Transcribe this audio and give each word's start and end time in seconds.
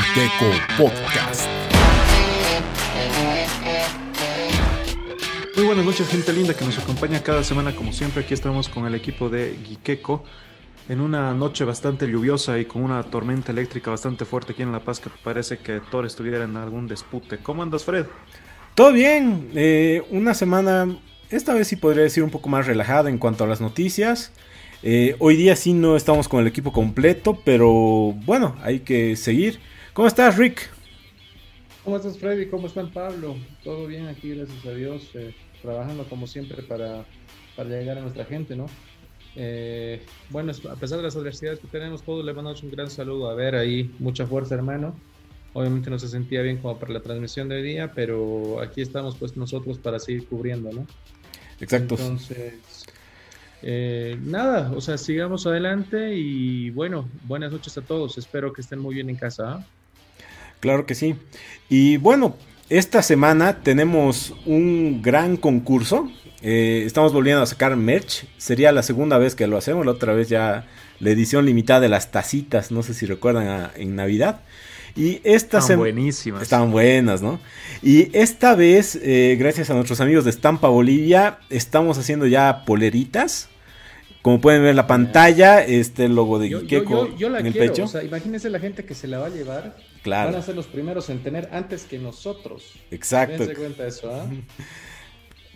Giteco 0.00 0.50
Podcast. 0.78 1.46
Muy 5.56 5.66
buenas 5.66 5.84
noches, 5.84 6.08
gente 6.08 6.32
linda 6.32 6.54
que 6.54 6.64
nos 6.64 6.78
acompaña 6.78 7.22
cada 7.22 7.44
semana, 7.44 7.74
como 7.74 7.92
siempre. 7.92 8.22
Aquí 8.22 8.32
estamos 8.32 8.68
con 8.68 8.86
el 8.86 8.94
equipo 8.94 9.28
de 9.28 9.58
Gikeko 9.62 10.24
en 10.88 11.00
una 11.00 11.34
noche 11.34 11.64
bastante 11.64 12.06
lluviosa 12.06 12.58
y 12.58 12.64
con 12.64 12.82
una 12.82 13.02
tormenta 13.02 13.52
eléctrica 13.52 13.90
bastante 13.90 14.24
fuerte 14.24 14.52
aquí 14.52 14.62
en 14.62 14.72
La 14.72 14.80
Paz, 14.80 15.00
que 15.00 15.10
parece 15.22 15.58
que 15.58 15.80
Thor 15.90 16.06
estuviera 16.06 16.44
en 16.44 16.56
algún 16.56 16.88
dispute. 16.88 17.38
¿Cómo 17.38 17.62
andas, 17.62 17.84
Fred? 17.84 18.06
Todo 18.74 18.92
bien, 18.92 19.50
eh, 19.54 20.02
una 20.10 20.32
semana, 20.32 20.96
esta 21.28 21.52
vez 21.52 21.68
sí 21.68 21.76
podría 21.76 22.04
decir 22.04 22.22
un 22.22 22.30
poco 22.30 22.48
más 22.48 22.66
relajada 22.66 23.10
en 23.10 23.18
cuanto 23.18 23.44
a 23.44 23.46
las 23.46 23.60
noticias. 23.60 24.32
Eh, 24.82 25.14
hoy 25.18 25.36
día 25.36 25.56
sí 25.56 25.74
no 25.74 25.94
estamos 25.94 26.26
con 26.26 26.40
el 26.40 26.46
equipo 26.46 26.72
completo, 26.72 27.38
pero 27.44 28.14
bueno, 28.24 28.56
hay 28.62 28.80
que 28.80 29.14
seguir. 29.16 29.60
¿Cómo 29.92 30.06
estás, 30.06 30.36
Rick? 30.36 30.70
¿Cómo 31.84 31.96
estás, 31.96 32.16
Freddy? 32.16 32.46
¿Cómo 32.46 32.68
están, 32.68 32.92
Pablo? 32.92 33.36
Todo 33.64 33.88
bien 33.88 34.06
aquí, 34.06 34.34
gracias 34.34 34.64
a 34.64 34.70
Dios, 34.70 35.10
eh, 35.14 35.34
trabajando 35.62 36.04
como 36.04 36.28
siempre 36.28 36.62
para, 36.62 37.04
para 37.56 37.68
llegar 37.70 37.98
a 37.98 38.02
nuestra 38.02 38.24
gente, 38.24 38.54
¿no? 38.54 38.66
Eh, 39.34 40.00
bueno, 40.30 40.52
a 40.52 40.76
pesar 40.76 40.98
de 40.98 41.04
las 41.04 41.16
adversidades 41.16 41.58
que 41.58 41.66
tenemos, 41.66 42.02
todos 42.02 42.24
le 42.24 42.32
mandamos 42.32 42.62
un 42.62 42.70
gran 42.70 42.88
saludo. 42.88 43.30
A 43.30 43.34
ver, 43.34 43.56
ahí, 43.56 43.92
mucha 43.98 44.26
fuerza, 44.26 44.54
hermano. 44.54 44.94
Obviamente 45.54 45.90
no 45.90 45.98
se 45.98 46.06
sentía 46.06 46.42
bien 46.42 46.58
como 46.58 46.78
para 46.78 46.92
la 46.92 47.00
transmisión 47.00 47.48
de 47.48 47.56
hoy 47.56 47.62
día, 47.62 47.90
pero 47.92 48.60
aquí 48.60 48.82
estamos 48.82 49.16
pues 49.16 49.36
nosotros 49.36 49.78
para 49.78 49.98
seguir 49.98 50.28
cubriendo, 50.28 50.70
¿no? 50.70 50.86
Exacto. 51.60 51.96
Entonces, 51.98 52.84
eh, 53.62 54.16
nada, 54.22 54.70
o 54.70 54.80
sea, 54.80 54.96
sigamos 54.96 55.48
adelante 55.48 56.14
y 56.14 56.70
bueno, 56.70 57.08
buenas 57.24 57.50
noches 57.50 57.76
a 57.76 57.82
todos. 57.82 58.18
Espero 58.18 58.52
que 58.52 58.60
estén 58.60 58.78
muy 58.78 58.94
bien 58.94 59.10
en 59.10 59.16
casa. 59.16 59.54
¿ah? 59.54 59.66
Claro 60.60 60.86
que 60.86 60.94
sí. 60.94 61.14
Y 61.68 61.96
bueno, 61.96 62.36
esta 62.68 63.02
semana 63.02 63.62
tenemos 63.62 64.34
un 64.46 65.02
gran 65.02 65.36
concurso. 65.36 66.10
Eh, 66.42 66.84
estamos 66.86 67.12
volviendo 67.12 67.42
a 67.42 67.46
sacar 67.46 67.76
merch. 67.76 68.24
Sería 68.38 68.72
la 68.72 68.82
segunda 68.82 69.18
vez 69.18 69.34
que 69.34 69.46
lo 69.46 69.56
hacemos. 69.58 69.84
La 69.84 69.92
otra 69.92 70.12
vez 70.12 70.28
ya 70.28 70.66
la 71.00 71.10
edición 71.10 71.46
limitada 71.46 71.80
de 71.80 71.88
las 71.88 72.10
tacitas. 72.10 72.70
No 72.70 72.82
sé 72.82 72.94
si 72.94 73.06
recuerdan 73.06 73.48
a- 73.48 73.70
en 73.76 73.96
Navidad. 73.96 74.40
Y 74.96 75.20
esta 75.22 75.58
Están 75.58 75.78
buenísimas. 75.78 76.42
Están 76.42 76.72
buenas, 76.72 77.22
¿no? 77.22 77.38
Y 77.82 78.14
esta 78.16 78.54
vez, 78.56 78.98
eh, 79.02 79.36
gracias 79.38 79.70
a 79.70 79.74
nuestros 79.74 80.00
amigos 80.00 80.24
de 80.24 80.30
Estampa 80.30 80.68
Bolivia, 80.68 81.38
estamos 81.48 81.96
haciendo 81.96 82.26
ya 82.26 82.64
poleritas. 82.64 83.48
Como 84.22 84.40
pueden 84.40 84.60
ver 84.62 84.70
en 84.70 84.76
la 84.76 84.86
pantalla, 84.86 85.64
este 85.64 86.08
logo 86.08 86.38
de 86.38 86.48
Yo, 86.50 86.58
yo- 86.58 86.62
Gikeko 86.64 87.08
yo- 87.08 87.16
yo 87.16 87.28
la 87.30 87.38
en 87.40 87.46
el 87.46 87.52
quiero, 87.52 87.72
pecho. 87.72 87.84
o 87.84 87.88
sea, 87.88 88.02
imagínense 88.02 88.50
la 88.50 88.58
gente 88.58 88.84
que 88.84 88.94
se 88.94 89.06
la 89.06 89.18
va 89.18 89.26
a 89.26 89.30
llevar. 89.30 89.76
Claro. 90.02 90.32
Van 90.32 90.40
a 90.40 90.42
ser 90.42 90.56
los 90.56 90.66
primeros 90.66 91.10
en 91.10 91.22
tener 91.22 91.48
antes 91.52 91.84
que 91.84 91.98
nosotros. 91.98 92.74
Exacto. 92.90 93.38
Dense 93.38 93.54
cuenta 93.54 93.86
eso, 93.86 94.14
¿ah? 94.14 94.26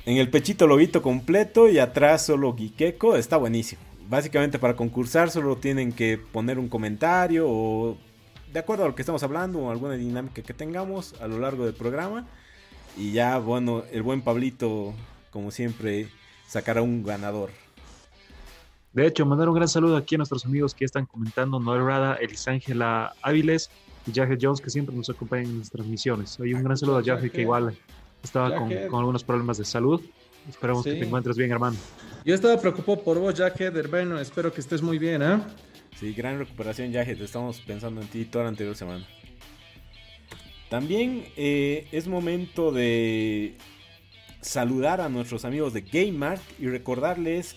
En 0.07 0.19
el 0.19 0.29
pechito 0.29 0.67
lobito 0.67 1.01
completo 1.01 1.67
y 1.67 1.79
atrás 1.79 2.27
solo 2.27 2.55
Gikeko. 2.55 3.17
Está 3.17 3.39
buenísimo. 3.39 3.81
Básicamente 4.07 4.59
para 4.59 4.77
concursar 4.77 5.31
solo 5.31 5.57
tienen 5.57 5.93
que 5.93 6.19
poner 6.19 6.59
un 6.59 6.69
comentario 6.69 7.47
o 7.49 7.97
de 8.53 8.61
acuerdo 8.61 8.85
a 8.85 8.89
lo 8.89 8.95
que 8.95 9.01
estamos 9.01 9.23
hablando 9.23 9.61
o 9.61 9.71
alguna 9.71 9.95
dinámica 9.95 10.43
que 10.43 10.53
tengamos 10.53 11.15
a 11.23 11.27
lo 11.27 11.39
largo 11.39 11.65
del 11.65 11.75
programa. 11.75 12.27
Y 12.99 13.13
ya, 13.13 13.39
bueno, 13.39 13.83
el 13.93 14.03
buen 14.03 14.21
Pablito, 14.21 14.93
como 15.31 15.51
siempre, 15.51 16.09
sacará 16.47 16.83
un 16.83 17.03
ganador. 17.03 17.51
De 18.93 19.07
hecho, 19.07 19.25
mandar 19.27 19.49
un 19.49 19.57
gran 19.57 19.69
saludo 19.69 19.97
aquí 19.97 20.15
a 20.15 20.19
nuestros 20.19 20.45
amigos 20.45 20.75
que 20.75 20.85
están 20.85 21.07
comentando: 21.07 21.59
Noel 21.59 21.85
Rada, 21.85 22.15
Elisángela 22.15 23.15
Áviles 23.23 23.71
y 24.07 24.13
Jaje 24.13 24.37
Jones, 24.41 24.61
que 24.61 24.71
siempre 24.71 24.95
nos 24.95 25.09
acompañan 25.11 25.47
en 25.47 25.59
las 25.61 25.71
transmisiones. 25.71 26.39
Hoy 26.41 26.55
un 26.55 26.63
gran 26.63 26.77
saludo 26.77 26.99
a 26.99 27.03
Jaje, 27.05 27.31
que 27.31 27.43
igual 27.43 27.77
estaba 28.23 28.55
con, 28.57 28.69
Jaje. 28.71 28.87
con 28.89 29.01
algunos 29.01 29.25
problemas 29.25 29.59
de 29.59 29.65
salud. 29.65 30.01
Esperamos 30.49 30.85
que 30.85 30.93
Sí. 30.93 30.99
te 31.01 31.07
encuentres 31.07 31.37
bien, 31.37 31.51
hermano. 31.53 31.77
Yo 32.25 32.35
estaba 32.35 32.61
preocupado 32.61 33.03
por 33.03 33.19
vos, 33.19 33.35
Jacket, 33.35 33.75
hermano. 33.77 34.19
Espero 34.19 34.53
que 34.53 34.61
estés 34.61 34.83
muy 34.83 34.99
bien, 34.99 35.23
¿ah? 35.23 35.47
Sí, 35.99 36.13
gran 36.13 36.39
recuperación, 36.39 36.93
Yajet. 36.93 37.21
Estamos 37.21 37.61
pensando 37.63 38.01
en 38.03 38.09
ti 38.09 38.25
toda 38.27 38.45
la 38.45 38.51
anterior 38.51 38.77
semana. 38.77 39.07
También 40.69 41.25
eh, 41.37 41.87
es 41.93 42.09
momento 42.09 42.73
de 42.73 43.57
saludar 44.41 45.01
a 45.01 45.09
nuestros 45.09 45.45
amigos 45.45 45.73
de 45.73 45.83
GameMart 45.83 46.43
y 46.59 46.67
recordarles 46.67 47.57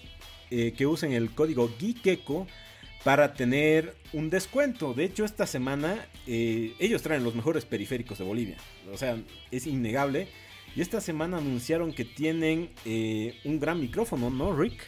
eh, 0.51 0.73
que 0.77 0.85
usen 0.85 1.11
el 1.11 1.31
código 1.31 1.69
GIKECO 1.77 2.47
para 3.07 3.33
tener 3.33 3.95
un 4.11 4.29
descuento. 4.29 4.93
De 4.93 5.05
hecho, 5.05 5.23
esta 5.23 5.47
semana 5.47 6.05
eh, 6.27 6.73
ellos 6.77 7.01
traen 7.01 7.23
los 7.23 7.35
mejores 7.35 7.63
periféricos 7.63 8.17
de 8.17 8.25
Bolivia. 8.25 8.57
O 8.91 8.97
sea, 8.97 9.17
es 9.49 9.65
innegable. 9.65 10.27
Y 10.75 10.81
esta 10.81 10.99
semana 10.99 11.37
anunciaron 11.37 11.93
que 11.93 12.03
tienen 12.03 12.69
eh, 12.83 13.39
un 13.45 13.61
gran 13.61 13.79
micrófono, 13.79 14.29
¿no, 14.29 14.53
Rick? 14.53 14.81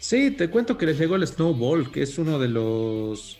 Sí, 0.00 0.32
te 0.32 0.50
cuento 0.50 0.76
que 0.76 0.86
les 0.86 0.98
llegó 0.98 1.14
el 1.14 1.24
Snowball, 1.24 1.92
que 1.92 2.02
es 2.02 2.18
uno 2.18 2.36
de 2.40 2.48
los, 2.48 3.38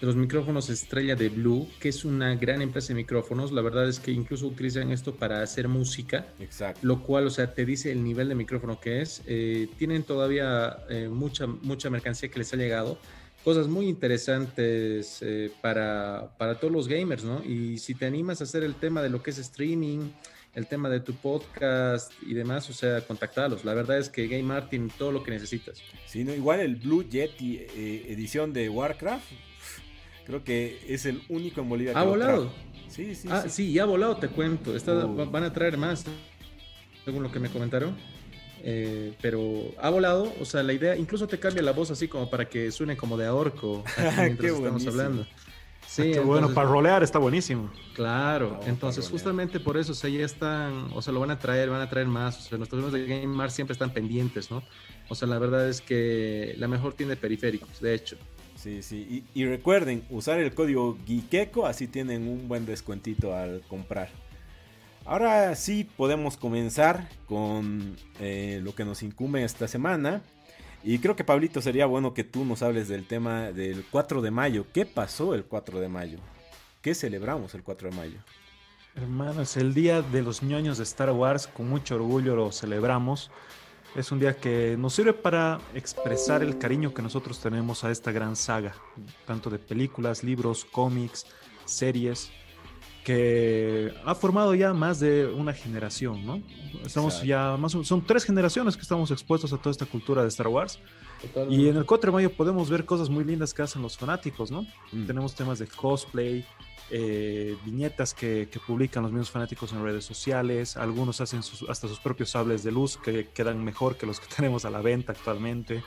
de 0.00 0.06
los 0.06 0.16
micrófonos 0.16 0.70
estrella 0.70 1.14
de 1.14 1.28
Blue, 1.28 1.68
que 1.78 1.90
es 1.90 2.04
una 2.04 2.34
gran 2.34 2.62
empresa 2.62 2.88
de 2.88 2.94
micrófonos. 2.94 3.52
La 3.52 3.60
verdad 3.60 3.88
es 3.88 4.00
que 4.00 4.10
incluso 4.10 4.46
utilizan 4.46 4.90
esto 4.92 5.14
para 5.14 5.42
hacer 5.42 5.68
música. 5.68 6.26
Exacto. 6.38 6.80
lo 6.82 7.02
cual, 7.02 7.26
o 7.26 7.30
sea, 7.30 7.52
te 7.52 7.64
dice 7.64 7.92
el 7.92 8.02
nivel 8.02 8.28
de 8.28 8.34
micrófono 8.34 8.80
que 8.80 9.02
es. 9.02 9.22
Eh, 9.26 9.68
tienen 9.78 10.02
todavía 10.02 10.78
eh, 10.88 11.08
mucha, 11.08 11.46
mucha 11.46 11.90
mercancía 11.90 12.30
que 12.30 12.38
les 12.38 12.52
ha 12.54 12.56
llegado, 12.56 12.98
cosas 13.44 13.68
muy 13.68 13.88
interesantes 13.88 15.18
eh, 15.20 15.50
para, 15.60 16.30
para 16.38 16.58
todos 16.58 16.72
los 16.72 16.88
gamers, 16.88 17.24
¿no? 17.24 17.44
Y 17.44 17.78
si 17.78 17.94
te 17.94 18.06
animas 18.06 18.40
a 18.40 18.44
hacer 18.44 18.62
el 18.64 18.74
tema 18.74 19.02
de 19.02 19.10
lo 19.10 19.22
que 19.22 19.30
es 19.30 19.38
streaming, 19.38 20.10
el 20.54 20.66
tema 20.66 20.88
de 20.88 21.00
tu 21.00 21.14
podcast 21.14 22.12
y 22.22 22.34
demás, 22.34 22.68
o 22.70 22.72
sea, 22.72 23.00
contactalos. 23.02 23.64
La 23.64 23.74
verdad 23.74 23.98
es 23.98 24.08
que 24.08 24.26
Game 24.26 24.52
Art 24.52 24.68
tiene 24.68 24.90
todo 24.98 25.12
lo 25.12 25.22
que 25.22 25.30
necesitas. 25.30 25.80
Sí, 26.06 26.24
no, 26.24 26.34
igual 26.34 26.60
el 26.60 26.76
Blue 26.76 27.08
Yeti 27.08 27.58
eh, 27.58 28.06
edición 28.08 28.52
de 28.52 28.68
Warcraft. 28.68 29.49
Creo 30.30 30.44
que 30.44 30.78
es 30.88 31.06
el 31.06 31.22
único 31.28 31.60
en 31.60 31.68
Bolivia 31.68 31.92
que 31.92 31.98
¿Ha 31.98 32.04
volado? 32.04 32.52
Sí, 32.88 33.16
sí, 33.16 33.26
ah, 33.32 33.42
sí. 33.42 33.50
sí, 33.50 33.72
ya 33.72 33.82
ha 33.82 33.86
volado, 33.86 34.16
te 34.16 34.28
cuento. 34.28 34.76
Esta- 34.76 34.92
Oh. 35.04 35.16
va- 35.16 35.24
Van 35.24 35.42
a 35.42 35.52
traer 35.52 35.76
más, 35.76 36.04
según 37.04 37.24
lo 37.24 37.32
que 37.32 37.40
me 37.40 37.48
comentaron. 37.50 37.96
Eh, 38.62 39.14
pero 39.20 39.72
ha 39.80 39.90
volado, 39.90 40.32
o 40.40 40.44
sea, 40.44 40.62
la 40.62 40.72
idea, 40.72 40.94
incluso 40.96 41.26
te 41.26 41.38
cambia 41.40 41.62
la 41.62 41.72
voz 41.72 41.90
así 41.90 42.06
como 42.06 42.30
para 42.30 42.48
que 42.48 42.70
suene 42.70 42.96
como 42.96 43.16
de 43.16 43.26
ahorco 43.26 43.82
mientras 43.96 44.38
Qué 44.38 44.46
estamos 44.46 44.60
buenísimo. 44.60 44.90
hablando. 44.92 45.26
Sí, 45.88 46.12
Qué 46.12 46.20
bueno, 46.20 46.54
para 46.54 46.68
rolear 46.68 47.02
está 47.02 47.18
buenísimo. 47.18 47.68
Claro, 47.96 48.58
No, 48.62 48.68
entonces 48.68 49.08
justamente 49.08 49.58
por 49.58 49.76
eso, 49.76 49.90
o 49.90 49.94
sea, 49.96 50.08
ya 50.10 50.24
están, 50.24 50.90
o 50.94 51.02
sea, 51.02 51.12
lo 51.12 51.18
van 51.18 51.32
a 51.32 51.38
traer, 51.40 51.70
van 51.70 51.80
a 51.80 51.88
traer 51.90 52.06
más, 52.06 52.38
o 52.38 52.42
sea, 52.48 52.58
nuestros 52.58 52.80
amigos 52.84 52.92
de 52.92 53.06
Game 53.06 53.26
Mart 53.34 53.50
siempre 53.50 53.72
están 53.72 53.92
pendientes, 53.92 54.48
¿no? 54.52 54.62
O 55.08 55.16
sea, 55.16 55.26
la 55.26 55.40
verdad 55.40 55.68
es 55.68 55.80
que 55.80 56.54
la 56.58 56.68
mejor 56.68 56.94
tiene 56.94 57.16
periféricos, 57.16 57.80
de 57.80 57.94
hecho. 57.94 58.16
Sí, 58.60 58.82
sí. 58.82 59.24
Y, 59.32 59.46
recuerden, 59.46 60.04
usar 60.10 60.38
el 60.38 60.52
código 60.52 60.98
GIKECO, 61.06 61.66
así 61.66 61.86
tienen 61.86 62.28
un 62.28 62.46
buen 62.46 62.66
descuentito 62.66 63.34
al 63.34 63.62
comprar. 63.68 64.10
Ahora 65.06 65.56
sí 65.56 65.88
podemos 65.96 66.36
comenzar 66.36 67.08
con 67.26 67.96
eh, 68.20 68.60
lo 68.62 68.74
que 68.74 68.84
nos 68.84 69.02
incumbe 69.02 69.42
esta 69.44 69.66
semana. 69.66 70.20
Y 70.84 70.98
creo 70.98 71.16
que 71.16 71.24
Pablito 71.24 71.62
sería 71.62 71.86
bueno 71.86 72.12
que 72.12 72.22
tú 72.22 72.44
nos 72.44 72.62
hables 72.62 72.86
del 72.88 73.06
tema 73.06 73.50
del 73.50 73.82
4 73.90 74.20
de 74.20 74.30
mayo. 74.30 74.66
¿Qué 74.74 74.84
pasó 74.84 75.34
el 75.34 75.44
4 75.44 75.80
de 75.80 75.88
mayo? 75.88 76.18
¿Qué 76.82 76.94
celebramos 76.94 77.54
el 77.54 77.62
4 77.62 77.90
de 77.90 77.96
mayo? 77.96 78.18
Hermano, 78.94 79.40
es 79.40 79.56
el 79.56 79.72
día 79.72 80.02
de 80.02 80.20
los 80.20 80.42
ñoños 80.42 80.76
de 80.76 80.84
Star 80.84 81.12
Wars. 81.12 81.46
Con 81.46 81.66
mucho 81.70 81.94
orgullo 81.94 82.36
lo 82.36 82.52
celebramos. 82.52 83.30
Es 83.94 84.12
un 84.12 84.20
día 84.20 84.36
que 84.36 84.76
nos 84.78 84.94
sirve 84.94 85.12
para 85.12 85.60
expresar 85.74 86.42
el 86.42 86.58
cariño 86.58 86.94
que 86.94 87.02
nosotros 87.02 87.40
tenemos 87.40 87.82
a 87.82 87.90
esta 87.90 88.12
gran 88.12 88.36
saga, 88.36 88.74
tanto 89.26 89.50
de 89.50 89.58
películas, 89.58 90.22
libros, 90.22 90.64
cómics, 90.64 91.26
series, 91.64 92.30
que 93.04 93.92
ha 94.04 94.14
formado 94.14 94.54
ya 94.54 94.72
más 94.72 95.00
de 95.00 95.26
una 95.26 95.52
generación, 95.52 96.24
¿no? 96.24 96.40
Estamos 96.84 97.14
Exacto. 97.14 97.26
ya 97.26 97.56
más, 97.56 97.72
son 97.72 98.04
tres 98.04 98.24
generaciones 98.24 98.76
que 98.76 98.82
estamos 98.82 99.10
expuestos 99.10 99.52
a 99.52 99.56
toda 99.56 99.72
esta 99.72 99.86
cultura 99.86 100.22
de 100.22 100.28
Star 100.28 100.48
Wars. 100.48 100.78
Y 101.50 101.68
en 101.68 101.76
el 101.76 101.84
4 101.84 102.10
de 102.10 102.14
mayo 102.14 102.32
podemos 102.32 102.70
ver 102.70 102.84
cosas 102.84 103.10
muy 103.10 103.24
lindas 103.24 103.52
que 103.52 103.62
hacen 103.62 103.82
los 103.82 103.98
fanáticos, 103.98 104.50
¿no? 104.50 104.62
Mm. 104.92 105.06
Tenemos 105.06 105.34
temas 105.34 105.58
de 105.58 105.66
cosplay, 105.66 106.46
eh, 106.90 107.56
viñetas 107.64 108.14
que, 108.14 108.48
que 108.50 108.58
publican 108.60 109.02
los 109.02 109.12
mismos 109.12 109.30
fanáticos 109.30 109.72
en 109.72 109.82
redes 109.82 110.04
sociales, 110.04 110.76
algunos 110.76 111.20
hacen 111.20 111.42
sus- 111.42 111.68
hasta 111.68 111.86
sus 111.88 112.00
propios 112.00 112.30
sables 112.30 112.62
de 112.64 112.72
luz 112.72 112.96
que 112.96 113.28
quedan 113.28 113.62
mejor 113.64 113.96
que 113.96 114.06
los 114.06 114.18
que 114.20 114.26
tenemos 114.36 114.64
a 114.64 114.70
la 114.70 114.80
venta 114.80 115.12
actualmente. 115.12 115.82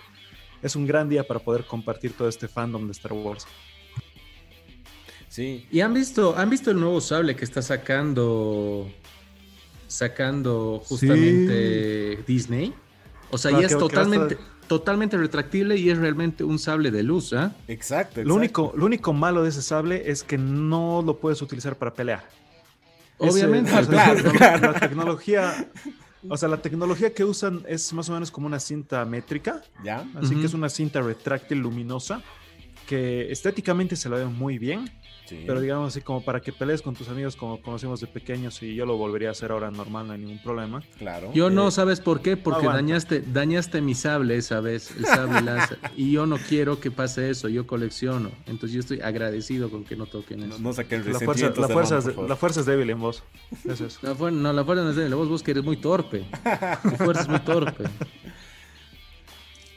Es 0.61 0.75
un 0.77 0.87
gran 0.87 1.09
día 1.09 1.25
para 1.27 1.39
poder 1.41 1.65
compartir 1.65 2.13
todo 2.13 2.29
este 2.29 2.47
fandom 2.47 2.85
de 2.85 2.91
Star 2.93 3.11
Wars. 3.13 3.45
Sí, 5.27 5.67
¿Y 5.71 5.81
han 5.81 5.93
visto, 5.93 6.37
han 6.37 6.49
visto 6.49 6.71
el 6.71 6.79
nuevo 6.79 7.01
sable 7.01 7.35
que 7.35 7.43
está 7.43 7.61
sacando 7.61 8.89
sacando 9.87 10.81
justamente 10.85 12.23
Disney? 12.27 12.73
O 13.31 13.37
sea, 13.37 13.49
Claro, 13.49 13.61
ya 13.67 13.67
es 13.73 13.77
totalmente, 13.79 14.37
totalmente 14.79 15.17
retractible 15.17 15.77
y 15.77 15.89
es 15.89 15.97
realmente 15.97 16.43
un 16.43 16.57
sable 16.59 16.89
de 16.91 17.03
luz, 17.03 17.33
¿ah? 17.33 17.53
Exacto, 17.67 18.21
exacto. 18.21 18.23
Lo 18.23 18.35
único, 18.35 18.73
lo 18.75 18.85
único 18.85 19.13
malo 19.13 19.43
de 19.43 19.49
ese 19.49 19.61
sable 19.61 20.09
es 20.09 20.23
que 20.23 20.37
no 20.37 21.01
lo 21.05 21.19
puedes 21.19 21.41
utilizar 21.41 21.75
para 21.77 21.93
pelear. 21.93 22.27
Obviamente. 23.17 23.69
Ese- 23.71 23.79
o 23.79 23.83
sea, 23.83 23.91
Claro, 23.93 24.13
la, 24.15 24.23
tecno- 24.31 24.37
claro. 24.37 24.71
la 24.73 24.79
tecnología, 24.79 25.69
o 26.27 26.37
sea, 26.37 26.49
la 26.49 26.61
tecnología 26.61 27.13
que 27.13 27.23
usan 27.23 27.63
es 27.67 27.93
más 27.93 28.09
o 28.09 28.13
menos 28.13 28.31
como 28.31 28.47
una 28.47 28.59
cinta 28.59 29.05
métrica, 29.05 29.61
¿Ya? 29.83 30.05
así 30.15 30.35
que 30.35 30.45
es 30.45 30.53
una 30.53 30.69
cinta 30.69 31.01
retráctil 31.01 31.59
luminosa 31.59 32.21
que 32.87 33.31
estéticamente 33.31 33.95
se 33.95 34.09
la 34.09 34.17
ve 34.17 34.25
muy 34.25 34.57
bien, 34.57 34.89
Sí. 35.39 35.43
pero 35.47 35.59
digamos 35.61 35.87
así 35.89 36.01
como 36.01 36.23
para 36.23 36.39
que 36.41 36.53
pelees 36.53 36.81
con 36.81 36.95
tus 36.95 37.09
amigos 37.09 37.35
como 37.35 37.61
conocimos 37.61 37.99
de 37.99 38.07
pequeños 38.07 38.61
y 38.61 38.75
yo 38.75 38.85
lo 38.85 38.97
volvería 38.97 39.29
a 39.29 39.31
hacer 39.31 39.51
ahora 39.51 39.71
normal, 39.71 40.07
no 40.07 40.13
hay 40.13 40.19
ningún 40.19 40.41
problema. 40.43 40.81
Claro. 40.97 41.31
Yo 41.33 41.49
no, 41.49 41.67
Eh, 41.67 41.71
¿sabes 41.71 41.99
por 42.01 42.21
qué? 42.21 42.37
Porque 42.37 42.59
aguanta. 42.59 42.81
dañaste, 42.81 43.21
dañaste 43.21 43.81
mi 43.81 43.95
sable 43.95 44.37
esa 44.37 44.59
vez, 44.61 44.91
el 44.97 45.05
sable 45.05 45.41
láser. 45.43 45.79
Y 45.97 46.11
yo 46.11 46.25
no 46.25 46.37
quiero 46.37 46.79
que 46.79 46.91
pase 46.91 47.29
eso, 47.29 47.49
yo 47.49 47.65
colecciono. 47.67 48.31
Entonces 48.45 48.71
yo 48.73 48.79
estoy 48.79 49.01
agradecido 49.01 49.69
con 49.69 49.83
que 49.83 49.95
no 49.95 50.05
toquen 50.05 50.43
eso. 50.43 50.59
no 50.59 50.73
saquen 50.73 51.03
La 51.11 51.19
fuerza, 51.19 51.51
la, 51.57 51.67
fuerza 51.67 51.97
es, 51.97 52.05
la 52.15 52.35
fuerza 52.35 52.63
débil 52.63 52.89
en 52.91 52.99
vos. 52.99 53.23
Es 53.67 53.81
eso. 53.81 53.99
La 54.01 54.31
no, 54.31 54.53
la 54.53 54.63
fuerza 54.63 54.83
no 54.83 54.89
es 54.91 54.95
de 54.95 55.13
vos, 55.13 55.27
vos 55.29 55.41
que 55.43 55.51
eres 55.51 55.63
muy 55.63 55.77
torpe. 55.77 56.25
Tu 56.83 56.89
fuerza 56.91 57.21
es 57.23 57.29
muy 57.29 57.39
torpe. 57.39 57.85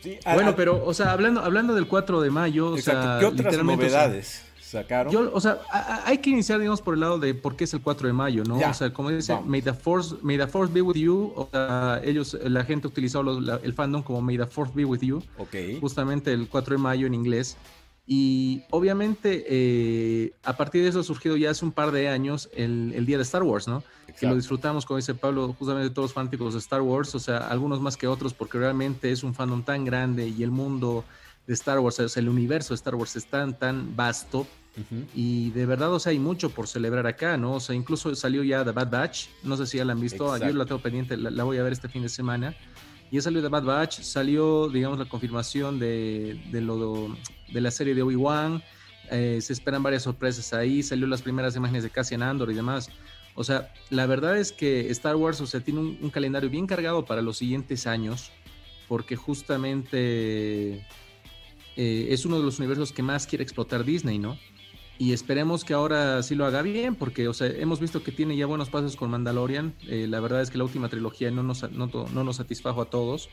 Sí, 0.02 0.18
a- 0.24 0.34
Bueno, 0.34 0.50
a- 0.50 0.56
pero, 0.56 0.84
o 0.84 0.94
sea, 0.94 1.12
hablando, 1.12 1.40
hablando 1.42 1.74
del 1.74 1.86
4 1.86 2.20
de 2.20 2.30
mayo, 2.30 2.70
o 2.70 2.78
sea, 2.78 3.16
¿Qué 3.18 3.26
otras 3.26 3.44
literalmente, 3.46 3.86
o 3.86 3.90
sea, 3.90 4.06
novedades 4.06 4.45
sacaron? 4.66 5.12
Yo, 5.12 5.30
o 5.32 5.40
sea, 5.40 5.58
a- 5.70 6.02
hay 6.06 6.18
que 6.18 6.30
iniciar, 6.30 6.58
digamos, 6.58 6.80
por 6.82 6.94
el 6.94 7.00
lado 7.00 7.18
de 7.18 7.34
por 7.34 7.56
qué 7.56 7.64
es 7.64 7.74
el 7.74 7.80
4 7.80 8.06
de 8.06 8.12
mayo, 8.12 8.42
¿no? 8.44 8.58
Ya, 8.58 8.70
O 8.70 8.74
sea, 8.74 8.92
como 8.92 9.10
dice, 9.10 9.32
vamos. 9.32 9.48
may 9.48 9.62
the, 9.62 9.72
force, 9.72 10.16
may 10.22 10.36
the 10.38 10.46
force 10.46 10.72
be 10.72 10.82
with 10.82 10.96
you. 10.96 11.32
O 11.36 11.48
sea, 11.52 12.00
ellos, 12.04 12.36
la 12.44 12.64
gente 12.64 12.86
ha 12.86 12.90
utilizado 12.90 13.22
los- 13.24 13.42
la- 13.42 13.60
el 13.62 13.72
fandom 13.74 14.02
como 14.02 14.20
may 14.20 14.36
the 14.36 14.46
force 14.46 14.72
be 14.74 14.84
with 14.84 15.00
you, 15.00 15.22
Ok. 15.38 15.54
justamente 15.80 16.32
el 16.32 16.48
4 16.48 16.76
de 16.76 16.82
mayo 16.82 17.06
en 17.06 17.14
inglés. 17.14 17.56
Y 18.08 18.62
obviamente, 18.70 19.44
eh, 19.48 20.32
a 20.44 20.56
partir 20.56 20.82
de 20.84 20.90
eso 20.90 21.00
ha 21.00 21.02
surgido 21.02 21.36
ya 21.36 21.50
hace 21.50 21.64
un 21.64 21.72
par 21.72 21.90
de 21.90 22.08
años 22.08 22.48
el, 22.54 22.92
el 22.94 23.04
día 23.04 23.16
de 23.16 23.24
Star 23.24 23.42
Wars, 23.42 23.66
¿no? 23.66 23.80
Que 24.06 24.12
Exacto. 24.12 24.28
lo 24.28 24.34
disfrutamos, 24.36 24.86
como 24.86 24.98
dice 24.98 25.14
Pablo, 25.14 25.52
justamente 25.58 25.90
todos 25.90 26.10
los 26.10 26.12
fanáticos 26.12 26.52
de 26.54 26.60
Star 26.60 26.82
Wars, 26.82 27.12
o 27.16 27.18
sea, 27.18 27.38
algunos 27.38 27.80
más 27.80 27.96
que 27.96 28.06
otros, 28.06 28.32
porque 28.32 28.58
realmente 28.58 29.10
es 29.10 29.24
un 29.24 29.34
fandom 29.34 29.64
tan 29.64 29.84
grande 29.84 30.28
y 30.28 30.44
el 30.44 30.52
mundo 30.52 31.04
de 31.46 31.54
Star 31.54 31.78
Wars, 31.78 31.98
o 32.00 32.08
sea, 32.08 32.20
el 32.20 32.28
universo 32.28 32.70
de 32.70 32.76
Star 32.76 32.94
Wars 32.94 33.16
es 33.16 33.26
tan, 33.26 33.58
tan 33.58 33.94
vasto 33.94 34.40
Ujú. 34.40 35.04
y 35.14 35.50
de 35.50 35.64
verdad, 35.66 35.92
o 35.92 35.98
sea, 35.98 36.10
hay 36.10 36.18
mucho 36.18 36.50
por 36.50 36.66
celebrar 36.66 37.06
acá, 37.06 37.36
¿no? 37.36 37.54
O 37.54 37.60
sea, 37.60 37.74
incluso 37.74 38.14
salió 38.14 38.42
ya 38.42 38.64
The 38.64 38.72
Bad 38.72 38.90
Batch, 38.90 39.28
no 39.42 39.56
sé 39.56 39.66
si 39.66 39.78
ya 39.78 39.84
la 39.84 39.92
han 39.92 40.00
visto, 40.00 40.26
Exacto. 40.26 40.52
yo 40.52 40.58
la 40.58 40.66
tengo 40.66 40.82
pendiente, 40.82 41.16
la, 41.16 41.30
la 41.30 41.44
voy 41.44 41.58
a 41.58 41.62
ver 41.62 41.72
este 41.72 41.88
fin 41.88 42.02
de 42.02 42.08
semana. 42.08 42.54
Ya 43.12 43.22
salió 43.22 43.40
The 43.40 43.48
Bad 43.48 43.62
Batch, 43.62 44.00
salió, 44.00 44.68
digamos, 44.68 44.98
la 44.98 45.08
confirmación 45.08 45.78
de, 45.78 46.40
de 46.50 46.60
lo 46.60 47.16
de 47.52 47.60
la 47.60 47.70
serie 47.70 47.94
de 47.94 48.02
Obi-Wan, 48.02 48.62
eh, 49.12 49.38
se 49.40 49.52
esperan 49.52 49.82
varias 49.84 50.02
sorpresas 50.02 50.52
ahí, 50.52 50.82
salió 50.82 51.06
las 51.06 51.22
primeras 51.22 51.54
imágenes 51.54 51.84
de 51.84 51.90
Cassian 51.90 52.24
Andor 52.24 52.50
y 52.50 52.54
demás. 52.54 52.90
O 53.36 53.44
sea, 53.44 53.72
la 53.90 54.06
verdad 54.06 54.36
es 54.36 54.50
que 54.50 54.90
Star 54.90 55.14
Wars, 55.14 55.40
o 55.40 55.46
sea, 55.46 55.60
tiene 55.60 55.78
un, 55.78 55.98
un 56.02 56.10
calendario 56.10 56.50
bien 56.50 56.66
cargado 56.66 57.04
para 57.04 57.22
los 57.22 57.36
siguientes 57.38 57.86
años, 57.86 58.32
porque 58.88 59.14
justamente 59.14 60.84
eh, 61.76 62.08
es 62.10 62.24
uno 62.24 62.38
de 62.38 62.44
los 62.44 62.58
universos 62.58 62.92
que 62.92 63.02
más 63.02 63.26
quiere 63.26 63.42
explotar 63.44 63.84
Disney, 63.84 64.18
¿no? 64.18 64.38
Y 64.98 65.12
esperemos 65.12 65.64
que 65.64 65.74
ahora 65.74 66.22
sí 66.22 66.34
lo 66.34 66.46
haga 66.46 66.62
bien, 66.62 66.94
porque, 66.94 67.28
o 67.28 67.34
sea, 67.34 67.48
hemos 67.48 67.80
visto 67.80 68.02
que 68.02 68.12
tiene 68.12 68.34
ya 68.34 68.46
buenos 68.46 68.70
pasos 68.70 68.96
con 68.96 69.10
Mandalorian. 69.10 69.74
Eh, 69.86 70.06
la 70.08 70.20
verdad 70.20 70.40
es 70.40 70.50
que 70.50 70.56
la 70.56 70.64
última 70.64 70.88
trilogía 70.88 71.30
no 71.30 71.42
nos, 71.42 71.70
no, 71.70 71.86
no 71.88 72.24
nos 72.24 72.36
satisfajo 72.36 72.80
a 72.80 72.86
todos, 72.86 73.28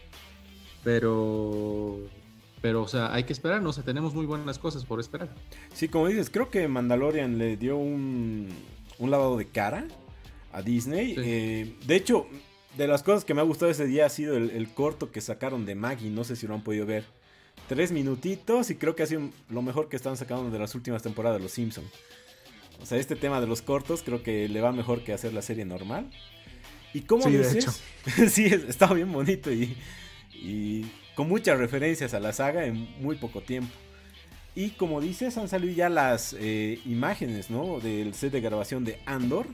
pero, 0.83 1.99
pero, 2.61 2.81
o 2.81 2.87
sea, 2.89 3.13
hay 3.13 3.23
que 3.23 3.31
esperar, 3.31 3.61
¿no? 3.61 3.69
O 3.69 3.73
sea, 3.73 3.85
tenemos 3.85 4.13
muy 4.13 4.25
buenas 4.25 4.59
cosas 4.59 4.83
por 4.83 4.99
esperar. 4.99 5.33
Sí, 5.73 5.87
como 5.87 6.07
dices, 6.09 6.29
creo 6.29 6.49
que 6.49 6.67
Mandalorian 6.67 7.37
le 7.37 7.55
dio 7.55 7.77
un, 7.77 8.49
un 8.99 9.11
lavado 9.11 9.37
de 9.37 9.45
cara 9.45 9.87
a 10.51 10.61
Disney. 10.61 11.15
Sí. 11.15 11.21
Eh, 11.23 11.75
de 11.87 11.95
hecho, 11.95 12.27
de 12.75 12.87
las 12.87 13.03
cosas 13.03 13.23
que 13.23 13.33
me 13.33 13.39
ha 13.39 13.45
gustado 13.45 13.71
ese 13.71 13.85
día 13.85 14.05
ha 14.05 14.09
sido 14.09 14.35
el, 14.35 14.49
el 14.49 14.67
corto 14.73 15.11
que 15.11 15.21
sacaron 15.21 15.65
de 15.65 15.75
Maggie. 15.75 16.09
No 16.09 16.25
sé 16.25 16.35
si 16.35 16.45
lo 16.45 16.55
han 16.55 16.63
podido 16.63 16.85
ver. 16.85 17.05
Tres 17.67 17.91
minutitos 17.91 18.69
y 18.69 18.75
creo 18.75 18.95
que 18.95 19.03
ha 19.03 19.07
sido 19.07 19.29
lo 19.49 19.61
mejor 19.61 19.89
que 19.89 19.95
están 19.95 20.17
sacando 20.17 20.49
de 20.51 20.59
las 20.59 20.75
últimas 20.75 21.01
temporadas 21.01 21.37
de 21.39 21.43
Los 21.43 21.53
Simpsons. 21.53 21.87
O 22.81 22.85
sea, 22.85 22.97
este 22.97 23.15
tema 23.15 23.39
de 23.39 23.47
los 23.47 23.61
cortos 23.61 24.03
creo 24.03 24.21
que 24.21 24.49
le 24.49 24.59
va 24.61 24.71
mejor 24.73 25.03
que 25.03 25.13
hacer 25.13 25.33
la 25.33 25.41
serie 25.41 25.63
normal. 25.65 26.09
Y 26.93 27.01
como 27.01 27.23
Sí, 27.23 27.37
dices, 27.37 27.81
sí, 28.31 28.45
es- 28.45 28.63
estaba 28.65 28.93
bien 28.93 29.11
bonito 29.11 29.51
y, 29.51 29.75
y 30.33 30.85
con 31.15 31.29
muchas 31.29 31.57
referencias 31.57 32.13
a 32.13 32.19
la 32.19 32.33
saga 32.33 32.65
en 32.65 32.87
muy 33.01 33.15
poco 33.15 33.41
tiempo. 33.41 33.71
Y 34.55 34.71
como 34.71 35.01
dices, 35.01 35.37
han 35.37 35.47
salido 35.47 35.73
ya 35.73 35.89
las 35.89 36.35
eh, 36.37 36.79
imágenes, 36.85 37.49
¿no? 37.49 37.79
Del 37.79 38.13
set 38.13 38.31
de 38.33 38.41
grabación 38.41 38.83
de 38.83 38.99
Andor. 39.05 39.47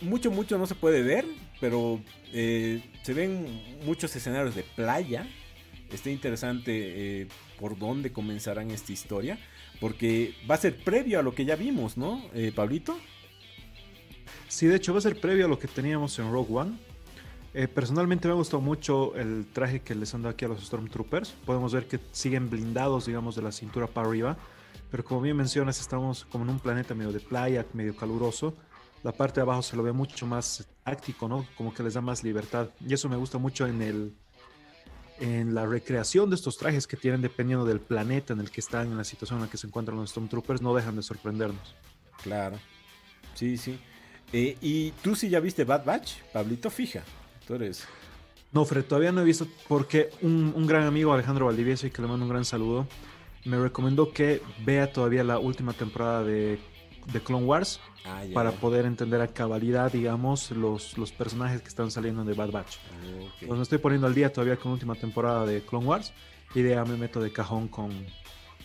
Mucho, 0.00 0.30
mucho 0.32 0.58
no 0.58 0.66
se 0.66 0.74
puede 0.74 1.02
ver, 1.02 1.24
pero 1.60 2.00
eh, 2.32 2.82
se 3.02 3.14
ven 3.14 3.46
muchos 3.84 4.16
escenarios 4.16 4.54
de 4.56 4.64
playa. 4.64 5.28
Está 5.90 6.10
interesante 6.10 7.22
eh, 7.22 7.28
por 7.60 7.78
dónde 7.78 8.12
comenzarán 8.12 8.70
esta 8.70 8.92
historia, 8.92 9.38
porque 9.80 10.34
va 10.50 10.56
a 10.56 10.58
ser 10.58 10.76
previo 10.82 11.20
a 11.20 11.22
lo 11.22 11.34
que 11.34 11.44
ya 11.44 11.56
vimos, 11.56 11.96
¿no, 11.96 12.22
eh, 12.34 12.52
Pablito? 12.54 12.96
Sí, 14.48 14.66
de 14.66 14.76
hecho 14.76 14.92
va 14.92 14.98
a 14.98 15.02
ser 15.02 15.20
previo 15.20 15.46
a 15.46 15.48
lo 15.48 15.58
que 15.58 15.68
teníamos 15.68 16.18
en 16.18 16.30
Rogue 16.30 16.54
One. 16.54 16.78
Eh, 17.54 17.68
personalmente 17.68 18.28
me 18.28 18.32
ha 18.32 18.36
gustado 18.36 18.60
mucho 18.60 19.14
el 19.16 19.46
traje 19.52 19.80
que 19.80 19.94
les 19.94 20.14
han 20.14 20.22
dado 20.22 20.34
aquí 20.34 20.44
a 20.44 20.48
los 20.48 20.64
Stormtroopers. 20.64 21.30
Podemos 21.46 21.72
ver 21.72 21.86
que 21.86 21.98
siguen 22.12 22.50
blindados, 22.50 23.06
digamos, 23.06 23.34
de 23.34 23.42
la 23.42 23.50
cintura 23.50 23.86
para 23.86 24.08
arriba. 24.08 24.36
Pero 24.90 25.04
como 25.04 25.22
bien 25.22 25.36
mencionas, 25.36 25.80
estamos 25.80 26.26
como 26.26 26.44
en 26.44 26.50
un 26.50 26.60
planeta 26.60 26.94
medio 26.94 27.12
de 27.12 27.20
playa, 27.20 27.64
medio 27.72 27.96
caluroso. 27.96 28.54
La 29.02 29.12
parte 29.12 29.36
de 29.36 29.42
abajo 29.42 29.62
se 29.62 29.76
lo 29.76 29.82
ve 29.82 29.92
mucho 29.92 30.26
más 30.26 30.68
táctico, 30.84 31.28
¿no? 31.28 31.46
Como 31.56 31.72
que 31.72 31.82
les 31.82 31.94
da 31.94 32.00
más 32.00 32.22
libertad. 32.22 32.70
Y 32.86 32.92
eso 32.92 33.08
me 33.08 33.16
gusta 33.16 33.38
mucho 33.38 33.66
en 33.66 33.80
el 33.80 34.14
en 35.20 35.54
la 35.54 35.66
recreación 35.66 36.30
de 36.30 36.36
estos 36.36 36.56
trajes 36.56 36.86
que 36.86 36.96
tienen 36.96 37.22
dependiendo 37.22 37.64
del 37.64 37.80
planeta 37.80 38.32
en 38.32 38.40
el 38.40 38.50
que 38.50 38.60
están, 38.60 38.90
en 38.90 38.96
la 38.96 39.04
situación 39.04 39.38
en 39.38 39.46
la 39.46 39.50
que 39.50 39.56
se 39.56 39.66
encuentran 39.66 39.96
los 39.96 40.10
Stormtroopers, 40.10 40.62
no 40.62 40.74
dejan 40.74 40.96
de 40.96 41.02
sorprendernos. 41.02 41.74
Claro. 42.22 42.58
Sí, 43.34 43.56
sí. 43.56 43.78
Eh, 44.32 44.56
y 44.60 44.90
tú 45.02 45.14
sí 45.14 45.28
ya 45.28 45.40
viste 45.40 45.64
Bad 45.64 45.84
Batch, 45.84 46.22
Pablito, 46.32 46.70
fija. 46.70 47.02
Tú 47.46 47.54
eres. 47.54 47.86
No, 48.52 48.64
Fred, 48.64 48.84
todavía 48.84 49.12
no 49.12 49.20
he 49.20 49.24
visto 49.24 49.46
porque 49.68 50.10
un, 50.22 50.52
un 50.54 50.66
gran 50.66 50.84
amigo, 50.84 51.12
Alejandro 51.12 51.46
Valdivieso, 51.46 51.86
y 51.86 51.90
que 51.90 52.02
le 52.02 52.08
mando 52.08 52.24
un 52.24 52.30
gran 52.30 52.44
saludo, 52.44 52.86
me 53.44 53.58
recomendó 53.58 54.12
que 54.12 54.42
vea 54.64 54.92
todavía 54.92 55.22
la 55.24 55.38
última 55.38 55.72
temporada 55.72 56.24
de, 56.24 56.58
de 57.12 57.20
Clone 57.20 57.44
Wars 57.46 57.80
Ah, 58.08 58.22
para 58.32 58.52
poder 58.52 58.84
entender 58.84 59.20
a 59.20 59.26
cabalidad, 59.26 59.90
digamos, 59.90 60.52
los, 60.52 60.96
los 60.96 61.10
personajes 61.10 61.60
que 61.60 61.68
están 61.68 61.90
saliendo 61.90 62.24
de 62.24 62.34
Bad 62.34 62.52
Batch. 62.52 62.76
Pues 63.40 63.50
me 63.56 63.62
estoy 63.62 63.78
poniendo 63.78 64.06
al 64.06 64.14
día 64.14 64.32
todavía 64.32 64.56
con 64.56 64.70
la 64.70 64.74
última 64.74 64.94
temporada 64.94 65.44
de 65.44 65.60
Clone 65.62 65.86
Wars 65.86 66.12
y 66.54 66.62
de 66.62 66.78
ahí 66.78 66.88
me 66.88 66.96
meto 66.96 67.20
de 67.20 67.32
cajón 67.32 67.66
con, 67.66 67.90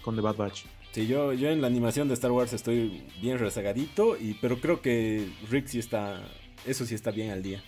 con 0.03 0.15
The 0.15 0.21
Bad 0.21 0.35
Batch. 0.35 0.65
Sí, 0.91 1.07
yo, 1.07 1.33
yo 1.33 1.49
en 1.49 1.59
la 1.61 1.67
animación 1.67 2.07
de 2.07 2.13
Star 2.13 2.31
Wars 2.31 2.53
estoy 2.53 3.03
bien 3.19 3.39
rezagadito, 3.39 4.15
y, 4.15 4.35
pero 4.35 4.59
creo 4.59 4.81
que 4.81 5.27
Rick 5.49 5.67
sí 5.67 5.79
está. 5.79 6.21
Eso 6.65 6.85
sí 6.85 6.93
está 6.93 7.09
bien 7.11 7.31
al 7.31 7.41
día. 7.41 7.63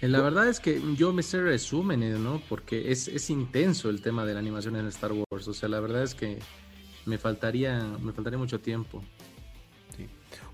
Eh, 0.00 0.08
La 0.08 0.22
verdad 0.22 0.48
es 0.48 0.60
que 0.60 0.80
yo 0.96 1.12
me 1.12 1.22
sé 1.22 1.42
resúmenes, 1.42 2.18
¿no? 2.18 2.40
Porque 2.48 2.90
es, 2.90 3.08
es 3.08 3.28
intenso 3.28 3.90
el 3.90 4.00
tema 4.00 4.24
de 4.24 4.32
la 4.32 4.40
animación 4.40 4.76
en 4.76 4.86
Star 4.86 5.12
Wars. 5.12 5.46
O 5.48 5.52
sea, 5.52 5.68
la 5.68 5.80
verdad 5.80 6.04
es 6.04 6.14
que 6.14 6.38
me 7.04 7.18
faltaría, 7.18 7.84
me 8.00 8.12
faltaría 8.12 8.38
mucho 8.38 8.60
tiempo. 8.60 9.02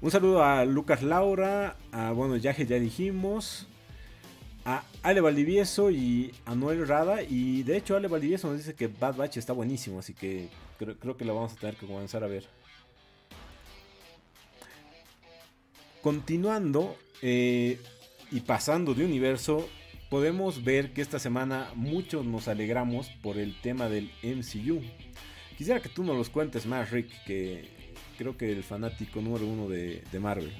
Un 0.02 0.10
saludo 0.10 0.44
a 0.44 0.64
Lucas 0.66 1.02
Laura, 1.02 1.76
a 1.90 2.12
bueno, 2.12 2.36
Yaje 2.36 2.66
ya 2.66 2.78
dijimos, 2.78 3.66
a 4.66 4.84
Ale 5.02 5.22
Valdivieso 5.22 5.90
y 5.90 6.34
a 6.44 6.54
Noel 6.54 6.86
Rada. 6.86 7.22
Y 7.22 7.62
de 7.62 7.78
hecho, 7.78 7.96
Ale 7.96 8.06
Valdivieso 8.06 8.48
nos 8.48 8.58
dice 8.58 8.74
que 8.74 8.88
Bad 8.88 9.16
Batch 9.16 9.38
está 9.38 9.54
buenísimo, 9.54 10.00
así 10.00 10.12
que 10.12 10.50
creo, 10.78 10.98
creo 10.98 11.16
que 11.16 11.24
lo 11.24 11.34
vamos 11.34 11.54
a 11.54 11.56
tener 11.56 11.76
que 11.76 11.86
comenzar 11.86 12.22
a 12.24 12.26
ver. 12.26 12.46
Continuando 16.02 16.94
eh, 17.22 17.80
y 18.30 18.40
pasando 18.40 18.92
de 18.92 19.04
universo, 19.04 19.66
podemos 20.10 20.62
ver 20.62 20.92
que 20.92 21.00
esta 21.00 21.18
semana 21.18 21.70
muchos 21.74 22.26
nos 22.26 22.48
alegramos 22.48 23.08
por 23.22 23.38
el 23.38 23.58
tema 23.62 23.88
del 23.88 24.10
MCU. 24.22 24.82
Quisiera 25.56 25.80
que 25.80 25.88
tú 25.88 26.04
nos 26.04 26.18
los 26.18 26.28
cuentes 26.28 26.66
más, 26.66 26.90
Rick, 26.90 27.24
que 27.24 27.75
creo 28.18 28.36
que 28.36 28.50
el 28.52 28.62
fanático 28.62 29.20
número 29.20 29.46
uno 29.46 29.68
de, 29.68 30.02
de 30.10 30.20
Marvel. 30.20 30.52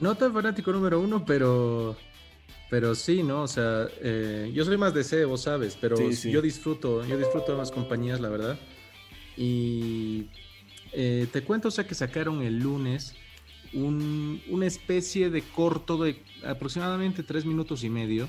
No 0.00 0.14
tan 0.14 0.32
fanático 0.32 0.72
número 0.72 1.00
uno, 1.00 1.24
pero. 1.24 1.96
Pero 2.68 2.94
sí, 2.96 3.22
¿no? 3.22 3.42
O 3.42 3.48
sea, 3.48 3.86
eh, 4.02 4.50
yo 4.52 4.64
soy 4.64 4.76
más 4.76 4.92
de 4.92 5.04
C, 5.04 5.24
vos 5.24 5.42
sabes, 5.42 5.78
pero 5.80 5.96
Sí, 5.96 6.12
sí. 6.14 6.30
yo 6.32 6.42
disfruto, 6.42 7.06
yo 7.06 7.16
disfruto 7.16 7.52
de 7.52 7.58
más 7.58 7.70
compañías, 7.70 8.20
la 8.20 8.28
verdad. 8.28 8.58
Y 9.36 10.26
eh, 10.92 11.28
te 11.32 11.42
cuento, 11.42 11.68
o 11.68 11.70
sea, 11.70 11.86
que 11.86 11.94
sacaron 11.94 12.42
el 12.42 12.58
lunes 12.58 13.14
un- 13.72 14.42
una 14.48 14.66
especie 14.66 15.30
de 15.30 15.42
corto 15.42 15.96
de 16.02 16.20
aproximadamente 16.44 17.22
tres 17.22 17.44
minutos 17.44 17.84
y 17.84 17.90
medio, 17.90 18.26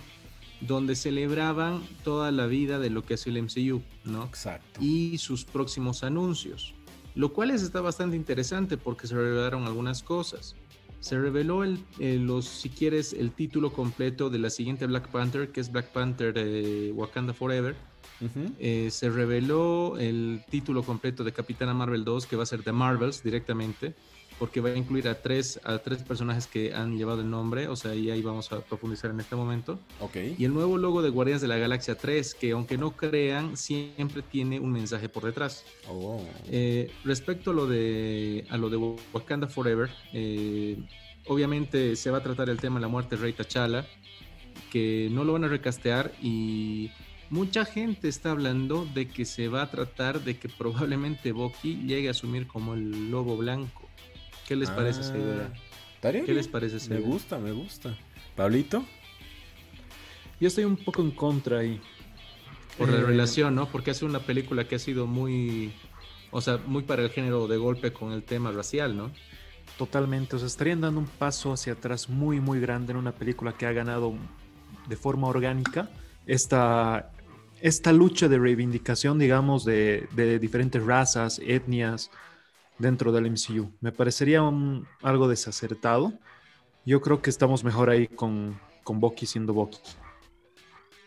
donde 0.61 0.95
celebraban 0.95 1.81
toda 2.03 2.31
la 2.31 2.45
vida 2.45 2.77
de 2.79 2.89
lo 2.91 3.03
que 3.03 3.15
es 3.15 3.25
el 3.27 3.37
MCU, 3.37 3.81
¿no? 4.03 4.25
Exacto. 4.25 4.79
Y 4.83 5.17
sus 5.17 5.45
próximos 5.45 6.03
anuncios, 6.03 6.73
lo 7.17 7.33
cual 7.33 7.49
es, 7.49 7.63
está 7.63 7.81
bastante 7.81 8.15
interesante 8.15 8.77
porque 8.77 9.07
se 9.07 9.15
revelaron 9.15 9.65
algunas 9.65 10.03
cosas. 10.03 10.55
Se 10.99 11.17
reveló, 11.19 11.63
el, 11.63 11.79
eh, 11.99 12.19
los, 12.19 12.45
si 12.45 12.69
quieres, 12.69 13.11
el 13.13 13.31
título 13.31 13.73
completo 13.73 14.29
de 14.29 14.37
la 14.37 14.51
siguiente 14.51 14.85
Black 14.85 15.09
Panther, 15.09 15.51
que 15.51 15.59
es 15.59 15.71
Black 15.71 15.87
Panther 15.91 16.31
de 16.33 16.91
Wakanda 16.95 17.33
Forever. 17.33 17.75
Eh, 18.59 18.89
se 18.91 19.09
reveló 19.09 19.97
el 19.97 20.43
título 20.49 20.83
completo 20.83 21.23
de 21.23 21.31
Capitana 21.31 21.73
Marvel 21.73 22.03
2, 22.03 22.27
que 22.27 22.35
va 22.35 22.43
a 22.43 22.45
ser 22.45 22.61
The 22.61 22.71
Marvels 22.71 23.23
directamente, 23.23 23.95
porque 24.39 24.61
va 24.61 24.69
a 24.69 24.75
incluir 24.75 25.07
a 25.07 25.21
tres, 25.21 25.59
a 25.63 25.79
tres 25.79 26.03
personajes 26.03 26.47
que 26.47 26.73
han 26.73 26.97
llevado 26.97 27.21
el 27.21 27.29
nombre, 27.29 27.67
o 27.67 27.75
sea, 27.75 27.95
y 27.95 28.11
ahí 28.11 28.21
vamos 28.21 28.51
a 28.51 28.61
profundizar 28.61 29.11
en 29.11 29.19
este 29.19 29.35
momento. 29.35 29.79
Ok. 29.99 30.17
Y 30.37 30.45
el 30.45 30.53
nuevo 30.53 30.77
logo 30.77 31.01
de 31.01 31.09
Guardianes 31.09 31.41
de 31.41 31.47
la 31.47 31.57
Galaxia 31.57 31.95
3, 31.95 32.35
que 32.35 32.51
aunque 32.51 32.77
no 32.77 32.91
crean, 32.91 33.57
siempre 33.57 34.21
tiene 34.21 34.59
un 34.59 34.71
mensaje 34.71 35.09
por 35.09 35.23
detrás. 35.23 35.65
Oh. 35.89 36.23
Eh, 36.49 36.91
respecto 37.03 37.51
a 37.51 37.53
lo 37.53 37.67
de 37.67 38.45
a 38.49 38.57
lo 38.57 38.69
de 38.69 38.77
Wakanda 39.13 39.47
Forever, 39.47 39.89
eh, 40.13 40.77
obviamente 41.27 41.95
se 41.95 42.11
va 42.11 42.19
a 42.19 42.23
tratar 42.23 42.49
el 42.49 42.57
tema 42.57 42.75
de 42.75 42.81
la 42.81 42.87
muerte 42.87 43.15
de 43.15 43.21
Rey 43.21 43.33
T'Challa, 43.33 43.85
que 44.71 45.09
no 45.11 45.23
lo 45.23 45.33
van 45.33 45.45
a 45.45 45.47
recastear 45.47 46.11
y 46.21 46.91
mucha 47.29 47.65
gente 47.65 48.07
está 48.07 48.31
hablando 48.31 48.87
de 48.93 49.07
que 49.07 49.25
se 49.25 49.47
va 49.47 49.63
a 49.63 49.71
tratar 49.71 50.21
de 50.23 50.37
que 50.37 50.49
probablemente 50.49 51.31
Bucky 51.31 51.81
llegue 51.85 52.07
a 52.07 52.11
asumir 52.11 52.47
como 52.47 52.73
el 52.73 53.11
lobo 53.11 53.37
blanco. 53.37 53.86
¿Qué 54.47 54.55
les 54.55 54.69
parece 54.69 55.01
esa 55.01 55.17
idea? 55.17 55.49
Ah, 55.53 55.59
¿Qué 56.01 56.11
bien. 56.11 56.35
les 56.35 56.47
parece 56.47 56.77
esa 56.77 56.89
Me 56.89 56.99
idea? 56.99 57.07
gusta, 57.07 57.37
me 57.37 57.51
gusta. 57.51 57.97
Pablito. 58.35 58.85
Yo 60.39 60.47
estoy 60.47 60.63
un 60.65 60.77
poco 60.77 61.01
en 61.01 61.11
contra 61.11 61.59
ahí. 61.59 61.81
Por 62.77 62.89
la 62.89 62.99
Eh, 62.99 63.03
relación, 63.03 63.55
¿no? 63.55 63.67
Porque 63.69 63.91
hace 63.91 64.05
una 64.05 64.19
película 64.19 64.67
que 64.67 64.75
ha 64.75 64.79
sido 64.79 65.07
muy, 65.07 65.73
o 66.31 66.41
sea, 66.41 66.59
muy 66.65 66.83
para 66.83 67.01
el 67.03 67.09
género 67.09 67.47
de 67.47 67.57
golpe 67.57 67.91
con 67.91 68.11
el 68.13 68.23
tema 68.23 68.51
racial, 68.51 68.95
¿no? 68.95 69.11
Totalmente, 69.77 70.35
o 70.35 70.39
sea, 70.39 70.47
estarían 70.47 70.81
dando 70.81 70.99
un 71.01 71.07
paso 71.07 71.51
hacia 71.53 71.73
atrás 71.73 72.07
muy, 72.09 72.39
muy 72.39 72.59
grande 72.59 72.91
en 72.91 72.97
una 72.97 73.11
película 73.13 73.53
que 73.53 73.65
ha 73.65 73.71
ganado 73.73 74.13
de 74.87 74.95
forma 74.95 75.27
orgánica 75.27 75.89
esta, 76.25 77.11
esta 77.61 77.91
lucha 77.91 78.27
de 78.27 78.37
reivindicación, 78.39 79.19
digamos, 79.19 79.65
de, 79.65 80.07
de 80.15 80.39
diferentes 80.39 80.83
razas, 80.83 81.39
etnias 81.45 82.09
dentro 82.79 83.11
del 83.11 83.25
MCU. 83.25 83.71
Me 83.81 83.91
parecería 83.91 84.41
un- 84.43 84.87
algo 85.01 85.27
desacertado. 85.27 86.13
Yo 86.85 87.01
creo 87.01 87.21
que 87.21 87.29
estamos 87.29 87.63
mejor 87.63 87.89
ahí 87.89 88.07
con, 88.07 88.59
con 88.83 88.99
Bucky 88.99 89.25
siendo 89.25 89.53
Bucky. 89.53 89.79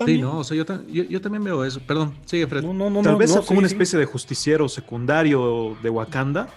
Sí, 0.06 0.16
no, 0.18 0.38
o 0.38 0.44
sea, 0.44 0.56
yo, 0.56 0.64
yo, 0.86 1.04
yo 1.04 1.20
también 1.20 1.44
veo 1.44 1.62
eso. 1.64 1.80
Perdón, 1.86 2.14
sigue, 2.24 2.46
Fred. 2.46 2.62
No, 2.62 2.72
no, 2.72 2.88
no. 2.88 3.02
Tal 3.02 3.12
no, 3.12 3.18
vez 3.18 3.32
como 3.32 3.42
sí, 3.42 3.54
una 3.58 3.68
sí. 3.68 3.74
especie 3.74 3.98
de 3.98 4.06
justiciero 4.06 4.66
secundario 4.68 5.76
de 5.82 5.90
Wakanda, 5.90 6.48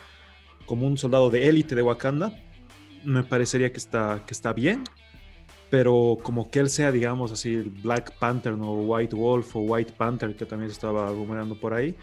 como 0.65 0.87
un 0.87 0.97
soldado 0.97 1.29
de 1.29 1.49
élite 1.49 1.75
de 1.75 1.81
Wakanda. 1.81 2.33
Me 3.03 3.21
parecería 3.23 3.69
que 3.69 3.77
está, 3.79 4.23
que 4.25 4.33
está 4.33 4.53
bien, 4.53 4.85
pero 5.69 6.17
como 6.23 6.49
que 6.49 6.59
él 6.59 6.69
sea, 6.69 6.89
digamos 6.93 7.33
así, 7.33 7.53
el 7.53 7.69
Black 7.69 8.17
Panther, 8.17 8.53
¿no? 8.57 8.71
O 8.71 8.81
White 8.83 9.13
Wolf 9.13 9.57
o 9.57 9.59
White 9.59 9.91
Panther, 9.97 10.37
que 10.37 10.45
también 10.45 10.69
se 10.69 10.75
estaba 10.75 11.07
rumorando 11.09 11.59
por 11.59 11.73
ahí, 11.73 11.97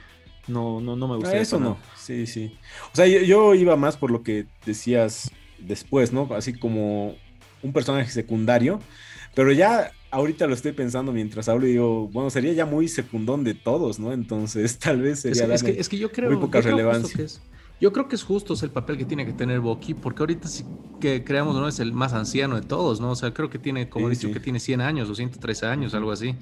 no, 0.51 0.81
no, 0.81 0.97
no 0.97 1.09
me 1.09 1.17
Ah, 1.23 1.37
gustaría. 1.37 1.39
eso 1.39 1.61
no. 1.61 1.87
Sí, 1.93 2.27
sí. 2.27 2.59
O 2.93 2.97
sea, 2.97 3.07
yo, 3.07 3.21
yo 3.21 3.55
iba 3.55 3.77
más 3.77 3.97
por 3.99 4.11
lo 4.11 4.23
que 4.23 4.49
decías 4.65 5.29
después, 5.59 6.13
¿no? 6.13 6.29
Así 6.35 6.59
como 6.59 7.23
un 7.61 7.73
personaje 7.75 8.11
secundario. 8.11 8.87
Pero 9.35 9.53
ya 9.53 9.95
ahorita 10.11 10.47
lo 10.47 10.55
estoy 10.55 10.73
pensando 10.73 11.13
mientras 11.13 11.49
hablo 11.49 11.67
y 11.67 11.73
digo, 11.73 12.09
bueno, 12.09 12.31
sería 12.31 12.53
ya 12.55 12.65
muy 12.67 12.89
secundón 12.89 13.45
de 13.45 13.55
todos, 13.55 13.99
¿no? 13.99 14.13
Entonces 14.13 14.79
tal 14.81 15.03
vez 15.03 15.21
Es, 15.29 15.41
sería 15.41 15.47
es 15.51 15.63
que, 15.63 15.73
darle- 15.73 15.79
es 15.79 15.89
que 15.89 15.99
yo 15.99 16.11
creo, 16.13 16.33
muy 16.33 16.39
poca 16.39 16.61
yo 16.61 16.65
creo 16.65 16.81
justo 16.81 17.13
relevancia. 17.13 17.13
que 17.13 17.23
es- 17.25 17.47
yo 17.79 17.93
creo 17.93 18.09
que 18.09 18.17
es 18.17 18.23
justo 18.25 18.55
es 18.55 18.63
el 18.63 18.73
papel 18.73 18.99
que 18.99 19.07
tiene 19.07 19.25
que 19.25 19.33
tener 19.33 19.61
Bucky, 19.61 19.95
porque 19.95 20.23
ahorita 20.23 20.49
sí 20.49 20.69
que 20.99 21.25
creamos, 21.25 21.55
¿no? 21.57 21.67
Es 21.69 21.81
el 21.81 21.93
más 21.95 22.13
anciano 22.13 22.57
de 22.57 22.63
todos, 22.63 23.01
¿no? 23.01 23.11
O 23.13 23.17
sea, 23.17 23.33
creo 23.33 23.49
que 23.49 23.59
tiene, 23.59 23.89
como 23.89 24.09
he 24.09 24.11
Sí, 24.11 24.15
dicho, 24.15 24.31
sí. 24.31 24.31
que 24.31 24.41
tiene 24.41 24.61
100 24.61 24.81
años 24.83 25.09
o 25.09 25.15
103 25.15 25.63
años, 25.63 25.95
algo 25.95 26.13
así. 26.13 26.39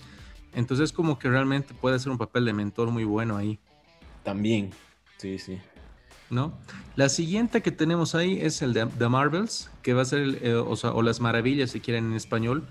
Entonces, 0.53 0.93
como 0.93 1.19
que 1.19 1.29
realmente 1.29 1.75
puede 1.75 1.99
ser 2.01 2.11
un 2.13 2.19
papel 2.19 2.45
de 2.47 2.53
mentor 2.55 2.91
muy 2.91 3.05
bueno 3.05 3.37
ahí, 3.37 3.61
También. 4.29 4.71
Sí, 5.17 5.39
sí. 5.39 5.59
¿no? 6.31 6.53
La 6.97 7.09
siguiente 7.09 7.63
que 7.63 7.71
tenemos 7.71 8.15
ahí 8.15 8.39
es 8.43 8.61
el 8.61 8.75
de 8.75 8.85
The 8.99 9.09
Marvels, 9.09 9.71
que 9.83 9.95
va 9.95 10.03
a 10.03 10.05
ser, 10.05 10.19
el, 10.21 10.39
eh, 10.43 10.55
o, 10.55 10.77
sea, 10.77 10.93
o 10.93 11.01
Las 11.01 11.21
Maravillas, 11.21 11.71
si 11.71 11.81
quieren 11.81 12.07
en 12.11 12.13
español, 12.15 12.67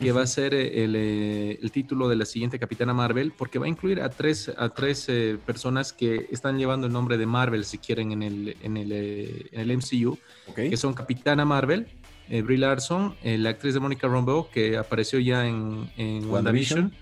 que 0.00 0.10
va 0.12 0.22
a 0.22 0.26
ser 0.26 0.54
eh, 0.54 0.84
el, 0.84 0.94
eh, 0.96 1.58
el 1.62 1.70
título 1.70 2.08
de 2.08 2.16
la 2.16 2.24
siguiente 2.24 2.58
Capitana 2.58 2.94
Marvel, 2.94 3.32
porque 3.36 3.58
va 3.58 3.66
a 3.66 3.68
incluir 3.68 4.00
a 4.00 4.08
tres, 4.08 4.50
a 4.56 4.70
tres 4.70 5.06
eh, 5.08 5.38
personas 5.44 5.92
que 5.92 6.28
están 6.30 6.58
llevando 6.58 6.86
el 6.86 6.92
nombre 6.94 7.18
de 7.18 7.26
Marvel, 7.26 7.64
si 7.66 7.76
quieren, 7.76 8.10
en 8.12 8.22
el, 8.22 8.56
en 8.62 8.76
el, 8.78 8.90
eh, 8.90 9.46
en 9.52 9.60
el 9.60 9.76
MCU, 9.76 10.18
Ok. 10.48 10.54
que 10.56 10.76
son 10.78 10.94
Capitana 10.94 11.44
Marvel, 11.44 11.86
Brie 12.28 12.56
Larson, 12.56 13.14
la 13.22 13.50
actriz 13.50 13.74
de 13.74 13.80
Mónica 13.80 14.08
Rambeau, 14.08 14.48
que 14.48 14.78
apareció 14.78 15.18
ya 15.18 15.46
en, 15.46 15.90
en 15.98 16.24
WandaVision. 16.30 16.84
WandaVision, 16.84 16.92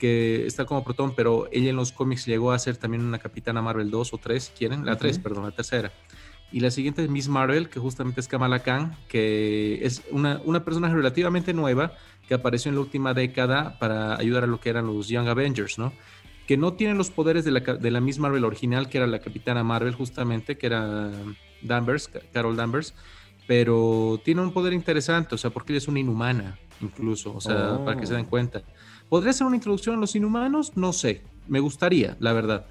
que 0.00 0.46
está 0.46 0.64
como 0.64 0.82
protón, 0.82 1.14
pero 1.14 1.46
ella 1.52 1.70
en 1.70 1.76
los 1.76 1.92
cómics 1.92 2.26
llegó 2.26 2.50
a 2.50 2.58
ser 2.58 2.76
también 2.76 3.04
una 3.04 3.18
Capitana 3.20 3.62
Marvel 3.62 3.90
2 3.90 4.12
o 4.14 4.18
3, 4.18 4.42
si 4.42 4.52
quieren, 4.52 4.84
la 4.84 4.96
3, 4.96 5.16
Ujú. 5.16 5.22
perdón, 5.22 5.44
la 5.44 5.50
tercera. 5.52 5.92
Y 6.50 6.58
la 6.58 6.72
siguiente 6.72 7.04
es 7.04 7.08
Miss 7.10 7.28
Marvel, 7.28 7.68
que 7.68 7.78
justamente 7.78 8.20
es 8.20 8.26
Kamala 8.26 8.64
Khan, 8.64 8.96
que 9.08 9.78
es 9.86 10.02
una, 10.10 10.40
una 10.44 10.64
personaje 10.64 10.94
relativamente 10.94 11.52
nueva 11.54 11.92
que 12.26 12.34
apareció 12.34 12.70
en 12.70 12.74
la 12.74 12.80
última 12.80 13.14
década 13.14 13.78
para 13.78 14.16
ayudar 14.16 14.42
a 14.42 14.46
lo 14.48 14.58
que 14.58 14.70
eran 14.70 14.86
los 14.88 15.06
Young 15.08 15.28
Avengers, 15.28 15.78
¿no? 15.78 15.92
Que 16.48 16.56
no 16.56 16.72
tienen 16.72 16.98
los 16.98 17.10
poderes 17.10 17.44
de 17.44 17.52
la, 17.52 17.60
de 17.60 17.90
la 17.92 18.00
Miss 18.00 18.18
Marvel 18.18 18.44
original, 18.44 18.88
que 18.88 18.98
era 18.98 19.06
la 19.06 19.20
Capitana 19.20 19.62
Marvel, 19.62 19.94
justamente, 19.94 20.58
que 20.58 20.66
era 20.66 21.10
Danvers, 21.62 22.08
Ca- 22.08 22.20
Carol 22.32 22.56
Danvers, 22.56 22.94
pero 23.46 24.20
tiene 24.24 24.40
un 24.42 24.52
poder 24.52 24.72
interesante, 24.72 25.34
o 25.34 25.38
sea, 25.38 25.50
porque 25.50 25.72
ella 25.72 25.78
es 25.78 25.88
una 25.88 26.00
inhumana, 26.00 26.58
incluso, 26.80 27.34
o 27.34 27.40
sea, 27.40 27.74
Oh. 27.74 27.84
para 27.84 27.98
que 28.00 28.06
se 28.06 28.14
den 28.14 28.24
cuenta. 28.26 28.62
¿Podría 29.10 29.34
ser 29.34 29.46
una 29.46 29.56
introducción 29.56 29.96
a 29.96 29.98
los 29.98 30.16
inhumanos? 30.16 30.76
No 30.76 30.94
sé, 30.94 31.20
me 31.48 31.60
gustaría, 31.60 32.16
la 32.20 32.32
verdad. 32.32 32.64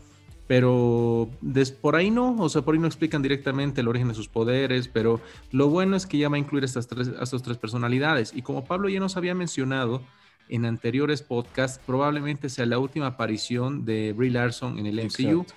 Pero 0.48 1.30
des- 1.42 1.70
por 1.72 1.96
ahí 1.96 2.10
no, 2.10 2.36
o 2.38 2.50
sea, 2.50 2.64
por 2.64 2.74
ahí 2.74 2.80
no 2.80 2.88
explican 2.88 3.22
directamente 3.22 3.82
el 3.82 3.88
origen 3.88 4.08
de 4.08 4.16
sus 4.16 4.28
poderes, 4.28 4.88
pero 4.88 5.22
lo 5.52 5.70
bueno 5.70 5.96
es 5.96 6.08
que 6.08 6.18
ya 6.18 6.28
va 6.30 6.38
a 6.38 6.40
incluir 6.40 6.64
estas 6.64 6.88
tres, 6.88 7.12
a 7.20 7.24
estas 7.24 7.44
tres 7.44 7.58
personalidades. 7.58 8.32
Y 8.34 8.42
como 8.42 8.66
Pablo 8.66 8.90
ya 8.90 9.00
nos 9.00 9.16
había 9.16 9.36
mencionado 9.36 10.02
en 10.48 10.66
anteriores 10.66 11.22
podcasts, 11.22 11.80
probablemente 11.86 12.50
sea 12.50 12.66
la 12.66 12.80
última 12.80 13.06
aparición 13.06 13.86
de 13.86 14.14
Brie 14.14 14.32
Larson 14.32 14.80
en 14.80 14.88
el 14.88 14.98
MCU. 15.00 15.42
Exacto. 15.42 15.54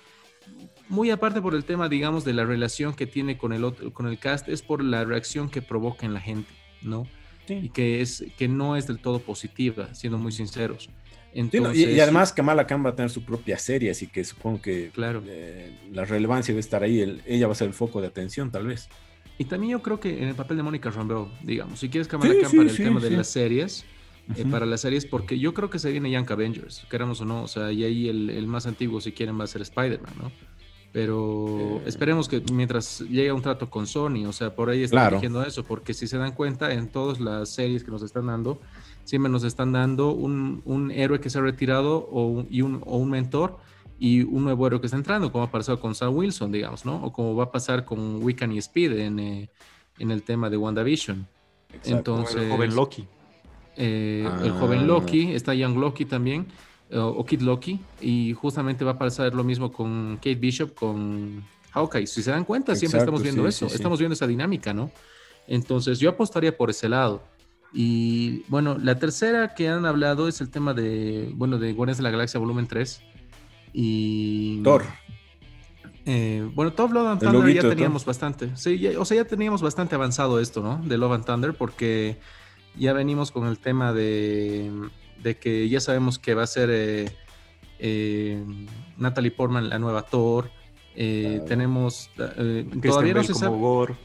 Muy 0.89 1.09
aparte 1.09 1.41
por 1.41 1.55
el 1.55 1.63
tema, 1.63 1.89
digamos, 1.89 2.23
de 2.23 2.33
la 2.33 2.45
relación 2.45 2.93
que 2.93 3.07
tiene 3.07 3.35
con 3.37 3.53
el, 3.53 3.63
otro, 3.63 3.91
con 3.93 4.05
el 4.05 4.19
cast, 4.19 4.47
es 4.47 4.61
por 4.61 4.83
la 4.83 5.05
reacción 5.05 5.49
que 5.49 5.63
provoca 5.63 6.05
en 6.05 6.13
la 6.13 6.19
gente, 6.19 6.51
¿no? 6.83 7.07
Y 7.49 7.69
que, 7.69 8.01
es, 8.01 8.23
que 8.37 8.47
no 8.47 8.75
es 8.77 8.87
del 8.87 8.99
todo 8.99 9.19
positiva, 9.19 9.93
siendo 9.93 10.17
muy 10.17 10.31
sinceros. 10.31 10.83
Sí, 10.83 10.89
Entonces, 11.39 11.85
no, 11.85 11.91
y, 11.91 11.95
y 11.95 11.99
además 11.99 12.31
Kamala 12.31 12.67
Khan 12.67 12.85
va 12.85 12.91
a 12.91 12.95
tener 12.95 13.09
su 13.09 13.23
propia 13.25 13.57
serie, 13.57 13.89
así 13.91 14.07
que 14.07 14.23
supongo 14.23 14.61
que 14.61 14.91
Claro. 14.93 15.23
eh, 15.25 15.71
la 15.91 16.05
relevancia 16.05 16.53
de 16.53 16.59
estar 16.59 16.83
ahí, 16.83 16.99
el- 17.01 17.21
ella 17.25 17.47
va 17.47 17.53
a 17.53 17.55
ser 17.55 17.67
el 17.67 17.73
foco 17.73 18.01
de 18.01 18.07
atención, 18.07 18.51
tal 18.51 18.67
vez. 18.67 18.87
Y 19.39 19.45
también 19.45 19.71
yo 19.71 19.81
creo 19.81 19.99
que 19.99 20.21
en 20.21 20.29
el 20.29 20.35
papel 20.35 20.57
de 20.57 20.63
Mónica 20.63 20.91
Rambeau, 20.91 21.27
digamos, 21.41 21.79
si 21.79 21.89
quieres 21.89 22.07
Kamala 22.07 22.33
Sí, 22.33 22.39
Khan 22.39 22.51
para 22.51 22.69
el 22.69 22.77
tema 22.77 22.99
de 22.99 23.09
las 23.17 23.27
series, 23.29 23.83
eh, 24.37 24.45
para 24.45 24.65
las 24.67 24.81
series, 24.81 25.05
porque 25.07 25.39
yo 25.39 25.53
creo 25.55 25.69
que 25.71 25.79
se 25.79 25.91
viene 25.91 26.11
Young 26.11 26.31
Avengers, 26.31 26.85
queramos 26.89 27.19
o 27.21 27.25
no, 27.25 27.43
o 27.43 27.47
sea, 27.47 27.71
y 27.71 27.83
ahí 27.83 28.07
el, 28.09 28.29
el 28.29 28.45
más 28.47 28.67
antiguo, 28.67 29.01
si 29.01 29.11
quieren, 29.11 29.37
va 29.39 29.43
a 29.45 29.47
ser 29.47 29.61
Spider-Man, 29.63 30.13
¿no? 30.21 30.31
Pero 30.93 31.57
Eh. 31.79 31.83
esperemos 31.87 32.29
que 32.29 32.39
mientras 32.53 32.99
llegue 33.01 33.31
un 33.33 33.41
trato 33.41 33.67
con 33.69 33.87
Sony, 33.87 34.25
o 34.27 34.31
sea, 34.31 34.55
por 34.55 34.69
ahí 34.69 34.83
están 34.83 34.97
Claro. 34.97 35.09
dirigiendo 35.17 35.43
eso, 35.43 35.63
porque 35.65 35.93
si 35.93 36.07
se 36.07 36.17
dan 36.17 36.33
cuenta, 36.33 36.71
en 36.71 36.87
todas 36.87 37.19
las 37.19 37.49
series 37.49 37.83
que 37.83 37.89
nos 37.91 38.03
están 38.03 38.27
dando, 38.27 38.61
siempre 39.03 39.31
nos 39.31 39.43
están 39.43 39.71
dando 39.73 40.11
un, 40.11 40.61
un 40.65 40.91
héroe 40.91 41.19
que 41.19 41.29
se 41.31 41.39
ha 41.39 41.41
retirado 41.41 41.97
o 41.97 42.27
un, 42.27 42.47
y 42.49 42.61
un, 42.61 42.81
o 42.85 42.97
un 42.97 43.09
mentor 43.09 43.57
y 43.99 44.21
un 44.21 44.43
nuevo 44.43 44.67
héroe 44.67 44.79
que 44.79 44.85
está 44.87 44.95
entrando, 44.97 45.31
como 45.31 45.43
ha 45.43 45.51
pasado 45.51 45.79
con 45.79 45.95
Sam 45.95 46.15
Wilson, 46.15 46.51
digamos, 46.51 46.85
¿no? 46.85 47.03
O 47.03 47.11
como 47.11 47.35
va 47.35 47.45
a 47.45 47.51
pasar 47.51 47.85
con 47.85 48.21
Wiccan 48.23 48.51
y 48.51 48.59
Speed 48.59 48.91
en, 48.99 49.19
eh, 49.19 49.49
en 49.97 50.11
el 50.11 50.21
tema 50.21 50.49
de 50.51 50.57
WandaVision. 50.57 51.25
Exacto. 51.73 51.97
Entonces, 51.97 52.35
el 52.43 52.49
joven 52.51 52.75
Loki. 52.75 53.07
eh, 53.77 54.29
el 54.43 54.51
Ah. 54.51 54.55
joven 54.59 54.85
Loki, 54.85 55.31
está 55.33 55.55
Young 55.55 55.77
Loki 55.77 56.05
también, 56.05 56.45
o 57.01 57.25
Kid 57.25 57.41
Loki, 57.41 57.79
y 58.01 58.33
justamente 58.33 58.83
va 58.85 58.91
a 58.91 58.97
pasar 58.97 59.33
lo 59.33 59.43
mismo 59.43 59.71
con 59.71 60.15
Kate 60.17 60.35
Bishop, 60.35 60.73
con 60.73 61.43
Hawkeye. 61.71 62.07
Si 62.07 62.21
se 62.21 62.31
dan 62.31 62.45
cuenta, 62.45 62.75
siempre 62.75 62.99
Exacto, 62.99 63.15
estamos 63.15 63.23
viendo 63.23 63.41
sí, 63.43 63.47
eso, 63.49 63.65
sí, 63.65 63.69
sí. 63.71 63.75
estamos 63.75 63.99
viendo 63.99 64.13
esa 64.13 64.27
dinámica, 64.27 64.73
¿no? 64.73 64.91
Entonces 65.47 65.99
yo 65.99 66.09
apostaría 66.09 66.55
por 66.55 66.69
ese 66.69 66.87
lado. 66.89 67.23
Y 67.73 68.43
bueno, 68.49 68.77
la 68.77 68.99
tercera 68.99 69.55
que 69.55 69.67
han 69.67 69.85
hablado 69.85 70.27
es 70.27 70.39
el 70.41 70.49
tema 70.51 70.73
de, 70.75 71.31
bueno, 71.35 71.57
de 71.57 71.73
Guardianes 71.73 71.97
de 71.97 72.03
la 72.03 72.11
Galaxia 72.11 72.39
Volumen 72.39 72.67
3. 72.67 73.01
Y... 73.73 74.61
Thor. 74.63 74.83
Eh, 76.05 76.47
bueno, 76.53 76.73
Thor 76.73 76.91
Love 76.91 77.07
and 77.07 77.19
Thunder 77.21 77.39
loguito 77.39 77.63
ya 77.63 77.69
teníamos 77.69 78.05
bastante. 78.05 78.55
Sí, 78.55 78.77
ya- 78.77 78.99
o 78.99 79.05
sea, 79.05 79.17
ya 79.17 79.25
teníamos 79.25 79.61
bastante 79.61 79.95
avanzado 79.95 80.39
esto, 80.39 80.61
¿no? 80.61 80.81
De 80.85 80.97
Love 80.97 81.13
and 81.13 81.25
Thunder, 81.25 81.53
porque 81.55 82.19
ya 82.75 82.93
venimos 82.93 83.31
con 83.31 83.47
el 83.47 83.57
tema 83.57 83.93
de, 83.93 84.69
de 85.23 85.37
que 85.37 85.67
ya 85.69 85.79
sabemos 85.79 86.19
que 86.19 86.33
va 86.33 86.43
a 86.43 86.47
ser 86.47 86.69
eh, 86.71 87.09
eh, 87.79 88.43
Natalie 88.97 89.31
Portman 89.31 89.69
la 89.69 89.79
nueva 89.79 90.03
Thor. 90.03 90.51
Eh. 90.95 91.41
Tenemos 91.47 92.09
todavía 92.15 93.13
no 93.15 93.23
se 93.23 93.33
como 93.33 93.57
Gore. 93.57 93.95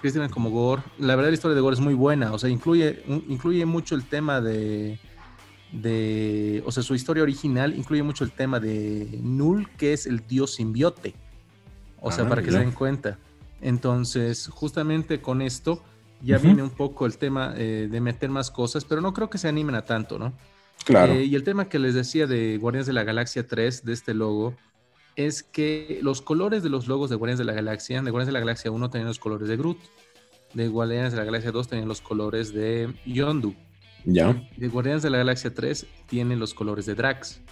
Christian 0.00 0.28
como 0.30 0.50
Gore. 0.50 0.82
La 0.98 1.16
verdad 1.16 1.30
la 1.30 1.34
historia 1.34 1.54
de 1.54 1.60
Gore 1.60 1.74
es 1.74 1.80
muy 1.80 1.94
buena, 1.94 2.32
o 2.32 2.38
sea, 2.38 2.48
incluye 2.48 3.02
incluye 3.28 3.66
mucho 3.66 3.94
el 3.94 4.04
tema 4.04 4.40
de 4.40 4.98
de, 5.72 6.62
o 6.64 6.72
sea, 6.72 6.82
su 6.82 6.94
historia 6.94 7.22
original 7.22 7.76
incluye 7.76 8.02
mucho 8.02 8.24
el 8.24 8.32
tema 8.32 8.58
de 8.58 9.18
Null, 9.22 9.68
que 9.76 9.92
es 9.92 10.06
el 10.06 10.26
dios 10.26 10.54
simbiote. 10.54 11.14
O 12.00 12.10
sea, 12.10 12.24
Ah, 12.24 12.28
para 12.28 12.42
que 12.42 12.50
se 12.50 12.58
den 12.58 12.72
cuenta. 12.72 13.18
Entonces, 13.60 14.48
justamente 14.48 15.20
con 15.20 15.42
esto 15.42 15.82
ya 16.22 16.38
viene 16.38 16.62
un 16.62 16.70
poco 16.70 17.06
el 17.06 17.18
tema 17.18 17.54
eh, 17.56 17.88
de 17.90 18.00
meter 18.00 18.30
más 18.30 18.50
cosas, 18.50 18.84
pero 18.84 19.00
no 19.00 19.12
creo 19.12 19.30
que 19.30 19.38
se 19.38 19.48
animen 19.48 19.74
a 19.74 19.84
tanto, 19.84 20.18
¿no? 20.18 20.32
Claro. 20.88 21.12
Eh, 21.12 21.24
y 21.24 21.34
el 21.34 21.44
tema 21.44 21.68
que 21.68 21.78
les 21.78 21.92
decía 21.92 22.26
de 22.26 22.56
Guardianes 22.56 22.86
de 22.86 22.94
la 22.94 23.04
Galaxia 23.04 23.46
3, 23.46 23.84
de 23.84 23.92
este 23.92 24.14
logo, 24.14 24.56
es 25.16 25.42
que 25.42 25.98
los 26.00 26.22
colores 26.22 26.62
de 26.62 26.70
los 26.70 26.88
logos 26.88 27.10
de 27.10 27.16
Guardianes 27.16 27.38
de 27.38 27.44
la 27.44 27.52
Galaxia, 27.52 28.00
de 28.00 28.10
Guardianes 28.10 28.28
de 28.28 28.32
la 28.32 28.40
Galaxia 28.40 28.70
1 28.70 28.88
tenían 28.88 29.08
los 29.08 29.18
colores 29.18 29.48
de 29.48 29.58
Groot, 29.58 29.78
de 30.54 30.68
Guardianes 30.68 31.12
de 31.12 31.18
la 31.18 31.24
Galaxia 31.24 31.52
2 31.52 31.68
tenían 31.68 31.88
los 31.88 32.00
colores 32.00 32.54
de 32.54 32.94
Yondu, 33.04 33.54
ya. 34.06 34.48
de 34.56 34.68
Guardianes 34.68 35.02
de 35.02 35.10
la 35.10 35.18
Galaxia 35.18 35.52
3 35.52 35.86
tiene 36.06 36.36
los 36.36 36.54
colores 36.54 36.86
de 36.86 36.94
Drax. 36.94 37.42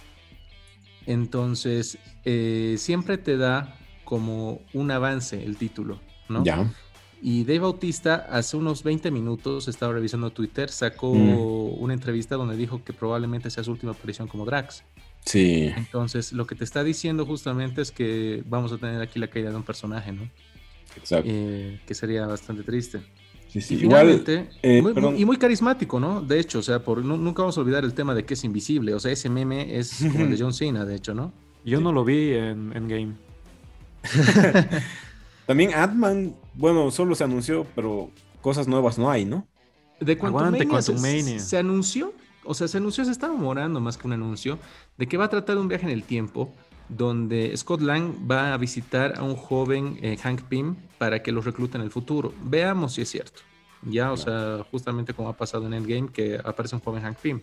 Entonces, 1.05 1.99
eh, 2.25 2.75
siempre 2.79 3.19
te 3.19 3.37
da 3.37 3.77
como 4.03 4.61
un 4.73 4.89
avance 4.89 5.43
el 5.43 5.57
título, 5.57 5.99
¿no? 6.27 6.43
Ya. 6.43 6.73
Y 7.21 7.43
Dave 7.43 7.59
Bautista 7.59 8.27
hace 8.29 8.57
unos 8.57 8.83
20 8.83 9.09
minutos, 9.11 9.67
estaba 9.67 9.93
revisando 9.93 10.29
Twitter, 10.31 10.69
sacó 10.69 11.13
Mm. 11.15 11.81
una 11.81 11.93
entrevista 11.93 12.35
donde 12.35 12.55
dijo 12.55 12.83
que 12.83 12.93
probablemente 12.93 13.49
sea 13.49 13.63
su 13.63 13.71
última 13.71 13.93
aparición 13.93 14.27
como 14.27 14.45
Drax. 14.45 14.83
Sí. 15.25 15.71
Entonces, 15.75 16.31
lo 16.31 16.45
que 16.47 16.55
te 16.55 16.63
está 16.63 16.83
diciendo 16.83 17.25
justamente 17.25 17.81
es 17.81 17.91
que 17.91 18.43
vamos 18.47 18.71
a 18.71 18.77
tener 18.77 19.01
aquí 19.01 19.19
la 19.19 19.27
caída 19.27 19.49
de 19.49 19.55
un 19.55 19.63
personaje, 19.63 20.11
¿no? 20.11 20.29
Exacto. 20.95 21.27
Eh, 21.29 21.81
que 21.85 21.93
sería 21.95 22.25
bastante 22.27 22.63
triste. 22.63 23.01
Sí, 23.49 23.61
sí. 23.61 23.75
Y 23.75 23.83
Igual. 23.83 24.01
finalmente, 24.23 24.49
eh, 24.61 24.81
muy- 24.81 25.21
y 25.21 25.25
muy 25.25 25.37
carismático, 25.37 25.99
¿no? 25.99 26.21
De 26.21 26.39
hecho, 26.39 26.59
o 26.59 26.61
sea, 26.61 26.83
por, 26.83 27.03
nu- 27.03 27.17
nunca 27.17 27.41
vamos 27.41 27.57
a 27.57 27.61
olvidar 27.61 27.83
el 27.83 27.93
tema 27.93 28.13
de 28.13 28.25
que 28.25 28.35
es 28.35 28.43
invisible. 28.43 28.93
O 28.93 28.99
sea, 28.99 29.11
ese 29.11 29.29
meme 29.29 29.77
es 29.77 29.97
como 30.11 30.23
el 30.25 30.31
de 30.31 30.37
John 30.43 30.53
Cena, 30.53 30.85
de 30.85 30.95
hecho, 30.95 31.13
¿no? 31.13 31.33
Yo 31.65 31.81
no 31.81 31.91
lo 31.91 32.05
vi 32.05 32.33
en, 32.33 32.71
en 32.75 32.87
Game. 32.87 33.13
También 35.45 35.73
Ant-Man, 35.73 36.35
bueno, 36.57 36.91
solo 36.91 37.15
se 37.15 37.23
anunció, 37.23 37.65
pero 37.75 38.11
cosas 38.41 38.67
nuevas 38.67 38.97
no 38.97 39.09
hay, 39.09 39.25
¿no? 39.25 39.47
De 39.99 40.17
Quantumania 40.17 40.81
se, 40.81 41.39
se 41.39 41.57
anunció, 41.57 42.13
o 42.43 42.53
sea, 42.53 42.67
se 42.67 42.77
anunció, 42.77 43.03
se 43.05 43.11
estaba 43.11 43.33
morando 43.33 43.79
más 43.79 43.97
que 43.97 44.07
un 44.07 44.13
anuncio, 44.13 44.59
de 44.97 45.07
que 45.07 45.17
va 45.17 45.25
a 45.25 45.29
tratar 45.29 45.55
de 45.55 45.61
un 45.61 45.67
viaje 45.67 45.85
en 45.85 45.91
el 45.91 46.03
tiempo 46.03 46.53
donde 46.89 47.55
Scott 47.57 47.81
Lang 47.81 48.13
va 48.29 48.53
a 48.53 48.57
visitar 48.57 49.17
a 49.17 49.23
un 49.23 49.35
joven 49.35 49.99
eh, 50.01 50.17
Hank 50.17 50.43
Pym 50.43 50.75
para 50.97 51.21
que 51.21 51.31
lo 51.31 51.41
reclute 51.41 51.77
en 51.77 51.83
el 51.83 51.91
futuro. 51.91 52.33
Veamos 52.43 52.93
si 52.93 53.01
es 53.01 53.09
cierto. 53.09 53.41
Ya, 53.83 54.11
o 54.11 54.17
sea, 54.17 54.65
justamente 54.71 55.13
como 55.13 55.29
ha 55.29 55.37
pasado 55.37 55.67
en 55.67 55.73
Endgame, 55.73 56.09
que 56.09 56.39
aparece 56.43 56.75
un 56.75 56.81
joven 56.81 57.03
Hank 57.03 57.17
Pym. 57.17 57.41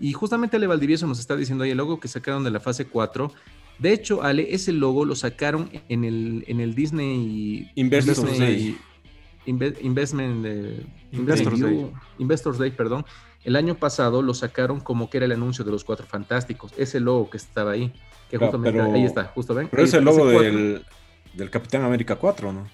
Y 0.00 0.12
justamente 0.12 0.56
Ale 0.56 0.66
Valdivieso 0.66 1.06
nos 1.06 1.20
está 1.20 1.36
diciendo 1.36 1.64
ahí 1.64 1.70
el 1.70 1.76
logo 1.76 2.00
que 2.00 2.08
sacaron 2.08 2.42
de 2.42 2.50
la 2.50 2.60
fase 2.60 2.86
4. 2.86 3.30
De 3.78 3.92
hecho, 3.92 4.22
Ale, 4.22 4.54
ese 4.54 4.72
logo 4.72 5.04
lo 5.04 5.14
sacaron 5.16 5.70
en 5.88 6.04
el, 6.04 6.44
en 6.46 6.60
el 6.60 6.74
Disney 6.74 7.70
Investors 7.74 8.20
Disney 8.24 8.38
Day. 8.38 8.78
Inve- 9.46 9.76
Investment 9.82 10.44
eh, 10.46 10.86
Investors 11.10 11.58
Day. 11.60 11.90
Investors 12.18 12.58
Day, 12.58 12.70
perdón. 12.70 13.04
El 13.44 13.56
año 13.56 13.74
pasado 13.74 14.22
lo 14.22 14.34
sacaron 14.34 14.78
como 14.80 15.10
que 15.10 15.16
era 15.16 15.26
el 15.26 15.32
anuncio 15.32 15.64
de 15.64 15.72
los 15.72 15.82
Cuatro 15.82 16.06
Fantásticos. 16.06 16.72
Ese 16.76 17.00
logo 17.00 17.28
que 17.28 17.38
estaba 17.38 17.72
ahí. 17.72 17.92
Que 18.30 18.38
Claro, 18.38 18.52
justamente 18.52 18.80
pero- 18.80 18.94
ahí 18.94 19.04
está, 19.04 19.24
justo 19.24 19.52
ven. 19.54 19.68
Pero 19.68 19.82
es 19.82 19.92
el 19.94 20.04
logo 20.04 20.30
del, 20.30 20.84
del 21.34 21.50
Capitán 21.50 21.82
América 21.82 22.14
4, 22.16 22.52
¿no? 22.52 22.68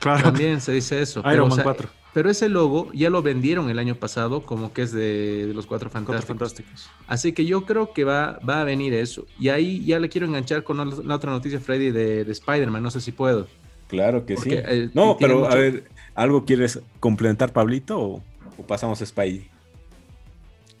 Claro. 0.00 0.22
También 0.22 0.60
se 0.60 0.72
dice 0.72 1.00
eso. 1.02 1.22
Iron 1.30 1.30
pero, 1.30 1.44
o 1.44 1.48
Man 1.48 1.56
sea, 1.56 1.64
4. 1.64 1.88
pero 2.12 2.30
ese 2.30 2.48
logo 2.48 2.90
ya 2.92 3.10
lo 3.10 3.22
vendieron 3.22 3.70
el 3.70 3.78
año 3.78 3.94
pasado 3.94 4.44
como 4.44 4.72
que 4.72 4.82
es 4.82 4.92
de, 4.92 5.46
de 5.46 5.54
los 5.54 5.66
Cuatro 5.66 5.90
Cuatro 5.90 6.22
Fantásticos. 6.26 6.90
Así 7.06 7.32
que 7.32 7.44
yo 7.46 7.66
creo 7.66 7.92
que 7.92 8.04
va, 8.04 8.38
va 8.48 8.60
a 8.62 8.64
venir 8.64 8.94
eso. 8.94 9.26
Y 9.38 9.50
ahí 9.50 9.84
ya 9.84 9.98
le 10.00 10.08
quiero 10.08 10.26
enganchar 10.26 10.64
con 10.64 11.06
la 11.06 11.14
otra 11.14 11.30
noticia, 11.30 11.60
Freddy, 11.60 11.90
de, 11.92 12.24
de 12.24 12.32
Spider-Man. 12.32 12.82
No 12.82 12.90
sé 12.90 13.00
si 13.00 13.12
puedo. 13.12 13.46
Claro 13.88 14.24
que 14.24 14.34
Porque, 14.36 14.56
sí. 14.56 14.62
eh, 14.66 14.90
no, 14.94 15.16
pero 15.18 15.46
a 15.50 15.54
ver, 15.56 15.90
¿algo 16.14 16.44
quieres 16.44 16.80
complementar, 17.00 17.52
Pablito, 17.52 17.98
o, 18.00 18.24
o 18.56 18.66
pasamos 18.66 19.02
a 19.02 19.06
Spidey? 19.06 19.50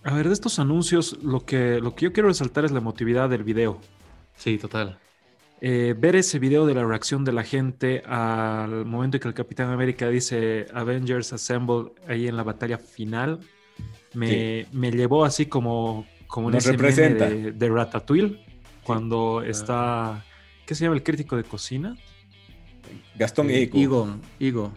A 0.02 0.14
ver, 0.14 0.28
de 0.28 0.32
estos 0.34 0.58
anuncios, 0.58 1.18
lo 1.22 1.44
que, 1.44 1.80
lo 1.80 1.94
que 1.94 2.06
yo 2.06 2.12
quiero 2.12 2.28
resaltar 2.28 2.64
es 2.64 2.70
la 2.72 2.78
emotividad 2.78 3.28
del 3.28 3.44
video. 3.44 3.80
Sí, 4.36 4.58
total. 4.58 4.98
Eh, 5.62 5.94
ver 5.96 6.16
ese 6.16 6.38
video 6.38 6.64
de 6.64 6.74
la 6.74 6.84
reacción 6.84 7.22
de 7.22 7.32
la 7.32 7.44
gente 7.44 8.02
al 8.06 8.86
momento 8.86 9.18
en 9.18 9.20
que 9.20 9.28
el 9.28 9.34
Capitán 9.34 9.70
América 9.70 10.08
dice 10.08 10.66
Avengers 10.72 11.34
Assemble 11.34 11.92
ahí 12.08 12.28
en 12.28 12.36
la 12.36 12.42
batalla 12.42 12.78
final, 12.78 13.40
me, 14.14 14.66
me 14.72 14.90
llevó 14.90 15.24
así 15.24 15.46
como, 15.46 16.06
como 16.28 16.48
en 16.48 16.54
Nos 16.54 16.66
ese 16.66 16.76
meme 16.78 17.14
de, 17.14 17.52
de 17.52 17.68
Ratatouille, 17.68 18.42
cuando 18.82 19.42
está, 19.42 20.24
¿qué 20.64 20.74
se 20.74 20.84
llama 20.84 20.96
el 20.96 21.02
crítico 21.02 21.36
de 21.36 21.44
cocina? 21.44 21.94
Gastón 23.16 23.50
Eh, 23.50 23.64
Ego. 23.64 23.78
Igo, 23.78 24.16
Igo. 24.38 24.72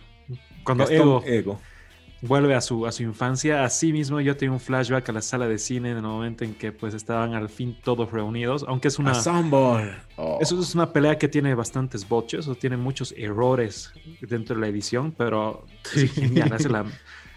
Cuando 0.65 0.83
Gastón 0.83 0.99
Ego 1.01 1.23
Ego. 1.25 1.61
Vuelve 2.25 2.55
a 2.55 2.61
su, 2.61 2.85
a 2.87 2.91
su 2.91 3.03
infancia, 3.03 3.63
así 3.65 3.91
mismo 3.93 4.19
yo 4.21 4.35
tengo 4.37 4.53
un 4.53 4.59
flashback 4.59 5.09
a 5.09 5.11
la 5.11 5.21
sala 5.21 5.47
de 5.47 5.57
cine 5.57 5.91
en 5.91 5.97
el 5.97 6.03
momento 6.03 6.43
en 6.45 6.55
que 6.55 6.71
pues 6.71 6.93
estaban 6.93 7.33
al 7.35 7.49
fin 7.49 7.77
todos 7.83 8.11
reunidos, 8.11 8.65
aunque 8.67 8.87
es 8.87 8.97
una... 8.97 9.11
Oh. 10.15 10.37
Eso 10.41 10.59
es 10.59 10.73
una 10.73 10.91
pelea 10.93 11.17
que 11.17 11.27
tiene 11.27 11.53
bastantes 11.53 12.07
botches 12.07 12.47
o 12.47 12.55
tiene 12.55 12.77
muchos 12.77 13.13
errores 13.17 13.91
dentro 14.21 14.55
de 14.55 14.61
la 14.61 14.67
edición, 14.67 15.11
pero 15.17 15.65
es 15.95 16.11
genial. 16.13 16.53
hace 16.53 16.69
la- 16.69 16.85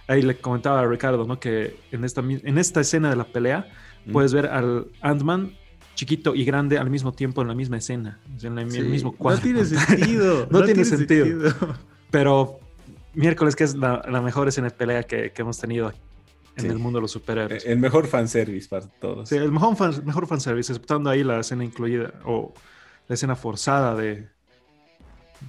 ahí 0.09 0.23
le 0.23 0.37
comentaba 0.37 0.81
a 0.81 0.87
Ricardo, 0.87 1.25
¿no? 1.27 1.41
Que 1.41 1.77
en 1.91 2.05
esta, 2.05 2.21
en 2.21 2.59
esta 2.59 2.81
escena 2.81 3.11
de 3.11 3.17
la 3.17 3.25
pelea 3.25 3.67
Mm. 4.07 4.13
puedes 4.13 4.33
ver 4.33 4.47
al 4.47 4.87
Ant-Man 5.01 5.57
chiquito 5.97 6.33
y 6.37 6.45
grande 6.45 6.79
al 6.79 6.91
mismo 6.91 7.13
tiempo 7.13 7.43
en 7.43 7.49
la 7.49 7.55
misma 7.57 7.79
escena, 7.79 8.21
en 8.41 8.55
la- 8.55 8.61
en 8.63 8.69
el 8.69 8.73
Sí. 8.73 8.81
mismo 8.83 9.11
cuadro. 9.17 9.41
No 9.45 9.53
tiene 9.53 9.65
sentido. 9.65 10.47
No 10.49 10.63
tiene 10.63 10.85
sentido. 10.85 11.53
Pero 12.13 12.61
miércoles 13.17 13.57
que 13.57 13.65
es 13.65 13.75
la, 13.75 14.03
la 14.09 14.21
mejor 14.21 14.49
escena 14.49 14.69
de 14.69 14.75
pelea 14.75 15.03
que, 15.03 15.33
que 15.33 15.43
hemos 15.43 15.59
tenido 15.59 15.93
en 16.57 16.63
Sí. 16.63 16.67
el 16.69 16.79
mundo 16.79 16.99
de 16.99 17.03
los 17.03 17.11
superhéroes. 17.11 17.67
El 17.67 17.79
mejor 17.79 18.07
fanservice 18.07 18.69
para 18.69 18.87
todos. 18.87 19.29
Sí, 19.29 19.37
el 19.37 19.53
mejor, 19.53 19.77
fan, 19.77 19.93
mejor 20.07 20.27
fanservice, 20.27 20.73
exceptando 20.73 21.11
ahí 21.11 21.23
la 21.23 21.41
escena 21.41 21.65
incluida 21.65 22.15
o 22.25 22.55
la 23.09 23.15
escena 23.15 23.37
forzada 23.37 23.95
de 23.95 24.29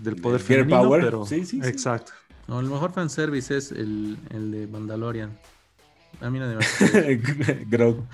del 0.02 0.18
poder 0.18 0.42
Girl 0.42 0.60
femenino, 0.66 0.82
power. 0.84 1.02
pero 1.04 1.26
Sí, 1.26 1.46
sí, 1.46 1.62
sí. 1.62 1.68
exacto. 1.68 2.12
No, 2.48 2.60
el 2.60 2.66
mejor 2.68 2.92
fanservice 2.92 3.56
es 3.56 3.72
el, 3.72 4.18
el 4.32 4.52
de 4.52 4.68
Mandalorian. 4.68 5.38
A 6.22 6.30
mí 6.30 6.40
nadie 6.40 6.58
me 6.58 7.54
Grogu. 7.70 8.06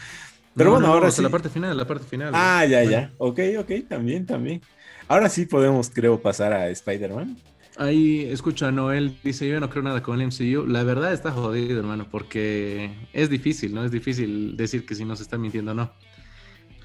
Pero 0.55 0.69
No, 0.69 0.75
bueno, 0.75 0.87
no, 0.87 0.93
ahora 0.93 1.09
sí. 1.09 1.21
la 1.23 1.29
parte 1.29 1.49
final, 1.49 1.75
la 1.75 1.87
parte 1.87 2.05
final. 2.05 2.31
Ah, 2.35 2.63
ya, 2.65 2.77
Bueno, 2.83 2.91
ya. 2.91 3.11
Ok, 3.17 3.39
ok, 3.59 3.71
también, 3.89 4.25
también. 4.27 4.61
Ahora 5.07 5.29
sí 5.29 5.45
podemos, 5.47 5.89
creo, 5.89 6.21
pasar 6.21 6.53
a 6.53 6.69
Spider-Man. 6.69 7.37
Ahí 7.77 8.21
escucho 8.29 8.67
a 8.67 8.71
Noel, 8.71 9.17
dice, 9.23 9.47
yo 9.47 9.59
no 9.59 9.69
creo 9.69 9.81
nada 9.83 10.03
con 10.03 10.21
el 10.21 10.27
MCU. 10.27 10.67
La 10.67 10.83
verdad 10.83 11.11
está 11.11 11.31
jodido, 11.31 11.79
hermano, 11.79 12.07
porque 12.09 12.91
es 13.13 13.29
difícil, 13.29 13.73
¿no? 13.73 13.83
Es 13.83 13.91
difícil 13.91 14.55
decir 14.55 14.85
que 14.85 14.93
si 14.93 15.05
nos 15.05 15.19
están 15.21 15.41
mintiendo 15.41 15.71
o 15.71 15.73
no. 15.73 15.91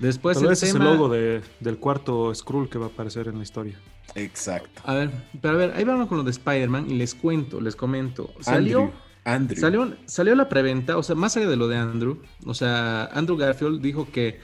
Después 0.01 0.39
el 0.41 0.47
vez 0.47 0.63
es 0.63 0.71
el 0.71 0.79
tema- 0.79 0.93
logo 0.93 1.09
de- 1.09 1.43
del 1.61 1.79
cuarto 1.79 2.33
Skrull 2.35 2.69
que 2.71 2.79
va 2.79 2.87
a 2.87 2.89
aparecer 2.89 3.29
en 3.29 3.37
la 3.37 3.43
historia. 3.43 3.79
Exacto. 4.15 4.81
A 4.85 4.95
ver, 4.95 5.11
pero 5.43 5.55
a 5.55 5.57
ver, 5.57 5.73
ahí 5.77 5.85
vamos 5.85 6.09
con 6.09 6.19
lo 6.19 6.25
de 6.25 6.31
Spider-Man 6.31 6.91
y 6.91 6.95
les 6.95 7.15
cuento, 7.15 7.61
les 7.61 7.77
comento. 7.77 8.33
Salió... 8.41 8.81
Andrew. 8.81 8.95
Andrew. 9.25 9.61
Salió, 9.61 9.97
salió 10.07 10.35
la 10.37 10.49
preventa, 10.49 10.97
o 10.97 11.03
sea, 11.03 11.15
más 11.15 11.37
allá 11.37 11.49
de 11.51 11.57
lo 11.57 11.69
de 11.69 11.77
Andrew, 11.77 12.23
o 12.47 12.55
sea, 12.55 13.07
Andrew 13.13 13.37
Garfield 13.37 13.83
dijo 13.83 14.09
que, 14.11 14.41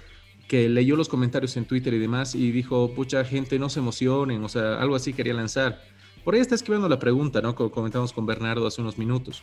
que 0.46 0.68
leyó 0.68 0.94
los 0.96 1.08
comentarios 1.08 1.56
en 1.56 1.64
Twitter 1.64 1.94
y 1.94 1.98
demás 1.98 2.34
y 2.34 2.50
dijo, 2.52 2.92
pucha 2.94 3.24
gente, 3.24 3.58
no 3.58 3.70
se 3.70 3.78
emocionen, 3.78 4.44
o 4.44 4.48
sea, 4.50 4.78
algo 4.78 4.94
así 4.96 5.14
quería 5.14 5.32
lanzar. 5.32 5.80
Por 6.24 6.34
ahí 6.34 6.40
está 6.40 6.54
escribiendo 6.54 6.88
la 6.88 6.98
pregunta, 6.98 7.40
¿no? 7.42 7.54
Como 7.54 7.70
comentamos 7.70 8.12
con 8.12 8.26
Bernardo 8.26 8.66
hace 8.66 8.80
unos 8.80 8.98
minutos. 8.98 9.42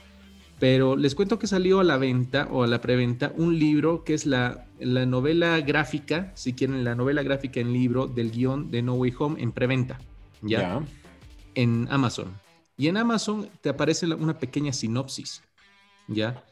Pero 0.59 0.95
les 0.95 1.15
cuento 1.15 1.39
que 1.39 1.47
salió 1.47 1.79
a 1.79 1.83
la 1.83 1.97
venta 1.97 2.47
o 2.51 2.63
a 2.63 2.67
la 2.67 2.81
preventa 2.81 3.33
un 3.35 3.57
libro 3.57 4.03
que 4.03 4.13
es 4.13 4.25
la, 4.27 4.67
la 4.79 5.05
novela 5.07 5.59
gráfica, 5.61 6.31
si 6.35 6.53
quieren, 6.53 6.83
la 6.83 6.93
novela 6.93 7.23
gráfica 7.23 7.59
en 7.59 7.73
libro 7.73 8.05
del 8.05 8.31
guion 8.31 8.69
de 8.69 8.83
No 8.83 8.93
Way 8.93 9.13
Home 9.17 9.41
en 9.41 9.51
preventa, 9.51 9.99
¿ya? 10.41 10.83
En 11.55 11.87
Amazon. 11.89 12.27
Y 12.77 12.87
en 12.87 12.97
Amazon 12.97 13.49
te 13.61 13.69
aparece 13.69 14.05
una 14.05 14.37
pequeña 14.37 14.71
sinopsis, 14.71 15.43
¿ya? 16.07 16.43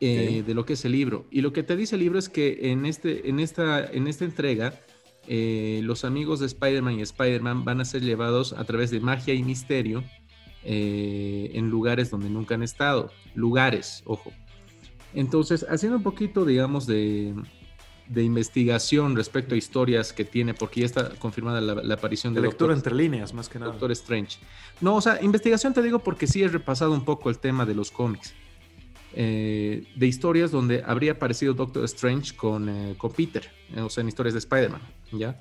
Eh. 0.00 0.42
De 0.46 0.54
lo 0.54 0.66
que 0.66 0.74
es 0.74 0.84
el 0.84 0.92
libro. 0.92 1.24
Y 1.30 1.40
lo 1.40 1.54
que 1.54 1.62
te 1.62 1.76
dice 1.76 1.96
el 1.96 2.02
libro 2.02 2.18
es 2.18 2.28
que 2.28 2.70
en, 2.70 2.84
este, 2.84 3.28
en, 3.30 3.40
esta, 3.40 3.84
en 3.84 4.08
esta 4.08 4.26
entrega, 4.26 4.78
eh, 5.28 5.80
los 5.82 6.04
amigos 6.04 6.40
de 6.40 6.46
Spider-Man 6.46 6.98
y 6.98 7.02
Spider-Man 7.02 7.64
van 7.64 7.80
a 7.80 7.84
ser 7.84 8.02
llevados 8.02 8.52
a 8.52 8.64
través 8.64 8.90
de 8.90 9.00
magia 9.00 9.34
y 9.34 9.42
misterio 9.42 10.04
eh, 10.64 11.50
en 11.54 11.70
lugares 11.70 12.10
donde 12.10 12.28
nunca 12.28 12.54
han 12.54 12.62
estado. 12.62 13.10
Lugares, 13.34 14.02
ojo. 14.06 14.32
Entonces, 15.14 15.64
haciendo 15.68 15.98
un 15.98 16.02
poquito, 16.02 16.44
digamos, 16.44 16.86
de, 16.86 17.34
de 18.08 18.22
investigación 18.22 19.16
respecto 19.16 19.54
a 19.54 19.58
historias 19.58 20.12
que 20.12 20.24
tiene, 20.24 20.54
porque 20.54 20.80
ya 20.80 20.86
está 20.86 21.10
confirmada 21.10 21.60
la, 21.60 21.94
aparición 21.94 22.34
de, 22.34 22.40
de 22.40 22.48
lectura 22.48 22.74
entre 22.74 22.94
líneas, 22.94 23.32
más 23.32 23.48
que 23.48 23.58
nada. 23.58 23.72
Doctor 23.72 23.92
Strange. 23.92 24.38
No, 24.80 24.96
o 24.96 25.00
sea, 25.00 25.22
investigación 25.22 25.72
te 25.72 25.82
digo 25.82 26.00
porque 26.00 26.26
sí 26.26 26.42
he 26.42 26.48
repasado 26.48 26.92
un 26.92 27.04
poco 27.04 27.30
el 27.30 27.38
tema 27.38 27.64
de 27.64 27.74
los 27.74 27.90
cómics. 27.90 28.34
Eh, 29.16 29.86
de 29.94 30.06
historias 30.08 30.50
donde 30.50 30.82
habría 30.84 31.12
aparecido 31.12 31.54
Doctor 31.54 31.84
Strange 31.84 32.34
con, 32.34 32.68
eh, 32.68 32.94
con 32.98 33.12
Peter, 33.12 33.48
eh, 33.72 33.80
o 33.80 33.88
sea, 33.88 34.02
en 34.02 34.08
historias 34.08 34.34
de 34.34 34.40
Spider-Man, 34.40 34.80
¿ya? 35.12 35.38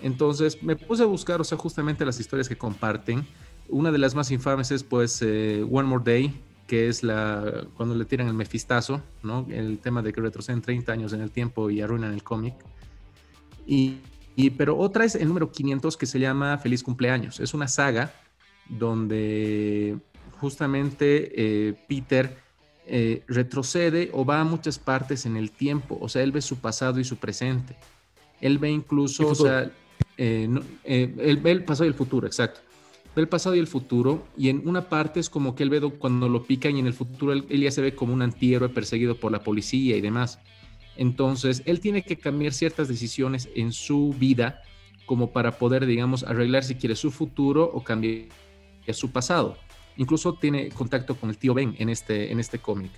Entonces 0.00 0.62
me 0.62 0.76
puse 0.76 1.02
a 1.02 1.06
buscar, 1.06 1.38
o 1.38 1.44
sea, 1.44 1.58
justamente 1.58 2.06
las 2.06 2.18
historias 2.18 2.48
que 2.48 2.56
comparten. 2.56 3.26
Una 3.68 3.92
de 3.92 3.98
las 3.98 4.14
más 4.14 4.30
infames 4.30 4.70
es, 4.70 4.82
pues, 4.82 5.20
One 5.20 5.82
More 5.82 6.02
Day, 6.02 6.40
que 6.66 6.88
es 6.88 7.02
la 7.02 7.66
cuando 7.76 7.94
le 7.94 8.06
tiran 8.06 8.28
el 8.28 8.34
mefistazo, 8.34 9.02
¿no? 9.22 9.46
El 9.50 9.78
tema 9.78 10.00
de 10.00 10.12
que 10.12 10.22
retroceden 10.22 10.62
30 10.62 10.90
años 10.90 11.12
en 11.12 11.20
el 11.20 11.30
tiempo 11.30 11.68
y 11.68 11.82
arruinan 11.82 12.14
el 12.14 12.22
cómic. 12.22 12.54
Y, 13.66 13.98
y, 14.36 14.50
pero 14.50 14.78
otra 14.78 15.04
es 15.04 15.16
el 15.16 15.28
número 15.28 15.52
500 15.52 15.98
que 15.98 16.06
se 16.06 16.18
llama 16.18 16.56
Feliz 16.58 16.82
Cumpleaños. 16.82 17.40
Es 17.40 17.52
una 17.52 17.68
saga 17.68 18.12
donde 18.70 19.98
justamente 20.40 21.76
Peter 21.88 22.42
eh, 22.84 23.22
retrocede 23.28 24.10
o 24.12 24.24
va 24.24 24.40
a 24.40 24.44
muchas 24.44 24.78
partes 24.78 25.24
en 25.24 25.36
el 25.36 25.52
tiempo, 25.52 25.98
o 26.00 26.08
sea, 26.08 26.22
él 26.22 26.32
ve 26.32 26.42
su 26.42 26.56
pasado 26.56 26.98
y 26.98 27.04
su 27.04 27.16
presente. 27.16 27.76
Él 28.40 28.58
ve 28.58 28.70
incluso, 28.70 29.28
o 29.28 29.34
sea, 29.36 29.70
eh, 30.18 30.48
eh, 30.84 31.14
él 31.18 31.36
ve 31.36 31.52
el 31.52 31.64
pasado 31.64 31.84
y 31.84 31.88
el 31.88 31.94
futuro, 31.94 32.26
exacto. 32.26 32.60
Ve 33.14 33.22
el 33.22 33.28
pasado 33.28 33.54
y 33.54 33.60
el 33.60 33.68
futuro, 33.68 34.26
y 34.36 34.48
en 34.48 34.66
una 34.66 34.88
parte 34.88 35.20
es 35.20 35.30
como 35.30 35.54
que 35.54 35.62
él 35.62 35.70
ve 35.70 35.80
cuando 35.96 36.28
lo 36.28 36.42
pican 36.42 36.74
y 36.74 36.80
en 36.80 36.88
el 36.88 36.92
futuro 36.92 37.32
él, 37.32 37.46
ya 37.48 37.70
se 37.70 37.82
ve 37.82 37.94
como 37.94 38.12
un 38.14 38.22
antihéroe 38.22 38.68
perseguido 38.68 39.16
por 39.16 39.30
la 39.30 39.44
policía 39.44 39.96
y 39.96 40.00
demás. 40.00 40.40
Entonces, 40.96 41.62
él 41.66 41.78
tiene 41.78 42.02
que 42.02 42.16
cambiar 42.16 42.52
ciertas 42.52 42.88
decisiones 42.88 43.48
en 43.54 43.72
su 43.72 44.14
vida 44.18 44.62
como 45.06 45.30
para 45.30 45.52
poder, 45.52 45.86
digamos, 45.86 46.24
arreglar 46.24 46.64
si 46.64 46.74
quiere 46.74 46.96
su 46.96 47.12
futuro 47.12 47.70
o 47.72 47.84
cambiar 47.84 48.26
su 48.92 49.12
pasado. 49.12 49.56
Incluso 49.96 50.34
tiene 50.34 50.70
contacto 50.70 51.16
con 51.16 51.30
el 51.30 51.38
tío 51.38 51.54
Ben 51.54 51.74
en 51.78 51.88
este, 51.88 52.32
en 52.32 52.40
este 52.40 52.58
cómic. 52.58 52.90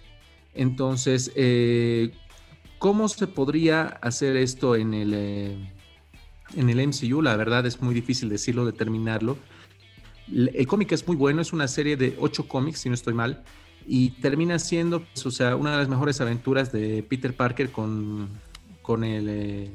Entonces, 0.55 1.33
eh, 1.35 2.13
¿cómo 2.79 3.09
se 3.09 3.27
podría 3.27 3.83
hacer 4.03 4.37
esto 4.37 4.77
en 4.77 4.95
el, 4.95 5.13
eh, 5.15 5.73
en 6.57 6.71
el 6.71 6.87
MCU? 6.87 7.23
La 7.23 7.37
verdad 7.37 7.67
es 7.67 7.83
muy 7.83 7.95
difícil 7.95 8.29
decirlo, 8.29 8.65
determinarlo. 8.65 9.37
El 10.33 10.67
cómic 10.67 10.93
es 10.93 11.07
muy 11.07 11.17
bueno, 11.17 11.43
es 11.43 11.53
una 11.53 11.69
serie 11.69 11.97
de 11.97 12.17
ocho 12.19 12.49
cómics, 12.49 12.81
si 12.81 12.89
no 12.89 12.95
estoy 12.95 13.13
mal, 13.13 13.43
y 13.87 14.11
termina 14.11 14.59
siendo, 14.59 15.01
pues, 15.05 15.27
o 15.27 15.31
sea, 15.31 15.57
una 15.57 15.73
de 15.73 15.79
las 15.79 15.89
mejores 15.89 16.21
aventuras 16.21 16.73
de 16.73 17.03
Peter 17.03 17.37
Parker 17.37 17.71
con, 17.71 18.31
con, 18.81 19.05
el, 19.05 19.27
eh, 19.29 19.71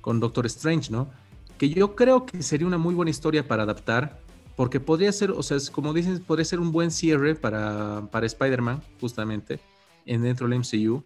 con 0.00 0.20
Doctor 0.20 0.46
Strange, 0.46 0.92
¿no? 0.92 1.10
Que 1.58 1.68
yo 1.70 1.96
creo 1.96 2.24
que 2.24 2.42
sería 2.42 2.66
una 2.66 2.78
muy 2.78 2.94
buena 2.94 3.10
historia 3.10 3.46
para 3.48 3.64
adaptar 3.64 4.20
porque 4.60 4.78
podría 4.78 5.10
ser, 5.10 5.30
o 5.30 5.42
sea, 5.42 5.56
como 5.72 5.94
dicen, 5.94 6.22
podría 6.22 6.44
ser 6.44 6.60
un 6.60 6.70
buen 6.70 6.90
cierre 6.90 7.34
para, 7.34 8.06
para 8.10 8.26
Spider-Man, 8.26 8.82
justamente, 9.00 9.58
en 10.04 10.20
dentro 10.20 10.46
del 10.46 10.58
MCU. 10.58 11.02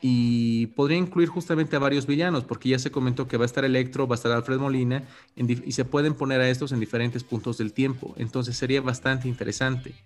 Y 0.00 0.66
podría 0.76 0.96
incluir 0.96 1.28
justamente 1.28 1.74
a 1.74 1.80
varios 1.80 2.06
villanos, 2.06 2.44
porque 2.44 2.68
ya 2.68 2.78
se 2.78 2.92
comentó 2.92 3.26
que 3.26 3.36
va 3.36 3.42
a 3.42 3.46
estar 3.46 3.64
Electro, 3.64 4.06
va 4.06 4.14
a 4.14 4.18
estar 4.18 4.30
Alfred 4.30 4.58
Molina, 4.58 5.02
y 5.34 5.72
se 5.72 5.84
pueden 5.84 6.14
poner 6.14 6.40
a 6.40 6.48
estos 6.48 6.70
en 6.70 6.78
diferentes 6.78 7.24
puntos 7.24 7.58
del 7.58 7.72
tiempo. 7.72 8.14
Entonces 8.16 8.56
sería 8.56 8.80
bastante 8.80 9.26
interesante. 9.26 9.96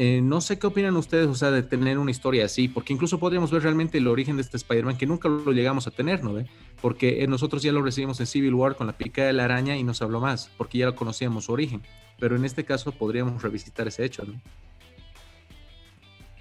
Eh, 0.00 0.20
no 0.22 0.40
sé 0.40 0.60
qué 0.60 0.68
opinan 0.68 0.96
ustedes, 0.96 1.26
o 1.26 1.34
sea, 1.34 1.50
de 1.50 1.64
tener 1.64 1.98
una 1.98 2.12
historia 2.12 2.44
así, 2.44 2.68
porque 2.68 2.92
incluso 2.92 3.18
podríamos 3.18 3.50
ver 3.50 3.64
realmente 3.64 3.98
el 3.98 4.06
origen 4.06 4.36
de 4.36 4.42
este 4.42 4.56
Spider-Man, 4.56 4.96
que 4.96 5.06
nunca 5.06 5.28
lo 5.28 5.50
llegamos 5.50 5.88
a 5.88 5.90
tener, 5.90 6.22
¿no? 6.22 6.40
Porque 6.80 7.24
eh, 7.24 7.26
nosotros 7.26 7.64
ya 7.64 7.72
lo 7.72 7.82
recibimos 7.82 8.20
en 8.20 8.28
Civil 8.28 8.54
War 8.54 8.76
con 8.76 8.86
la 8.86 8.96
pica 8.96 9.24
de 9.24 9.32
la 9.32 9.46
araña 9.46 9.76
y 9.76 9.82
nos 9.82 10.00
habló 10.00 10.20
más, 10.20 10.52
porque 10.56 10.78
ya 10.78 10.86
lo 10.86 10.94
conocíamos 10.94 11.46
su 11.46 11.52
origen. 11.52 11.82
Pero 12.20 12.36
en 12.36 12.44
este 12.44 12.64
caso 12.64 12.92
podríamos 12.92 13.42
revisitar 13.42 13.88
ese 13.88 14.04
hecho, 14.04 14.24
¿no? 14.24 14.40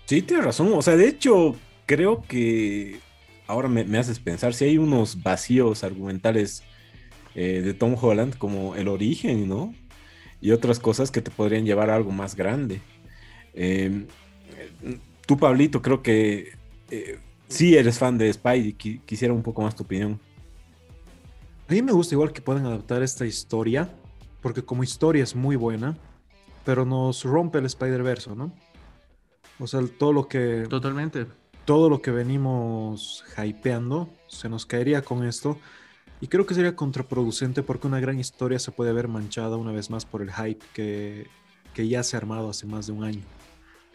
Sí, 0.06 0.22
tienes 0.22 0.46
razón. 0.46 0.72
O 0.74 0.84
sea, 0.84 0.96
de 0.96 1.08
hecho, 1.08 1.56
creo 1.88 2.22
que 2.22 3.00
ahora 3.48 3.70
me, 3.70 3.98
haces 3.98 4.20
pensar 4.20 4.54
si 4.54 4.66
hay 4.66 4.78
unos 4.78 5.24
vacíos 5.24 5.84
argumentales 5.84 6.62
eh, 7.34 7.62
de 7.66 7.74
Tom 7.74 7.96
Holland, 8.00 8.38
como 8.38 8.76
el 8.76 8.88
origen, 8.88 9.50
¿no? 9.50 9.74
Y 10.42 10.52
otras 10.52 10.78
cosas 10.78 11.10
que 11.10 11.24
te 11.24 11.32
podrían 11.32 11.66
llevar 11.66 11.90
a 11.90 11.96
algo 11.96 12.12
más 12.12 12.36
grande. 12.36 12.82
Eh, 13.60 14.06
tú, 15.26 15.38
Pablito, 15.38 15.82
creo 15.82 16.04
que 16.04 16.54
eh, 16.92 17.20
sí 17.48 17.76
eres 17.76 17.98
fan 17.98 18.18
de 18.18 18.32
Spidey. 18.32 18.74
quisiera 18.74 19.34
un 19.34 19.42
poco 19.42 19.64
más 19.64 19.76
tu 19.76 19.84
opinión. 19.84 20.20
A 21.68 21.74
mí 21.74 21.82
me 21.82 21.92
gusta 21.92 22.16
igual 22.16 22.32
que 22.32 22.42
puedan 22.42 22.66
adaptar 22.66 23.02
esta 23.02 23.26
historia, 23.26 23.90
porque 24.42 24.64
como 24.64 24.84
historia 24.84 25.24
es 25.24 25.36
muy 25.36 25.56
buena, 25.56 25.98
pero 26.64 26.86
nos 26.86 27.24
rompe 27.24 27.58
el 27.58 27.66
Spider-Verse, 27.66 28.36
¿no? 28.36 28.54
O 29.60 29.68
sea, 29.68 29.82
todo 29.98 30.14
lo 30.14 30.28
que... 30.28 30.66
Totalmente. 30.70 31.26
Todo 31.66 31.90
lo 31.90 32.02
que 32.02 32.12
venimos 32.12 33.26
hypeando 33.38 34.08
se 34.28 34.48
nos 34.48 34.66
caería 34.66 35.02
con 35.02 35.26
esto. 35.26 35.58
Y 36.22 36.28
creo 36.28 36.46
que 36.46 36.54
sería 36.54 36.76
contraproducente 36.76 37.64
porque 37.64 37.88
una 37.88 38.00
gran 38.00 38.20
historia 38.20 38.60
se 38.60 38.72
puede 38.72 38.94
ver 38.94 39.08
manchada 39.08 39.58
una 39.58 39.72
vez 39.72 39.90
más 39.90 40.06
por 40.06 40.22
el 40.22 40.32
hype 40.32 40.66
que, 40.74 41.28
que 41.74 41.88
ya 41.88 42.04
se 42.04 42.16
ha 42.16 42.20
armado 42.20 42.50
hace 42.50 42.66
más 42.66 42.88
de 42.88 42.94
un 42.94 43.04
año. 43.04 43.24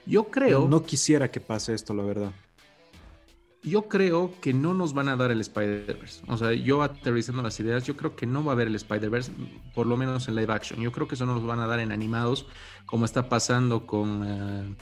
Yo 0.06 0.24
creo. 0.24 0.68
No 0.68 0.84
quisiera 0.84 1.30
que 1.30 1.40
pase 1.40 1.74
esto, 1.74 1.94
la 1.94 2.02
verdad. 2.02 2.32
Yo 3.62 3.88
creo 3.88 4.34
que 4.40 4.52
no 4.52 4.74
nos 4.74 4.92
van 4.92 5.08
a 5.08 5.16
dar 5.16 5.30
el 5.30 5.40
Spider-Verse. 5.40 6.24
O 6.26 6.36
sea, 6.36 6.52
yo 6.52 6.82
aterrizando 6.82 7.42
las 7.42 7.60
ideas, 7.60 7.84
yo 7.84 7.96
creo 7.96 8.16
que 8.16 8.26
no 8.26 8.44
va 8.44 8.52
a 8.52 8.54
haber 8.54 8.66
el 8.66 8.74
Spider-Verse, 8.74 9.30
por 9.72 9.86
lo 9.86 9.96
menos 9.96 10.26
en 10.26 10.34
live 10.34 10.52
action. 10.52 10.80
Yo 10.80 10.90
creo 10.90 11.06
que 11.06 11.14
eso 11.14 11.26
no 11.26 11.34
nos 11.34 11.46
van 11.46 11.60
a 11.60 11.68
dar 11.68 11.78
en 11.78 11.92
animados, 11.92 12.46
como 12.86 13.04
está 13.04 13.28
pasando 13.28 13.86
con 13.86 14.24
eh, 14.26 14.74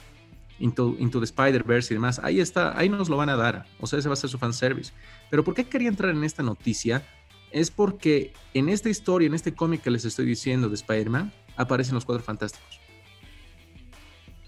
Into, 0.60 0.96
the 0.98 1.24
Spider-Verse 1.24 1.92
y 1.92 1.96
demás. 1.96 2.20
Ahí 2.22 2.40
está, 2.40 2.78
ahí 2.78 2.88
nos 2.88 3.10
lo 3.10 3.18
van 3.18 3.28
a 3.28 3.36
dar. 3.36 3.66
O 3.80 3.86
sea, 3.86 3.98
ese 3.98 4.08
va 4.08 4.14
a 4.14 4.16
ser 4.16 4.30
su 4.30 4.38
fanservice. 4.38 4.94
Pero 5.28 5.44
¿por 5.44 5.52
qué 5.52 5.64
quería 5.64 5.88
entrar 5.88 6.10
en 6.10 6.24
esta 6.24 6.42
noticia? 6.42 7.06
Es 7.50 7.70
porque 7.70 8.32
en 8.54 8.70
esta 8.70 8.88
historia, 8.88 9.26
en 9.26 9.34
este 9.34 9.54
cómic 9.54 9.82
que 9.82 9.90
les 9.90 10.06
estoy 10.06 10.24
diciendo 10.24 10.70
de 10.70 10.76
Spider-Man, 10.76 11.32
aparecen 11.56 11.94
los 11.94 12.06
cuatro 12.06 12.24
fantásticos. 12.24 12.79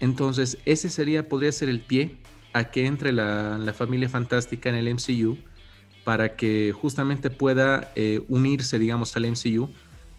Entonces, 0.03 0.57
ese 0.65 0.89
sería, 0.89 1.29
podría 1.29 1.53
ser 1.53 1.69
el 1.69 1.79
pie 1.79 2.17
a 2.51 2.65
que 2.65 2.85
entre 2.87 3.13
la, 3.13 3.73
familia 3.73 4.09
fantástica 4.09 4.67
en 4.67 4.75
el 4.75 4.93
MCU 4.93 5.37
para 6.03 6.35
que 6.35 6.73
justamente 6.73 7.29
pueda 7.29 7.93
eh, 7.95 8.21
unirse, 8.27 8.77
digamos, 8.79 9.15
al 9.15 9.31
MCU, 9.31 9.69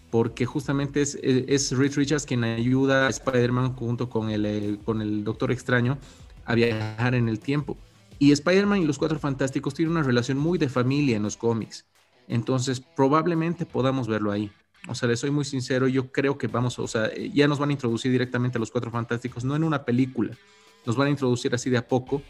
porque 0.09 0.47
justamente 0.47 1.03
es, 1.03 1.19
es, 1.21 1.71
Rich 1.71 1.97
Richards 1.97 2.25
quien 2.25 2.43
ayuda 2.43 3.05
a 3.05 3.09
Spider-Man 3.11 3.75
junto 3.75 4.09
con 4.09 4.31
el, 4.31 4.79
con 4.83 5.03
el 5.03 5.23
Doctor 5.23 5.51
Extraño 5.51 5.99
a 6.45 6.55
viajar 6.55 7.13
en 7.13 7.29
el 7.29 7.39
tiempo. 7.39 7.77
Y 8.17 8.31
Spider-Man 8.31 8.81
y 8.81 8.85
los 8.85 8.97
Cuatro 8.97 9.19
Fantásticos 9.19 9.75
tienen 9.75 9.91
una 9.91 10.01
relación 10.01 10.39
muy 10.39 10.57
de 10.57 10.67
familia 10.67 11.15
en 11.15 11.21
los 11.21 11.37
cómics. 11.37 11.85
Entonces, 12.27 12.79
probablemente 12.79 13.67
podamos 13.67 14.07
verlo 14.07 14.31
ahí. 14.31 14.51
O 14.87 14.95
sea, 14.95 15.09
les 15.09 15.19
soy 15.19 15.31
muy 15.31 15.45
sincero, 15.45 15.87
yo 15.87 16.11
creo 16.11 16.37
que 16.37 16.47
vamos, 16.47 16.77
o 16.77 16.87
sea, 16.87 17.09
ya 17.33 17.47
nos 17.47 17.59
van 17.59 17.69
a 17.69 17.73
introducir 17.73 18.11
directamente 18.11 18.57
a 18.57 18.59
los 18.59 18.71
Cuatro 18.71 18.91
Fantásticos, 18.91 19.43
no 19.43 19.55
en 19.55 19.63
una 19.63 19.83
película, 19.83 20.37
nos 20.85 20.95
van 20.95 21.07
a 21.07 21.09
introducir 21.09 21.55
así 21.55 21.69
de 21.69 21.77
a 21.77 21.87
poco 21.87 22.21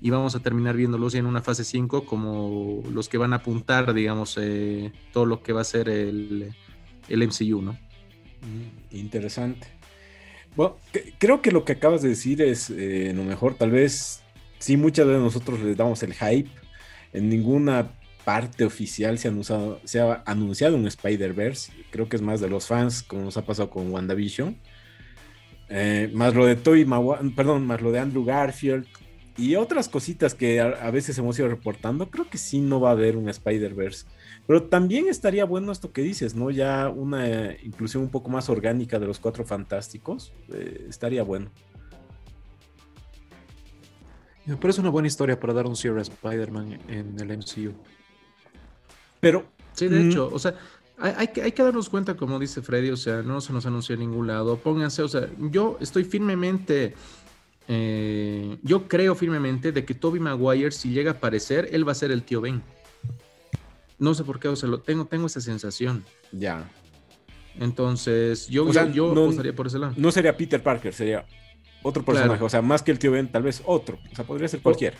y 0.00 0.10
vamos 0.10 0.34
a 0.36 0.40
terminar 0.40 0.76
viéndolos 0.76 1.12
ya 1.12 1.18
en 1.18 1.26
una 1.26 1.42
fase 1.42 1.64
5 1.64 2.04
como 2.04 2.82
los 2.92 3.08
que 3.08 3.18
van 3.18 3.32
a 3.32 3.36
apuntar, 3.36 3.92
digamos, 3.94 4.38
eh, 4.40 4.92
todo 5.12 5.26
lo 5.26 5.42
que 5.42 5.52
va 5.52 5.62
a 5.62 5.64
ser 5.64 5.88
el, 5.88 6.54
el 7.08 7.26
MCU, 7.26 7.62
¿no? 7.62 7.72
Mm, 7.72 8.96
interesante. 8.96 9.66
Bueno, 10.56 10.76
creo 11.18 11.42
que 11.42 11.50
lo 11.50 11.64
que 11.64 11.72
acabas 11.72 12.02
de 12.02 12.10
decir 12.10 12.40
es 12.42 12.70
eh, 12.70 13.12
lo 13.14 13.24
mejor, 13.24 13.54
tal 13.54 13.70
vez 13.70 14.22
sí 14.58 14.76
muchas 14.76 15.06
de 15.06 15.14
nosotros 15.14 15.60
les 15.60 15.76
damos 15.76 16.02
el 16.02 16.14
hype, 16.14 16.50
en 17.12 17.28
ninguna 17.28 17.90
parte 18.24 18.64
oficial 18.64 19.18
se 19.18 19.28
ha 19.28 19.30
anunciado, 19.30 19.80
se 19.84 20.00
ha 20.00 20.22
anunciado 20.26 20.76
un 20.76 20.86
Spider-Verse. 20.86 21.72
Creo 21.90 22.08
que 22.08 22.16
es 22.16 22.22
más 22.22 22.40
de 22.40 22.48
los 22.48 22.66
fans, 22.66 23.02
como 23.02 23.22
nos 23.22 23.36
ha 23.36 23.44
pasado 23.44 23.70
con 23.70 23.90
WandaVision. 23.90 24.56
Eh, 25.68 26.10
más 26.12 26.34
lo 26.34 26.46
de 26.46 26.56
Toy 26.56 26.86
perdón, 27.34 27.66
más 27.66 27.80
lo 27.80 27.90
de 27.90 27.98
Andrew 27.98 28.24
Garfield 28.24 28.86
y 29.36 29.56
otras 29.56 29.88
cositas 29.88 30.34
que 30.34 30.60
a, 30.60 30.90
veces 30.90 31.18
hemos 31.18 31.38
ido 31.38 31.48
reportando. 31.48 32.08
Creo 32.08 32.28
que 32.28 32.38
sí 32.38 32.60
no 32.60 32.80
va 32.80 32.90
a 32.90 32.92
haber 32.92 33.16
un 33.16 33.28
Spider-Verse. 33.28 34.06
Pero 34.46 34.64
también 34.64 35.08
estaría 35.08 35.44
bueno 35.44 35.72
esto 35.72 35.92
que 35.92 36.02
dices, 36.02 36.34
¿no? 36.34 36.50
Ya 36.50 36.88
una 36.88 37.52
inclusión 37.62 38.04
un 38.04 38.10
poco 38.10 38.30
más 38.30 38.48
orgánica 38.48 38.98
de 38.98 39.06
los 39.06 39.18
cuatro 39.18 39.44
fantásticos. 39.44 40.32
Eh, 40.52 40.86
estaría 40.88 41.24
bueno. 41.24 41.50
Me 44.46 44.56
parece 44.56 44.80
una 44.80 44.90
buena 44.90 45.08
historia 45.08 45.40
para 45.40 45.54
dar 45.54 45.66
un 45.66 45.74
cierre 45.74 46.00
a 46.00 46.02
Spider-Man 46.02 46.78
en 46.88 47.18
el 47.18 47.38
MCU. 47.38 47.72
Pero. 49.20 49.46
Sí, 49.72 49.88
de 49.88 50.06
hecho, 50.08 50.30
o 50.32 50.38
sea, 50.38 50.54
hay, 50.98 51.28
que, 51.28 51.42
hay, 51.42 51.50
que, 51.50 51.62
darnos 51.62 51.88
cuenta, 51.88 52.16
como 52.16 52.38
dice 52.38 52.62
Freddy, 52.62 52.90
o 52.90 52.96
sea, 52.96 53.22
no 53.22 53.40
se 53.40 53.52
nos 53.52 53.66
anunció 53.66 53.94
en 53.94 54.00
ningún 54.00 54.28
lado. 54.28 54.56
Pónganse, 54.56 55.02
o 55.02 55.08
sea, 55.08 55.28
yo 55.50 55.78
estoy 55.80 56.04
firmemente 56.04 56.94
eh, 57.66 58.58
yo 58.62 58.88
creo 58.88 59.14
firmemente 59.14 59.72
de 59.72 59.84
que 59.84 59.94
Toby 59.94 60.20
Maguire, 60.20 60.70
si 60.70 60.90
llega 60.90 61.12
a 61.12 61.14
aparecer, 61.14 61.68
él 61.72 61.86
va 61.86 61.92
a 61.92 61.94
ser 61.94 62.10
el 62.10 62.22
tío 62.22 62.40
Ben. 62.40 62.62
No 63.98 64.12
sé 64.14 64.24
por 64.24 64.38
qué, 64.38 64.48
o 64.48 64.56
sea, 64.56 64.68
lo 64.68 64.80
tengo, 64.80 65.06
tengo 65.06 65.26
esa 65.26 65.40
sensación. 65.40 66.04
Ya. 66.32 66.68
Entonces, 67.58 68.48
yo, 68.48 68.66
O 68.66 68.72
sea, 68.72 68.86
yo, 68.86 69.08
yo 69.08 69.14
no- 69.14 69.22
apostaría 69.22 69.54
por 69.54 69.68
ese 69.68 69.78
lado. 69.78 69.94
No 69.96 70.10
sería 70.10 70.36
Peter 70.36 70.62
Parker, 70.62 70.92
sería 70.92 71.24
otro 71.82 72.04
personaje. 72.04 72.30
Claro. 72.30 72.46
O 72.46 72.50
sea, 72.50 72.60
más 72.60 72.82
que 72.82 72.90
el 72.90 72.98
tío 72.98 73.12
Ben, 73.12 73.30
tal 73.30 73.44
vez 73.44 73.62
otro. 73.64 73.98
O 74.12 74.14
sea, 74.14 74.24
podría 74.24 74.48
ser 74.48 74.60
cualquiera. 74.60 74.96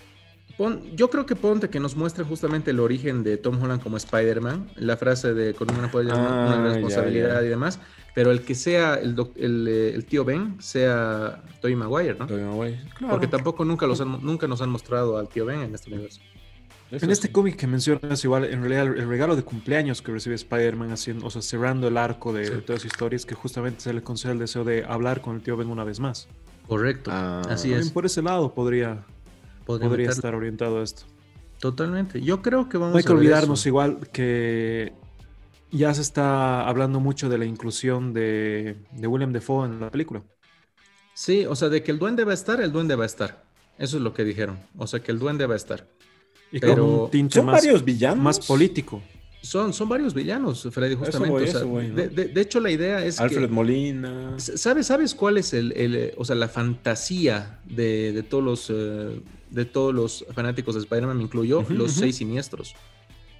Pon- 0.56 0.82
yo 0.94 1.10
creo 1.10 1.26
que 1.26 1.34
ponte 1.34 1.68
que 1.68 1.80
nos 1.80 1.96
muestre 1.96 2.22
justamente 2.24 2.70
el 2.70 2.78
origen 2.78 3.24
de 3.24 3.36
Tom 3.38 3.60
Holland 3.60 3.82
como 3.82 3.96
Spider-Man, 3.96 4.70
la 4.76 4.96
frase 4.96 5.34
de 5.34 5.52
con 5.54 5.68
una, 5.76 5.90
puede 5.90 6.06
llamar 6.06 6.26
Ah, 6.30 6.44
una 6.56 6.68
ya, 6.68 6.72
responsabilidad 6.74 7.40
ya. 7.40 7.46
y 7.46 7.48
demás, 7.48 7.80
pero 8.14 8.30
el 8.30 8.42
que 8.42 8.54
sea 8.54 8.94
el, 8.94 9.16
doc- 9.16 9.36
el, 9.36 9.66
eh, 9.68 9.94
el 9.94 10.04
tío 10.04 10.24
Ben 10.24 10.56
sea 10.60 11.42
Tobey 11.60 11.74
Maguire, 11.74 12.14
¿no? 12.16 12.26
Tobey 12.28 12.44
Maguire. 12.44 12.80
Claro. 12.96 13.10
Porque 13.14 13.26
tampoco 13.26 13.64
nunca, 13.64 13.86
los 13.88 14.00
han- 14.00 14.24
nunca 14.24 14.46
nos 14.46 14.62
han 14.62 14.70
mostrado 14.70 15.18
al 15.18 15.28
tío 15.28 15.44
Ben 15.44 15.60
en 15.60 15.74
este 15.74 15.90
universo. 15.92 16.20
Eso 16.92 17.04
En 17.06 17.10
este 17.10 17.26
sí. 17.26 17.32
cómic 17.32 17.56
que 17.56 17.66
mencionas, 17.66 18.22
igual, 18.22 18.44
en 18.44 18.60
realidad 18.60 18.86
el 18.86 19.08
regalo 19.08 19.34
de 19.34 19.42
cumpleaños 19.42 20.02
que 20.02 20.12
recibe 20.12 20.36
Spider-Man, 20.36 20.92
haciendo, 20.92 21.26
o 21.26 21.30
sea, 21.30 21.42
cerrando 21.42 21.88
el 21.88 21.96
arco 21.96 22.32
de, 22.32 22.48
de 22.48 22.62
toda 22.62 22.78
su 22.78 22.86
historia, 22.86 23.16
es 23.16 23.26
que 23.26 23.34
justamente 23.34 23.80
se 23.80 23.92
le 23.92 24.02
concede 24.02 24.34
el 24.34 24.38
deseo 24.38 24.62
de 24.62 24.84
hablar 24.84 25.20
con 25.20 25.34
el 25.34 25.42
tío 25.42 25.56
Ben 25.56 25.68
una 25.68 25.82
vez 25.82 25.98
más. 25.98 26.28
Correcto. 26.68 27.10
Ah. 27.12 27.40
Así 27.48 27.70
También 27.70 27.80
es. 27.80 27.90
por 27.90 28.06
ese 28.06 28.22
lado 28.22 28.54
podría, 28.54 29.04
Podría 29.66 30.10
estar 30.10 30.34
orientado 30.34 30.80
a 30.80 30.82
esto. 30.84 31.02
Totalmente. 31.60 32.20
Yo 32.20 32.42
creo 32.42 32.68
que 32.68 32.76
vamos 32.76 32.92
No 32.92 32.98
hay 32.98 33.04
que 33.04 33.12
a 33.12 33.14
olvidarnos 33.16 33.60
eso. 33.60 33.68
igual 33.68 34.08
que 34.12 34.92
ya 35.70 35.92
se 35.94 36.02
está 36.02 36.68
hablando 36.68 37.00
mucho 37.00 37.28
de 37.28 37.38
la 37.38 37.44
inclusión 37.46 38.12
de, 38.12 38.76
de 38.92 39.06
William 39.06 39.32
Defoe 39.32 39.66
en 39.66 39.80
la 39.80 39.90
película. 39.90 40.22
Sí, 41.14 41.46
o 41.46 41.54
sea, 41.56 41.68
de 41.68 41.82
que 41.82 41.92
el 41.92 41.98
duende 41.98 42.24
va 42.24 42.32
a 42.32 42.34
estar, 42.34 42.60
el 42.60 42.72
duende 42.72 42.96
va 42.96 43.04
a 43.04 43.06
estar. 43.06 43.44
Eso 43.78 43.96
es 43.96 44.02
lo 44.02 44.12
que 44.12 44.24
dijeron. 44.24 44.58
O 44.76 44.86
sea, 44.86 45.00
que 45.00 45.10
el 45.12 45.18
duende 45.18 45.46
va 45.46 45.54
a 45.54 45.56
estar. 45.56 45.88
Y 46.52 46.60
Pero 46.60 46.84
con 46.86 47.00
un 47.04 47.10
tinte 47.10 47.34
Son 47.36 47.46
más, 47.46 47.62
varios 47.62 47.84
villanos. 47.84 48.22
más 48.22 48.40
político. 48.46 49.00
Son, 49.42 49.72
son 49.74 49.88
varios 49.90 50.14
villanos, 50.14 50.66
Freddy, 50.70 50.94
justamente. 50.94 51.30
voy, 51.30 51.42
o 51.42 51.46
sea, 51.46 51.60
eso 51.60 51.68
voy, 51.68 51.88
¿no? 51.88 51.94
de, 51.96 52.08
de- 52.08 52.28
de 52.28 52.40
hecho, 52.40 52.60
la 52.60 52.70
idea 52.70 53.04
es 53.04 53.20
Alfred 53.20 53.42
que... 53.42 53.48
Molina. 53.52 54.34
¿Sabes, 54.38 54.86
¿Sabes 54.86 55.14
cuál 55.14 55.36
es 55.38 55.52
el, 55.52 55.72
el, 55.72 56.14
o 56.16 56.24
sea, 56.24 56.34
la 56.36 56.48
fantasía 56.48 57.58
de, 57.64 58.12
de 58.12 58.22
todos 58.22 58.42
los 58.42 58.70
eh, 58.70 59.20
de 59.54 59.64
todos 59.64 59.94
los 59.94 60.24
fanáticos 60.34 60.74
de 60.74 60.80
Spider-Man, 60.82 61.16
me 61.16 61.22
incluyo, 61.24 61.64
los 61.68 61.92
seis 61.92 62.16
siniestros? 62.16 62.74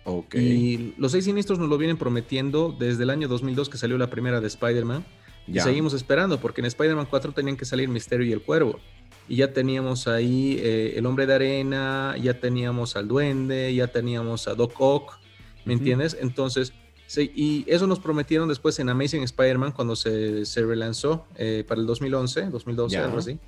Ok. 0.05 0.35
Y 0.37 0.94
los 0.98 1.12
seis 1.12 1.24
siniestros 1.24 1.59
nos 1.59 1.68
lo 1.68 1.79
vienen 1.79 1.96
prometiendo 1.96 2.74
desde 2.79 3.03
el 3.05 3.11
año 3.11 3.27
2002 3.29 3.68
que 3.68 3.79
salió 3.79 3.98
la 3.98 4.11
primera 4.11 4.40
de 4.40 4.46
Spider-Man. 4.46 5.05
Y 5.46 5.61
seguimos 5.61 5.92
esperando, 5.92 6.40
porque 6.40 6.62
en 6.62 6.66
Spider-Man 6.66 7.07
4 7.11 7.33
tenían 7.33 7.57
que 7.57 7.66
salir 7.66 7.88
Misterio 7.88 8.27
y 8.27 8.33
el 8.33 8.40
Cuervo. 8.42 8.81
Y 9.29 9.37
ya 9.37 9.53
teníamos 9.53 10.07
ahí 10.09 10.59
eh, 10.61 10.94
el 10.96 11.05
Hombre 11.07 11.27
de 11.27 11.35
Arena, 11.35 12.14
ya 12.20 12.38
teníamos 12.40 12.96
al 12.96 13.09
Duende, 13.09 13.74
ya 13.74 13.88
teníamos 13.88 14.48
a 14.48 14.55
Doc 14.55 14.74
Ock, 14.79 15.18
¿me 15.64 15.72
entiendes? 15.74 16.16
Entonces, 16.20 16.72
sí, 17.07 17.31
y 17.35 17.64
eso 17.66 17.87
nos 17.87 17.98
prometieron 18.00 18.48
después 18.48 18.79
en 18.79 18.88
Amazing 18.90 19.22
Spider-Man 19.22 19.72
cuando 19.72 19.96
se, 19.96 20.44
se 20.46 20.62
relanzó 20.62 21.27
eh, 21.37 21.64
para 21.66 21.81
el 21.81 21.87
2011, 21.87 22.50
2012, 22.50 22.94
Ya. 22.96 23.05
algo 23.05 23.18
así. 23.18 23.38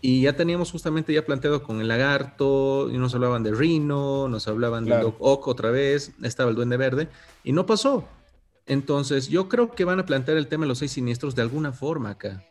Y 0.00 0.22
ya 0.22 0.34
teníamos 0.34 0.70
justamente 0.70 1.12
ya 1.12 1.24
planteado 1.24 1.62
con 1.62 1.80
el 1.80 1.88
lagarto, 1.88 2.88
y 2.90 2.98
nos 2.98 3.14
hablaban 3.14 3.42
de 3.42 3.52
Rhino, 3.52 4.28
nos 4.28 4.46
hablaban 4.46 4.84
de. 4.84 4.96
Doc 4.96 5.16
Ock 5.18 5.48
otra 5.48 5.70
vez, 5.70 6.12
estaba 6.22 6.50
el 6.50 6.56
Duende 6.56 6.76
Verde, 6.76 7.08
y 7.42 7.52
no 7.52 7.66
pasó. 7.66 8.06
Entonces, 8.66 9.28
yo 9.28 9.48
creo 9.48 9.72
que 9.72 9.84
van 9.84 9.98
a 9.98 10.06
plantear 10.06 10.36
el 10.36 10.46
tema 10.46 10.64
de 10.64 10.68
los 10.68 10.78
seis 10.78 10.92
siniestros 10.92 11.34
de 11.34 11.42
alguna 11.42 11.72
forma 11.72 12.10
acá, 12.10 12.44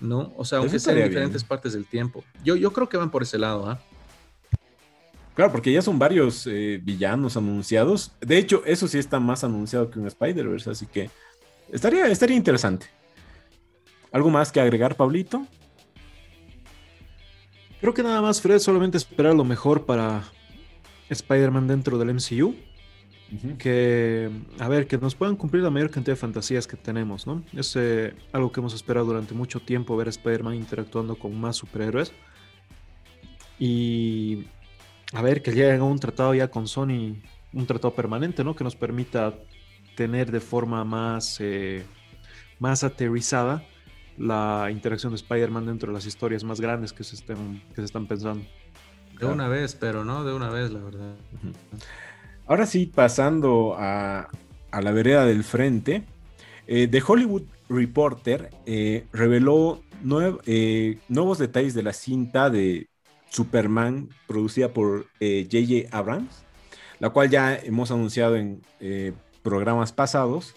¿no? 0.00 0.32
O 0.36 0.44
sea, 0.44 0.58
aunque 0.58 0.78
sea 0.78 0.92
en 0.92 1.08
diferentes 1.08 1.42
bien. 1.42 1.48
partes 1.48 1.72
del 1.72 1.86
tiempo. 1.86 2.22
Yo, 2.44 2.56
yo 2.56 2.72
creo 2.72 2.88
que 2.88 2.98
van 2.98 3.10
por 3.10 3.22
ese 3.22 3.38
lado, 3.38 3.68
¿ah? 3.68 3.80
Claro, 5.34 5.50
porque 5.50 5.72
ya 5.72 5.80
son 5.80 5.98
varios 5.98 6.46
eh, 6.46 6.78
villanos 6.82 7.38
anunciados. 7.38 8.12
De 8.20 8.36
hecho, 8.36 8.62
eso 8.66 8.86
sí 8.86 8.98
está 8.98 9.18
más 9.18 9.44
anunciado 9.44 9.90
que 9.90 9.98
un 9.98 10.06
Spider-Verse, 10.06 10.70
así 10.70 10.86
que 10.86 11.10
estaría, 11.70 12.06
estaría 12.08 12.36
interesante. 12.36 12.86
¿Algo 14.12 14.28
más 14.28 14.52
que 14.52 14.60
agregar, 14.60 14.94
Pablito? 14.94 15.46
Creo 17.82 17.94
que 17.94 18.04
nada 18.04 18.22
más, 18.22 18.40
Fred, 18.40 18.60
solamente 18.60 18.96
esperar 18.96 19.34
lo 19.34 19.42
mejor 19.42 19.84
para 19.84 20.22
Spider-Man 21.10 21.66
dentro 21.66 21.98
del 21.98 22.14
MCU. 22.14 22.54
Que, 23.58 24.30
a 24.60 24.68
ver, 24.68 24.86
que 24.86 24.98
nos 24.98 25.16
puedan 25.16 25.34
cumplir 25.34 25.64
la 25.64 25.70
mayor 25.70 25.90
cantidad 25.90 26.12
de 26.14 26.20
fantasías 26.20 26.68
que 26.68 26.76
tenemos, 26.76 27.26
¿no? 27.26 27.42
Es 27.52 27.74
eh, 27.74 28.14
algo 28.30 28.52
que 28.52 28.60
hemos 28.60 28.72
esperado 28.72 29.06
durante 29.06 29.34
mucho 29.34 29.58
tiempo, 29.58 29.96
ver 29.96 30.06
a 30.06 30.10
Spider-Man 30.10 30.54
interactuando 30.54 31.16
con 31.16 31.34
más 31.40 31.56
superhéroes. 31.56 32.12
Y, 33.58 34.44
a 35.12 35.20
ver, 35.20 35.42
que 35.42 35.50
lleguen 35.50 35.80
a 35.80 35.84
un 35.84 35.98
tratado 35.98 36.34
ya 36.34 36.46
con 36.52 36.68
Sony, 36.68 37.16
un 37.52 37.66
tratado 37.66 37.96
permanente, 37.96 38.44
¿no? 38.44 38.54
Que 38.54 38.62
nos 38.62 38.76
permita 38.76 39.34
tener 39.96 40.30
de 40.30 40.38
forma 40.38 40.84
más, 40.84 41.38
eh, 41.40 41.84
más 42.60 42.84
aterrizada 42.84 43.66
la 44.18 44.68
interacción 44.70 45.12
de 45.12 45.16
Spider-Man 45.16 45.66
dentro 45.66 45.88
de 45.88 45.94
las 45.94 46.06
historias 46.06 46.44
más 46.44 46.60
grandes 46.60 46.92
que 46.92 47.04
se, 47.04 47.16
estén, 47.16 47.62
que 47.70 47.76
se 47.76 47.84
están 47.84 48.06
pensando. 48.06 48.44
De 49.18 49.26
una 49.26 49.48
vez, 49.48 49.76
pero 49.76 50.04
no 50.04 50.24
de 50.24 50.34
una 50.34 50.50
vez, 50.50 50.72
la 50.72 50.80
verdad. 50.80 51.14
Ahora 52.46 52.66
sí, 52.66 52.86
pasando 52.86 53.76
a, 53.78 54.28
a 54.72 54.82
la 54.82 54.90
vereda 54.90 55.24
del 55.24 55.44
frente, 55.44 56.02
eh, 56.66 56.88
The 56.88 57.02
Hollywood 57.06 57.42
Reporter 57.68 58.50
eh, 58.66 59.06
reveló 59.12 59.82
eh, 60.46 60.98
nuevos 61.08 61.38
detalles 61.38 61.74
de 61.74 61.82
la 61.82 61.92
cinta 61.92 62.50
de 62.50 62.88
Superman 63.28 64.08
producida 64.26 64.72
por 64.72 65.06
J.J. 65.20 65.96
Abrams, 65.96 66.44
la 66.98 67.10
cual 67.10 67.30
ya 67.30 67.54
hemos 67.56 67.90
anunciado 67.90 68.36
en 68.36 68.62
programas 69.42 69.92
pasados, 69.92 70.54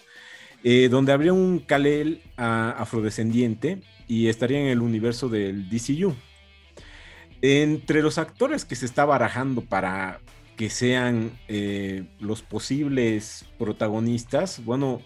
eh, 0.67 0.89
donde 0.89 1.13
habría 1.13 1.31
un 1.31 1.59
Kal-El 1.59 2.23
afrodescendiente 2.37 3.83
y 4.07 4.29
estaría 4.29 4.59
en 4.59 4.65
el 4.65 4.81
universo 4.81 5.29
del 5.29 5.69
DCU. 5.69 6.15
Entre 7.43 8.01
los 8.01 8.17
actores 8.17 8.65
que 8.65 8.75
se 8.75 8.87
está 8.87 9.05
barajando 9.05 9.61
para 9.61 10.21
que 10.57 10.71
sean 10.71 11.29
eh, 11.47 12.05
los 12.19 12.41
posibles 12.41 13.45
protagonistas, 13.59 14.65
bueno, 14.65 15.03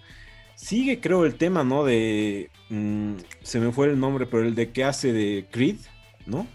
sigue 0.56 1.02
creo 1.02 1.26
el 1.26 1.36
tema, 1.36 1.66
¿no? 1.66 1.84
De, 1.84 2.50
mm, 2.70 3.16
se 3.42 3.60
me 3.60 3.74
fue 3.74 3.88
el 3.88 4.00
nombre, 4.00 4.28
pero 4.28 4.44
el 4.44 4.56
de 4.56 4.72
que 4.72 4.86
hace 4.86 5.12
de 5.12 5.46
Creed, 5.52 5.76
¿no? 6.26 6.48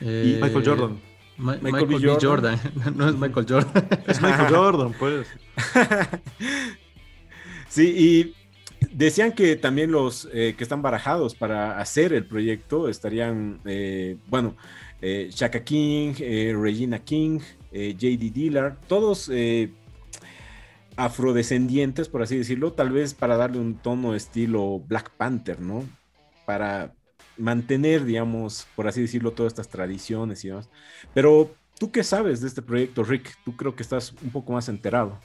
Eh, 0.00 0.40
Michael 0.42 0.64
Jordan. 0.64 1.00
Ma- 1.36 1.56
Michael 1.62 1.86
Michael, 1.86 2.02
B. 2.02 2.14
B. 2.14 2.18
Jordan. 2.20 2.60
no 2.96 3.08
es 3.08 3.14
Michael 3.14 3.46
Jordan. 3.48 3.88
Es 4.08 4.20
Michael 4.20 4.52
Jordan, 4.54 4.92
pues. 4.98 5.28
sí, 7.68 7.94
y 7.96 8.34
decían 8.92 9.32
que 9.32 9.56
también 9.56 9.92
los 9.92 10.28
eh, 10.32 10.54
que 10.56 10.64
están 10.64 10.82
barajados 10.82 11.34
para 11.34 11.78
hacer 11.78 12.12
el 12.12 12.26
proyecto 12.26 12.88
estarían, 12.88 13.60
eh, 13.64 14.16
bueno, 14.28 14.56
eh, 15.00 15.30
Shaka 15.32 15.64
King, 15.64 16.14
eh, 16.18 16.54
Regina 16.58 16.98
King, 16.98 17.40
JD 17.72 18.32
Dillard, 18.32 18.76
todos 18.88 19.30
afrodescendientes, 20.96 22.08
por 22.08 22.22
así 22.22 22.36
decirlo, 22.36 22.72
tal 22.72 22.90
vez 22.90 23.14
para 23.14 23.36
darle 23.36 23.58
un 23.58 23.76
tono 23.76 24.14
estilo 24.14 24.80
Black 24.80 25.10
Panther, 25.16 25.60
¿no? 25.60 25.84
Para 26.44 26.92
mantener, 27.38 28.04
digamos, 28.04 28.66
por 28.76 28.88
así 28.88 29.00
decirlo, 29.00 29.32
todas 29.32 29.52
estas 29.52 29.68
tradiciones 29.68 30.44
y 30.44 30.48
demás. 30.48 30.68
Pero, 31.14 31.54
¿tú 31.78 31.90
qué 31.90 32.04
sabes 32.04 32.40
de 32.40 32.48
este 32.48 32.60
proyecto, 32.60 33.04
Rick? 33.04 33.36
Tú 33.44 33.56
creo 33.56 33.74
que 33.74 33.82
estás 33.82 34.12
un 34.22 34.30
poco 34.30 34.52
más 34.52 34.68
enterado. 34.68 35.18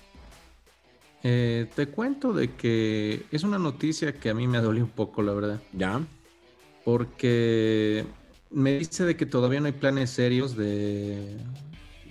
Eh, 1.27 1.65
te 1.73 1.87
cuento 1.87 2.33
de 2.33 2.53
que 2.53 3.25
es 3.31 3.41
una 3.41 3.57
noticia 3.57 4.13
que 4.13 4.29
a 4.29 4.35
mí 4.35 4.47
me 4.47 4.59
dolió 4.59 4.83
un 4.83 4.91
poco, 4.91 5.23
la 5.23 5.33
verdad. 5.33 5.59
¿Ya? 5.73 6.05
Porque 6.83 8.05
me 8.51 8.77
dice 8.77 9.05
de 9.05 9.17
que 9.17 9.25
todavía 9.25 9.59
no 9.59 9.65
hay 9.65 9.71
planes 9.71 10.11
serios 10.11 10.55
de, 10.55 11.35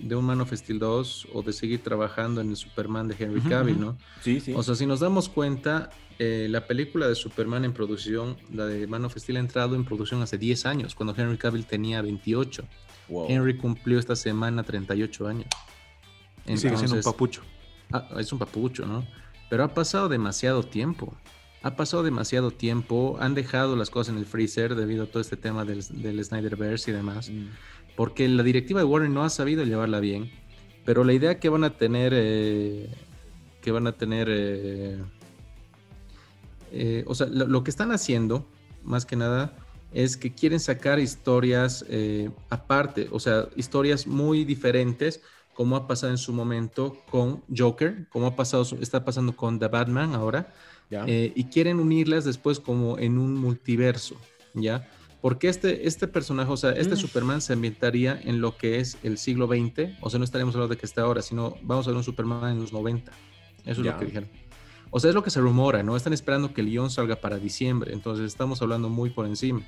de 0.01 0.15
un 0.17 0.25
Man 0.25 0.41
of 0.41 0.51
Steel 0.51 0.79
2 0.79 1.29
o 1.31 1.43
de 1.43 1.53
seguir 1.53 1.81
trabajando 1.81 2.41
en 2.41 2.49
el 2.49 2.57
Superman 2.57 3.07
de 3.07 3.15
Henry 3.17 3.39
Cavill. 3.39 3.79
¿no? 3.79 3.97
Sí, 4.21 4.41
sí. 4.41 4.53
O 4.53 4.61
sea, 4.63 4.75
si 4.75 4.85
nos 4.85 4.99
damos 4.99 5.29
cuenta, 5.29 5.91
eh, 6.19 6.47
la 6.49 6.67
película 6.67 7.07
de 7.07 7.15
Superman 7.15 7.63
en 7.63 7.71
producción, 7.71 8.35
la 8.53 8.65
de 8.65 8.85
Man 8.85 9.05
of 9.05 9.15
Steel, 9.15 9.37
ha 9.37 9.39
entrado 9.39 9.77
en 9.77 9.85
producción 9.85 10.21
hace 10.23 10.37
10 10.37 10.65
años, 10.65 10.93
cuando 10.93 11.15
Henry 11.17 11.37
Cavill 11.37 11.65
tenía 11.65 12.01
28. 12.01 12.65
Wow. 13.07 13.27
Henry 13.29 13.55
cumplió 13.55 13.97
esta 13.97 14.17
semana 14.17 14.63
38 14.63 15.25
años. 15.25 15.47
Y 16.47 16.57
sigue 16.57 16.57
siendo 16.57 16.75
un 16.75 16.81
Entonces, 16.81 17.05
papucho. 17.05 17.43
Ah, 17.91 18.07
es 18.17 18.31
un 18.33 18.39
papucho, 18.39 18.85
¿no? 18.85 19.05
Pero 19.49 19.63
ha 19.63 19.73
pasado 19.73 20.09
demasiado 20.09 20.63
tiempo. 20.63 21.15
Ha 21.61 21.75
pasado 21.75 22.03
demasiado 22.03 22.51
tiempo. 22.51 23.17
Han 23.19 23.33
dejado 23.35 23.75
las 23.75 23.89
cosas 23.89 24.13
en 24.13 24.19
el 24.19 24.25
freezer 24.25 24.75
debido 24.75 25.03
a 25.03 25.07
todo 25.07 25.21
este 25.21 25.37
tema 25.37 25.65
del, 25.65 25.83
del 26.01 26.23
Snyderverse 26.23 26.91
y 26.91 26.93
demás. 26.93 27.29
Mm. 27.29 27.47
Porque 27.95 28.27
la 28.27 28.43
directiva 28.43 28.79
de 28.79 28.85
Warner 28.85 29.09
no 29.09 29.23
ha 29.23 29.29
sabido 29.29 29.63
llevarla 29.63 29.99
bien. 29.99 30.31
Pero 30.83 31.03
la 31.03 31.13
idea 31.13 31.39
que 31.39 31.49
van 31.49 31.63
a 31.63 31.71
tener. 31.71 32.13
eh, 32.15 32.89
que 33.61 33.71
van 33.71 33.87
a 33.87 33.93
tener. 33.93 34.27
eh, 34.29 34.97
eh, 36.71 37.03
o 37.07 37.15
sea, 37.15 37.27
lo, 37.27 37.47
lo 37.47 37.63
que 37.63 37.69
están 37.71 37.91
haciendo, 37.91 38.47
más 38.83 39.05
que 39.05 39.15
nada, 39.15 39.55
es 39.93 40.17
que 40.17 40.33
quieren 40.33 40.59
sacar 40.59 40.99
historias 40.99 41.85
aparte, 42.49 43.07
o 43.11 43.19
sea, 43.19 43.47
historias 43.55 44.07
muy 44.07 44.43
diferentes, 44.43 45.21
como 45.55 45.75
ha 45.77 45.87
pasado 45.87 46.11
en 46.11 46.17
su 46.17 46.33
momento 46.33 46.97
con 47.09 47.41
Joker, 47.55 48.07
como 48.09 48.27
ha 48.27 48.35
pasado, 48.35 48.63
está 48.81 49.03
pasando 49.03 49.35
con 49.35 49.57
The 49.57 49.69
Batman 49.69 50.13
ahora, 50.13 50.53
eh, 50.91 51.31
y 51.33 51.45
quieren 51.45 51.79
unirlas 51.79 52.25
después 52.25 52.59
como 52.59 52.99
en 52.99 53.17
un 53.17 53.33
multiverso, 53.35 54.15
¿ya? 54.53 54.87
Porque 55.21 55.47
este, 55.47 55.87
este 55.87 56.07
personaje, 56.07 56.51
o 56.51 56.57
sea, 56.57 56.71
este 56.71 56.93
mm. 56.93 56.97
Superman 56.97 57.41
se 57.41 57.53
ambientaría 57.53 58.19
en 58.23 58.41
lo 58.41 58.57
que 58.57 58.79
es 58.79 58.97
el 59.01 59.17
siglo 59.17 59.47
XX, 59.47 59.97
o 60.01 60.09
sea, 60.09 60.19
no 60.19 60.25
estaríamos 60.25 60.53
hablando 60.53 60.75
de 60.75 60.79
que 60.79 60.85
está 60.85 61.01
ahora, 61.01 61.23
sino 61.23 61.55
vamos 61.63 61.87
a 61.87 61.89
ver 61.89 61.97
un 61.97 62.03
Superman 62.03 62.51
en 62.51 62.59
los 62.59 62.71
90. 62.71 63.11
Eso 63.65 63.81
es 63.81 63.87
lo 63.87 63.97
que 63.97 64.05
dijeron. 64.05 64.29
O 64.91 64.99
sea, 64.99 65.09
es 65.09 65.15
lo 65.15 65.23
que 65.23 65.31
se 65.31 65.39
rumora, 65.39 65.81
¿no? 65.81 65.95
Están 65.95 66.13
esperando 66.13 66.53
que 66.53 66.61
el 66.61 66.67
guion 66.67 66.91
salga 66.91 67.15
para 67.15 67.37
diciembre, 67.37 67.91
entonces 67.93 68.25
estamos 68.25 68.61
hablando 68.61 68.89
muy 68.89 69.09
por 69.09 69.25
encima. 69.25 69.61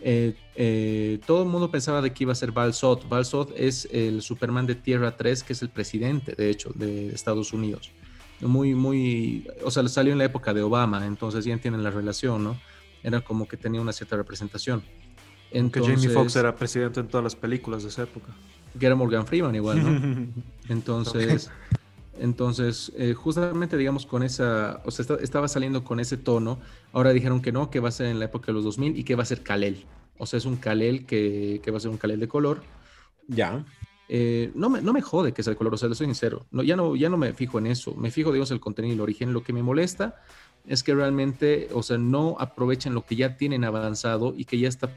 Eh, 0.00 0.34
eh, 0.54 1.18
todo 1.26 1.42
el 1.42 1.48
mundo 1.48 1.70
pensaba 1.70 2.00
de 2.00 2.12
que 2.12 2.24
iba 2.24 2.32
a 2.32 2.36
ser 2.36 2.52
Val 2.52 2.74
Zod 2.74 3.50
es 3.56 3.88
el 3.92 4.22
Superman 4.22 4.66
de 4.66 4.74
Tierra 4.74 5.16
3, 5.16 5.42
que 5.42 5.52
es 5.52 5.62
el 5.62 5.70
presidente, 5.70 6.34
de 6.34 6.50
hecho, 6.50 6.70
de 6.74 7.08
Estados 7.08 7.52
Unidos. 7.52 7.90
Muy, 8.40 8.74
muy, 8.74 9.48
o 9.64 9.70
sea, 9.70 9.86
salió 9.88 10.12
en 10.12 10.18
la 10.18 10.24
época 10.24 10.54
de 10.54 10.62
Obama, 10.62 11.04
entonces 11.06 11.44
ya 11.44 11.52
entienden 11.52 11.82
la 11.82 11.90
relación, 11.90 12.44
¿no? 12.44 12.60
Era 13.02 13.20
como 13.20 13.48
que 13.48 13.56
tenía 13.56 13.80
una 13.80 13.92
cierta 13.92 14.16
representación. 14.16 14.82
Entonces, 15.50 15.94
Jamie 15.94 16.08
Foxx 16.10 16.36
era 16.36 16.54
presidente 16.54 17.00
en 17.00 17.08
todas 17.08 17.24
las 17.24 17.34
películas 17.34 17.82
de 17.82 17.88
esa 17.88 18.02
época. 18.02 18.28
Que 18.78 18.86
era 18.86 18.94
Morgan 18.94 19.26
Freeman 19.26 19.54
igual, 19.54 19.82
¿no? 19.82 20.28
Entonces, 20.68 21.50
entonces, 22.20 22.92
eh, 22.96 23.14
justamente, 23.14 23.76
digamos, 23.76 24.06
con 24.06 24.22
esa, 24.22 24.82
o 24.84 24.90
sea, 24.90 25.16
estaba 25.20 25.48
saliendo 25.48 25.84
con 25.84 26.00
ese 26.00 26.16
tono. 26.16 26.58
Ahora 26.92 27.12
dijeron 27.12 27.40
que 27.40 27.52
no, 27.52 27.70
que 27.70 27.80
va 27.80 27.88
a 27.88 27.92
ser 27.92 28.06
en 28.06 28.18
la 28.18 28.26
época 28.26 28.46
de 28.46 28.54
los 28.54 28.64
2000 28.64 28.98
y 28.98 29.04
que 29.04 29.14
va 29.14 29.22
a 29.22 29.26
ser 29.26 29.42
Kalel. 29.42 29.84
O 30.18 30.26
sea, 30.26 30.38
es 30.38 30.44
un 30.44 30.56
Kalel 30.56 31.06
que, 31.06 31.60
que 31.62 31.70
va 31.70 31.78
a 31.78 31.80
ser 31.80 31.90
un 31.90 31.98
Kalel 31.98 32.20
de 32.20 32.28
color. 32.28 32.62
Ya. 33.26 33.64
Eh, 34.08 34.50
no, 34.54 34.70
me, 34.70 34.80
no 34.80 34.92
me 34.92 35.02
jode 35.02 35.32
que 35.32 35.42
sea 35.42 35.52
de 35.52 35.56
color, 35.56 35.74
o 35.74 35.76
sea, 35.76 35.88
le 35.88 35.94
soy 35.94 36.06
sincero. 36.06 36.46
No, 36.50 36.62
ya, 36.62 36.76
no, 36.76 36.96
ya 36.96 37.08
no 37.08 37.16
me 37.16 37.32
fijo 37.34 37.58
en 37.58 37.66
eso. 37.66 37.94
Me 37.94 38.10
fijo, 38.10 38.32
digamos, 38.32 38.50
el 38.50 38.60
contenido 38.60 38.92
y 38.92 38.96
el 38.96 39.00
origen. 39.00 39.32
Lo 39.32 39.42
que 39.42 39.52
me 39.52 39.62
molesta 39.62 40.16
es 40.66 40.82
que 40.82 40.94
realmente, 40.94 41.68
o 41.72 41.82
sea, 41.82 41.98
no 41.98 42.36
aprovechan 42.38 42.94
lo 42.94 43.04
que 43.04 43.16
ya 43.16 43.36
tienen 43.36 43.64
avanzado 43.64 44.34
y 44.36 44.44
que 44.44 44.58
ya 44.58 44.68
está 44.68 44.90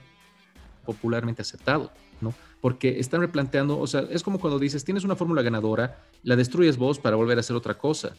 popularmente 0.85 1.41
aceptado, 1.41 1.91
¿no? 2.19 2.33
Porque 2.61 2.99
están 2.99 3.21
replanteando, 3.21 3.79
o 3.79 3.87
sea, 3.87 4.05
es 4.11 4.23
como 4.23 4.39
cuando 4.39 4.59
dices, 4.59 4.85
tienes 4.85 5.03
una 5.03 5.15
fórmula 5.15 5.41
ganadora, 5.41 5.99
la 6.23 6.35
destruyes 6.35 6.77
vos 6.77 6.99
para 6.99 7.15
volver 7.15 7.37
a 7.37 7.41
hacer 7.41 7.55
otra 7.55 7.77
cosa. 7.77 8.13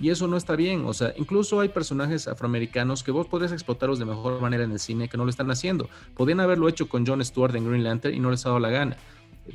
Y 0.00 0.10
eso 0.10 0.26
no 0.26 0.36
está 0.36 0.56
bien, 0.56 0.84
o 0.84 0.92
sea, 0.92 1.14
incluso 1.16 1.60
hay 1.60 1.68
personajes 1.68 2.26
afroamericanos 2.26 3.04
que 3.04 3.12
vos 3.12 3.28
podrías 3.28 3.52
explotarlos 3.52 4.00
de 4.00 4.04
mejor 4.04 4.40
manera 4.40 4.64
en 4.64 4.72
el 4.72 4.80
cine 4.80 5.08
que 5.08 5.16
no 5.16 5.24
lo 5.24 5.30
están 5.30 5.50
haciendo. 5.50 5.88
Podrían 6.16 6.40
haberlo 6.40 6.68
hecho 6.68 6.88
con 6.88 7.06
John 7.06 7.24
Stewart 7.24 7.54
en 7.54 7.68
Green 7.68 7.84
Lantern 7.84 8.14
y 8.14 8.18
no 8.18 8.30
les 8.30 8.44
ha 8.44 8.48
dado 8.48 8.58
la 8.58 8.70
gana. 8.70 8.96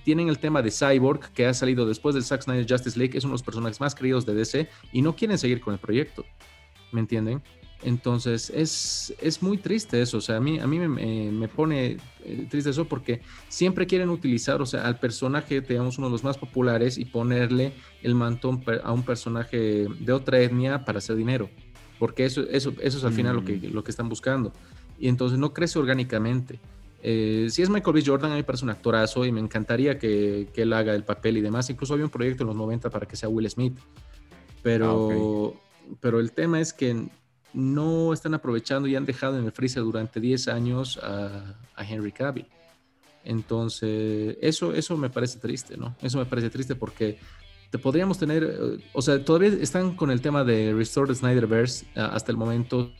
Tienen 0.06 0.30
el 0.30 0.40
tema 0.40 0.62
de 0.62 0.72
Cyborg, 0.72 1.32
que 1.34 1.46
ha 1.46 1.54
salido 1.54 1.86
después 1.86 2.16
del 2.16 2.24
Zack 2.24 2.44
Snyder 2.44 2.66
Justice 2.70 2.98
League, 2.98 3.18
es 3.18 3.26
uno 3.26 3.32
de 3.32 3.36
los 3.36 3.44
personajes 3.44 3.82
más 3.82 3.96
queridos 3.96 4.26
de 4.26 4.36
DC 4.36 4.70
y 4.94 5.02
no 5.02 5.16
quieren 5.16 5.38
seguir 5.38 5.60
con 5.60 5.74
el 5.74 5.80
proyecto. 5.80 6.24
¿Me 6.92 7.02
entienden? 7.02 7.44
Entonces 7.82 8.50
es, 8.50 9.14
es 9.22 9.42
muy 9.42 9.58
triste 9.58 10.02
eso, 10.02 10.18
o 10.18 10.22
sea, 10.22 10.36
a 10.36 10.40
mí, 10.42 10.60
a 10.60 10.68
mí 10.68 10.80
me, 10.80 11.32
me, 11.32 11.48
pone 11.48 11.98
eh, 12.26 12.48
triste 12.50 12.72
eso 12.72 12.86
porque 12.86 13.22
siempre 13.48 13.88
quieren 13.88 14.10
utilizar, 14.10 14.62
o 14.62 14.66
sea, 14.66 14.86
al 14.86 15.00
personaje, 15.00 15.62
digamos, 15.62 15.98
uno 15.98 16.08
de 16.08 16.12
los 16.12 16.24
más 16.24 16.38
populares 16.38 16.98
y 16.98 17.06
ponerle 17.06 17.72
el 18.04 18.16
mantón 18.16 18.62
a 18.84 18.92
un 18.92 19.04
personaje 19.04 19.88
de 19.98 20.12
otra 20.12 20.42
etnia 20.42 20.84
para 20.84 20.98
hacer 20.98 21.16
dinero, 21.16 21.50
porque 22.00 22.26
eso, 22.26 22.42
eso, 22.50 22.74
eso 22.82 22.98
es 22.98 23.04
al 23.06 23.14
final 23.14 23.38
lo, 23.38 23.46
que, 23.46 23.56
mm. 23.56 23.74
lo 23.74 23.82
que 23.82 23.92
están 23.92 24.10
buscando. 24.10 24.52
Y 25.00 25.08
entonces 25.08 25.40
no 25.40 25.54
crece 25.54 25.80
orgánicamente. 25.80 26.60
Eh, 27.02 27.48
si 27.50 27.62
es 27.62 27.70
Michael 27.70 27.94
B. 27.94 28.04
Jordan, 28.06 28.32
a 28.32 28.34
mí 28.34 28.42
me 28.42 28.44
parece 28.44 28.66
un 28.66 28.72
actorazo 28.72 29.24
y 29.24 29.32
me 29.32 29.40
encantaría 29.40 29.98
que, 29.98 30.50
que, 30.54 30.64
él 30.64 30.74
haga 30.74 30.94
el 30.94 31.06
papel 31.06 31.38
y 31.38 31.42
demás. 31.42 31.70
Incluso 31.70 31.94
había 31.94 32.06
un 32.06 32.12
proyecto 32.12 32.44
en 32.44 32.48
los 32.48 32.58
90 32.58 32.90
para 32.90 33.08
que 33.08 33.16
sea 33.16 33.30
Will 33.30 33.50
Smith. 33.50 33.80
Pero, 34.62 35.54
ah, 35.56 35.96
pero 36.02 36.20
el 36.20 36.34
tema 36.34 36.60
es 36.60 36.74
que 36.74 37.08
no 37.54 38.14
están 38.14 38.34
aprovechando 38.34 38.88
y 38.88 38.96
han 38.96 39.06
dejado 39.06 39.38
en 39.40 39.46
el 39.46 39.52
freezer 39.52 39.84
durante 39.84 40.20
10 40.20 40.48
años 40.50 41.00
a, 41.02 41.56
Henry 41.78 42.12
Cavill. 42.12 42.46
Entonces, 43.24 44.38
eso, 44.42 44.74
eso 44.74 44.98
me 44.98 45.10
parece 45.10 45.40
triste, 45.40 45.78
¿no? 45.78 45.96
Eso 46.02 46.18
me 46.18 46.26
parece 46.26 46.50
triste 46.50 46.76
porque 46.76 47.18
te 47.70 47.78
podríamos 47.78 48.18
tener, 48.18 48.44
eh, 48.44 48.84
o 48.94 49.02
sea, 49.02 49.24
todavía 49.24 49.50
están 49.62 49.96
con 49.96 50.12
el 50.12 50.22
tema 50.22 50.44
de 50.44 50.74
Restore 50.74 51.08
the 51.08 51.16
Snyderverse 51.16 51.86
hasta 51.96 52.32
el 52.32 52.38
momento. 52.38 52.92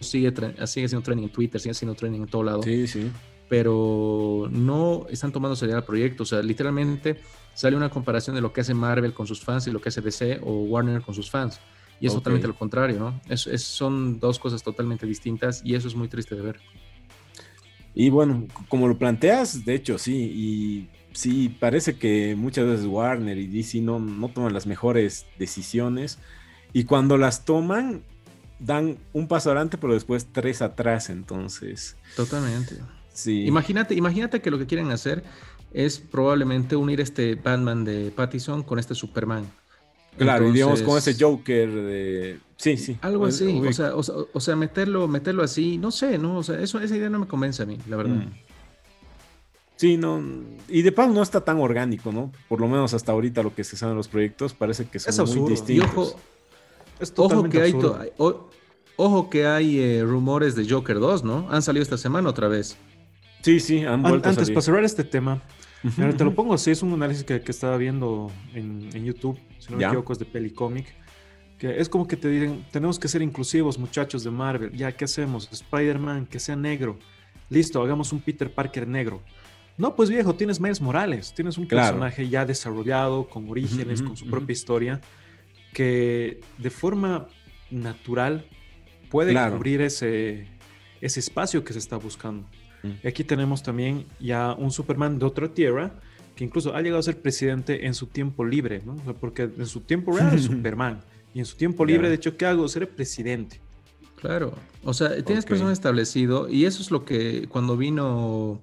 Sigue, 0.00 0.32
sigue 0.66 0.88
siendo 0.88 1.02
trending 1.02 1.26
en 1.26 1.32
Twitter, 1.32 1.60
sigue 1.60 1.74
siendo 1.74 1.94
trending 1.94 2.22
en 2.22 2.28
todo 2.28 2.42
lado. 2.42 2.62
Sí, 2.62 2.86
sí. 2.86 3.10
Pero 3.48 4.48
no 4.50 5.06
están 5.10 5.32
tomando 5.32 5.56
seriedad 5.56 5.78
al 5.80 5.84
proyecto. 5.84 6.22
O 6.22 6.26
sea, 6.26 6.42
literalmente 6.42 7.20
sale 7.54 7.76
una 7.76 7.90
comparación 7.90 8.36
de 8.36 8.42
lo 8.42 8.52
que 8.52 8.60
hace 8.60 8.74
Marvel 8.74 9.12
con 9.12 9.26
sus 9.26 9.40
fans 9.40 9.66
y 9.66 9.70
lo 9.70 9.80
que 9.80 9.88
hace 9.88 10.00
DC 10.00 10.40
o 10.42 10.62
Warner 10.62 11.02
con 11.02 11.14
sus 11.14 11.30
fans. 11.30 11.60
Y 12.00 12.06
es 12.06 12.14
totalmente 12.14 12.48
lo 12.48 12.56
contrario, 12.56 12.98
¿no? 12.98 13.20
Es, 13.28 13.42
son 13.62 14.18
dos 14.18 14.38
cosas 14.38 14.62
totalmente 14.62 15.06
distintas 15.06 15.60
y 15.64 15.74
eso 15.74 15.86
es 15.86 15.94
muy 15.94 16.08
triste 16.08 16.34
de 16.34 16.42
ver. 16.42 16.60
Y 17.94 18.08
bueno, 18.08 18.46
como 18.68 18.88
lo 18.88 18.96
planteas, 18.96 19.64
de 19.64 19.74
hecho, 19.74 19.98
sí, 19.98 20.14
y 20.14 20.88
sí, 21.12 21.54
parece 21.60 21.96
que 21.96 22.34
muchas 22.36 22.66
veces 22.66 22.86
Warner 22.86 23.36
y 23.36 23.46
DC 23.46 23.80
no, 23.80 23.98
no 23.98 24.28
toman 24.28 24.54
las 24.54 24.66
mejores 24.66 25.26
decisiones 25.38 26.18
y 26.72 26.84
cuando 26.84 27.18
las 27.18 27.44
toman, 27.44 28.02
dan 28.60 28.98
un 29.12 29.26
paso 29.26 29.50
adelante, 29.50 29.76
pero 29.76 29.94
después 29.94 30.28
tres 30.32 30.62
atrás, 30.62 31.10
entonces. 31.10 31.96
Totalmente. 32.16 32.76
Sí. 33.12 33.44
Imagínate, 33.46 33.94
imagínate 33.94 34.40
que 34.40 34.50
lo 34.50 34.58
que 34.58 34.66
quieren 34.66 34.90
hacer 34.90 35.24
es 35.72 35.98
probablemente 35.98 36.76
unir 36.76 37.00
este 37.00 37.34
Batman 37.34 37.84
de 37.84 38.10
Pattison 38.10 38.62
con 38.62 38.78
este 38.78 38.94
Superman. 38.94 39.50
Claro, 40.24 40.48
y 40.48 40.52
digamos 40.52 40.82
con 40.82 40.98
ese 40.98 41.14
Joker 41.18 41.70
de... 41.70 42.38
Sí, 42.56 42.76
sí. 42.76 42.98
Algo 43.00 43.24
así, 43.24 43.58
o 43.66 43.72
sea, 43.72 43.94
o, 43.94 44.40
sea, 44.40 44.54
meterlo, 44.54 45.08
meterlo 45.08 45.42
así, 45.42 45.78
no 45.78 45.90
sé, 45.90 46.18
¿no? 46.18 46.36
O 46.36 46.42
sea, 46.42 46.60
eso, 46.60 46.78
esa 46.78 46.94
idea 46.94 47.08
no 47.08 47.18
me 47.18 47.26
convence 47.26 47.62
a 47.62 47.66
mí, 47.66 47.78
la 47.88 47.96
verdad. 47.96 48.16
Mm. 48.16 48.32
Sí, 49.76 49.96
no, 49.96 50.22
y 50.68 50.82
de 50.82 50.92
paso 50.92 51.10
no 51.10 51.22
está 51.22 51.40
tan 51.40 51.56
orgánico, 51.56 52.12
¿no? 52.12 52.30
Por 52.50 52.60
lo 52.60 52.68
menos 52.68 52.92
hasta 52.92 53.12
ahorita 53.12 53.42
lo 53.42 53.54
que 53.54 53.64
se 53.64 53.78
sabe 53.78 53.92
en 53.92 53.96
los 53.96 54.08
proyectos 54.08 54.52
parece 54.52 54.84
que 54.84 54.98
son 54.98 55.40
muy 55.40 55.52
distintos. 55.52 56.16
Y 56.98 57.12
ojo, 57.14 57.34
ojo 57.34 57.48
que 57.48 57.62
hay, 57.62 57.74
ojo 58.96 59.30
que 59.30 59.46
hay 59.46 60.02
rumores 60.02 60.54
de 60.54 60.68
Joker 60.68 61.00
2, 61.00 61.24
¿no? 61.24 61.48
Han 61.50 61.62
salido 61.62 61.82
esta 61.82 61.96
semana 61.96 62.28
otra 62.28 62.48
vez. 62.48 62.76
Sí, 63.40 63.58
sí, 63.58 63.84
han 63.84 64.02
vuelto 64.02 64.28
Antes, 64.28 64.50
para 64.50 64.60
cerrar 64.60 64.84
este 64.84 65.02
tema, 65.02 65.40
te 66.16 66.24
lo 66.24 66.34
pongo 66.34 66.54
así, 66.54 66.70
es 66.70 66.82
un 66.82 66.92
análisis 66.92 67.24
que, 67.24 67.42
estaba 67.46 67.76
viendo 67.76 68.30
en, 68.54 69.04
YouTube, 69.04 69.38
si 69.58 69.70
no 69.70 69.78
me 69.78 69.84
equivoco, 69.84 70.12
es 70.12 70.18
de 70.18 70.24
Pelicomic. 70.24 70.86
Que 71.58 71.78
es 71.78 71.90
como 71.90 72.06
que 72.06 72.16
te 72.16 72.28
dicen, 72.28 72.64
tenemos 72.70 72.98
que 72.98 73.06
ser 73.06 73.20
inclusivos, 73.20 73.78
muchachos 73.78 74.24
de 74.24 74.30
Marvel. 74.30 74.72
Ya, 74.72 74.92
¿qué 74.92 75.04
hacemos? 75.04 75.48
Spider-Man, 75.52 76.26
que 76.26 76.38
sea 76.38 76.56
negro. 76.56 76.98
Listo, 77.50 77.82
hagamos 77.82 78.12
un 78.12 78.20
Peter 78.20 78.52
Parker 78.52 78.88
negro. 78.88 79.22
No, 79.76 79.94
pues 79.94 80.10
viejo, 80.10 80.34
tienes 80.34 80.60
Miles 80.60 80.80
Morales, 80.80 81.34
tienes 81.34 81.58
un 81.58 81.66
personaje 81.66 82.28
ya 82.28 82.44
desarrollado, 82.44 83.28
con 83.28 83.48
orígenes, 83.50 84.02
con 84.02 84.16
su 84.16 84.28
propia 84.28 84.52
historia, 84.52 85.00
que 85.72 86.40
de 86.58 86.70
forma 86.70 87.28
natural 87.70 88.46
puede 89.08 89.34
cubrir 89.50 89.80
ese, 89.80 90.46
ese 91.00 91.20
espacio 91.20 91.64
que 91.64 91.72
se 91.72 91.78
está 91.78 91.96
buscando. 91.96 92.46
Y 93.02 93.06
aquí 93.06 93.24
tenemos 93.24 93.62
también 93.62 94.06
ya 94.18 94.54
un 94.54 94.70
Superman 94.70 95.18
de 95.18 95.26
otra 95.26 95.48
tierra 95.48 95.92
que 96.34 96.44
incluso 96.44 96.74
ha 96.74 96.80
llegado 96.80 97.00
a 97.00 97.02
ser 97.02 97.20
presidente 97.20 97.86
en 97.86 97.94
su 97.94 98.06
tiempo 98.06 98.44
libre, 98.44 98.82
¿no? 98.84 98.96
porque 99.20 99.42
en 99.42 99.66
su 99.66 99.80
tiempo 99.80 100.16
real 100.16 100.34
es 100.34 100.44
Superman. 100.44 101.00
Y 101.34 101.40
en 101.40 101.44
su 101.44 101.56
tiempo 101.56 101.84
libre, 101.84 102.08
de 102.08 102.14
hecho, 102.14 102.36
¿qué 102.36 102.46
hago? 102.46 102.66
Ser 102.66 102.88
presidente. 102.88 103.60
Claro, 104.16 104.54
o 104.84 104.92
sea, 104.92 105.10
tienes 105.22 105.44
okay. 105.44 105.50
personas 105.50 105.72
establecido 105.74 106.48
y 106.48 106.66
eso 106.66 106.82
es 106.82 106.90
lo 106.90 107.04
que 107.04 107.46
cuando 107.48 107.76
vino 107.76 108.60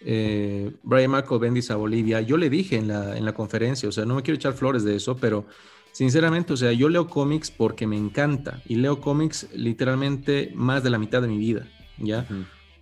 eh, 0.00 0.72
Brian 0.82 1.10
Marco 1.10 1.38
Bendis 1.38 1.70
a 1.70 1.76
Bolivia, 1.76 2.20
yo 2.20 2.36
le 2.36 2.48
dije 2.50 2.76
en 2.76 2.88
la, 2.88 3.16
en 3.16 3.24
la 3.24 3.32
conferencia, 3.32 3.88
o 3.88 3.92
sea, 3.92 4.04
no 4.04 4.14
me 4.14 4.22
quiero 4.22 4.36
echar 4.36 4.54
flores 4.54 4.84
de 4.84 4.96
eso, 4.96 5.16
pero 5.16 5.46
sinceramente, 5.92 6.52
o 6.52 6.56
sea, 6.56 6.72
yo 6.72 6.88
leo 6.88 7.08
cómics 7.08 7.50
porque 7.50 7.86
me 7.86 7.96
encanta 7.96 8.62
y 8.66 8.76
leo 8.76 9.00
cómics 9.00 9.48
literalmente 9.54 10.52
más 10.54 10.82
de 10.82 10.90
la 10.90 10.98
mitad 10.98 11.22
de 11.22 11.28
mi 11.28 11.38
vida, 11.38 11.68
¿ya? 11.98 12.26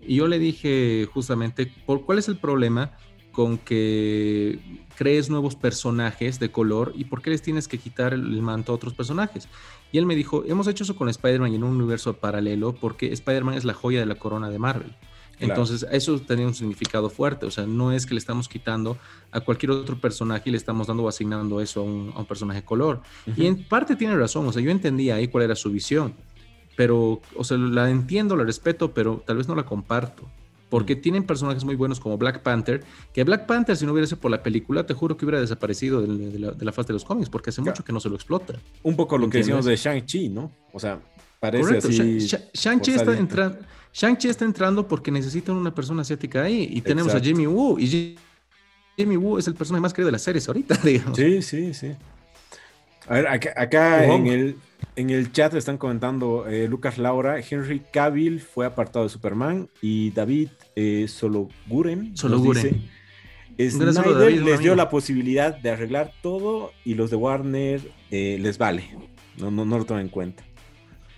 Y 0.07 0.17
yo 0.17 0.29
le 0.29 0.39
dije 0.39 1.09
justamente, 1.13 1.73
¿por 1.87 2.05
cuál 2.05 2.19
es 2.19 2.29
el 2.29 2.37
problema 2.37 2.93
con 3.31 3.57
que 3.57 4.59
crees 4.97 5.31
nuevos 5.31 5.57
personajes 5.57 6.39
de 6.39 6.51
color 6.51 6.93
y 6.97 7.05
por 7.05 7.23
qué 7.23 7.31
les 7.31 7.41
tienes 7.41 7.67
que 7.67 7.79
quitar 7.79 8.13
el 8.13 8.43
manto 8.43 8.73
a 8.73 8.75
otros 8.75 8.95
personajes? 8.95 9.49
Y 9.93 9.99
él 9.99 10.07
me 10.07 10.17
dijo, 10.17 10.45
hemos 10.47 10.67
hecho 10.67 10.85
eso 10.85 10.97
con 10.97 11.09
Spider-Man 11.09 11.55
en 11.55 11.65
un 11.65 11.77
universo 11.77 12.15
paralelo 12.17 12.75
porque 12.75 13.13
Spider-Man 13.13 13.55
es 13.55 13.65
la 13.65 13.75
joya 13.75 14.01
de 14.01 14.07
la 14.07 14.17
corona 14.17 14.51
de 14.51 14.59
Marvel. 14.59 14.95
Entonces, 15.39 15.85
eso 15.91 16.21
tenía 16.21 16.47
un 16.47 16.55
significado 16.55 17.11
fuerte. 17.11 17.47
O 17.47 17.51
sea, 17.51 17.67
no 17.67 17.93
es 17.93 18.07
que 18.07 18.15
le 18.15 18.19
estamos 18.19 18.49
quitando 18.49 18.97
a 19.33 19.41
cualquier 19.41 19.73
otro 19.73 19.99
personaje 19.99 20.45
y 20.47 20.53
le 20.53 20.57
estamos 20.57 20.87
dando 20.87 21.03
o 21.03 21.09
asignando 21.09 21.61
eso 21.61 21.81
a 21.81 21.85
un, 21.85 22.27
personaje 22.27 22.61
de 22.61 22.65
color. 22.65 23.03
Y 23.37 23.47
en 23.47 23.65
parte 23.65 23.97
tiene 23.97 24.17
razón. 24.17 24.47
O 24.47 24.53
sea, 24.53 24.63
yo 24.63 24.71
entendía 24.71 25.17
ahí 25.17 25.29
cuál 25.29 25.45
era 25.45 25.57
su 25.57 25.71
visión 25.71 26.15
pero, 26.77 27.21
o 27.37 27.45
sea, 27.45 27.57
la 27.59 27.91
entiendo, 27.91 28.37
la 28.37 28.45
respeto, 28.45 28.93
pero 28.93 29.23
tal 29.27 29.37
vez 29.39 29.49
no 29.49 29.55
la 29.55 29.65
comparto. 29.65 30.29
porque 30.71 30.97
tienen 30.97 31.25
personajes 31.25 31.65
muy 31.67 31.75
buenos 31.77 32.01
como 32.01 32.17
Black 32.17 32.41
Panther, 32.41 32.83
que 33.13 33.25
Black 33.25 33.45
Panther 33.45 33.77
si 33.77 33.85
no 33.85 33.93
hubiera 33.93 34.07
sido 34.07 34.19
por 34.21 34.31
la 34.31 34.43
película, 34.43 34.87
te 34.87 34.95
juro 34.95 35.19
que 35.19 35.27
hubiera 35.27 35.39
desaparecido 35.39 36.01
de, 36.01 36.31
de 36.31 36.39
la, 36.39 36.53
de 36.53 36.65
la 36.65 36.73
faz 36.73 36.87
de 36.87 36.95
los 36.95 37.05
cómics, 37.05 37.29
porque 37.29 37.51
hace 37.51 37.61
mucho 37.61 37.85
que 37.85 37.93
no 37.93 38.01
se 38.01 38.09
lo 38.09 38.15
explota. 38.15 38.55
Un 38.83 38.97
poco 38.97 39.19
lo 39.19 39.29
que 39.29 39.37
decíamos 39.39 39.67
de 39.67 39.77
Shang-Chi, 39.77 40.31
¿no? 40.31 40.51
O 40.73 40.81
sea, 40.81 40.99
parece 41.41 41.63
Correcto, 41.65 41.89
así. 41.89 42.19
Shang-Chi 42.55 42.91
está, 42.93 43.05
forzadito. 43.05 43.21
entra- 43.21 43.59
Shang-Chi 43.93 44.29
está 44.29 44.47
entrando 44.47 44.89
porque 44.89 45.11
necesitan 45.11 45.57
una 45.57 45.75
persona 45.75 46.01
asiática 46.01 46.45
ahí, 46.45 46.67
y 46.73 46.81
tenemos 46.81 47.13
Exacto. 47.13 47.23
a 47.23 47.29
Jimmy 47.29 47.47
Woo, 47.47 47.79
y 47.79 47.87
Ji- 47.87 48.17
Jimmy 48.97 49.19
Woo 49.19 49.37
es 49.37 49.47
el 49.49 49.55
personaje 49.55 49.83
más 49.83 49.93
querido 49.93 50.07
de 50.07 50.13
las 50.13 50.23
series 50.23 50.49
ahorita, 50.49 50.77
digamos. 50.83 51.19
Sí, 51.19 51.43
sí, 51.43 51.75
sí. 51.75 51.93
A 53.09 53.15
ver, 53.15 53.27
acá, 53.27 53.53
acá 53.57 54.05
en, 54.05 54.27
el, 54.29 54.57
en 54.97 55.11
el 55.11 55.33
chat 55.33 55.55
están 55.55 55.77
comentando 55.77 56.47
eh, 56.47 56.69
Lucas 56.69 56.99
Laura, 56.99 57.39
Henry 57.41 57.81
Cavill 57.93 58.41
fue 58.41 58.65
apartado 58.65 59.05
de 59.05 59.09
Superman 59.09 59.69
y 59.81 60.11
David 60.13 60.51
eh, 60.77 61.07
Sologuren 61.09 62.15
dice, 62.15 62.81
Snyder 63.59 63.95
David, 63.95 64.43
les 64.43 64.61
dio 64.61 64.75
la 64.75 64.89
posibilidad 64.89 65.57
de 65.57 65.71
arreglar 65.71 66.13
todo 66.23 66.73
y 66.85 66.95
los 66.95 67.11
de 67.11 67.17
Warner 67.17 67.81
eh, 68.11 68.39
les 68.41 68.59
vale. 68.59 68.97
No, 69.39 69.51
no, 69.51 69.65
no 69.65 69.79
lo 69.79 69.85
toman 69.85 70.03
en 70.03 70.09
cuenta. 70.09 70.45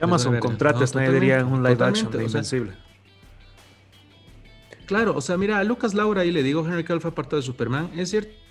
Amazon 0.00 0.38
contrata 0.38 0.78
No, 0.78 0.84
a 0.84 0.86
Snyder 0.86 1.24
ya 1.24 1.40
en 1.40 1.46
un 1.46 1.62
live 1.62 1.84
action 1.84 2.10
de 2.10 2.18
o 2.18 2.20
sea, 2.20 2.26
Invencible. 2.26 2.72
Claro, 4.86 5.14
o 5.16 5.20
sea, 5.20 5.36
mira, 5.36 5.58
a 5.58 5.64
Lucas 5.64 5.94
Laura 5.94 6.22
ahí 6.22 6.30
le 6.30 6.42
digo, 6.42 6.66
Henry 6.66 6.84
Cavill 6.84 7.00
fue 7.00 7.10
apartado 7.10 7.36
de 7.36 7.46
Superman, 7.46 7.90
es 7.96 8.10
cierto. 8.10 8.43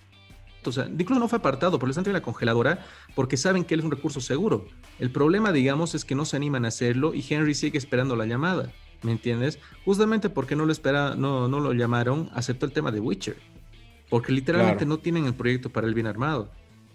O 0.69 0.73
sea, 0.73 0.87
incluso 0.87 1.19
no 1.19 1.27
fue 1.27 1.39
apartado, 1.39 1.77
pero 1.77 1.87
le 1.87 1.91
están 1.91 2.03
teniendo 2.03 2.19
la 2.19 2.23
congeladora 2.25 2.85
porque 3.15 3.37
saben 3.37 3.63
que 3.63 3.73
él 3.73 3.81
es 3.81 3.85
un 3.85 3.91
recurso 3.91 4.21
seguro. 4.21 4.65
El 4.99 5.11
problema, 5.11 5.51
digamos, 5.51 5.95
es 5.95 6.05
que 6.05 6.15
no 6.15 6.25
se 6.25 6.35
animan 6.37 6.65
a 6.65 6.69
hacerlo 6.69 7.13
y 7.13 7.25
Henry 7.27 7.53
sigue 7.55 7.77
esperando 7.77 8.15
la 8.15 8.25
llamada. 8.25 8.71
¿Me 9.01 9.11
entiendes? 9.11 9.59
Justamente 9.83 10.29
porque 10.29 10.55
no 10.55 10.65
lo 10.65 10.71
espera, 10.71 11.15
no, 11.15 11.47
no 11.49 11.59
lo 11.59 11.73
llamaron, 11.73 12.29
aceptó 12.33 12.65
el 12.65 12.71
tema 12.71 12.91
de 12.91 12.99
Witcher. 13.01 13.35
Porque 14.09 14.31
literalmente 14.31 14.85
Claro. 14.85 14.89
no 14.95 14.99
tienen 14.99 15.25
el 15.25 15.33
proyecto 15.33 15.69
para 15.69 15.87
el 15.87 15.93
bien 15.93 16.07
armado. 16.07 16.51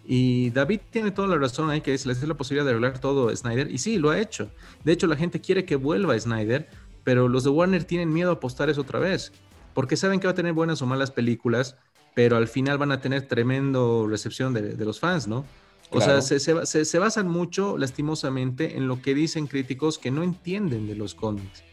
Y 0.07 0.49
David 0.51 0.81
tiene 0.91 1.11
toda 1.11 1.29
la 1.29 1.37
razón 1.37 1.69
ahí 1.69 1.83
que 1.83 1.93
es, 1.93 2.07
les 2.07 2.21
da 2.21 2.27
la 2.27 2.35
posibilidad 2.37 2.65
de 2.65 2.71
arreglar 2.71 2.99
todo 2.99 3.35
Snyder. 3.37 3.71
Y 3.71 3.77
sí, 3.79 3.99
lo 3.99 4.09
ha 4.11 4.19
hecho. 4.19 4.51
De 4.85 4.93
hecho, 4.93 5.07
la 5.07 5.17
gente 5.17 5.41
quiere 5.43 5.67
que 5.67 5.77
vuelva 5.77 6.19
Snyder, 6.19 6.67
pero 7.05 7.29
los 7.29 7.45
de 7.45 7.51
Warner 7.51 7.85
tienen 7.85 8.11
miedo 8.13 8.31
a 8.31 8.35
apostar 8.35 8.71
eso 8.71 8.81
otra 8.81 8.99
vez. 9.01 9.33
Porque 9.75 9.97
saben 9.97 10.19
que 10.19 10.27
va 10.27 10.31
a 10.31 10.35
tener 10.35 10.55
buenas 10.55 10.81
o 10.81 10.87
malas 10.87 11.11
películas, 11.11 11.77
pero 12.15 12.37
al 12.37 12.49
final 12.49 12.79
van 12.79 12.93
a 12.93 13.01
tener 13.01 13.23
tremendo 13.29 14.07
recepción 14.09 14.53
de, 14.55 14.75
de 14.75 14.85
los 14.85 14.99
fans, 15.01 15.27
¿no? 15.29 15.45
O 15.91 15.99
Claro. 15.99 16.21
sea, 16.21 16.39
se, 16.67 16.85
se- 16.85 16.99
basan 16.99 17.29
mucho, 17.29 17.79
lastimosamente, 17.79 18.77
en 18.77 18.89
lo 18.89 19.01
que 19.01 19.15
dicen 19.15 19.47
críticos 19.47 19.99
que 19.99 20.11
no 20.11 20.23
entienden 20.23 20.87
de 20.87 20.95
los 20.95 21.15
cómics. 21.15 21.65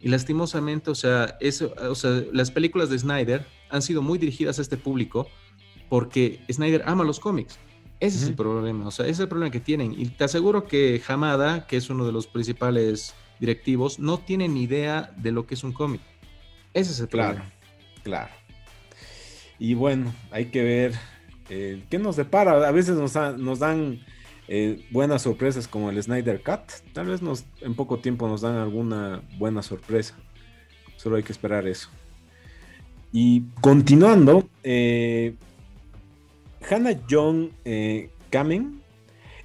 Y 0.00 0.08
lastimosamente, 0.08 0.90
o 0.90 0.94
sea, 0.94 1.38
eso, 1.40 1.74
o 1.88 1.94
sea, 1.94 2.22
las 2.32 2.50
películas 2.50 2.90
de 2.90 2.98
Snyder 2.98 3.46
han 3.70 3.80
sido 3.80 4.02
muy 4.02 4.18
dirigidas 4.18 4.58
a 4.58 4.62
este 4.62 4.76
público 4.76 5.28
porque 5.88 6.40
Snyder 6.52 6.82
ama 6.86 7.04
los 7.04 7.20
cómics. 7.20 7.58
Ese 8.00 8.18
es 8.18 8.24
el 8.24 8.34
problema, 8.34 8.88
o 8.88 8.90
sea, 8.90 9.06
ese 9.06 9.12
es 9.12 9.20
el 9.20 9.28
problema 9.28 9.50
que 9.50 9.60
tienen. 9.60 9.98
Y 9.98 10.06
te 10.08 10.24
aseguro 10.24 10.66
que 10.66 11.00
Hamada, 11.08 11.66
que 11.66 11.78
es 11.78 11.88
uno 11.88 12.04
de 12.04 12.12
los 12.12 12.26
principales 12.26 13.14
directivos, 13.40 13.98
no 13.98 14.18
tiene 14.18 14.46
ni 14.48 14.64
idea 14.64 15.10
de 15.16 15.32
lo 15.32 15.46
que 15.46 15.54
es 15.54 15.64
un 15.64 15.72
cómic. 15.72 16.02
Ese 16.74 16.90
es 16.90 17.00
el 17.00 17.08
Claro, 17.08 17.36
problema. 17.36 17.54
claro. 18.02 18.32
Y 19.58 19.74
bueno, 19.74 20.12
hay 20.30 20.46
que 20.46 20.62
ver 20.62 20.92
eh, 21.48 21.82
qué 21.90 21.98
nos 21.98 22.16
depara. 22.16 22.66
A 22.66 22.72
veces 22.72 22.96
nos, 22.96 23.12
da- 23.12 23.36
nos 23.36 23.58
dan 23.60 24.00
eh, 24.48 24.84
buenas 24.90 25.22
sorpresas 25.22 25.68
como 25.68 25.90
el 25.90 26.02
Snyder 26.02 26.42
Cut. 26.42 26.60
Tal 26.92 27.06
vez 27.06 27.20
en 27.60 27.74
poco 27.74 27.98
tiempo 27.98 28.28
nos 28.28 28.40
dan 28.40 28.56
alguna 28.56 29.22
buena 29.38 29.62
sorpresa. 29.62 30.16
Solo 30.96 31.16
hay 31.16 31.22
que 31.22 31.32
esperar 31.32 31.66
eso. 31.66 31.88
Y 33.12 33.42
continuando, 33.60 34.48
eh, 34.64 35.34
Hannah 36.68 37.00
John 37.08 37.52
eh, 37.64 38.10
Kamen 38.30 38.82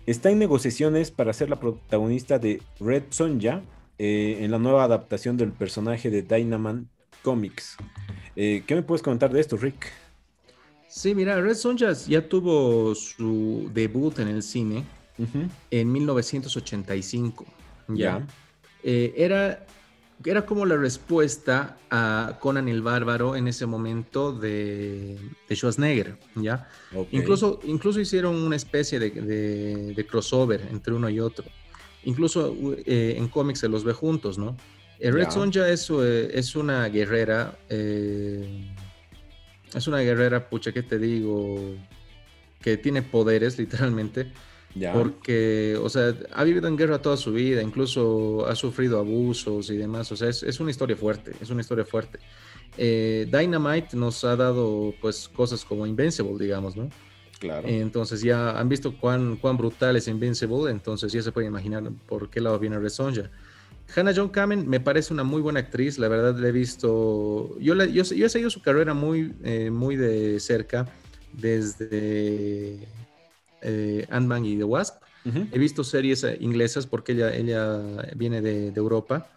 está 0.08 0.32
en 0.32 0.40
negociaciones 0.40 1.12
para 1.12 1.34
ser 1.34 1.50
la 1.50 1.60
protagonista 1.60 2.40
de 2.40 2.64
Red 2.80 3.04
Sonja 3.10 3.62
en 4.02 4.50
la 4.50 4.58
nueva 4.60 4.86
adaptación 4.86 5.36
del 5.36 5.52
personaje 5.52 6.10
de 6.10 6.22
Dynaman 6.22 6.88
Comics. 7.22 7.76
Eh, 8.42 8.64
¿Qué 8.66 8.74
me 8.74 8.84
puedes 8.84 9.02
comentar 9.02 9.34
de 9.34 9.42
esto, 9.42 9.58
Rick? 9.58 9.92
Sí, 10.88 11.14
mira, 11.14 11.42
Red 11.42 11.56
Sonja 11.56 11.92
ya 11.92 12.26
tuvo 12.26 12.96
su 12.96 13.70
debut 13.74 14.18
en 14.20 14.30
el 14.30 14.42
cine 14.44 14.86
en 15.72 15.92
1985. 15.92 17.46
Ya. 17.90 18.26
Eh, 18.82 19.14
era, 19.18 19.66
era 20.24 20.46
como 20.46 20.66
la 20.66 20.78
respuesta 20.78 21.78
a 21.92 22.38
Conan 22.40 22.70
el 22.70 22.82
Bárbaro 22.82 23.36
en 23.36 23.50
ese 23.50 23.66
momento 23.66 24.32
de, 24.32 25.18
de 25.50 25.56
Schwarzenegger, 25.58 26.18
¿ya? 26.36 26.70
Incluso, 27.12 27.60
incluso 27.66 28.00
hicieron 28.00 28.36
una 28.38 28.56
especie 28.56 29.00
de, 29.00 29.10
de- 29.10 29.94
de 29.94 30.08
crossover 30.08 30.66
entre 30.72 30.94
uno 30.94 31.10
y 31.10 31.20
otro. 31.20 31.44
Incluso 32.06 32.56
eh, 32.86 33.16
en 33.18 33.28
cómics 33.28 33.60
se 33.60 33.68
los 33.68 33.84
ve 33.84 33.92
juntos, 33.92 34.38
¿no? 34.38 34.56
Red. 35.02 35.30
Sonja 35.30 35.70
es, 35.70 35.90
eh, 35.90 36.32
es 36.34 36.56
una 36.56 36.88
guerrera, 36.90 37.58
eh, 37.70 38.70
es 39.74 39.88
una 39.88 40.00
guerrera, 40.00 40.50
pucha, 40.50 40.72
¿qué 40.72 40.84
te 40.84 40.98
digo? 41.00 41.76
Que 42.62 42.78
tiene 42.78 43.02
poderes, 43.02 43.58
literalmente. 43.58 44.32
Ya. 44.76 44.94
Porque, 44.94 45.80
o 45.82 45.90
sea, 45.90 46.14
ha 46.32 46.44
vivido 46.44 46.68
en 46.68 46.78
guerra 46.78 47.02
toda 47.02 47.18
su 47.18 47.34
vida, 47.34 47.62
incluso 47.62 48.46
ha 48.48 48.56
sufrido 48.56 49.00
abusos 49.00 49.70
y 49.72 49.78
demás. 49.78 50.12
O 50.12 50.16
sea, 50.16 50.30
es, 50.30 50.44
es 50.44 50.60
una 50.60 50.70
historia 50.70 50.96
fuerte, 50.96 51.32
es 51.42 51.50
una 51.50 51.62
historia 51.62 51.86
fuerte. 51.86 52.20
Eh, 52.78 53.28
Dynamite 53.32 53.98
nos 53.98 54.24
ha 54.24 54.36
dado, 54.36 54.94
pues, 55.02 55.28
cosas 55.30 55.66
como 55.66 55.88
Invincible, 55.88 56.44
digamos, 56.44 56.76
¿no? 56.76 56.90
Claro. 57.40 57.68
Entonces 57.68 58.22
ya 58.22 58.60
han 58.60 58.70
visto 58.70 58.96
cuán, 58.98 59.38
cuán 59.38 59.58
brutal 59.58 59.96
es 59.96 60.08
Invincible, 60.08 60.70
entonces 60.70 61.12
ya 61.12 61.22
se 61.22 61.32
puede 61.32 61.48
imaginar 61.48 61.90
por 62.08 62.30
qué 62.30 62.42
lado 62.42 62.60
viene 62.60 62.78
Red 62.78 62.90
Sonja. 62.90 63.32
Hannah 63.96 64.14
John 64.16 64.30
Kamen 64.30 64.68
me 64.68 64.80
parece 64.80 65.14
una 65.14 65.24
muy 65.24 65.42
buena 65.42 65.60
actriz, 65.62 65.98
la 65.98 66.08
verdad 66.08 66.38
la 66.38 66.48
he 66.48 66.52
visto, 66.52 67.58
yo, 67.60 67.76
la- 67.76 67.86
yo, 67.86 68.04
yo 68.04 68.26
he 68.26 68.30
seguido 68.30 68.50
su 68.50 68.62
carrera 68.62 68.94
muy, 68.94 69.34
eh, 69.44 69.72
muy 69.72 69.96
de 69.96 70.40
cerca 70.40 70.88
desde 71.34 72.88
eh, 73.62 74.06
Ant-Man 74.10 74.46
y 74.46 74.58
The 74.58 74.64
Wasp. 74.64 75.02
He 75.52 75.60
visto 75.60 75.84
series 75.84 76.24
eh, 76.24 76.38
inglesas 76.40 76.86
porque 76.88 77.12
ella, 77.14 77.34
ella 77.36 77.80
viene 78.16 78.42
de, 78.42 78.72
de 78.72 78.80
Europa, 78.80 79.30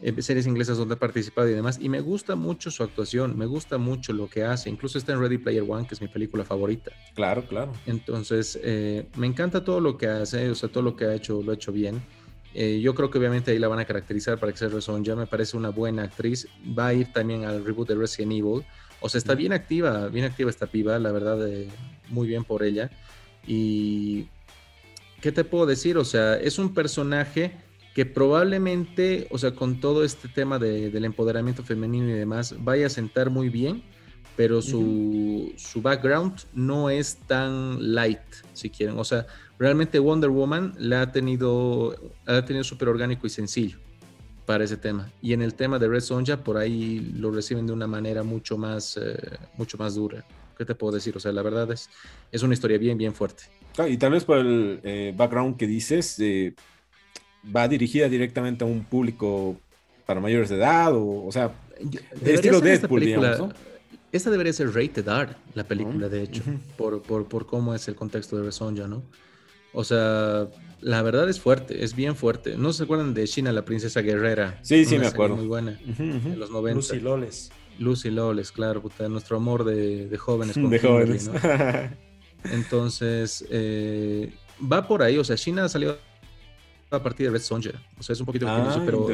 eh, 0.00 0.20
series 0.20 0.46
inglesas 0.46 0.76
donde 0.78 0.94
ha 0.94 0.98
participado 0.98 1.48
y 1.48 1.52
demás, 1.54 1.78
y 1.80 1.88
me 1.88 2.00
gusta 2.00 2.34
mucho 2.36 2.70
su 2.70 2.82
actuación, 2.82 3.36
me 3.38 3.46
gusta 3.46 3.78
mucho 3.78 4.12
lo 4.12 4.28
que 4.28 4.44
hace, 4.44 4.68
incluso 4.68 4.98
está 4.98 5.12
en 5.12 5.20
Ready 5.20 5.38
Player 5.38 5.64
One, 5.66 5.86
que 5.86 5.94
es 5.94 6.00
mi 6.00 6.08
película 6.08 6.44
favorita. 6.44 6.90
Claro, 7.14 7.46
claro. 7.46 7.72
Entonces, 7.86 8.58
eh, 8.62 9.06
me 9.16 9.26
encanta 9.26 9.64
todo 9.64 9.80
lo 9.80 9.96
que 9.96 10.08
hace, 10.08 10.50
o 10.50 10.54
sea, 10.54 10.68
todo 10.68 10.82
lo 10.82 10.96
que 10.96 11.04
ha 11.06 11.14
hecho, 11.14 11.40
lo 11.42 11.52
ha 11.52 11.54
hecho 11.54 11.72
bien. 11.72 12.02
Eh, 12.54 12.80
yo 12.80 12.94
creo 12.94 13.10
que 13.10 13.18
obviamente 13.18 13.50
ahí 13.50 13.58
la 13.58 13.68
van 13.68 13.78
a 13.78 13.84
caracterizar 13.84 14.38
para 14.38 14.52
que 14.52 14.58
sea. 14.58 14.68
Ya 15.02 15.16
me 15.16 15.26
parece 15.26 15.56
una 15.56 15.70
buena 15.70 16.04
actriz. 16.04 16.48
Va 16.78 16.88
a 16.88 16.94
ir 16.94 17.12
también 17.12 17.44
al 17.44 17.64
reboot 17.64 17.88
de 17.88 17.94
Resident 17.94 18.32
Evil. 18.32 18.64
O 19.00 19.08
sea, 19.08 19.18
está 19.18 19.34
bien 19.34 19.52
activa, 19.52 20.08
bien 20.08 20.24
activa 20.24 20.48
esta 20.50 20.66
piba, 20.66 20.98
la 20.98 21.10
verdad, 21.10 21.48
eh, 21.48 21.68
muy 22.08 22.28
bien 22.28 22.44
por 22.44 22.62
ella. 22.62 22.90
Y, 23.46 24.28
¿qué 25.20 25.32
te 25.32 25.44
puedo 25.44 25.66
decir? 25.66 25.96
O 25.98 26.04
sea, 26.04 26.36
es 26.36 26.58
un 26.58 26.72
personaje 26.72 27.52
que 27.94 28.06
probablemente, 28.06 29.26
o 29.30 29.38
sea, 29.38 29.54
con 29.54 29.80
todo 29.80 30.04
este 30.04 30.28
tema 30.28 30.58
de- 30.58 30.90
del 30.90 31.04
empoderamiento 31.04 31.62
femenino 31.62 32.08
y 32.08 32.12
demás, 32.12 32.54
vaya 32.58 32.86
a 32.86 32.90
sentar 32.90 33.28
muy 33.28 33.48
bien, 33.48 33.82
pero 34.36 34.62
su, 34.62 35.52
su 35.56 35.82
background 35.82 36.40
no 36.54 36.90
es 36.90 37.16
tan 37.26 37.94
light, 37.94 38.18
si 38.54 38.70
quieren. 38.70 38.98
O 38.98 39.04
sea, 39.04 39.26
realmente 39.58 39.98
Wonder 39.98 40.30
Woman 40.30 40.74
la 40.78 41.02
ha 41.02 41.12
tenido, 41.12 41.94
ha 42.26 42.44
tenido 42.44 42.64
súper 42.64 42.88
orgánico 42.88 43.26
y 43.26 43.30
sencillo 43.30 43.78
para 44.46 44.64
ese 44.64 44.76
tema. 44.76 45.10
Y 45.20 45.34
en 45.34 45.42
el 45.42 45.54
tema 45.54 45.78
de 45.78 45.88
Red 45.88 46.00
Sonja, 46.00 46.38
por 46.42 46.56
ahí 46.56 47.12
lo 47.16 47.30
reciben 47.30 47.66
de 47.66 47.72
una 47.72 47.86
manera 47.86 48.22
mucho 48.22 48.56
más, 48.58 48.96
eh, 49.00 49.16
mucho 49.56 49.76
más 49.78 49.94
dura. 49.94 50.24
¿Qué 50.56 50.64
te 50.64 50.74
puedo 50.74 50.94
decir? 50.94 51.16
O 51.16 51.20
sea, 51.20 51.32
la 51.32 51.42
verdad 51.42 51.70
es, 51.70 51.88
es 52.30 52.42
una 52.42 52.54
historia 52.54 52.78
bien, 52.78 52.96
bien 52.98 53.14
fuerte. 53.14 53.44
Claro, 53.74 53.90
Y 53.90 53.96
tal 53.96 54.12
vez 54.12 54.24
por 54.24 54.38
el 54.38 54.80
eh, 54.82 55.14
background 55.16 55.56
que 55.56 55.66
dices, 55.66 56.18
eh, 56.20 56.54
va 57.54 57.68
dirigida 57.68 58.08
directamente 58.08 58.64
a 58.64 58.66
un 58.66 58.84
público 58.84 59.56
para 60.06 60.20
mayores 60.20 60.48
de 60.48 60.56
edad, 60.56 60.94
o, 60.94 61.24
o 61.26 61.32
sea, 61.32 61.52
Debería 62.14 62.34
estilo 62.34 62.60
Deadpool, 62.60 63.00
película- 63.00 63.32
digamos, 63.32 63.54
Esta 64.12 64.30
debería 64.30 64.52
ser 64.52 64.68
rated 64.74 65.08
R, 65.08 65.34
la 65.54 65.64
película, 65.64 66.08
de 66.08 66.22
hecho, 66.22 66.42
por, 66.76 67.02
por, 67.02 67.26
por 67.26 67.46
cómo 67.46 67.74
es 67.74 67.88
el 67.88 67.94
contexto 67.94 68.36
de 68.36 68.42
Red 68.44 68.50
Sonja, 68.52 68.86
¿no? 68.86 69.02
O 69.72 69.84
sea, 69.84 70.48
la 70.82 71.00
verdad 71.00 71.28
es 71.30 71.40
fuerte, 71.40 71.82
es 71.82 71.96
bien 71.96 72.14
fuerte. 72.14 72.56
¿No 72.58 72.74
se 72.74 72.82
acuerdan 72.82 73.14
de 73.14 73.26
China, 73.26 73.52
la 73.52 73.64
princesa 73.64 74.02
guerrera? 74.02 74.58
Sí, 74.62 74.84
sí, 74.84 74.96
Una 74.96 75.04
me 75.04 75.08
acuerdo. 75.08 75.36
Muy 75.36 75.46
buena, 75.46 75.72
de 75.72 76.36
los 76.36 76.50
90. 76.50 76.76
Lucy 76.76 77.00
Loles. 77.00 77.50
Lucy 77.78 78.10
Lawless, 78.10 78.52
claro, 78.52 78.82
puta, 78.82 79.08
nuestro 79.08 79.38
amor 79.38 79.64
de, 79.64 80.06
de 80.08 80.18
jóvenes. 80.18 80.54
con 80.60 80.68
de 80.68 80.78
Kimberly, 80.78 81.18
jóvenes. 81.18 81.30
¿no? 82.44 82.52
Entonces, 82.52 83.44
eh, 83.50 84.32
va 84.70 84.86
por 84.86 85.02
ahí, 85.02 85.16
o 85.16 85.24
sea, 85.24 85.36
China 85.36 85.68
salió 85.68 85.96
a 86.90 87.02
partir 87.02 87.26
de 87.26 87.32
Red 87.32 87.42
Sonja, 87.42 87.70
o 87.98 88.02
sea, 88.02 88.12
es 88.12 88.20
un 88.20 88.26
poquito 88.26 88.46
Ah, 88.48 88.82
pero, 88.84 89.06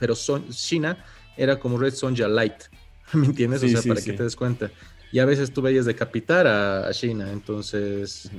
pero 0.00 0.14
Son- 0.16 0.48
China 0.48 1.04
era 1.36 1.58
como 1.58 1.78
Red 1.78 1.94
Sonja 1.94 2.26
Light. 2.26 2.64
¿Me 3.12 3.26
entiendes? 3.26 3.62
o 3.62 3.68
sea, 3.68 3.82
para 3.82 4.00
que 4.00 4.12
te 4.12 4.22
des 4.22 4.36
cuenta. 4.36 4.70
Y 5.12 5.18
a 5.18 5.24
veces 5.24 5.52
tú 5.52 5.62
veías 5.62 5.84
decapitar 5.84 6.46
a, 6.46 6.88
a 6.88 6.92
Sheena, 6.92 7.30
entonces 7.32 8.30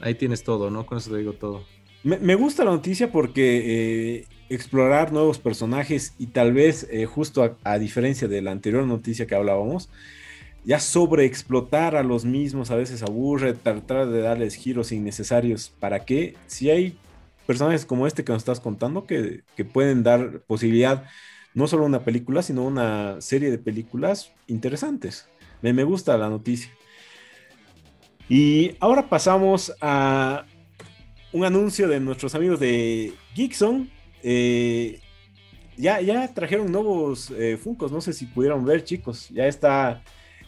ahí 0.00 0.14
tienes 0.14 0.42
todo, 0.42 0.70
¿no? 0.70 0.86
Con 0.86 0.98
eso 0.98 1.10
te 1.10 1.18
digo 1.18 1.34
todo. 1.34 1.64
Me, 2.04 2.36
gusta 2.36 2.64
la 2.64 2.70
noticia 2.70 3.10
porque 3.10 4.20
eh, 4.20 4.26
explorar 4.48 5.12
nuevos 5.12 5.38
personajes 5.38 6.14
y 6.16 6.28
tal 6.28 6.52
vez, 6.52 6.86
eh, 6.90 7.06
justo 7.06 7.56
a, 7.64 7.78
diferencia 7.78 8.28
de 8.28 8.40
la 8.40 8.52
anterior 8.52 8.86
noticia 8.86 9.26
que 9.26 9.34
hablábamos, 9.34 9.90
ya 10.64 10.78
sobreexplotar 10.78 11.96
a 11.96 12.04
los 12.04 12.24
mismos 12.24 12.70
a 12.70 12.76
veces 12.76 13.02
aburre, 13.02 13.52
tratar 13.52 14.08
de 14.08 14.20
darles 14.20 14.54
giros 14.54 14.92
innecesarios. 14.92 15.72
¿Para 15.80 16.04
qué? 16.04 16.36
Si 16.46 16.70
hay 16.70 16.96
personajes 17.46 17.84
como 17.84 18.06
este 18.06 18.24
que 18.24 18.32
nos 18.32 18.42
estás 18.42 18.60
contando 18.60 19.04
que, 19.04 19.42
pueden 19.72 20.04
dar 20.04 20.40
posibilidad 20.46 21.04
no 21.54 21.66
solo 21.66 21.84
una 21.84 22.04
película, 22.04 22.42
sino 22.42 22.64
una 22.64 23.20
serie 23.20 23.50
de 23.50 23.58
películas 23.58 24.32
interesantes. 24.46 25.28
Me, 25.62 25.72
me 25.72 25.84
gusta 25.84 26.16
la 26.16 26.28
noticia. 26.28 26.70
Y 28.28 28.76
ahora 28.80 29.08
pasamos 29.08 29.74
a 29.80 30.44
un 31.32 31.44
anuncio 31.44 31.88
de 31.88 32.00
nuestros 32.00 32.34
amigos 32.34 32.60
de 32.60 33.14
Geekson. 33.34 33.90
Eh, 34.22 35.00
ya, 35.76 36.00
ya 36.00 36.32
trajeron 36.34 36.70
nuevos 36.70 37.30
eh, 37.30 37.56
Funcos, 37.56 37.92
no 37.92 38.00
sé 38.00 38.12
si 38.12 38.26
pudieron 38.26 38.64
ver, 38.64 38.84
chicos. 38.84 39.28
Ya 39.30 39.46
está 39.46 40.02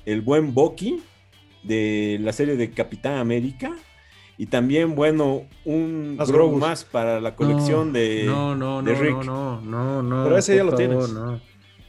el 0.04 0.20
buen 0.20 0.52
Bucky 0.52 1.02
de 1.62 2.18
la 2.20 2.32
serie 2.32 2.56
de 2.56 2.70
Capitán 2.70 3.14
América. 3.14 3.76
Y 4.40 4.46
también, 4.46 4.94
bueno, 4.94 5.42
un 5.66 6.16
Grogu 6.16 6.56
más 6.56 6.86
para 6.86 7.20
la 7.20 7.36
colección 7.36 7.92
de, 7.92 8.22
no, 8.24 8.56
no, 8.56 8.80
no, 8.80 8.90
No, 8.90 9.22
no, 9.22 9.60
no, 9.60 10.02
no. 10.02 10.24
Pero 10.24 10.38
ese 10.38 10.56
ya 10.56 10.64
lo 10.64 10.74
tienes. 10.74 11.12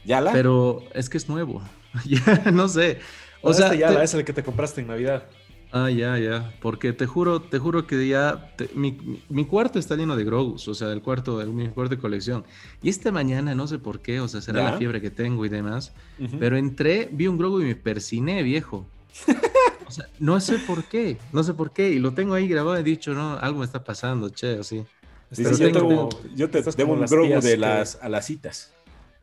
¿Ya 0.04 0.20
la? 0.20 0.32
Pero 0.32 0.82
es 0.92 1.08
que 1.08 1.16
es 1.16 1.30
nuevo. 1.30 1.62
ya, 2.04 2.50
no 2.52 2.68
sé. 2.68 2.98
O 3.40 3.54
sea, 3.54 3.68
este 3.68 3.78
ya 3.78 3.90
la 3.90 4.04
es 4.04 4.12
el 4.12 4.26
que 4.26 4.34
te 4.34 4.42
compraste 4.42 4.82
en 4.82 4.88
Navidad. 4.88 5.24
Ah, 5.72 5.88
ya, 5.88 6.18
ya. 6.18 6.52
Porque 6.60 6.92
te 6.92 7.06
juro, 7.06 7.40
te 7.40 7.58
juro 7.58 7.86
que 7.86 8.06
ya. 8.06 8.52
mi, 8.74 9.46
cuarto 9.46 9.78
está 9.78 9.96
lleno 9.96 10.14
de 10.14 10.24
Grogus, 10.24 10.68
o 10.68 10.74
sea, 10.74 10.92
el 10.92 11.00
cuarto, 11.00 11.38
de 11.38 11.46
mi 11.46 11.68
cuarto 11.68 11.94
de 11.94 12.02
colección. 12.02 12.44
Y 12.82 12.90
esta 12.90 13.10
mañana, 13.12 13.54
no 13.54 13.66
sé 13.66 13.78
por 13.78 14.00
qué, 14.00 14.20
o 14.20 14.28
sea, 14.28 14.42
será 14.42 14.62
la 14.62 14.76
fiebre 14.76 15.00
que 15.00 15.10
tengo 15.10 15.46
y 15.46 15.48
demás. 15.48 15.94
Pero 16.38 16.58
entré, 16.58 17.08
vi 17.10 17.28
un 17.28 17.38
Grogu 17.38 17.62
y 17.62 17.64
me 17.64 17.76
persiné, 17.76 18.42
viejo. 18.42 18.86
o 19.92 19.94
sea, 19.94 20.08
no 20.18 20.40
sé 20.40 20.58
por 20.58 20.84
qué, 20.84 21.18
no 21.32 21.42
sé 21.42 21.52
por 21.52 21.72
qué. 21.72 21.90
Y 21.90 21.98
lo 21.98 22.14
tengo 22.14 22.34
ahí 22.34 22.48
grabado 22.48 22.78
y 22.78 22.80
he 22.80 22.84
dicho, 22.84 23.12
no, 23.12 23.38
algo 23.38 23.58
me 23.58 23.66
está 23.66 23.84
pasando, 23.84 24.30
che, 24.30 24.58
así. 24.58 24.84
Sí, 25.30 25.42
yo, 25.44 26.50
te 26.50 26.62
debo 26.62 26.92
un 26.92 27.06
Grogu 27.06 27.40
de 27.40 27.56
las 27.56 27.98
alacitas. 28.02 28.72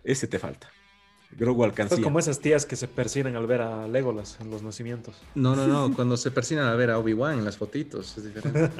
Ese 0.03 0.27
te 0.27 0.39
falta. 0.39 0.69
Grogu 1.31 1.63
alcancía. 1.63 2.01
como 2.01 2.17
esas 2.17 2.39
tías 2.39 2.65
que 2.65 2.75
se 2.75 2.87
persiguen 2.87 3.35
al 3.35 3.45
ver 3.45 3.61
a 3.61 3.87
Legolas 3.87 4.37
en 4.41 4.49
los 4.49 4.63
nacimientos. 4.63 5.15
No, 5.35 5.55
no, 5.55 5.67
no. 5.67 5.93
cuando 5.95 6.17
se 6.17 6.31
persiguen 6.31 6.63
a 6.63 6.73
ver 6.75 6.89
a 6.89 6.97
Obi-Wan 6.97 7.39
en 7.39 7.45
las 7.45 7.57
fotitos. 7.57 8.17
Es 8.17 8.23
diferente. 8.23 8.71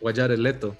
Guayar 0.00 0.30
el 0.30 0.42
Leto. 0.42 0.76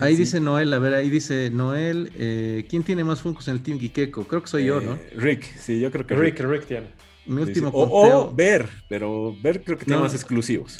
Ahí 0.00 0.16
dice 0.16 0.40
Noel, 0.40 0.72
a 0.72 0.78
ver, 0.78 0.94
ahí 0.94 1.10
dice 1.10 1.50
Noel, 1.50 2.10
eh, 2.16 2.66
¿quién 2.68 2.82
tiene 2.82 3.04
más 3.04 3.20
Funkos 3.20 3.46
en 3.48 3.54
el 3.54 3.62
Team 3.62 3.78
Gikeko? 3.78 4.24
Creo 4.24 4.42
que 4.42 4.48
soy 4.48 4.64
yo, 4.64 4.80
¿no? 4.80 4.94
Eh, 4.94 5.12
Rick, 5.16 5.44
sí, 5.58 5.78
yo 5.80 5.90
creo 5.90 6.06
que 6.06 6.14
Rick. 6.14 6.40
Rick, 6.40 6.66
tiene. 6.66 6.88
Mi 7.26 7.42
último 7.42 7.70
O, 7.72 8.32
Ver, 8.32 8.68
pero 8.88 9.34
Ver 9.42 9.62
creo 9.62 9.78
que 9.78 9.84
tiene 9.84 10.00
más 10.00 10.14
exclusivos. 10.14 10.76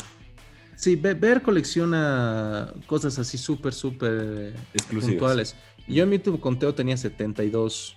Sí, 0.77 0.97
Ver 0.97 1.43
colecciona 1.43 2.73
cosas 2.87 3.19
así 3.19 3.39
súper, 3.39 3.73
súper 3.73 4.55
exclusivas. 4.75 5.11
puntuales. 5.11 5.57
Yo 5.89 6.03
en 6.03 6.11
mi 6.11 6.17
último 6.17 6.41
conteo 6.41 6.75
tenía 6.75 6.97
72. 6.97 7.97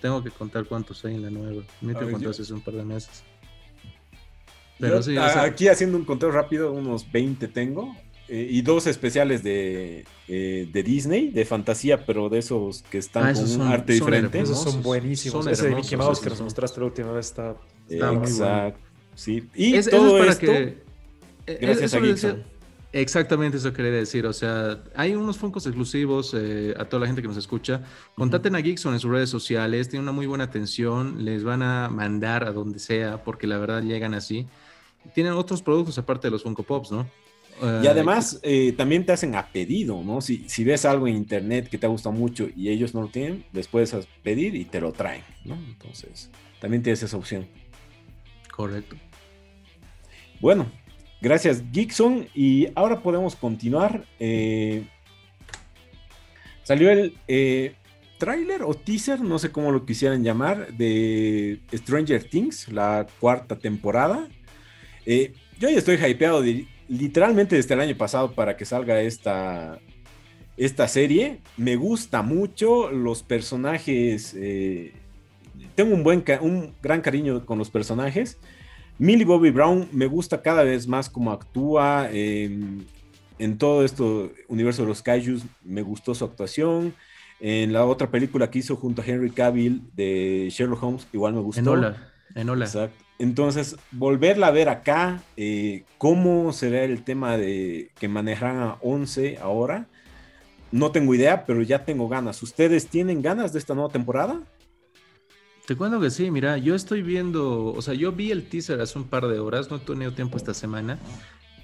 Tengo 0.00 0.22
que 0.22 0.30
contar 0.30 0.64
cuántos 0.64 1.04
hay 1.04 1.14
en 1.14 1.22
la 1.22 1.30
nueva. 1.30 1.62
Mi 1.80 1.92
último 1.92 2.12
conteo 2.12 2.30
hace 2.30 2.52
un 2.52 2.60
par 2.60 2.74
de 2.74 2.84
meses. 2.84 3.22
Pero 4.78 5.02
sí, 5.02 5.16
aquí 5.16 5.68
haciendo 5.68 5.98
un 5.98 6.04
conteo 6.04 6.30
rápido, 6.30 6.72
unos 6.72 7.10
20 7.10 7.48
tengo. 7.48 7.94
Eh, 8.32 8.46
y 8.48 8.62
dos 8.62 8.86
especiales 8.86 9.42
de, 9.42 10.04
eh, 10.28 10.68
de, 10.72 10.82
Disney, 10.84 11.30
de 11.30 11.44
fantasía, 11.44 12.06
pero 12.06 12.28
de 12.28 12.38
esos 12.38 12.82
que 12.82 12.98
están 12.98 13.26
ah, 13.26 13.32
con 13.32 13.60
un 13.60 13.62
arte 13.62 13.94
diferente. 13.94 14.40
Esos 14.40 14.62
son 14.62 14.84
buenísimos. 14.84 15.48
Ese 15.48 15.68
de 15.68 15.74
Mickey 15.74 15.98
Mouse 15.98 16.20
que 16.20 16.30
nos 16.30 16.40
mostraste 16.40 16.78
la 16.78 16.86
última 16.86 17.10
vez 17.10 17.26
está, 17.26 17.56
está 17.90 18.12
muy 18.12 18.32
bueno. 18.32 18.74
Sí. 19.14 19.48
Y 19.54 19.80
todo 19.82 20.22
esto, 20.24 20.46
que, 20.46 20.82
eh, 21.46 21.58
gracias 21.60 21.94
a 21.94 22.00
Gibson. 22.00 22.42
Exactamente 22.92 23.58
eso 23.58 23.72
quería 23.72 23.92
decir. 23.92 24.26
O 24.26 24.32
sea, 24.32 24.82
hay 24.96 25.14
unos 25.14 25.38
Funkos 25.38 25.66
exclusivos 25.66 26.34
eh, 26.36 26.74
a 26.76 26.84
toda 26.86 27.00
la 27.00 27.06
gente 27.06 27.22
que 27.22 27.28
nos 27.28 27.36
escucha. 27.36 27.82
Contaten 28.16 28.56
a 28.56 28.60
Geekson 28.60 28.94
en 28.94 29.00
sus 29.00 29.10
redes 29.10 29.30
sociales, 29.30 29.88
tienen 29.88 30.02
una 30.04 30.12
muy 30.12 30.26
buena 30.26 30.44
atención, 30.44 31.24
les 31.24 31.44
van 31.44 31.62
a 31.62 31.88
mandar 31.88 32.44
a 32.44 32.52
donde 32.52 32.80
sea, 32.80 33.22
porque 33.22 33.46
la 33.46 33.58
verdad 33.58 33.82
llegan 33.82 34.14
así. 34.14 34.46
Tienen 35.14 35.34
otros 35.34 35.62
productos 35.62 35.98
aparte 35.98 36.26
de 36.26 36.32
los 36.32 36.42
Funko 36.42 36.62
Pops, 36.62 36.90
¿no? 36.90 37.06
y 37.82 37.86
además 37.86 38.40
eh, 38.42 38.72
también 38.72 39.04
te 39.04 39.12
hacen 39.12 39.34
a 39.34 39.46
pedido, 39.48 40.02
¿no? 40.02 40.22
Si, 40.22 40.48
si, 40.48 40.64
ves 40.64 40.86
algo 40.86 41.06
en 41.06 41.16
internet 41.16 41.68
que 41.68 41.76
te 41.76 41.84
ha 41.84 41.90
gustado 41.90 42.14
mucho 42.14 42.48
y 42.56 42.70
ellos 42.70 42.94
no 42.94 43.02
lo 43.02 43.08
tienen, 43.08 43.44
les 43.52 43.68
puedes 43.68 43.94
pedir 44.22 44.54
y 44.54 44.64
te 44.64 44.80
lo 44.80 44.92
traen, 44.92 45.22
¿no? 45.44 45.56
Entonces, 45.56 46.30
también 46.58 46.82
tienes 46.82 47.02
esa 47.02 47.18
opción. 47.18 47.46
Correcto. 48.60 48.96
Bueno, 50.40 50.66
Gracias, 51.20 51.62
Gixon. 51.72 52.28
Y 52.34 52.68
ahora 52.74 53.02
podemos 53.02 53.36
continuar. 53.36 54.04
Eh, 54.18 54.86
salió 56.62 56.90
el 56.90 57.14
eh, 57.28 57.74
tráiler 58.18 58.62
o 58.62 58.74
teaser, 58.74 59.20
no 59.20 59.38
sé 59.38 59.52
cómo 59.52 59.70
lo 59.70 59.84
quisieran 59.84 60.24
llamar, 60.24 60.72
de 60.74 61.60
Stranger 61.72 62.24
Things, 62.24 62.68
la 62.68 63.06
cuarta 63.18 63.58
temporada. 63.58 64.28
Eh, 65.04 65.34
yo 65.58 65.68
ya 65.68 65.78
estoy 65.78 65.96
hypeado 65.96 66.42
literalmente 66.88 67.56
desde 67.56 67.74
el 67.74 67.80
año 67.80 67.96
pasado 67.96 68.32
para 68.32 68.56
que 68.56 68.64
salga 68.64 69.00
esta, 69.02 69.78
esta 70.56 70.88
serie. 70.88 71.40
Me 71.58 71.76
gusta 71.76 72.22
mucho 72.22 72.90
los 72.90 73.22
personajes. 73.22 74.34
Tengo 75.74 75.94
un, 75.94 76.02
buen, 76.02 76.24
un 76.40 76.74
gran 76.82 77.00
cariño 77.00 77.44
con 77.46 77.58
los 77.58 77.70
personajes. 77.70 78.38
Millie 78.98 79.24
Bobby 79.24 79.50
Brown 79.50 79.88
me 79.92 80.06
gusta 80.06 80.42
cada 80.42 80.62
vez 80.62 80.86
más 80.86 81.08
cómo 81.08 81.32
actúa 81.32 82.10
en, 82.12 82.86
todo 83.58 83.84
este 83.84 84.02
universo 84.48 84.82
de 84.82 84.88
los 84.88 85.02
kaijus. 85.02 85.42
Me 85.64 85.82
gustó 85.82 86.14
su 86.14 86.24
actuación. 86.24 86.94
En 87.40 87.72
la 87.72 87.86
otra 87.86 88.10
película 88.10 88.50
que 88.50 88.58
hizo 88.58 88.76
junto 88.76 89.00
a 89.00 89.04
Henry 89.06 89.30
Cavill 89.30 89.82
de 89.94 90.48
Sherlock 90.50 90.82
Holmes, 90.82 91.06
igual 91.12 91.32
me 91.32 91.40
gustó. 91.40 91.60
En 91.60 91.68
Hola. 92.48 92.66
Exacto. 92.66 93.02
Entonces, 93.18 93.76
volverla 93.90 94.46
a 94.46 94.50
ver 94.50 94.68
acá, 94.70 95.22
eh, 95.36 95.84
cómo 95.98 96.52
será 96.54 96.84
el 96.84 97.02
tema 97.02 97.36
de 97.36 97.90
que 97.98 98.08
manejarán 98.08 98.58
a 98.58 98.76
11 98.80 99.38
ahora. 99.42 99.86
No 100.72 100.90
tengo 100.90 101.14
idea, 101.14 101.44
pero 101.44 101.60
ya 101.60 101.84
tengo 101.84 102.08
ganas. 102.08 102.42
¿Ustedes 102.42 102.86
tienen 102.86 103.20
ganas 103.20 103.52
de 103.52 103.58
esta 103.58 103.74
nueva 103.74 103.90
temporada? 103.90 104.40
Te 105.70 105.76
cuento 105.76 106.00
que 106.00 106.10
sí, 106.10 106.32
mira, 106.32 106.58
yo 106.58 106.74
estoy 106.74 107.00
viendo, 107.00 107.66
o 107.66 107.80
sea, 107.80 107.94
yo 107.94 108.10
vi 108.10 108.32
el 108.32 108.48
teaser 108.48 108.80
hace 108.80 108.98
un 108.98 109.04
par 109.04 109.28
de 109.28 109.38
horas, 109.38 109.70
no 109.70 109.76
he 109.76 109.78
tenido 109.78 110.12
tiempo 110.12 110.36
esta 110.36 110.52
semana, 110.52 110.98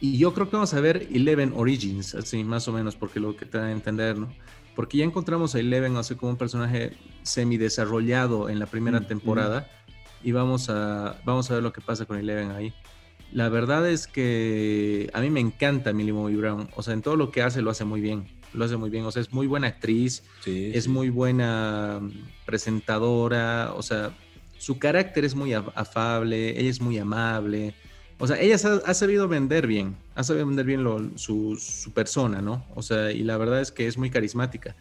y 0.00 0.16
yo 0.16 0.32
creo 0.32 0.48
que 0.48 0.54
vamos 0.54 0.72
a 0.74 0.80
ver 0.80 1.08
Eleven 1.12 1.52
Origins, 1.56 2.14
así 2.14 2.44
más 2.44 2.68
o 2.68 2.72
menos, 2.72 2.94
porque 2.94 3.18
lo 3.18 3.36
que 3.36 3.46
te 3.46 3.58
da 3.58 3.64
a 3.64 3.72
entender, 3.72 4.16
¿no? 4.16 4.32
Porque 4.76 4.98
ya 4.98 5.04
encontramos 5.04 5.56
a 5.56 5.58
Eleven, 5.58 5.96
así 5.96 6.14
como 6.14 6.30
un 6.30 6.38
personaje 6.38 6.92
semi-desarrollado 7.24 8.48
en 8.48 8.60
la 8.60 8.66
primera 8.66 9.00
mm, 9.00 9.06
temporada, 9.08 9.68
y 10.22 10.30
vamos 10.30 10.70
a, 10.70 11.20
vamos 11.24 11.50
a 11.50 11.54
ver 11.54 11.64
lo 11.64 11.72
que 11.72 11.80
pasa 11.80 12.04
con 12.04 12.16
Eleven 12.16 12.52
ahí. 12.52 12.72
La 13.32 13.48
verdad 13.48 13.88
es 13.88 14.06
que 14.06 15.10
a 15.14 15.20
mí 15.20 15.30
me 15.30 15.40
encanta 15.40 15.92
Millie 15.92 16.12
Bobby 16.12 16.36
Brown, 16.36 16.68
o 16.76 16.84
sea, 16.84 16.94
en 16.94 17.02
todo 17.02 17.16
lo 17.16 17.32
que 17.32 17.42
hace 17.42 17.60
lo 17.60 17.72
hace 17.72 17.84
muy 17.84 18.00
bien 18.00 18.35
lo 18.56 18.64
hace 18.64 18.76
muy 18.76 18.90
bien. 18.90 19.04
O 19.04 19.12
sea, 19.12 19.22
es 19.22 19.32
muy 19.32 19.46
buena 19.46 19.68
actriz, 19.68 20.22
es 20.46 20.88
muy 20.88 21.10
buena 21.10 22.00
presentadora, 22.44 23.72
o 23.74 23.82
sea, 23.82 24.12
su 24.58 24.78
carácter 24.78 25.24
es 25.24 25.34
muy 25.34 25.52
afable, 25.52 26.58
ella 26.58 26.70
es 26.70 26.80
muy 26.80 26.98
amable. 26.98 27.74
O 28.18 28.26
sea, 28.26 28.40
ella 28.40 28.54
ha, 28.54 28.94
sabido 28.94 29.28
vender 29.28 29.66
bien, 29.66 29.94
ha 30.14 30.24
sabido 30.24 30.46
vender 30.46 30.64
bien 30.64 30.82
su, 31.16 31.92
persona, 31.94 32.40
¿no? 32.40 32.64
O 32.74 32.82
sea, 32.82 33.12
y 33.12 33.22
la 33.22 33.36
verdad 33.36 33.60
es 33.60 33.70
que 33.70 33.86
es 33.86 33.98
muy 33.98 34.08
carismática. 34.10 34.74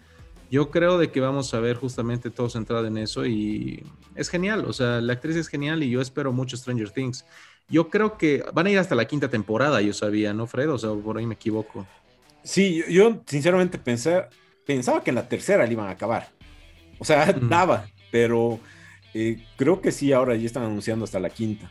Yo 0.49 0.69
creo 0.71 0.97
de 0.97 1.11
que 1.11 1.19
vamos 1.19 1.53
a 1.53 1.59
ver 1.59 1.75
justamente 1.75 2.29
todo 2.29 2.49
centrado 2.49 2.85
en 2.85 2.97
eso 2.97 3.25
y 3.25 3.83
es 4.15 4.29
genial, 4.29 4.63
o 4.65 4.71
sea, 4.71 5.01
la 5.01 5.13
actriz 5.13 5.35
es 5.35 5.49
genial 5.49 5.83
y 5.83 5.89
yo 5.89 5.99
espero 5.99 6.31
mucho 6.31 6.55
Stranger 6.55 6.91
Things. 6.91 7.25
Yo 7.67 7.89
creo 7.89 8.17
que 8.17 8.45
van 8.53 8.67
a 8.67 8.69
ir 8.69 8.79
hasta 8.79 8.95
la 8.95 9.05
quinta 9.05 9.27
temporada, 9.27 9.81
yo 9.81 9.91
sabía, 9.91 10.33
¿no, 10.33 10.47
Fred? 10.47 10.71
O 10.71 10.77
sea, 10.77 10.91
por 10.91 11.17
ahí 11.17 11.25
me 11.25 11.33
equivoco. 11.33 11.85
Sí, 12.45 12.83
yo, 12.89 13.21
sinceramente 13.25 13.77
pensé, 13.77 14.23
pensaba 14.65 15.03
que 15.03 15.09
en 15.11 15.15
la 15.15 15.27
tercera 15.27 15.65
le 15.65 15.73
iban 15.73 15.87
a 15.87 15.91
acabar. 15.91 16.29
O 16.99 17.03
sea, 17.05 17.33
daba, 17.41 17.87
pero 18.11 18.59
eh, 19.13 19.43
creo 19.57 19.81
que 19.81 19.91
sí, 19.91 20.13
ahora 20.13 20.35
ya 20.35 20.45
están 20.45 20.63
anunciando 20.63 21.03
hasta 21.05 21.19
la 21.19 21.29
quinta. 21.29 21.69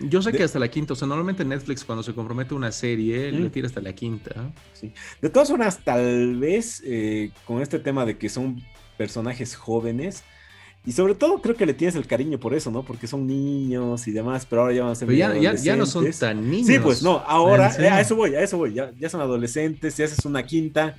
Yo 0.00 0.22
sé 0.22 0.32
De- 0.32 0.38
que 0.38 0.44
hasta 0.44 0.58
la 0.58 0.68
quinta, 0.68 0.92
o 0.94 0.96
sea, 0.96 1.06
normalmente 1.06 1.44
Netflix 1.44 1.84
cuando 1.84 2.02
se 2.02 2.14
compromete 2.14 2.54
a 2.54 2.56
una 2.56 2.72
serie, 2.72 3.30
Mm. 3.30 3.42
le 3.42 3.50
tira 3.50 3.66
hasta 3.66 3.80
la 3.80 3.92
quinta. 3.92 4.52
De 5.20 5.28
todas 5.30 5.48
formas, 5.50 5.78
tal 5.84 6.36
vez 6.36 6.82
eh, 6.84 7.30
con 7.44 7.60
este 7.62 7.78
tema 7.78 8.04
de 8.06 8.16
que 8.18 8.28
son 8.28 8.60
personajes 8.96 9.54
jóvenes, 9.56 10.24
y 10.86 10.92
sobre 10.92 11.14
todo 11.14 11.40
creo 11.40 11.54
que 11.56 11.64
le 11.66 11.74
tienes 11.74 11.94
el 11.94 12.06
cariño 12.06 12.38
por 12.38 12.54
eso, 12.54 12.70
¿no? 12.70 12.82
Porque 12.82 13.06
son 13.06 13.26
niños 13.26 14.06
y 14.06 14.12
demás, 14.12 14.46
pero 14.48 14.62
ahora 14.62 14.74
ya 14.74 14.82
van 14.82 14.92
a 14.92 14.94
ser 14.94 15.06
Pero 15.08 15.18
ya, 15.18 15.34
ya, 15.36 15.54
ya 15.54 15.76
no 15.76 15.86
son 15.86 16.10
tan 16.12 16.50
niños. 16.50 16.66
Sí, 16.66 16.78
pues 16.78 17.02
no, 17.02 17.22
ahora, 17.26 17.74
eh, 17.78 17.88
a 17.88 18.00
eso 18.00 18.16
voy, 18.16 18.34
a 18.34 18.42
eso 18.42 18.58
voy, 18.58 18.74
ya, 18.74 18.92
ya 18.98 19.08
son 19.08 19.20
adolescentes, 19.20 19.94
si 19.94 20.02
haces 20.02 20.24
una 20.24 20.42
quinta, 20.42 20.96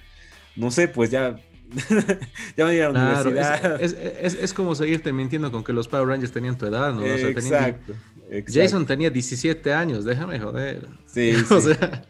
no 0.55 0.71
sé, 0.71 0.87
pues 0.87 1.11
ya, 1.11 1.35
ya 2.57 2.63
van 2.65 2.73
a 2.73 2.75
ir 2.75 2.83
a 2.83 2.89
la 2.89 2.91
Claro, 2.93 3.29
universidad. 3.29 3.81
es, 3.81 3.93
es- 3.93 4.17
es- 4.35 4.43
es 4.43 4.53
como 4.53 4.73
seguirte 4.75 5.11
mintiendo 5.13 5.51
con 5.51 5.63
que 5.63 5.73
los 5.73 5.87
Power 5.87 6.07
Rangers 6.07 6.31
tenían 6.31 6.57
tu 6.57 6.65
edad, 6.65 6.93
¿no? 6.93 7.01
O 7.01 7.17
sea, 7.17 7.33
tenían- 7.33 7.35
exacto, 7.35 7.93
exacto. 8.31 8.51
Jason 8.59 8.85
tenía 8.85 9.09
17 9.09 9.73
años, 9.73 10.03
déjame 10.05 10.39
joder. 10.39 10.87
Sí, 11.05 11.33
o 11.51 11.61
sí. 11.61 11.73
sea, 11.73 12.03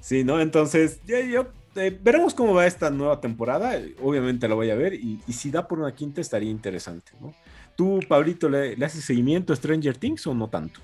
Sí, 0.00 0.22
¿no? 0.24 0.40
Entonces, 0.40 1.00
yo, 1.06 1.18
yo, 1.20 1.48
eh, 1.76 1.96
veremos 2.02 2.34
cómo 2.34 2.54
va 2.54 2.66
esta 2.66 2.90
nueva 2.90 3.20
temporada. 3.20 3.78
Obviamente 4.02 4.48
la 4.48 4.54
voy 4.54 4.70
a 4.70 4.74
ver. 4.74 4.94
Y, 4.94 5.20
y 5.26 5.32
si 5.32 5.50
da 5.50 5.66
por 5.68 5.78
una 5.78 5.94
quinta, 5.94 6.20
estaría 6.20 6.50
interesante, 6.50 7.12
¿no? 7.20 7.34
¿Tú, 7.76 8.00
Pablito, 8.08 8.48
le, 8.48 8.76
le 8.76 8.84
haces 8.86 9.04
seguimiento 9.04 9.52
a 9.52 9.56
Stranger 9.56 9.96
Things 9.96 10.26
o 10.26 10.34
no 10.34 10.48
tanto? 10.48 10.80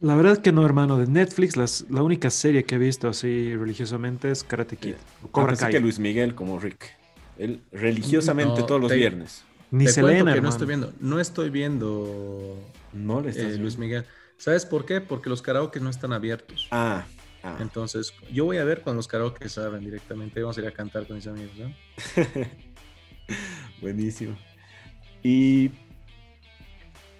La 0.00 0.14
verdad 0.16 0.38
que 0.38 0.52
no, 0.52 0.64
hermano. 0.64 0.96
De 0.96 1.06
Netflix, 1.06 1.56
las- 1.56 1.84
la 1.90 2.02
única 2.02 2.30
serie 2.30 2.64
que 2.64 2.76
he 2.76 2.78
visto 2.78 3.08
así 3.08 3.54
religiosamente 3.56 4.30
es 4.30 4.44
Karate 4.44 4.76
Kid. 4.76 4.90
Eh, 4.92 4.96
Cobra 5.30 5.48
Pensé 5.48 5.64
Kai. 5.64 5.72
que 5.72 5.80
Luis 5.80 5.98
Miguel 5.98 6.34
como 6.34 6.58
Rick. 6.58 6.96
Él 7.38 7.60
religiosamente 7.72 8.60
No, 8.60 8.66
todos 8.66 8.80
los 8.80 8.90
te- 8.90 8.96
viernes. 8.96 9.44
Ni 9.70 9.84
te 9.84 9.92
Selena, 9.92 10.32
que 10.32 10.38
hermano. 10.38 10.42
no 10.42 10.48
estoy 10.48 10.66
viendo, 10.66 10.92
no 11.00 11.20
estoy 11.20 11.50
viendo 11.50 12.56
No 12.92 13.20
le 13.20 13.30
estás 13.30 13.44
eh, 13.44 13.46
viendo? 13.48 13.62
Luis 13.62 13.78
Miguel. 13.78 14.04
¿Sabes 14.36 14.64
por 14.66 14.84
qué? 14.84 15.00
Porque 15.00 15.28
los 15.30 15.42
karaoke 15.42 15.80
no 15.80 15.90
están 15.90 16.12
abiertos. 16.12 16.66
Ah, 16.70 17.04
ah. 17.42 17.58
Entonces, 17.60 18.12
yo 18.32 18.44
voy 18.44 18.58
a 18.58 18.64
ver 18.64 18.82
cuando 18.82 18.98
los 18.98 19.08
karaoke 19.08 19.48
se 19.48 19.60
abren 19.60 19.84
directamente. 19.84 20.40
Vamos 20.40 20.56
a 20.58 20.60
ir 20.60 20.66
a 20.66 20.72
cantar 20.72 21.06
con 21.06 21.16
mis 21.16 21.26
amigos, 21.26 21.52
¿no? 21.58 21.74
Buenísimo. 23.80 24.36
Y, 25.22 25.70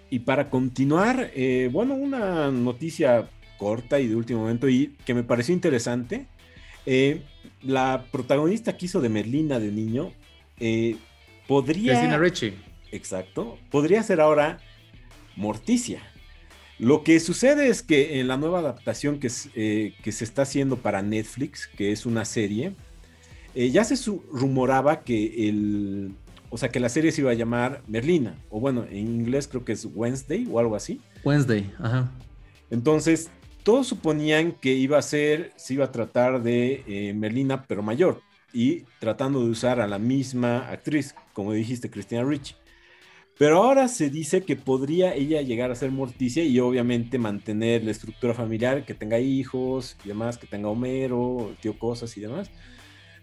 y 0.09 0.19
para 0.19 0.49
continuar, 0.49 1.31
eh, 1.35 1.69
bueno, 1.71 1.93
una 1.95 2.51
noticia 2.51 3.29
corta 3.57 3.99
y 3.99 4.07
de 4.07 4.15
último 4.15 4.39
momento 4.41 4.67
y 4.67 4.95
que 5.05 5.13
me 5.13 5.23
pareció 5.23 5.53
interesante. 5.53 6.25
eh, 6.85 7.21
la 7.61 8.05
protagonista 8.11 8.75
que 8.75 8.85
hizo 8.87 9.01
de 9.01 9.09
Merlina 9.09 9.59
de 9.59 9.71
niño 9.71 10.11
eh, 10.59 10.97
podría... 11.47 11.93
Christina 11.93 12.17
Ricci. 12.17 12.53
Exacto. 12.91 13.57
Podría 13.69 14.01
ser 14.03 14.19
ahora 14.19 14.59
Morticia. 15.35 16.01
Lo 16.81 17.03
que 17.03 17.19
sucede 17.19 17.67
es 17.67 17.83
que 17.83 18.19
en 18.19 18.27
la 18.27 18.37
nueva 18.37 18.57
adaptación 18.57 19.19
que, 19.19 19.27
es, 19.27 19.51
eh, 19.53 19.93
que 20.03 20.11
se 20.11 20.23
está 20.23 20.41
haciendo 20.41 20.77
para 20.77 21.03
Netflix, 21.03 21.67
que 21.67 21.91
es 21.91 22.07
una 22.07 22.25
serie, 22.25 22.73
eh, 23.53 23.69
ya 23.69 23.83
se 23.83 23.95
rumoraba 24.31 25.01
que 25.01 25.47
el, 25.47 26.15
o 26.49 26.57
sea, 26.57 26.69
que 26.69 26.79
la 26.79 26.89
serie 26.89 27.11
se 27.11 27.21
iba 27.21 27.29
a 27.29 27.35
llamar 27.35 27.83
Merlina, 27.85 28.35
o 28.49 28.59
bueno, 28.59 28.83
en 28.89 28.97
inglés 28.97 29.47
creo 29.47 29.63
que 29.63 29.73
es 29.73 29.87
Wednesday 29.93 30.47
o 30.49 30.57
algo 30.57 30.75
así. 30.75 30.99
Wednesday, 31.23 31.71
ajá. 31.77 32.09
Entonces, 32.71 33.29
todos 33.61 33.85
suponían 33.85 34.51
que 34.51 34.73
iba 34.73 34.97
a 34.97 35.03
ser, 35.03 35.53
se 35.57 35.75
iba 35.75 35.85
a 35.85 35.91
tratar 35.91 36.41
de 36.41 36.83
eh, 36.87 37.13
Merlina, 37.13 37.63
pero 37.67 37.83
mayor, 37.83 38.21
y 38.53 38.85
tratando 38.99 39.43
de 39.43 39.51
usar 39.51 39.79
a 39.81 39.87
la 39.87 39.99
misma 39.99 40.67
actriz, 40.67 41.13
como 41.33 41.53
dijiste, 41.53 41.91
Christina 41.91 42.23
Ricci. 42.23 42.55
Pero 43.37 43.57
ahora 43.63 43.87
se 43.87 44.09
dice 44.09 44.41
que 44.43 44.55
podría 44.55 45.15
ella 45.15 45.41
llegar 45.41 45.71
a 45.71 45.75
ser 45.75 45.89
Morticia 45.91 46.43
y 46.43 46.59
obviamente 46.59 47.17
mantener 47.17 47.83
la 47.83 47.91
estructura 47.91 48.33
familiar, 48.35 48.85
que 48.85 48.93
tenga 48.93 49.19
hijos 49.19 49.97
y 50.05 50.09
demás, 50.09 50.37
que 50.37 50.45
tenga 50.47 50.69
Homero, 50.69 51.55
tío 51.59 51.77
Cosas 51.79 52.15
y 52.17 52.21
demás. 52.21 52.51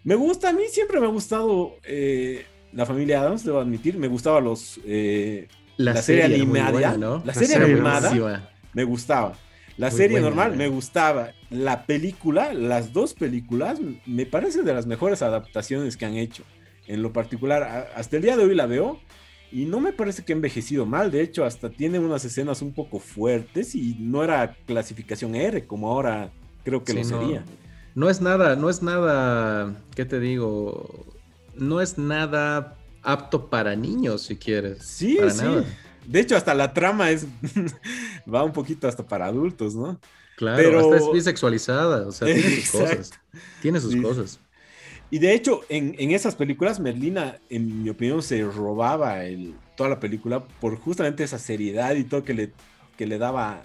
Me 0.03 0.15
gusta, 0.15 0.49
a 0.49 0.53
mí 0.53 0.63
siempre 0.69 0.99
me 0.99 1.05
ha 1.05 1.09
gustado 1.09 1.77
eh, 1.83 2.45
la 2.73 2.85
familia 2.85 3.21
Adams, 3.21 3.43
debo 3.45 3.59
admitir, 3.59 3.97
me 3.97 4.07
gustaba 4.07 4.41
los... 4.41 4.79
eh, 4.85 5.47
La 5.77 5.95
serie 6.01 6.23
animada, 6.23 6.71
buena, 6.71 6.97
¿no? 6.97 7.21
la 7.25 7.33
serie 7.33 7.55
animada, 7.55 8.09
buenísima. 8.09 8.49
me 8.73 8.83
gustaba. 8.83 9.37
La 9.77 9.89
Muy 9.89 9.97
serie 9.97 10.19
buena, 10.19 10.27
normal 10.27 10.47
güey. 10.49 10.57
me 10.57 10.67
gustaba. 10.67 11.31
La 11.49 11.85
película, 11.85 12.53
las 12.53 12.91
dos 12.91 13.13
películas, 13.13 13.79
me 14.05 14.25
parecen 14.25 14.65
de 14.65 14.73
las 14.73 14.85
mejores 14.85 15.21
adaptaciones 15.21 15.95
que 15.95 16.05
han 16.05 16.17
hecho. 16.17 16.43
En 16.87 17.01
lo 17.01 17.13
particular, 17.13 17.89
hasta 17.95 18.17
el 18.17 18.23
día 18.23 18.35
de 18.35 18.43
hoy 18.43 18.55
la 18.55 18.65
veo 18.65 18.99
y 19.51 19.65
no 19.65 19.79
me 19.79 19.91
parece 19.93 20.23
que 20.23 20.33
ha 20.33 20.35
envejecido 20.35 20.85
mal. 20.85 21.11
De 21.11 21.21
hecho, 21.21 21.43
hasta 21.45 21.69
tiene 21.69 21.99
unas 21.99 22.23
escenas 22.25 22.61
un 22.61 22.73
poco 22.73 22.99
fuertes 22.99 23.75
y 23.75 23.95
no 23.99 24.23
era 24.23 24.55
clasificación 24.65 25.35
R 25.35 25.65
como 25.65 25.91
ahora 25.91 26.31
creo 26.63 26.83
que 26.83 26.91
Sí, 26.93 26.97
lo 26.99 27.03
sería. 27.05 27.43
No 27.95 28.09
es 28.09 28.21
nada, 28.21 28.55
no 28.55 28.69
es 28.69 28.81
nada, 28.83 29.75
¿qué 29.95 30.05
te 30.05 30.19
digo? 30.19 31.05
No 31.55 31.81
es 31.81 31.97
nada 31.97 32.77
apto 33.01 33.49
para 33.49 33.75
niños, 33.75 34.21
si 34.23 34.35
quieres. 34.37 34.83
Sí, 34.85 35.15
para 35.17 35.31
sí. 35.31 35.43
nada. 35.43 35.65
De 36.05 36.19
hecho, 36.19 36.35
hasta 36.35 36.53
la 36.53 36.73
trama 36.73 37.11
es 37.11 37.25
va 38.33 38.43
un 38.43 38.53
poquito 38.53 38.87
hasta 38.87 39.05
para 39.05 39.25
adultos, 39.27 39.75
¿no? 39.75 39.99
Claro, 40.37 40.57
Pero- 40.57 40.79
hasta 40.79 40.97
es 40.97 41.11
bisexualizada, 41.13 42.07
o 42.07 42.11
sea, 42.11 42.27
tiene 42.27 42.41
sus 42.61 42.71
cosas. 42.81 43.11
Tiene 43.61 43.79
sus 43.81 43.93
Sí. 43.93 44.01
cosas. 44.01 44.39
Y 45.11 45.19
de 45.19 45.33
hecho, 45.33 45.61
en, 45.69 45.95
en 45.97 46.11
esas 46.11 46.35
películas, 46.35 46.79
Merlina, 46.79 47.37
en 47.49 47.83
mi 47.83 47.89
opinión, 47.89 48.21
se 48.21 48.43
robaba 48.43 49.19
toda 49.75 49.89
la 49.89 49.99
película 49.99 50.43
por 50.43 50.77
justamente 50.77 51.23
esa 51.23 51.39
seriedad 51.39 51.95
y 51.95 52.03
todo 52.03 52.23
que 52.23 52.33
le, 52.33 52.51
que 52.95 53.07
le 53.07 53.17
daba 53.17 53.63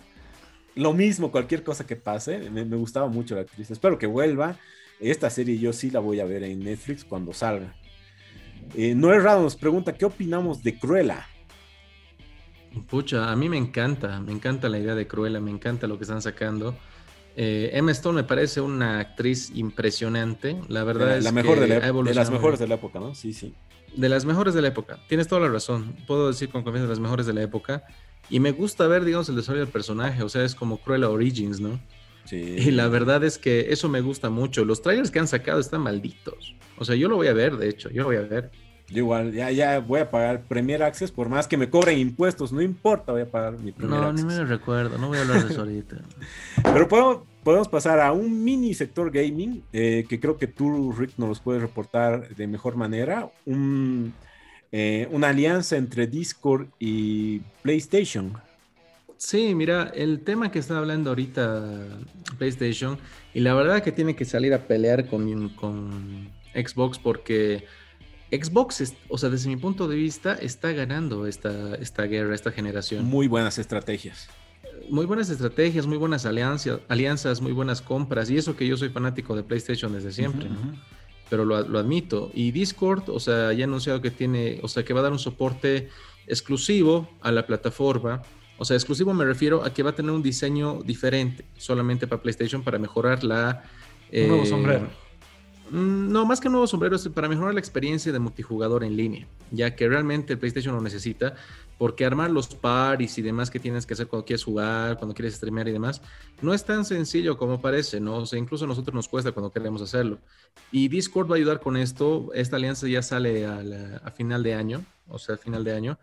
lo 0.74 0.92
mismo, 0.92 1.30
cualquier 1.30 1.62
cosa 1.62 1.86
que 1.86 1.97
pase. 1.97 2.51
Me, 2.51 2.64
gustaba 2.64 3.09
mucho 3.09 3.34
la 3.34 3.42
actriz. 3.42 3.70
Espero 3.70 3.99
que 3.99 4.07
vuelva. 4.07 4.57
Esta 5.01 5.28
serie 5.30 5.59
yo 5.59 5.72
sí 5.72 5.90
la 5.90 6.01
voy 6.01 6.20
a 6.20 6.24
ver 6.24 6.45
en 6.45 6.61
Netflix 6.61 7.05
cuando 7.05 7.32
salga. 7.32 7.74
Eh, 8.74 8.95
Noé 8.95 9.20
Rado 9.20 9.42
nos 9.42 9.57
pregunta, 9.57 9.92
¿qué 9.92 10.05
opinamos 10.05 10.62
de 10.62 10.78
Cruella? 10.78 11.26
Pucha, 12.88 13.30
a 13.30 13.36
mí 13.36 13.49
me 13.49 13.59
encanta, 13.59 14.20
me 14.20 14.32
encanta 14.32 14.68
la 14.68 14.78
idea 14.78 14.95
de 14.95 15.07
Cruella, 15.07 15.40
me 15.40 15.51
encanta 15.51 15.86
lo 15.86 15.99
que 15.99 16.05
están 16.05 16.22
sacando. 16.22 16.74
Eh, 17.37 17.70
Emma 17.72 17.91
Stone 17.93 18.16
me 18.16 18.24
parece 18.24 18.61
una 18.61 19.01
actriz 19.01 19.51
impresionante. 19.55 20.57
La 20.68 20.85
verdad 20.85 21.09
la, 21.09 21.16
es 21.18 21.24
la 21.24 21.32
mejor 21.32 21.55
que 21.55 21.61
de, 21.62 21.68
la, 21.68 21.93
de 21.93 22.14
las 22.14 22.30
mejores 22.30 22.59
de 22.61 22.68
la 22.68 22.76
época, 22.76 23.01
¿no? 23.01 23.14
Sí, 23.14 23.32
sí. 23.32 23.55
de 23.97 24.09
las 24.09 24.24
mejores 24.24 24.55
de 24.55 24.62
la 24.62 24.68
época. 24.68 24.99
Tienes 25.09 25.26
toda 25.26 25.41
la 25.41 25.49
razón. 25.49 25.97
Puedo 26.07 26.28
decir 26.28 26.49
con 26.49 26.62
confianza 26.62 26.87
de 26.87 26.91
las 26.91 27.01
mejores 27.01 27.26
de 27.26 27.32
la 27.32 27.43
época. 27.43 27.85
Y 28.30 28.41
me 28.41 28.53
gusta 28.53 28.87
ver, 28.87 29.05
digamos, 29.05 29.28
el 29.28 29.37
desarrollo 29.37 29.64
del 29.64 29.72
personaje. 29.72 30.22
O 30.22 30.28
sea, 30.28 30.45
es 30.45 30.55
como 30.55 30.78
Cruella 30.78 31.11
Origins, 31.11 31.61
¿no? 31.61 31.80
sí. 32.24 32.37
Y 32.37 32.70
la 32.70 32.89
verdad 32.89 33.22
es 33.24 33.37
que 33.37 33.66
eso 33.70 33.89
me 33.89 34.01
gusta 34.01 34.30
mucho. 34.30 34.64
Los 34.64 34.80
trailers 34.80 35.11
que 35.11 35.18
han 35.18 35.28
sacado 35.28 35.61
están 35.61 35.82
malditos. 35.82 36.55
O 36.78 36.85
sea, 36.85 36.95
yo 36.95 37.09
lo 37.09 37.16
voy 37.16 37.26
a 37.26 37.32
ver, 37.35 37.57
de 37.57 37.68
hecho, 37.68 37.91
yo 37.91 38.03
lo 38.03 38.09
voy 38.09 38.16
a 38.16 38.22
ver. 38.22 38.51
Yo 38.89 38.99
igual, 38.99 39.32
ya, 39.32 39.51
ya 39.51 39.78
voy 39.80 40.01
a 40.01 40.11
pagar 40.11 40.43
Premier 40.43 40.82
Access, 40.82 41.11
por 41.11 41.28
más 41.28 41.49
que 41.49 41.57
me 41.57 41.70
cobren 41.70 41.99
impuestos, 41.99 42.53
no 42.53 42.61
importa, 42.61 43.12
voy 43.12 43.22
a 43.22 43.30
pagar 43.30 43.59
mi 43.59 43.72
Premier 43.72 43.99
No, 44.01 44.07
Access. 44.09 44.24
ni 44.24 44.30
me 44.30 44.39
lo 44.39 44.45
recuerdo, 44.45 44.99
no 44.99 45.09
voy 45.09 45.18
a 45.18 45.22
hablar 45.22 45.45
de 45.45 45.53
eso 45.53 45.62
ahorita. 45.62 45.97
Pero 46.62 46.87
podemos, 46.87 47.18
podemos 47.43 47.68
pasar 47.68 48.01
a 48.01 48.12
un 48.12 48.45
mini 48.45 48.74
sector 48.74 49.11
gaming 49.11 49.62
eh, 49.72 50.05
que 50.09 50.20
creo 50.20 50.37
que 50.37 50.47
tú, 50.47 50.93
Rick, 50.93 51.12
nos 51.16 51.30
los 51.30 51.41
puedes 51.41 51.62
reportar 51.62 52.28
de 52.35 52.47
mejor 52.47 52.76
manera. 52.76 53.30
Un, 53.47 54.12
eh, 54.70 55.09
una 55.11 55.28
alianza 55.28 55.76
entre 55.76 56.07
Discord 56.07 56.66
y 56.78 57.39
PlayStation. 57.62 58.35
Sí, 59.16 59.55
mira, 59.55 59.91
el 59.95 60.20
tema 60.20 60.51
que 60.51 60.59
está 60.59 60.76
hablando 60.76 61.11
ahorita 61.11 61.87
PlayStation, 62.37 62.99
y 63.32 63.41
la 63.41 63.55
verdad 63.55 63.82
que 63.82 63.93
tiene 63.93 64.14
que 64.14 64.26
salir 64.26 64.53
a 64.53 64.59
pelear 64.59 65.07
con, 65.07 65.49
con 65.51 66.28
Xbox 66.55 66.99
porque 66.99 67.64
Xbox, 68.43 68.95
o 69.09 69.18
sea, 69.18 69.30
desde 69.30 69.49
mi 69.49 69.57
punto 69.57 69.89
de 69.89 69.97
vista, 69.97 70.35
está 70.35 70.72
ganando 70.72 71.26
esta, 71.26 71.74
esta 71.76 72.05
guerra, 72.05 72.35
esta 72.35 72.53
generación. 72.53 73.05
Muy 73.05 73.28
buenas 73.28 73.59
estrategias. 73.59 74.28
Muy 74.91 75.07
buenas 75.07 75.30
estrategias, 75.30 75.87
muy 75.87 75.97
buenas 75.97 76.26
alianzas, 76.26 76.80
alianzas, 76.89 77.41
muy 77.41 77.53
buenas 77.53 77.80
compras, 77.80 78.30
y 78.30 78.37
eso 78.37 78.57
que 78.57 78.66
yo 78.66 78.76
soy 78.76 78.91
fanático 78.91 79.35
de 79.35 79.43
PlayStation 79.43 79.93
desde 79.93 80.12
siempre, 80.12 80.49
¿no? 80.49 80.78
pero 81.30 81.45
lo, 81.45 81.61
lo 81.62 81.78
admito. 81.78 82.30
Y 82.35 82.51
Discord, 82.51 83.09
o 83.09 83.18
sea, 83.18 83.53
ya 83.53 83.64
ha 83.64 83.66
anunciado 83.66 84.01
que 84.01 84.11
tiene, 84.11 84.61
o 84.62 84.68
sea, 84.68 84.85
que 84.85 84.93
va 84.93 85.01
a 85.01 85.05
dar 85.05 85.12
un 85.12 85.18
soporte 85.18 85.89
exclusivo 86.26 87.09
a 87.20 87.32
la 87.32 87.47
plataforma. 87.47 88.22
O 88.59 88.64
sea, 88.64 88.76
exclusivo 88.76 89.12
me 89.14 89.24
refiero 89.24 89.64
a 89.64 89.72
que 89.72 89.82
va 89.82 89.91
a 89.91 89.95
tener 89.95 90.12
un 90.12 90.22
diseño 90.22 90.82
diferente 90.82 91.45
solamente 91.57 92.07
para 92.07 92.22
PlayStation 92.22 92.62
para 92.62 92.78
mejorar 92.78 93.24
la... 93.24 93.64
Un 94.12 94.28
nuevo 94.28 94.45
eh, 94.45 94.47
sombrero. 94.47 95.03
Mm, 95.70 96.12
No, 96.12 96.26
más 96.26 96.40
que 96.40 96.48
un 96.48 96.52
nuevo 96.52 96.66
sombrero, 96.66 96.96
es 96.96 97.08
para 97.08 97.28
mejorar 97.28 97.54
la 97.54 97.60
experiencia 97.60 98.12
de 98.12 98.18
multijugador 98.18 98.84
en 98.84 98.96
línea, 98.96 99.26
ya 99.50 99.74
que 99.74 99.88
realmente 99.88 100.32
el 100.34 100.38
PlayStation 100.38 100.74
lo 100.74 100.80
necesita, 100.80 101.34
porque 101.78 102.04
armar 102.04 102.30
los 102.30 102.48
paris 102.54 103.18
y 103.18 103.22
demás 103.22 103.50
que 103.50 103.58
tienes 103.58 103.84
que 103.86 103.94
hacer 103.94 104.06
cuando 104.06 104.24
quieres 104.24 104.44
jugar, 104.44 104.96
cuando 104.96 105.14
quieres 105.14 105.34
streamear 105.34 105.68
y 105.68 105.72
demás, 105.72 106.02
no 106.40 106.54
es 106.54 106.64
tan 106.64 106.84
sencillo 106.84 107.36
como 107.36 107.60
parece, 107.60 108.00
¿no? 108.00 108.18
O 108.18 108.26
sea, 108.26 108.38
incluso 108.38 108.64
a 108.64 108.68
nosotros 108.68 108.94
nos 108.94 109.08
cuesta 109.08 109.32
cuando 109.32 109.50
queremos 109.50 109.82
hacerlo. 109.82 110.18
Y 110.70 110.88
Discord 110.88 111.28
va 111.30 111.34
a 111.34 111.38
ayudar 111.38 111.60
con 111.60 111.76
esto. 111.76 112.30
Esta 112.34 112.56
alianza 112.56 112.86
ya 112.86 113.02
sale 113.02 113.46
a 113.46 114.10
final 114.12 114.42
de 114.42 114.54
año, 114.54 114.84
o 115.08 115.18
sea, 115.18 115.34
a 115.34 115.38
final 115.38 115.64
de 115.64 115.72
año. 115.72 115.98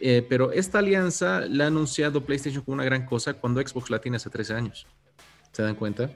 Eh, 0.00 0.24
pero 0.26 0.50
esta 0.50 0.78
alianza 0.78 1.42
la 1.42 1.64
ha 1.64 1.66
anunciado 1.66 2.24
PlayStation 2.24 2.64
como 2.64 2.74
una 2.74 2.84
gran 2.84 3.04
cosa 3.04 3.34
cuando 3.34 3.60
Xbox 3.60 3.90
la 3.90 4.00
tiene 4.00 4.16
hace 4.16 4.30
13 4.30 4.54
años. 4.54 4.86
¿Se 5.52 5.62
dan 5.62 5.74
cuenta? 5.74 6.10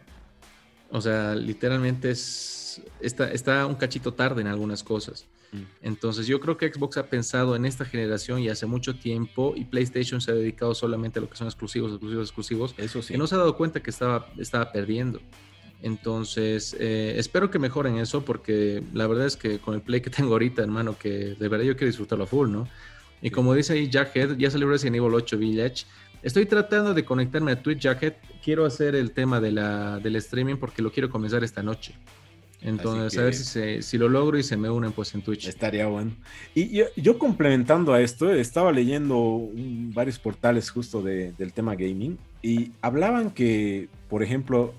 O 0.90 1.00
sea, 1.00 1.34
literalmente 1.34 2.10
es, 2.10 2.63
está, 3.00 3.30
está 3.30 3.66
un 3.66 3.74
cachito 3.74 4.14
tarde 4.14 4.40
en 4.40 4.46
algunas 4.46 4.82
cosas. 4.82 5.26
Mm. 5.52 5.62
Entonces 5.82 6.26
yo 6.26 6.40
creo 6.40 6.56
que 6.56 6.72
Xbox 6.72 6.96
ha 6.96 7.06
pensado 7.06 7.56
en 7.56 7.64
esta 7.64 7.84
generación 7.84 8.40
y 8.40 8.48
hace 8.48 8.66
mucho 8.66 8.96
tiempo 8.96 9.54
y 9.56 9.64
PlayStation 9.64 10.20
se 10.20 10.30
ha 10.30 10.34
dedicado 10.34 10.74
solamente 10.74 11.18
a 11.18 11.22
lo 11.22 11.30
que 11.30 11.36
son 11.36 11.46
exclusivos, 11.46 11.92
exclusivos, 11.92 12.28
exclusivos. 12.28 12.74
Eso 12.78 13.02
sí. 13.02 13.14
Que 13.14 13.18
no 13.18 13.26
se 13.26 13.34
ha 13.34 13.38
dado 13.38 13.56
cuenta 13.56 13.82
que 13.82 13.90
estaba, 13.90 14.28
estaba 14.38 14.72
perdiendo. 14.72 15.20
Entonces, 15.82 16.74
eh, 16.80 17.14
espero 17.18 17.50
que 17.50 17.58
mejoren 17.58 17.96
eso 17.96 18.24
porque 18.24 18.82
la 18.94 19.06
verdad 19.06 19.26
es 19.26 19.36
que 19.36 19.58
con 19.58 19.74
el 19.74 19.82
play 19.82 20.00
que 20.00 20.10
tengo 20.10 20.32
ahorita, 20.32 20.62
hermano, 20.62 20.96
que 20.98 21.34
de 21.38 21.48
verdad 21.48 21.64
yo 21.64 21.76
quiero 21.76 21.88
disfrutarlo 21.88 22.24
a 22.24 22.26
full, 22.26 22.50
¿no? 22.50 22.68
Y 23.20 23.30
como 23.30 23.54
dice 23.54 23.74
ahí 23.74 23.90
Jackhead, 23.90 24.36
ya 24.36 24.50
salió 24.50 24.68
Resident 24.68 24.96
Evil 24.96 25.14
8 25.14 25.38
Village. 25.38 25.84
Estoy 26.22 26.46
tratando 26.46 26.94
de 26.94 27.04
conectarme 27.04 27.52
a 27.52 27.62
Twitch 27.62 27.80
Jackhead. 27.80 28.14
Quiero 28.42 28.64
hacer 28.64 28.94
el 28.94 29.12
tema 29.12 29.40
de 29.42 29.52
la, 29.52 29.98
del 29.98 30.16
streaming 30.16 30.56
porque 30.56 30.80
lo 30.80 30.90
quiero 30.90 31.10
comenzar 31.10 31.44
esta 31.44 31.62
noche. 31.62 31.94
Entonces, 32.64 33.18
a 33.18 33.22
ver 33.22 33.34
si, 33.34 33.44
se- 33.44 33.82
si 33.82 33.98
lo 33.98 34.08
logro 34.08 34.38
y 34.38 34.42
se 34.42 34.56
me 34.56 34.70
unen 34.70 34.92
pues 34.92 35.14
en 35.14 35.22
Twitch. 35.22 35.46
Estaría 35.46 35.86
bueno. 35.86 36.12
Y 36.54 36.70
yo, 36.70 36.86
yo 36.96 37.18
complementando 37.18 37.92
a 37.92 38.00
esto, 38.00 38.32
estaba 38.32 38.72
leyendo 38.72 39.18
un- 39.18 39.92
varios 39.94 40.18
portales 40.18 40.70
justo 40.70 41.02
de- 41.02 41.32
del 41.32 41.52
tema 41.52 41.74
gaming 41.74 42.18
y 42.42 42.72
hablaban 42.80 43.30
que, 43.30 43.88
por 44.08 44.22
ejemplo, 44.22 44.72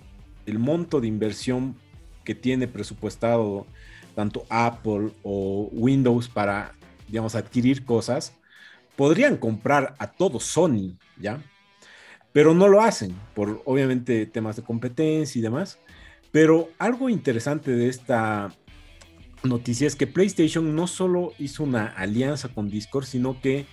el 0.46 0.58
monto 0.60 1.00
de 1.00 1.08
inversión 1.08 1.76
que 2.24 2.34
tiene 2.36 2.68
presupuestado 2.68 3.68
tanto 4.16 4.46
Apple 4.50 5.12
o 5.24 5.70
Windows 5.72 6.28
para, 6.28 6.74
digamos, 7.08 7.36
adquirir 7.36 7.86
cosas, 7.86 8.34
podrían 8.96 9.38
comprar 9.38 9.94
a 10.00 10.08
todo 10.12 10.40
Sony, 10.40 10.98
¿ya? 11.20 11.40
Pero 12.32 12.54
no 12.54 12.68
lo 12.68 12.82
hacen 12.82 13.14
por, 13.34 13.62
obviamente, 13.66 14.26
temas 14.26 14.56
de 14.56 14.64
competencia 14.64 15.38
y 15.40 15.42
demás. 15.42 15.78
Pero 16.36 16.70
algo 16.80 17.08
interesante 17.08 17.72
de 17.72 17.88
esta 17.88 18.54
noticia 19.44 19.88
es 19.88 19.96
que 19.96 20.06
PlayStation 20.06 20.76
no 20.76 20.86
solo 20.86 21.32
hizo 21.40 21.64
una 21.64 21.86
alianza 21.86 22.50
con 22.50 22.70
Discord, 22.70 23.06
sino 23.06 23.40
que 23.40 23.66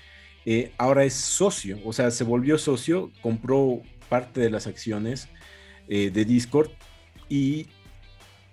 eh, 0.47 0.71
ahora 0.79 1.03
es 1.03 1.13
socio, 1.13 1.81
o 1.85 1.93
sea, 1.93 2.13
se 2.13 2.23
volvió 2.23 2.59
socio, 2.59 3.11
compró 3.21 3.83
parte 4.09 4.41
de 4.41 4.49
las 4.49 4.69
acciones 4.69 5.27
eh, 5.89 6.13
de 6.13 6.25
Discord. 6.25 6.71
Y 7.29 7.67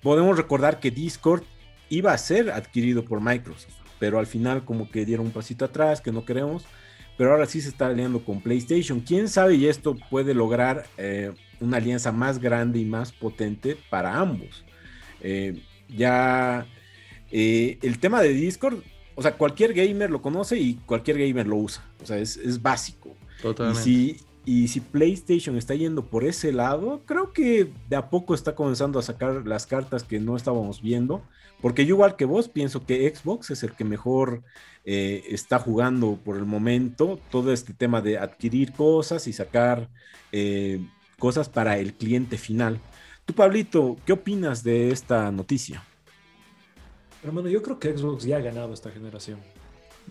podemos 0.02 0.36
recordar 0.38 0.80
que 0.80 0.90
Discord 0.90 1.44
iba 1.90 2.12
a 2.12 2.18
ser 2.18 2.50
adquirido 2.50 3.06
por 3.06 3.22
Microsoft, 3.22 3.76
pero 4.00 4.18
al 4.18 4.26
final 4.26 4.66
como 4.66 4.90
que 4.90 5.06
dieron 5.06 5.28
un 5.28 5.32
pasito 5.32 5.66
atrás, 5.66 6.02
que 6.02 6.12
no 6.12 6.26
queremos, 6.26 6.66
pero 7.16 7.30
ahora 7.34 7.46
sí 7.46 7.62
se 7.62 7.70
está 7.70 7.86
aliando 7.86 8.26
con 8.26 8.42
PlayStation. 8.42 9.02
¿Quién 9.02 9.28
sabe 9.28 9.54
y 9.54 9.68
esto 9.68 9.96
puede 10.10 10.34
lograr 10.34 10.88
eh, 10.98 11.32
una 11.60 11.78
alianza 11.78 12.12
más 12.12 12.40
grande 12.40 12.80
y 12.80 12.86
más 12.86 13.12
potente 13.12 13.78
para 13.90 14.18
ambos? 14.18 14.64
Eh, 15.22 15.62
ya 15.90 16.66
eh, 17.32 17.78
el 17.82 18.00
tema 18.00 18.22
de 18.22 18.30
Discord, 18.30 18.80
o 19.16 19.22
sea, 19.22 19.36
cualquier 19.36 19.74
gamer 19.74 20.10
lo 20.10 20.22
conoce 20.22 20.58
y 20.58 20.76
cualquier 20.86 21.18
gamer 21.18 21.48
lo 21.48 21.58
usa, 21.58 21.84
o 22.02 22.06
sea, 22.06 22.18
es, 22.18 22.38
es 22.38 22.62
básico. 22.62 23.16
Y 23.40 23.42
Totalmente. 23.42 23.84
si, 23.84 24.18
y 24.46 24.68
si 24.68 24.80
PlayStation 24.80 25.58
está 25.58 25.76
yendo 25.76 26.06
por 26.06 26.24
ese 26.24 26.52
lado, 26.52 27.02
creo 27.06 27.34
que 27.34 27.72
de 27.90 27.96
a 27.96 28.10
poco 28.10 28.34
está 28.34 28.56
comenzando 28.56 29.00
a 29.00 29.04
sacar 29.04 29.46
las 29.46 29.66
cartas 29.66 30.04
que 30.04 30.20
no 30.20 30.36
estábamos 30.36 30.82
viendo. 30.82 31.24
Porque 31.62 31.86
yo 31.86 31.96
igual 31.96 32.16
que 32.16 32.26
vos 32.26 32.48
pienso 32.48 32.86
que 32.86 33.14
Xbox 33.14 33.52
es 33.52 33.64
el 33.64 33.74
que 33.74 33.84
mejor 33.84 34.44
eh, 34.86 35.24
está 35.30 35.60
jugando 35.60 36.18
por 36.24 36.38
el 36.38 36.46
momento 36.46 37.20
todo 37.30 37.52
este 37.52 37.74
tema 37.74 38.02
de 38.02 38.18
adquirir 38.18 38.72
cosas 38.72 39.28
y 39.28 39.34
sacar 39.34 39.90
eh, 40.32 40.80
cosas 41.20 41.50
para 41.50 41.78
el 41.78 41.94
cliente 41.94 42.38
final. 42.40 42.80
Tú, 43.26 43.34
Pablito, 43.36 43.98
¿qué 44.06 44.14
opinas 44.14 44.64
de 44.64 44.90
esta 44.92 45.32
noticia? 45.32 45.84
Hermano, 47.24 47.50
yo 47.50 47.62
creo 47.62 47.78
que 47.80 47.96
Xbox 47.96 48.24
ya 48.24 48.38
ha 48.38 48.42
ganado 48.42 48.74
esta 48.74 48.90
generación. 48.92 49.40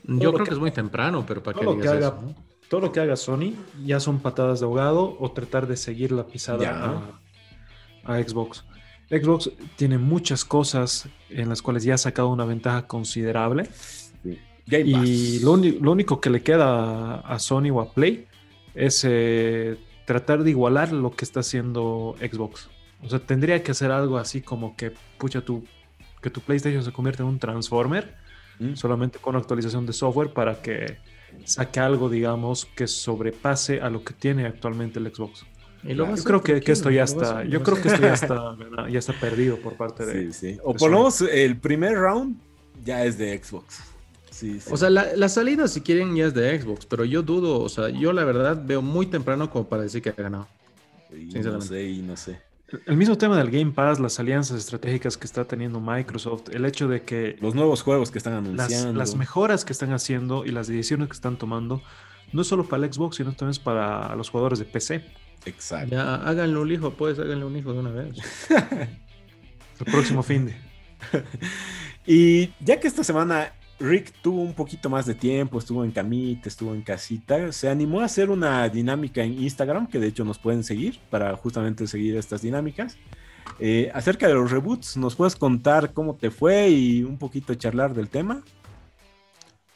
Yo 0.05 0.19
todo 0.19 0.33
creo 0.35 0.45
que- 0.45 0.49
que 0.51 0.55
es 0.55 0.61
muy 0.61 0.71
temprano, 0.71 1.25
pero 1.27 1.43
para 1.43 1.55
todo 1.59 1.61
que 1.61 1.67
lo 1.67 1.73
que 1.83 1.89
digas 1.89 1.97
haga- 1.97 2.17
eso, 2.19 2.27
¿no? 2.27 2.49
Todo 2.69 2.81
lo 2.83 2.93
que 2.93 3.01
haga 3.01 3.17
Sony 3.17 3.55
ya 3.85 3.99
son 3.99 4.21
patadas 4.21 4.61
de 4.61 4.67
ahogado 4.67 5.17
o 5.19 5.33
tratar 5.33 5.67
de 5.67 5.77
seguir 5.77 6.13
la 6.13 6.27
pisada 6.27 7.19
a, 8.05 8.13
a 8.15 8.23
Xbox. 8.23 8.65
Xbox 9.11 9.51
tiene 9.77 9.97
muchas 9.97 10.45
cosas 10.45 11.09
en 11.31 11.49
las 11.49 11.63
cuales 11.63 11.83
ya 11.85 11.95
ha 11.95 11.99
sacado 11.99 12.29
una 12.29 12.45
ventaja 12.45 12.87
considerable 12.87 13.69
Game 14.67 14.85
y 14.85 15.39
lo, 15.41 15.57
lo 15.57 15.93
único 15.93 16.21
que 16.21 16.29
le 16.29 16.43
queda 16.43 17.15
a, 17.15 17.21
a 17.21 17.39
Sony 17.39 17.71
o 17.73 17.81
a 17.81 17.91
Play 17.95 18.27
es 18.75 19.03
eh, 19.09 19.79
tratar 20.09 20.43
de 20.43 20.51
igualar 20.51 20.91
lo 20.93 21.11
que 21.13 21.25
está 21.25 21.41
haciendo 21.41 22.17
Xbox. 22.19 22.71
O 23.03 23.09
sea, 23.09 23.19
tendría 23.19 23.63
que 23.63 23.73
hacer 23.73 23.91
algo 23.93 24.17
así 24.17 24.41
como 24.41 24.75
que, 24.75 24.93
pucha, 25.19 25.43
tu, 25.43 25.65
que 26.23 26.31
tu 26.31 26.41
PlayStation 26.41 26.83
se 26.83 26.93
convierta 26.93 27.23
en 27.23 27.29
un 27.29 27.39
Transformer 27.39 28.17
Mm. 28.59 28.75
solamente 28.75 29.19
con 29.19 29.37
actualización 29.37 29.87
de 29.87 29.93
software 29.93 30.33
para 30.33 30.61
que 30.61 30.99
saque 31.45 31.81
algo, 31.81 32.09
digamos, 32.09 32.65
que 32.65 32.87
sobrepase 32.87 33.81
a 33.81 33.91
lo 33.91 34.03
que 34.03 34.15
tiene 34.15 34.47
actualmente 34.47 34.99
el 34.99 35.15
Xbox. 35.15 35.47
Yo 35.85 36.13
creo 36.25 36.43
que, 36.43 36.61
que 36.61 36.73
esto 36.73 36.91
ya 36.91 37.05
está, 37.05 37.45
yo 37.45 37.63
creo 37.63 37.81
que 37.81 37.89
esto 37.89 38.03
ya 38.03 38.15
está, 38.15 38.57
ya 38.91 38.99
está 38.99 39.13
perdido 39.13 39.59
por 39.59 39.77
parte 39.77 40.05
de... 40.05 40.33
Sí, 40.33 40.55
sí. 40.55 40.59
O 40.65 40.73
por 40.73 40.81
Sony. 40.81 40.89
lo 40.91 40.99
menos 40.99 41.21
el 41.21 41.57
primer 41.57 41.95
round 41.95 42.37
ya 42.85 43.05
es 43.05 43.17
de 43.17 43.41
Xbox. 43.41 43.81
Sí, 44.39 44.61
sí. 44.61 44.71
O 44.71 44.77
sea, 44.77 44.89
la, 44.89 45.17
la 45.17 45.29
salida, 45.29 45.67
si 45.67 45.81
quieren, 45.81 46.15
ya 46.15 46.27
es 46.27 46.35
de 46.35 46.61
Xbox, 46.61 46.87
pero 46.87 47.05
yo 47.05 47.23
dudo, 47.23 47.59
o 47.61 47.69
sea, 47.69 47.89
yo 47.89 48.13
la 48.13 48.23
verdad 48.23 48.63
veo 48.65 48.83
muy 48.83 49.07
temprano 49.07 49.51
como 49.51 49.69
para 49.69 49.83
decir 49.83 50.01
que 50.01 50.11
ha 50.11 50.13
ganado. 50.13 50.47
Y 51.13 51.25
no 51.41 51.61
sé, 51.61 51.89
y 51.89 52.03
no 52.03 52.17
sé. 52.17 52.41
El 52.87 52.97
mismo 52.97 53.19
tema 53.19 53.37
del 53.37 53.51
Game 53.51 53.73
Pass, 53.73 53.99
las 53.99 54.21
alianzas 54.21 54.59
estratégicas 54.59 55.17
que 55.17 55.25
está 55.25 55.45
teniendo 55.45 55.81
Microsoft, 55.81 56.51
el 56.53 56.65
hecho 56.67 56.87
de 56.87 57.03
que 57.03 57.37
Los 57.41 57.57
nuevos 57.57 57.83
juegos 57.83 58.13
que 58.13 58.19
están 58.19 58.35
las, 58.35 58.67
anunciando. 58.67 58.93
las 58.97 59.17
mejoras 59.17 59.65
que 59.65 59.73
están 59.73 59.93
haciendo 59.93 60.45
y 60.45 60.53
las 60.53 60.69
decisiones 60.69 61.09
que 61.09 61.15
están 61.15 61.37
tomando, 61.37 61.83
no 62.33 62.45
solo 62.45 62.69
para 62.69 62.85
el 62.85 62.93
Xbox, 62.93 63.17
sino 63.17 63.33
también 63.33 63.51
es 63.51 63.59
para 63.59 64.15
los 64.15 64.31
jugadores 64.31 64.61
de 64.61 64.67
PC. 64.67 65.03
Exacto. 65.47 65.97
Ya, 65.97 66.15
háganle 66.15 66.59
un 66.59 66.71
hijo, 66.71 66.93
pues, 66.93 67.19
háganle 67.19 67.45
un 67.45 67.57
hijo 67.57 67.73
de 67.73 67.79
una 67.81 67.91
vez. 67.91 68.15
El 69.81 69.87
próximo 69.91 70.23
fin 70.23 70.47
de... 70.47 70.57
Y 72.07 72.55
ya 72.61 72.81
que 72.81 72.89
esta 72.89 73.05
semana 73.05 73.53
Rick 73.81 74.13
tuvo 74.23 74.43
un 74.43 74.55
poquito 74.55 74.91
más 74.91 75.07
de 75.07 75.15
tiempo, 75.15 75.59
estuvo 75.59 75.85
en 75.85 75.93
camita, 75.93 76.49
estuvo 76.49 76.75
en 76.75 76.83
casita, 76.83 77.53
se 77.53 77.69
animó 77.69 78.01
a 78.01 78.07
hacer 78.07 78.31
una 78.31 78.69
dinámica 78.69 79.23
en 79.23 79.41
Instagram, 79.41 79.87
que 79.87 79.99
de 79.99 80.09
hecho 80.09 80.25
nos 80.25 80.39
pueden 80.39 80.65
seguir 80.65 80.99
para 81.11 81.37
justamente 81.37 81.87
seguir 81.87 82.17
estas 82.17 82.43
dinámicas. 82.43 82.97
Eh, 83.61 83.91
acerca 83.95 84.27
de 84.29 84.35
los 84.35 84.51
reboots, 84.51 84.97
¿nos 84.97 85.15
puedes 85.15 85.37
contar 85.37 85.93
cómo 85.93 86.15
te 86.15 86.31
fue 86.31 86.71
y 86.71 87.03
un 87.03 87.19
poquito 87.19 87.55
charlar 87.55 87.95
del 87.95 88.09
tema? 88.09 88.43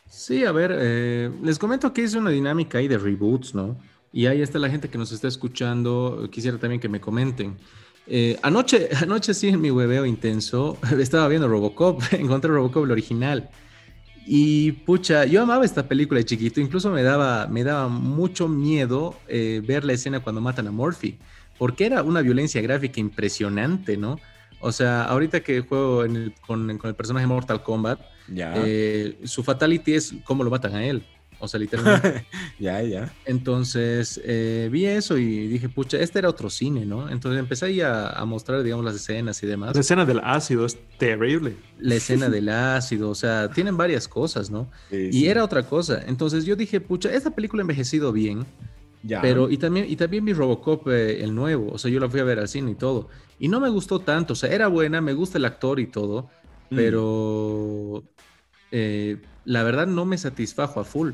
Sí, 0.08 0.44
a 0.44 0.52
ver, 0.52 0.76
eh, 0.78 1.30
les 1.42 1.58
comento 1.58 1.92
que 1.92 2.02
hice 2.02 2.18
una 2.18 2.30
dinámica 2.30 2.78
ahí 2.78 2.88
de 2.88 2.98
reboots, 2.98 3.54
¿no? 3.54 3.76
Y 4.12 4.26
ahí 4.26 4.42
está 4.42 4.58
la 4.58 4.68
gente 4.68 4.90
que 4.90 4.98
nos 4.98 5.10
está 5.10 5.26
escuchando. 5.26 6.28
Quisiera 6.30 6.58
también 6.58 6.80
que 6.80 6.88
me 6.88 7.00
comenten. 7.00 7.56
Eh, 8.06 8.38
anoche, 8.42 8.88
anoche 9.00 9.32
sí, 9.32 9.48
en 9.48 9.60
mi 9.60 9.70
hueveo 9.70 10.04
intenso, 10.04 10.76
estaba 10.98 11.28
viendo 11.28 11.48
Robocop, 11.48 12.02
encontré 12.12 12.50
Robocop 12.50 12.84
el 12.84 12.90
original. 12.90 13.48
Y 14.24 14.72
pucha, 14.72 15.24
yo 15.24 15.42
amaba 15.42 15.64
esta 15.64 15.88
película 15.88 16.18
de 16.18 16.24
chiquito, 16.24 16.60
incluso 16.60 16.90
me 16.90 17.02
daba, 17.02 17.46
me 17.48 17.64
daba 17.64 17.88
mucho 17.88 18.48
miedo 18.48 19.16
eh, 19.28 19.60
ver 19.66 19.84
la 19.84 19.94
escena 19.94 20.20
cuando 20.20 20.40
matan 20.40 20.68
a 20.68 20.70
Murphy, 20.70 21.18
porque 21.58 21.86
era 21.86 22.02
una 22.02 22.20
violencia 22.22 22.60
gráfica 22.62 23.00
impresionante, 23.00 23.96
¿no? 23.96 24.20
O 24.60 24.70
sea, 24.70 25.02
ahorita 25.04 25.40
que 25.40 25.60
juego 25.60 26.04
en 26.04 26.16
el- 26.16 26.34
con, 26.46 26.78
con 26.78 26.88
el 26.88 26.94
personaje 26.94 27.26
Mortal 27.26 27.62
Kombat, 27.64 28.00
Ya, 28.32 28.52
eh, 28.56 29.18
su 29.24 29.42
fatality 29.42 29.94
es 29.94 30.14
cómo 30.24 30.44
lo 30.44 30.50
matan 30.50 30.74
a 30.76 30.84
él. 30.86 31.02
O 31.44 31.48
sea, 31.48 31.58
literalmente. 31.58 32.24
ya, 32.60 32.80
ya. 32.82 33.12
Entonces 33.24 34.20
eh, 34.24 34.68
vi 34.70 34.86
eso 34.86 35.18
y 35.18 35.48
dije, 35.48 35.68
pucha, 35.68 35.98
este 35.98 36.20
era 36.20 36.28
otro 36.28 36.48
cine, 36.48 36.86
¿no? 36.86 37.10
Entonces 37.10 37.40
empecé 37.40 37.66
ahí 37.66 37.80
a, 37.80 38.10
a 38.10 38.24
mostrar, 38.24 38.62
digamos, 38.62 38.84
las 38.84 38.94
escenas 38.94 39.42
y 39.42 39.48
demás. 39.48 39.74
La 39.74 39.80
escena 39.80 40.04
del 40.04 40.20
ácido 40.22 40.64
es 40.64 40.78
terrible. 40.98 41.56
La 41.80 41.96
escena 41.96 42.28
del 42.30 42.48
ácido, 42.48 43.10
o 43.10 43.14
sea, 43.16 43.50
tienen 43.50 43.76
varias 43.76 44.06
cosas, 44.06 44.50
¿no? 44.50 44.70
Sí, 44.90 45.08
Y 45.08 45.12
sí. 45.12 45.26
era 45.28 45.42
otra 45.42 45.64
cosa. 45.64 46.00
Entonces 46.06 46.44
yo 46.44 46.54
dije, 46.54 46.80
pucha, 46.80 47.12
esta 47.12 47.30
película 47.34 47.62
ha 47.62 47.64
envejecido 47.64 48.12
bien, 48.12 48.46
Ya. 49.02 49.20
pero 49.20 49.50
y 49.50 49.56
también, 49.58 49.86
y 49.88 49.96
también 49.96 50.24
vi 50.24 50.32
Robocop, 50.34 50.86
eh, 50.90 51.24
el 51.24 51.34
nuevo, 51.34 51.72
o 51.72 51.78
sea, 51.78 51.90
yo 51.90 51.98
la 51.98 52.08
fui 52.08 52.20
a 52.20 52.24
ver 52.24 52.38
al 52.38 52.46
cine 52.46 52.70
y 52.70 52.74
todo. 52.76 53.08
Y 53.40 53.48
no 53.48 53.58
me 53.58 53.68
gustó 53.68 53.98
tanto, 53.98 54.34
o 54.34 54.36
sea, 54.36 54.48
era 54.50 54.68
buena, 54.68 55.00
me 55.00 55.12
gusta 55.12 55.38
el 55.38 55.44
actor 55.44 55.80
y 55.80 55.88
todo, 55.88 56.30
Mm. 56.70 56.76
pero 56.76 58.04
eh, 58.70 59.18
la 59.44 59.62
verdad 59.64 59.86
no 59.86 60.04
me 60.06 60.16
satisfajo 60.16 60.80
a 60.80 60.84
full. 60.84 61.10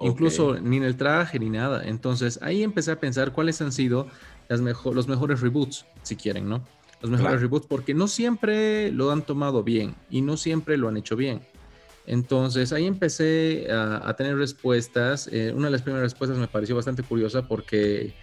Incluso 0.00 0.58
ni 0.60 0.76
en 0.76 0.84
el 0.84 0.96
traje 0.96 1.38
ni 1.38 1.50
nada. 1.50 1.82
Entonces 1.84 2.38
ahí 2.42 2.62
empecé 2.62 2.92
a 2.92 3.00
pensar 3.00 3.32
cuáles 3.32 3.60
han 3.60 3.72
sido 3.72 4.06
las 4.48 4.60
mejo- 4.60 4.94
los 4.94 5.08
mejores 5.08 5.40
reboots, 5.40 5.86
si 6.02 6.16
quieren, 6.16 6.48
¿no? 6.48 6.62
Los 7.00 7.10
mejores 7.10 7.32
Claro. 7.32 7.40
reboots, 7.42 7.66
porque 7.66 7.94
no 7.94 8.08
siempre 8.08 8.90
lo 8.92 9.10
han 9.10 9.22
tomado 9.22 9.62
bien 9.62 9.94
y 10.10 10.20
no 10.20 10.36
siempre 10.36 10.76
lo 10.76 10.88
han 10.88 10.96
hecho 10.96 11.16
bien. 11.16 11.40
Entonces 12.06 12.72
ahí 12.72 12.86
empecé 12.86 13.68
a, 13.70 14.14
tener 14.16 14.36
respuestas. 14.36 15.28
Eh, 15.30 15.52
una 15.54 15.66
de 15.66 15.72
las 15.72 15.82
primeras 15.82 16.04
respuestas 16.04 16.38
me 16.38 16.48
pareció 16.48 16.74
bastante 16.74 17.02
curiosa 17.02 17.46
porque 17.46 18.14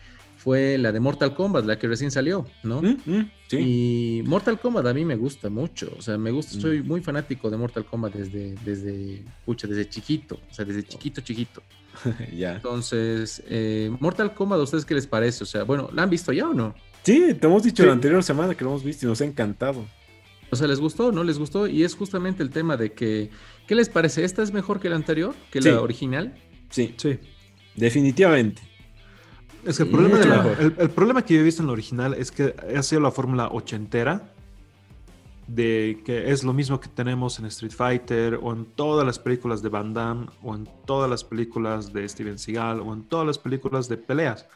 fue 0.45 0.77
la 0.77 0.91
de 0.91 0.99
Mortal 0.99 1.33
Kombat, 1.33 1.65
la 1.65 1.79
que 1.79 1.87
recién 1.87 2.11
salió, 2.11 2.45
¿no? 2.61 2.79
Mm, 2.79 2.97
mm, 3.03 3.31
sí. 3.47 3.57
Y 3.57 4.23
Mortal 4.27 4.59
Kombat 4.59 4.85
a 4.85 4.93
mí 4.93 5.03
me 5.03 5.15
gusta 5.15 5.49
mucho, 5.49 5.91
o 5.97 6.03
sea, 6.03 6.19
me 6.19 6.29
gusta, 6.29 6.55
mm. 6.55 6.61
soy 6.61 6.83
muy 6.83 7.01
fanático 7.01 7.49
de 7.49 7.57
Mortal 7.57 7.83
Kombat 7.83 8.13
desde, 8.13 8.53
desde, 8.63 9.23
pucha, 9.43 9.67
desde 9.67 9.89
chiquito, 9.89 10.35
o 10.35 10.53
sea, 10.53 10.63
desde 10.63 10.83
chiquito, 10.83 11.21
chiquito. 11.21 11.63
ya. 12.37 12.57
Entonces, 12.57 13.41
eh, 13.49 13.89
Mortal 13.99 14.35
Kombat, 14.35 14.59
¿a 14.59 14.61
ustedes 14.61 14.85
qué 14.85 14.93
les 14.93 15.07
parece? 15.07 15.43
O 15.43 15.47
sea, 15.47 15.63
bueno, 15.63 15.89
¿la 15.91 16.03
han 16.03 16.11
visto 16.11 16.31
ya 16.31 16.47
o 16.47 16.53
no? 16.53 16.75
Sí, 17.01 17.33
te 17.33 17.47
hemos 17.47 17.63
dicho 17.63 17.83
la 17.83 17.93
anterior 17.93 18.21
semana 18.21 18.53
que 18.53 18.63
lo 18.63 18.69
hemos 18.69 18.83
visto 18.83 19.07
y 19.07 19.09
nos 19.09 19.21
ha 19.21 19.25
encantado. 19.25 19.83
O 20.51 20.55
sea, 20.55 20.67
¿les 20.67 20.79
gustó? 20.79 21.11
¿No 21.11 21.23
les 21.23 21.39
gustó? 21.39 21.65
Y 21.65 21.83
es 21.83 21.95
justamente 21.95 22.43
el 22.43 22.51
tema 22.51 22.77
de 22.77 22.93
que, 22.93 23.31
¿qué 23.65 23.73
les 23.73 23.89
parece? 23.89 24.23
¿Esta 24.23 24.43
es 24.43 24.53
mejor 24.53 24.79
que 24.79 24.89
la 24.89 24.95
anterior? 24.95 25.33
¿Que 25.49 25.59
la 25.59 25.81
original? 25.81 26.35
Sí, 26.69 26.93
sí, 26.97 27.17
definitivamente. 27.75 28.74
Es 29.65 29.77
que 29.77 29.83
el 29.83 29.89
problema, 29.89 30.55
el, 30.59 30.89
problema 30.91 31.25
que 31.25 31.33
yo 31.33 31.39
he 31.39 31.43
visto 31.43 31.63
en 31.63 31.67
la 31.67 31.73
original 31.73 32.13
es 32.13 32.31
que 32.31 32.55
ha 32.75 32.83
sido 32.83 33.01
la 33.01 33.09
fórmula 33.09 33.47
ochentera 33.47 34.31
de 35.47 36.01
que 36.05 36.31
es 36.31 36.43
lo 36.43 36.53
mismo 36.53 36.79
que 36.79 36.87
tenemos 36.87 37.39
en 37.39 37.45
Street 37.45 37.71
Fighter 37.71 38.39
o 38.41 38.53
en 38.53 38.65
todas 38.65 39.05
las 39.05 39.17
películas 39.17 39.63
de 39.63 39.69
Van 39.69 39.93
Damme 39.93 40.27
o 40.43 40.55
en 40.55 40.67
todas 40.85 41.09
las 41.09 41.23
películas 41.23 41.93
de 41.93 42.07
Steven 42.07 42.37
Seagal 42.37 42.79
o 42.79 42.93
en 42.93 43.03
todas 43.03 43.25
las 43.25 43.39
películas 43.39 43.89
de 43.89 43.97
peleas. 43.97 44.47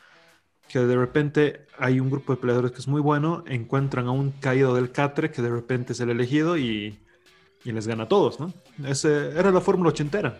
Que 0.68 0.80
de 0.80 0.96
repente 0.96 1.66
hay 1.80 2.00
un 2.00 2.12
grupo 2.12 2.36
de 2.36 2.42
peleadores 2.42 2.72
que 2.72 2.78
es 2.78 2.88
muy 2.88 3.02
bueno, 3.02 3.44
encuentran 3.48 4.06
a 4.08 4.12
un 4.12 4.30
caído 4.32 4.76
del 4.76 4.92
catre 4.92 5.32
que 5.32 5.42
de 5.42 5.50
repente 5.50 5.94
es 5.94 6.00
el 6.00 6.12
elegido 6.12 6.56
y, 6.56 7.00
y 7.64 7.72
les 7.72 7.88
gana 7.88 8.04
a 8.04 8.08
todos, 8.08 8.40
¿no? 8.40 8.54
Ese, 8.86 9.32
era 9.32 9.52
la 9.52 9.62
fórmula 9.62 9.90
ochentera. 9.90 10.38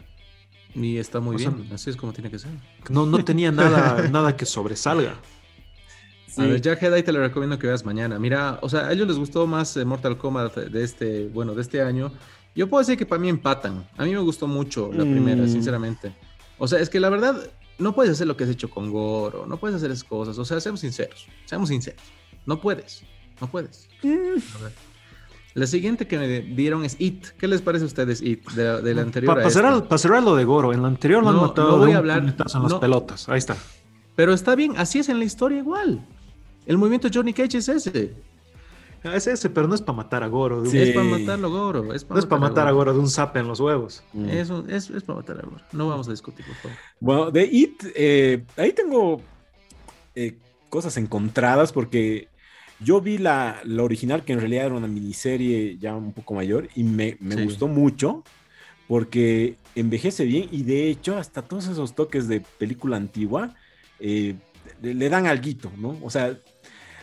Y 0.76 0.98
está 0.98 1.20
muy 1.20 1.36
bien, 1.38 1.68
así 1.74 1.90
es 1.90 1.96
como 1.96 2.14
tiene 2.14 2.30
que 2.30 2.40
ser. 2.40 2.52
No, 2.90 3.06
no 3.06 3.24
tenía 3.24 3.52
nada, 3.52 4.08
nada 4.12 4.36
que 4.36 4.46
sobresalga. 4.46 5.16
A 6.38 6.44
ver, 6.44 6.62
ya 6.62 6.76
Jedi 6.76 7.04
te 7.04 7.12
lo 7.12 7.20
recomiendo 7.20 7.58
que 7.60 7.68
veas 7.68 7.84
mañana. 7.84 8.18
Mira, 8.20 8.60
o 8.62 8.70
sea, 8.70 8.88
a 8.88 8.94
ellos 8.94 9.08
les 9.08 9.18
gustó 9.18 9.46
más 9.48 9.76
eh, 9.78 9.84
Mortal 9.84 10.18
Kombat 10.18 10.56
de 10.56 10.84
este, 10.84 11.28
bueno, 11.28 11.54
de 11.54 11.62
este 11.62 11.82
año. 11.82 12.12
Yo 12.56 12.70
puedo 12.70 12.80
decir 12.80 12.98
que 12.98 13.06
para 13.06 13.20
mí 13.20 13.30
empatan. 13.30 13.88
A 13.98 14.06
mí 14.06 14.12
me 14.12 14.20
gustó 14.20 14.48
mucho 14.48 14.92
la 14.94 15.04
primera, 15.04 15.44
mm. 15.44 15.50
sinceramente. 15.50 16.14
O 16.58 16.68
sea, 16.68 16.80
es 16.80 16.90
que 16.90 17.00
la 17.00 17.10
verdad, 17.10 17.50
no 17.78 17.94
puedes 17.94 18.12
hacer 18.12 18.28
lo 18.28 18.38
que 18.38 18.44
has 18.44 18.50
hecho 18.50 18.70
con 18.70 18.92
Goro, 18.92 19.46
no 19.48 19.58
puedes 19.58 19.76
hacer 19.76 19.92
esas 19.92 20.04
cosas. 20.04 20.38
O 20.38 20.46
sea, 20.46 20.60
seamos 20.60 20.82
sinceros, 20.82 21.28
seamos 21.46 21.70
sinceros. 21.70 22.02
No 22.46 22.62
puedes, 22.62 23.04
no 23.42 23.50
puedes. 23.50 23.90
Mm. 24.04 24.40
A 24.56 24.64
ver. 24.64 24.89
La 25.56 25.66
siguiente 25.66 26.08
que 26.08 26.18
me 26.18 26.42
dieron 26.42 26.86
es 26.86 26.96
It. 27.00 27.28
¿Qué 27.40 27.48
les 27.48 27.62
parece 27.62 27.84
a 27.84 27.88
ustedes 27.88 28.22
It 28.22 28.48
de, 28.52 28.94
la 28.94 29.02
anterior? 29.02 29.36
Para 29.36 29.50
cerrar, 29.98 30.24
lo 30.24 30.36
de 30.36 30.46
Goro, 30.46 30.74
en 30.74 30.82
la 30.82 30.88
anterior 30.88 31.24
lo 31.24 31.30
han 31.30 31.38
matado 31.38 31.78
voy 31.78 31.94
a 31.94 31.98
hablar, 31.98 32.20
en 32.20 32.36
las 32.38 32.74
pelotas. 32.76 33.28
Ahí 33.30 33.40
está. 33.40 33.58
Pero 34.16 34.34
está 34.34 34.56
bien, 34.56 34.74
así 34.78 35.00
es 35.00 35.10
en 35.10 35.18
la 35.18 35.26
historia 35.26 35.58
igual. 35.58 36.06
El 36.66 36.78
movimiento 36.78 37.08
Johnny 37.12 37.34
Cage 37.34 37.58
es 37.58 37.70
ese. 37.70 38.14
Es 39.04 39.28
ese, 39.28 39.50
pero 39.50 39.68
no 39.68 39.76
es 39.76 39.82
para 39.82 39.96
matar 39.98 40.24
a 40.24 40.28
Goro. 40.28 40.64
Es 40.64 40.94
para 40.94 41.06
matarlo 41.08 41.48
a 41.48 41.50
Goro. 41.50 41.84
no 41.84 41.94
es 41.94 42.04
para 42.04 42.42
matar 42.42 42.68
a 42.68 42.72
Goro 42.72 42.94
de 42.94 43.00
un 43.00 43.10
zap 43.10 43.36
en 43.38 43.48
los 43.48 43.60
huevos. 43.60 44.04
Mm. 44.14 44.30
Es, 44.30 44.50
es, 44.50 45.04
para 45.04 45.20
matar 45.20 45.40
a 45.40 45.42
Goro. 45.42 45.64
No 45.72 45.88
vamos 45.88 46.08
a 46.08 46.12
discutir, 46.12 46.46
por 46.46 46.56
favor. 46.56 46.78
Bueno, 47.00 47.32
de 47.32 47.44
It, 47.46 47.84
eh, 47.96 48.46
ahí 48.58 48.74
tengo 48.74 49.22
eh, 50.16 50.38
cosas 50.70 50.96
encontradas 50.98 51.72
porque 51.72 52.29
yo 52.80 53.02
vi 53.02 53.18
la, 53.18 53.62
original, 53.80 54.24
que 54.24 54.34
en 54.34 54.40
realidad 54.40 54.68
era 54.68 54.76
una 54.76 54.88
miniserie 54.88 55.78
ya 55.78 55.96
un 55.96 56.14
poco 56.14 56.34
mayor, 56.34 56.70
y 56.76 56.84
me, 56.84 57.18
gustó 57.44 57.68
mucho 57.68 58.24
porque 58.88 59.56
envejece 59.76 60.26
bien 60.26 60.50
y 60.52 60.64
de 60.64 60.90
hecho 60.90 61.18
hasta 61.18 61.44
todos 61.44 61.68
esos 61.68 61.94
toques 61.94 62.28
de 62.28 62.42
película 62.42 62.98
antigua 62.98 63.54
eh, 64.00 64.34
le, 64.82 65.10
dan 65.10 65.28
alguito, 65.28 65.72
¿no? 65.78 65.96
O 66.02 66.10
sea, 66.10 66.40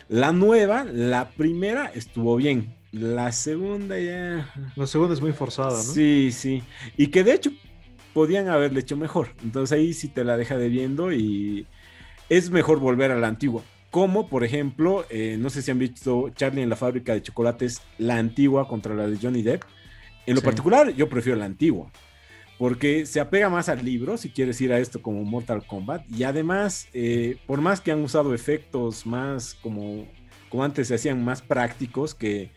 la 0.09 0.33
nueva, 0.33 0.83
la 0.83 1.29
primera 1.29 1.85
estuvo 1.85 2.35
bien, 2.35 2.75
la 2.91 3.31
segunda 3.31 3.97
ya... 3.99 4.53
La 4.75 4.85
segunda 4.87 5.13
es 5.13 5.21
muy 5.21 5.31
forzada, 5.31 5.77
¿no? 5.77 5.83
Sí, 5.83 6.31
sí. 6.33 6.61
Y 6.97 7.07
que 7.07 7.23
de 7.23 7.33
hecho 7.33 7.51
podían 8.13 8.49
haberle 8.49 8.79
hecho 8.79 8.97
mejor. 8.97 9.29
Entonces 9.43 9.77
ahí 9.77 9.93
sí 9.93 10.07
te 10.07 10.23
la 10.23 10.37
deja 10.37 10.57
de 10.57 10.69
viendo 10.69 11.13
y 11.13 11.67
es 12.29 12.49
mejor 12.49 12.79
volver 12.79 13.11
a 13.11 13.19
la 13.19 13.27
antigua. 13.27 13.63
Como, 13.97 14.29
por 14.29 14.43
ejemplo, 14.43 15.07
eh, 15.09 15.37
no 15.39 15.49
sé 15.49 15.63
si 15.63 15.71
han 15.71 15.79
visto 15.79 16.29
Charlie 16.35 16.61
en 16.61 16.69
la 16.69 16.75
fábrica 16.75 17.15
de 17.15 17.23
chocolates, 17.23 17.81
la 17.97 18.17
antigua 18.17 18.67
contra 18.67 18.93
la 18.93 19.07
de 19.07 19.17
Johnny 19.17 19.41
Depp. 19.41 19.63
En 20.27 20.35
lo 20.35 20.43
particular, 20.43 20.93
yo 20.93 21.09
prefiero 21.09 21.39
la 21.39 21.45
antigua. 21.45 21.91
Porque 22.59 23.07
se 23.07 23.19
apega 23.19 23.49
más 23.49 23.69
al 23.69 23.83
libro, 23.83 24.15
si 24.17 24.29
quieres 24.29 24.61
ir 24.61 24.71
a 24.71 24.77
esto 24.77 25.01
como 25.01 25.23
Mortal 25.23 25.65
Kombat. 25.65 26.03
Y 26.11 26.25
además, 26.25 26.87
eh, 26.93 27.37
por 27.47 27.59
más 27.59 27.81
que 27.81 27.91
han 27.91 28.03
usado 28.03 28.35
efectos 28.35 29.07
más 29.07 29.55
como, 29.63 30.05
como 30.49 30.63
antes 30.63 30.89
se 30.89 30.93
hacían 30.93 31.25
más 31.25 31.41
prácticos 31.41 32.13
que, 32.13 32.51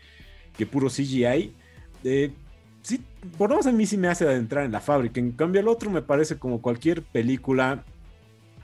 que 0.55 0.67
puro 0.67 0.89
CGI, 0.89 1.55
eh, 2.03 2.31
sí, 2.83 3.01
por 3.39 3.49
lo 3.49 3.55
menos 3.55 3.65
a 3.65 3.71
mí 3.71 3.87
sí 3.87 3.97
me 3.97 4.09
hace 4.09 4.25
adentrar 4.25 4.63
en 4.63 4.73
la 4.73 4.79
fábrica. 4.79 5.19
En 5.19 5.31
cambio, 5.31 5.59
el 5.59 5.67
otro 5.67 5.89
me 5.89 6.03
parece 6.03 6.37
como 6.37 6.61
cualquier 6.61 7.01
película 7.01 7.83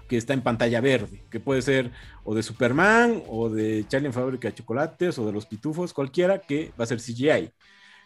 que 0.07 0.17
está 0.17 0.33
en 0.33 0.41
pantalla 0.41 0.81
verde, 0.81 1.25
que 1.29 1.39
puede 1.39 1.61
ser 1.61 1.91
o 2.23 2.33
de 2.35 2.43
Superman 2.43 3.23
o 3.27 3.49
de 3.49 3.85
Charlie 3.87 4.07
en 4.07 4.13
Fábrica 4.13 4.47
de 4.47 4.55
Chocolates 4.55 5.19
o 5.19 5.25
de 5.25 5.31
los 5.31 5.45
Pitufos, 5.45 5.93
cualquiera 5.93 6.39
que 6.39 6.71
va 6.79 6.83
a 6.83 6.87
ser 6.87 6.99
CGI. 6.99 7.51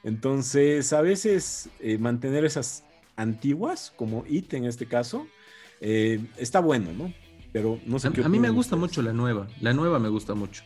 Entonces, 0.04 0.94
a 0.94 1.02
veces 1.02 1.70
eh, 1.80 1.98
mantener 1.98 2.44
esas 2.44 2.84
antiguas, 3.16 3.94
como 3.96 4.26
It 4.28 4.54
en 4.54 4.66
este 4.66 4.88
caso, 4.88 5.28
eh, 5.80 6.20
está 6.38 6.60
bueno, 6.60 6.92
¿no? 6.94 7.14
Pero 7.54 7.80
no 7.86 8.00
sé 8.00 8.08
a, 8.08 8.12
qué 8.12 8.24
A 8.24 8.30
mí 8.30 8.40
me 8.40 8.50
gusta 8.50 8.76
mucho 8.76 9.02
la 9.02 9.14
nueva, 9.14 9.48
la 9.60 9.74
nueva 9.74 10.00
me 10.00 10.10
gusta 10.10 10.34
mucho. 10.34 10.64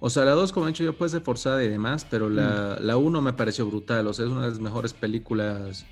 O 0.00 0.10
sea, 0.10 0.24
la 0.24 0.32
2, 0.32 0.52
como 0.52 0.66
he 0.66 0.68
dicho 0.68 0.84
yo, 0.84 0.98
puede 0.98 1.10
ser 1.10 1.22
forzada 1.22 1.64
y 1.64 1.68
demás, 1.68 2.06
pero 2.10 2.28
la 2.28 2.96
1 2.96 3.20
mm. 3.20 3.24
me 3.24 3.32
pareció 3.32 3.66
brutal. 3.66 4.06
O 4.06 4.12
sea, 4.12 4.26
es 4.26 4.30
una 4.30 4.42
de 4.42 4.48
las 4.48 4.60
mejores 4.60 4.92
películas 4.92 5.86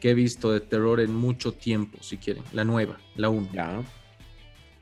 que 0.00 0.10
he 0.10 0.14
visto 0.14 0.50
de 0.50 0.60
terror 0.60 1.00
en 1.00 1.14
mucho 1.14 1.52
tiempo, 1.52 1.98
si 2.00 2.16
quieren. 2.16 2.42
La 2.52 2.64
nueva, 2.64 2.98
la 3.14 3.28
1. 3.28 3.50
Ya. 3.52 3.80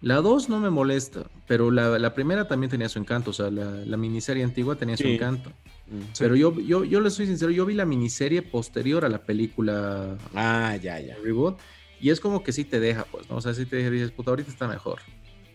La 0.02 0.16
2 0.16 0.48
no 0.48 0.58
me 0.58 0.68
molesta, 0.68 1.30
pero 1.46 1.70
la, 1.70 2.12
primera 2.12 2.48
también 2.48 2.68
tenía 2.68 2.88
su 2.88 2.98
encanto, 2.98 3.30
o 3.30 3.32
sea, 3.32 3.50
la, 3.50 3.96
miniserie 3.96 4.42
antigua 4.42 4.74
tenía 4.74 4.96
su 4.96 5.06
encanto. 5.06 5.50
Mm, 5.86 6.00
pero 6.18 6.34
yo, 6.34 6.58
yo, 6.58 6.84
yo 6.84 7.00
le 7.00 7.08
soy 7.08 7.26
sincero, 7.26 7.52
yo 7.52 7.64
vi 7.64 7.74
la 7.74 7.84
miniserie 7.84 8.42
posterior 8.42 9.04
a 9.04 9.08
la 9.08 9.18
película. 9.18 10.18
Ah, 10.34 10.76
ya, 10.76 10.98
ya. 10.98 11.16
Reboot. 11.22 11.56
Y 12.00 12.10
es 12.10 12.18
como 12.18 12.42
que 12.42 12.50
sí 12.52 12.64
te 12.64 12.80
deja, 12.80 13.04
pues, 13.04 13.30
¿no? 13.30 13.36
O 13.36 13.40
sea, 13.40 13.54
sí 13.54 13.64
te 13.64 13.88
dices, 13.88 14.10
puta, 14.10 14.30
ahorita 14.30 14.50
está 14.50 14.66
mejor. 14.66 14.98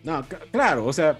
No, 0.05 0.25
claro, 0.51 0.85
o 0.85 0.93
sea, 0.93 1.19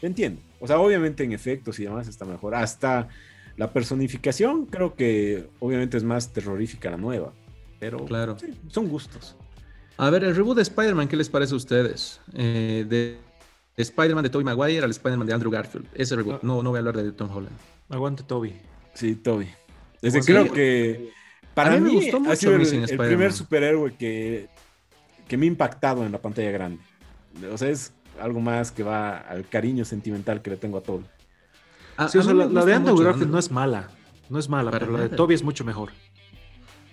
entiendo. 0.00 0.40
O 0.60 0.68
sea, 0.68 0.78
obviamente 0.78 1.24
en 1.24 1.32
efectos 1.32 1.80
y 1.80 1.84
demás 1.84 2.06
está 2.06 2.24
mejor. 2.24 2.54
Hasta 2.54 3.08
la 3.56 3.72
personificación 3.72 4.66
creo 4.66 4.94
que 4.94 5.48
obviamente 5.58 5.96
es 5.96 6.04
más 6.04 6.32
terrorífica 6.32 6.92
la 6.92 6.96
nueva. 6.96 7.32
Pero 7.80 8.04
claro. 8.04 8.36
son 8.68 8.88
gustos. 8.88 9.36
A 10.00 10.08
ver, 10.08 10.24
el 10.24 10.34
reboot 10.34 10.56
de 10.56 10.62
Spider-Man, 10.62 11.08
¿qué 11.08 11.16
les 11.16 11.28
parece 11.28 11.52
a 11.52 11.58
ustedes? 11.58 12.22
Eh, 12.32 12.86
de 12.88 13.18
Spider-Man 13.76 14.24
de 14.24 14.30
Tobey 14.30 14.46
Maguire 14.46 14.82
al 14.82 14.90
Spider-Man 14.92 15.26
de 15.26 15.34
Andrew 15.34 15.52
Garfield. 15.52 15.86
Ese 15.92 16.16
reboot. 16.16 16.36
Ah. 16.36 16.40
No, 16.40 16.62
no 16.62 16.70
voy 16.70 16.78
a 16.78 16.80
hablar 16.80 16.96
de 16.96 17.12
Tom 17.12 17.28
Holland. 17.30 17.54
Aguante 17.90 18.22
Toby. 18.22 18.54
Sí, 18.94 19.14
Toby. 19.14 19.50
Desde 20.00 20.22
creo 20.22 20.50
que 20.50 21.12
para 21.52 21.72
mí, 21.72 21.80
me 21.80 21.90
gustó 21.90 22.18
mucho 22.18 22.32
ha 22.32 22.36
sido 22.36 22.54
el, 22.54 22.96
primer 22.96 23.34
superhéroe 23.34 23.94
que, 23.94 24.48
que 25.28 25.36
me 25.36 25.44
ha 25.44 25.48
impactado 25.48 26.06
en 26.06 26.12
la 26.12 26.18
pantalla 26.22 26.50
grande. 26.50 26.80
O 27.52 27.58
sea, 27.58 27.68
es 27.68 27.92
algo 28.18 28.40
más 28.40 28.72
que 28.72 28.82
va 28.82 29.18
al 29.18 29.46
cariño 29.50 29.84
sentimental 29.84 30.40
que 30.40 30.48
le 30.48 30.56
tengo 30.56 30.78
a 30.78 30.80
Toby. 30.80 31.04
Sí, 32.08 32.16
o 32.16 32.22
sea, 32.22 32.32
la, 32.32 32.64
de 32.64 32.72
Andrew 32.72 32.96
Garfield 32.96 33.30
no 33.30 33.38
es 33.38 33.50
mala. 33.50 33.90
No 34.30 34.38
es 34.38 34.48
mala, 34.48 34.70
pero 34.70 34.92
la 34.92 35.00
de 35.00 35.08
Toby 35.10 35.34
es 35.34 35.42
mucho 35.42 35.62
mejor. 35.62 35.90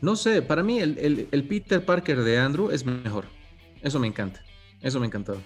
No 0.01 0.15
sé, 0.15 0.41
para 0.41 0.63
mí 0.63 0.79
el, 0.79 1.45
Peter 1.49 1.83
Parker 1.83 2.23
de 2.23 2.37
Andrew 2.37 2.69
es 2.71 2.85
mejor. 2.85 3.25
Eso 3.81 3.99
me 3.99 4.07
encanta. 4.07 4.41
Eso 4.81 4.99
me 4.99 5.05
ha 5.05 5.07
encantado. 5.07 5.41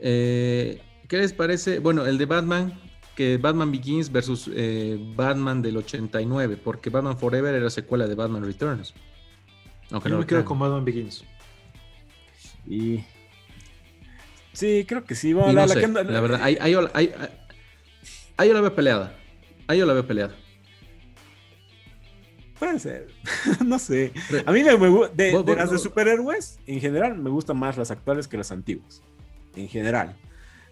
Eh, 0.00 0.80
¿Qué 1.08 1.16
les 1.16 1.32
parece? 1.32 1.78
Bueno, 1.78 2.04
el 2.04 2.18
de 2.18 2.26
Batman, 2.26 2.78
que 3.16 3.38
Batman 3.38 3.72
Begins 3.72 4.12
versus 4.12 4.50
eh, 4.54 4.98
Batman 5.16 5.62
del 5.62 5.78
89, 5.78 6.58
porque 6.62 6.90
Batman 6.90 7.18
Forever 7.18 7.54
era 7.54 7.70
secuela 7.70 8.06
de 8.06 8.14
Batman 8.14 8.44
Returns. 8.44 8.94
Aunque 9.90 10.10
no 10.10 10.18
me 10.18 10.26
quedo 10.26 10.44
con 10.44 10.58
Batman 10.58 10.84
Begins. 10.84 11.24
Y... 12.66 13.02
Sí, 14.52 14.84
creo 14.86 15.04
que 15.04 15.14
sí. 15.14 15.32
la, 15.32 15.64
verdad, 16.20 16.40
ahí, 16.42 16.58
ahí, 16.60 16.74
ahí, 16.92 17.14
ahí 18.36 18.48
yo 18.48 18.54
la 18.54 18.60
veo 18.60 18.74
peleada. 18.74 19.16
Ahí 19.68 19.78
yo 19.78 19.86
la 19.86 19.94
veo 19.94 20.06
peleada. 20.06 20.34
Puede 22.58 22.78
ser. 22.78 23.08
no 23.64 23.78
sé. 23.78 24.12
A 24.44 24.52
mí 24.52 24.62
me, 24.62 24.74
gusta. 24.88 25.14
De, 25.14 25.32
las 25.56 25.70
de 25.70 25.78
superhéroes, 25.78 26.58
en 26.66 26.80
general, 26.80 27.16
me 27.16 27.30
gustan 27.30 27.58
más 27.58 27.76
las 27.76 27.90
actuales 27.90 28.26
que 28.26 28.36
las 28.36 28.50
antiguas. 28.50 29.02
En 29.54 29.68
general. 29.68 30.16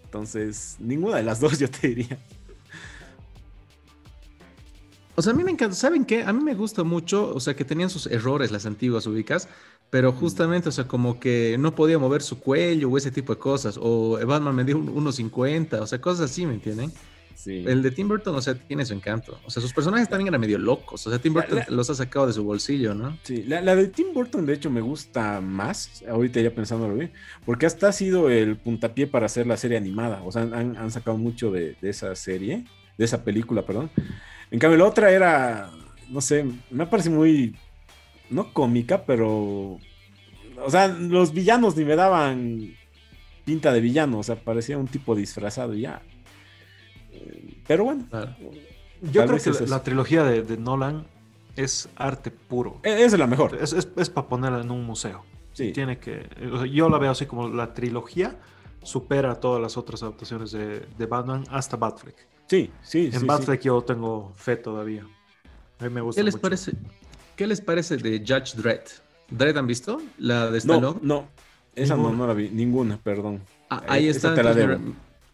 Entonces, 0.04 0.76
ninguna 0.78 1.16
de 1.16 1.22
las 1.22 1.40
dos 1.40 1.58
yo 1.58 1.70
te 1.70 1.88
diría. 1.88 2.18
O 5.14 5.22
sea, 5.22 5.32
a 5.32 5.36
mí 5.36 5.44
me 5.44 5.50
encanta, 5.50 5.74
¿saben 5.74 6.04
qué? 6.04 6.24
A 6.24 6.32
mí 6.32 6.44
me 6.44 6.54
gusta 6.54 6.84
mucho, 6.84 7.34
o 7.34 7.40
sea, 7.40 7.56
que 7.56 7.64
tenían 7.64 7.88
sus 7.88 8.06
errores 8.06 8.50
las 8.50 8.66
antiguas 8.66 9.06
ubicas, 9.06 9.48
pero 9.88 10.12
justamente, 10.12 10.68
o 10.68 10.72
sea, 10.72 10.86
como 10.86 11.18
que 11.18 11.56
no 11.58 11.74
podía 11.74 11.98
mover 11.98 12.20
su 12.20 12.38
cuello 12.38 12.90
o 12.90 12.98
ese 12.98 13.10
tipo 13.10 13.34
de 13.34 13.40
cosas, 13.40 13.78
o 13.80 14.18
Batman 14.26 14.54
me 14.54 14.64
dio 14.64 14.76
un 14.76 14.94
1.50, 14.94 15.80
o 15.80 15.86
sea, 15.86 16.02
cosas 16.02 16.30
así, 16.30 16.44
¿me 16.44 16.52
entienden? 16.52 16.92
Sí. 17.36 17.62
El 17.66 17.82
de 17.82 17.90
Tim 17.92 18.08
Burton, 18.08 18.34
o 18.34 18.40
sea, 18.40 18.54
tiene 18.54 18.84
su 18.84 18.94
encanto. 18.94 19.38
O 19.44 19.50
sea, 19.50 19.60
sus 19.62 19.72
personajes 19.72 20.08
también 20.08 20.28
eran 20.28 20.40
medio 20.40 20.58
locos, 20.58 21.06
o 21.06 21.10
sea, 21.10 21.18
Tim 21.20 21.34
Burton 21.34 21.58
La- 21.58 21.66
la- 21.68 21.76
los 21.76 21.88
ha 21.90 21.94
sacado 21.94 22.26
de 22.26 22.32
su 22.32 22.42
bolsillo, 22.42 22.94
¿no? 22.94 23.16
Sí, 23.22 23.44
la, 23.44 23.60
la 23.60 23.76
de 23.76 23.86
Tim 23.88 24.12
Burton 24.14 24.46
de 24.46 24.54
hecho 24.54 24.70
me 24.70 24.80
gusta 24.80 25.40
más, 25.40 26.02
ahorita 26.08 26.40
ya 26.40 26.50
pensándolo 26.54 26.94
bien, 26.94 27.12
porque 27.44 27.66
hasta 27.66 27.88
ha 27.88 27.92
sido 27.92 28.30
el 28.30 28.56
puntapié 28.56 29.06
para 29.06 29.26
hacer 29.26 29.46
la 29.46 29.56
serie 29.56 29.76
animada, 29.76 30.22
o 30.24 30.32
sea, 30.32 30.42
han, 30.42 30.76
han 30.76 30.90
sacado 30.90 31.16
mucho 31.18 31.50
de, 31.52 31.76
de 31.80 31.90
esa 31.90 32.14
serie, 32.16 32.64
de 32.98 33.04
esa 33.04 33.22
película, 33.22 33.64
perdón. 33.66 33.90
En 34.50 34.58
cambio, 34.58 34.78
la 34.78 34.86
otra 34.86 35.10
era, 35.12 35.70
no 36.08 36.20
sé, 36.20 36.44
me 36.70 36.86
parece 36.86 37.10
muy, 37.10 37.54
no 38.30 38.52
cómica, 38.52 39.04
pero, 39.04 39.78
o 40.64 40.70
sea, 40.70 40.88
los 40.88 41.32
villanos 41.34 41.76
ni 41.76 41.84
me 41.84 41.96
daban 41.96 42.74
pinta 43.44 43.72
de 43.72 43.80
villano, 43.80 44.18
o 44.18 44.22
sea, 44.22 44.36
parecía 44.36 44.78
un 44.78 44.88
tipo 44.88 45.14
disfrazado 45.14 45.74
y 45.74 45.82
ya. 45.82 46.00
Eh, 47.16 47.62
Pero 47.66 47.84
bueno, 47.84 48.06
Claro. 48.10 48.34
Yo 49.02 49.26
creo 49.26 49.38
que 49.38 49.50
es 49.50 49.60
la, 49.62 49.76
la 49.76 49.82
trilogía 49.82 50.24
de, 50.24 50.42
de 50.42 50.56
Nolan 50.56 51.06
es 51.54 51.88
arte 51.96 52.30
puro. 52.30 52.80
e- 52.82 53.04
esa 53.04 53.16
es 53.16 53.18
la 53.18 53.26
mejor. 53.26 53.56
Es, 53.60 53.72
es, 53.72 54.10
para 54.10 54.26
ponerla 54.28 54.60
en 54.60 54.70
un 54.70 54.84
museo. 54.84 55.24
Sí. 55.52 55.72
Tiene 55.72 55.98
que, 55.98 56.28
o 56.52 56.58
sea, 56.58 56.66
yo 56.66 56.88
la 56.88 56.98
veo 56.98 57.10
así 57.10 57.26
como 57.26 57.48
la 57.48 57.72
trilogía 57.74 58.36
supera 58.82 59.34
todas 59.40 59.60
las 59.60 59.76
otras 59.76 60.02
adaptaciones 60.02 60.50
de, 60.52 60.80
de 60.96 61.06
Batman 61.06 61.44
hasta 61.50 61.76
Batfleck. 61.76 62.26
Sí, 62.46 62.70
sí, 62.82 63.06
En 63.12 63.20
sí, 63.20 63.26
Batfleck 63.26 63.60
yo 63.62 63.82
tengo 63.82 64.32
fe 64.36 64.56
todavía. 64.56 65.04
A 65.78 65.84
mí 65.84 65.90
me 65.90 66.00
gusta 66.00 66.20
¿Qué 66.20 66.24
les 66.24 66.34
mucho. 66.34 66.42
parece? 66.42 66.72
¿Qué 67.36 67.46
les 67.46 67.60
parece 67.60 67.96
de 67.96 68.18
Judge 68.20 68.54
Dredd? 68.56 68.82
¿Dredd 69.30 69.56
han 69.58 69.66
visto? 69.66 70.00
La 70.18 70.50
de 70.50 70.60
sí. 70.60 70.68
No, 70.68 70.74
Stallone. 70.74 71.00
no, 71.02 71.28
esa 71.74 71.96
no, 71.96 72.12
no 72.12 72.26
la 72.26 72.32
vi, 72.34 72.48
ninguna, 72.50 72.98
perdón. 72.98 73.42
Ah, 73.68 73.80
Eh, 73.82 73.86
ahí 73.88 74.08
esa 74.08 74.16
está. 74.30 74.34
te 74.34 74.42
la 74.42 74.54
debo. 74.54 74.78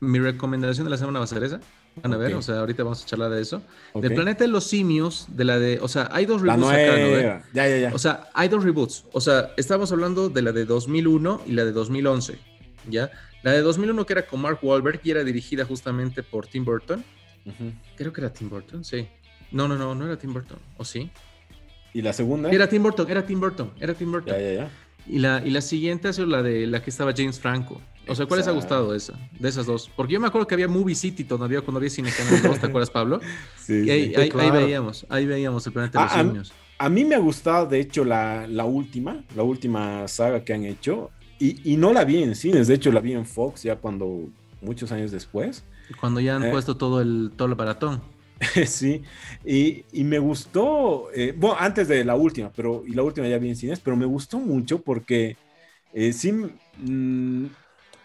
Mi, 0.03 0.18
recomendación 0.18 0.84
de 0.84 0.90
la 0.90 0.96
semana 0.96 1.18
va 1.18 1.24
a 1.24 1.28
ser 1.28 1.42
esa. 1.44 1.61
Van 2.03 2.12
a 2.14 2.16
ver, 2.16 2.34
o 2.34 2.42
sea, 2.42 2.61
ahorita 2.61 2.82
vamos 2.84 3.03
a 3.03 3.07
charlar 3.07 3.30
de 3.30 3.42
eso. 3.42 3.62
Ok. 3.92 4.03
Del 4.03 4.14
planeta 4.14 4.44
de 4.44 4.48
los 4.48 4.64
simios, 4.64 5.26
de 5.28 5.44
la 5.44 5.59
de, 5.59 5.78
o 5.80 5.88
sea, 5.88 6.09
hay 6.11 6.26
dos 6.26 6.42
La 6.42 6.57
reboots 6.57 6.72
acá, 6.72 6.98
¿no? 6.98 7.20
Ya, 7.53 7.68
ya, 7.68 7.78
ya. 7.78 7.94
O 7.94 7.98
sea, 7.98 8.30
hay 8.34 8.48
dos 8.48 8.64
reboots. 8.64 9.05
O 9.12 9.20
sea, 9.20 9.50
estamos 9.57 9.92
hablando 9.92 10.28
de 10.28 10.42
la 10.42 10.53
de 10.53 10.64
2001 10.64 11.42
y 11.46 11.53
la 11.53 11.64
de 11.64 11.72
2011, 11.72 12.38
¿ya? 12.88 13.11
La 13.42 13.53
de 13.53 13.61
2001 13.61 14.07
que 14.07 14.12
era 14.12 14.26
con 14.26 14.40
Mark 14.40 14.61
Wahlberg 14.62 15.00
y 15.05 15.11
era 15.11 15.24
dirigida 15.24 15.64
justamente 15.64 16.22
por 16.22 16.46
Tim 16.46 16.64
Burton. 16.64 17.05
Creo 17.96 18.12
que 18.12 18.20
era 18.20 18.32
Tim 18.32 18.48
Burton, 18.48 18.84
sí. 18.84 19.09
No, 19.50 19.68
no, 19.68 19.76
no, 19.76 19.94
no 19.94 20.07
era 20.07 20.16
Tim 20.16 20.32
Burton. 20.32 20.59
¿O 20.78 20.84
sí? 20.84 21.11
¿Y 21.92 22.03
la 22.03 22.12
segunda? 22.12 22.50
Era 22.50 22.68
Tim 22.68 22.82
Burton, 22.82 23.11
era 23.11 23.26
Tim 23.26 23.40
Burton, 23.40 23.70
era 23.78 23.94
Tim 23.94 24.11
Burton. 24.11 24.34
Ya, 24.34 24.40
ya, 24.40 24.55
ya. 24.55 24.70
Y 25.07 25.18
la, 25.18 25.42
y 25.44 25.50
la 25.50 25.61
siguiente 25.61 26.09
ha 26.09 26.12
sido 26.12 26.26
la 26.26 26.42
de 26.42 26.66
la 26.66 26.82
que 26.82 26.90
estaba 26.90 27.12
James 27.14 27.38
Franco. 27.38 27.80
O 28.07 28.14
sea, 28.14 28.26
¿cuál 28.26 28.38
les 28.38 28.48
ha 28.48 28.53
gustado 28.53 28.94
esa? 28.94 29.20
De 29.38 29.48
esas 29.48 29.66
dos. 29.66 29.90
Porque 29.94 30.14
yo 30.14 30.20
me 30.20 30.26
acuerdo 30.26 30.46
que 30.46 30.55
había 30.55 30.68
Movie 30.68 30.94
City 30.94 31.24
todavía 31.24 31.62
cuando 31.62 31.78
había 31.78 31.90
Cine 31.90 32.12
Canal 32.12 32.40
2, 32.42 32.59
¿te 32.61 32.66
acuerdas, 32.66 32.90
Pablo? 32.90 33.24
Sí, 33.55 33.74
Y 33.84 33.90
sí. 33.90 34.12
ahí, 34.34 34.50
veíamos, 34.50 35.07
ahí 35.09 35.26
veíamos 35.26 35.66
el 35.66 35.72
planeta 35.72 35.98
de 35.98 36.05
los 36.05 36.12
Ah, 36.12 36.16
simios. 36.16 36.57
A 36.78 36.88
mí 36.88 37.05
me 37.05 37.14
ha 37.14 37.18
gustado, 37.18 37.66
de 37.66 37.80
hecho, 37.80 38.05
la, 38.05 38.46
la 38.48 38.64
última, 38.64 39.24
la 39.34 39.42
última 39.44 40.09
saga 40.09 40.44
que 40.44 40.53
han 40.55 40.64
hecho. 40.64 41.14
Y, 41.38 41.72
y 41.74 41.76
no 41.76 41.92
la 41.92 42.05
vi 42.05 42.22
en 42.22 42.34
cines, 42.34 42.66
de 42.68 42.74
hecho 42.74 42.92
la 42.92 43.00
vi 43.00 43.12
en 43.12 43.26
Fox 43.26 43.62
ya 43.62 43.76
cuando, 43.76 44.32
muchos 44.61 44.90
años 44.92 45.11
después. 45.11 45.64
Cuando 46.00 46.20
ya 46.20 46.36
han 46.36 46.44
eh. 46.44 46.50
puesto 46.50 46.76
todo 46.76 47.00
el, 47.00 47.32
todo 47.36 47.48
el 47.48 47.55
baratón. 47.55 48.03
sí, 48.66 49.03
y, 49.44 49.84
y 49.92 50.05
me 50.05 50.18
gustó, 50.18 51.11
eh, 51.14 51.32
bueno, 51.36 51.57
antes 51.59 51.86
de 51.88 52.05
la 52.05 52.16
última, 52.16 52.53
pero, 52.53 52.82
y 52.86 52.92
la 52.94 53.03
última 53.03 53.28
ya 53.28 53.38
vi 53.38 53.48
en 53.50 53.57
cines, 53.57 53.80
pero 53.80 53.96
me 53.96 54.07
gustó 54.07 54.38
mucho 54.40 54.82
porque 54.82 55.38
eh, 55.92 56.12
sí, 56.12 56.32
mm, 56.32 57.46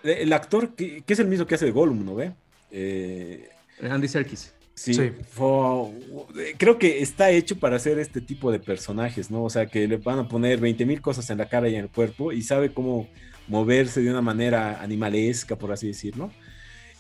el 0.08 0.34
actor, 0.34 0.76
que, 0.76 1.02
que 1.02 1.14
es 1.14 1.20
el 1.20 1.28
mismo 1.28 1.46
que 1.46 1.56
hace 1.56 1.66
de 1.66 1.72
Gollum, 1.72 2.04
¿no 2.06 2.16
ve? 2.16 2.32
Eh, 2.72 3.50
Andy 3.82 4.08
Serkis. 4.08 4.54
Sí, 4.74 4.94
Sí. 4.94 5.12
fue- 5.30 6.54
creo 6.58 6.78
que 6.78 7.02
está 7.02 7.32
hecho 7.32 7.58
para 7.60 7.78
hacer 7.78 7.98
este 8.00 8.22
tipo 8.22 8.52
de 8.52 8.60
personajes, 8.60 9.32
¿no? 9.32 9.44
O 9.44 9.50
sea, 9.50 9.66
que 9.66 9.88
le 9.88 9.98
van 9.98 10.20
a 10.20 10.28
poner 10.28 10.60
20 10.60 10.86
mil 10.86 11.02
cosas 11.02 11.30
en 11.32 11.40
la 11.40 11.50
cara 11.50 11.68
y 11.68 11.76
en 11.76 11.82
el 11.86 11.90
cuerpo 11.90 12.32
y 12.32 12.42
sabe 12.44 12.72
cómo 12.74 13.08
moverse 13.48 14.02
de 14.02 14.12
una 14.12 14.22
manera 14.22 14.80
animalesca, 14.82 15.56
por 15.56 15.72
así 15.72 15.88
decirlo. 15.88 16.32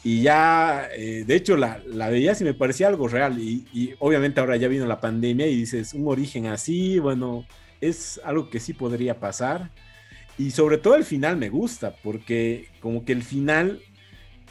Y 0.04 0.22
ya, 0.24 0.88
eh, 0.96 1.24
de 1.28 1.36
hecho, 1.36 1.56
la, 1.58 1.82
la 1.86 2.10
veías 2.10 2.40
y 2.42 2.46
me 2.46 2.54
parecía 2.54 2.88
algo 2.88 3.08
real. 3.08 3.38
Y, 3.40 3.66
y 3.74 3.94
obviamente 4.00 4.40
ahora 4.40 4.56
ya 4.58 4.68
vino 4.68 4.86
la 4.88 5.00
pandemia 5.02 5.46
y 5.48 5.56
dices, 5.56 5.94
un 5.94 6.08
origen 6.08 6.48
así, 6.48 6.98
bueno, 7.00 7.46
es 7.82 8.20
algo 8.24 8.50
que 8.50 8.60
sí 8.60 8.74
podría 8.74 9.20
pasar. 9.20 9.70
Y 10.38 10.52
sobre 10.52 10.78
todo 10.78 10.96
el 10.96 11.04
final 11.04 11.38
me 11.38 11.50
gusta, 11.50 11.96
porque 12.04 12.68
como 12.80 13.04
que 13.06 13.12
el 13.14 13.24
final 13.24 13.82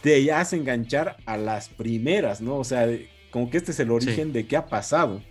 te 0.03 0.33
hace 0.33 0.57
enganchar 0.57 1.17
a 1.27 1.37
las 1.37 1.69
primeras, 1.69 2.41
¿no? 2.41 2.57
O 2.57 2.65
sea, 2.65 2.89
como 3.31 3.51
que 3.51 3.57
este 3.59 3.71
es 3.73 3.81
el 3.81 3.91
origen 3.91 4.33
de 4.33 4.47
qué 4.47 4.57
ha 4.57 4.67
pasado. 4.67 5.23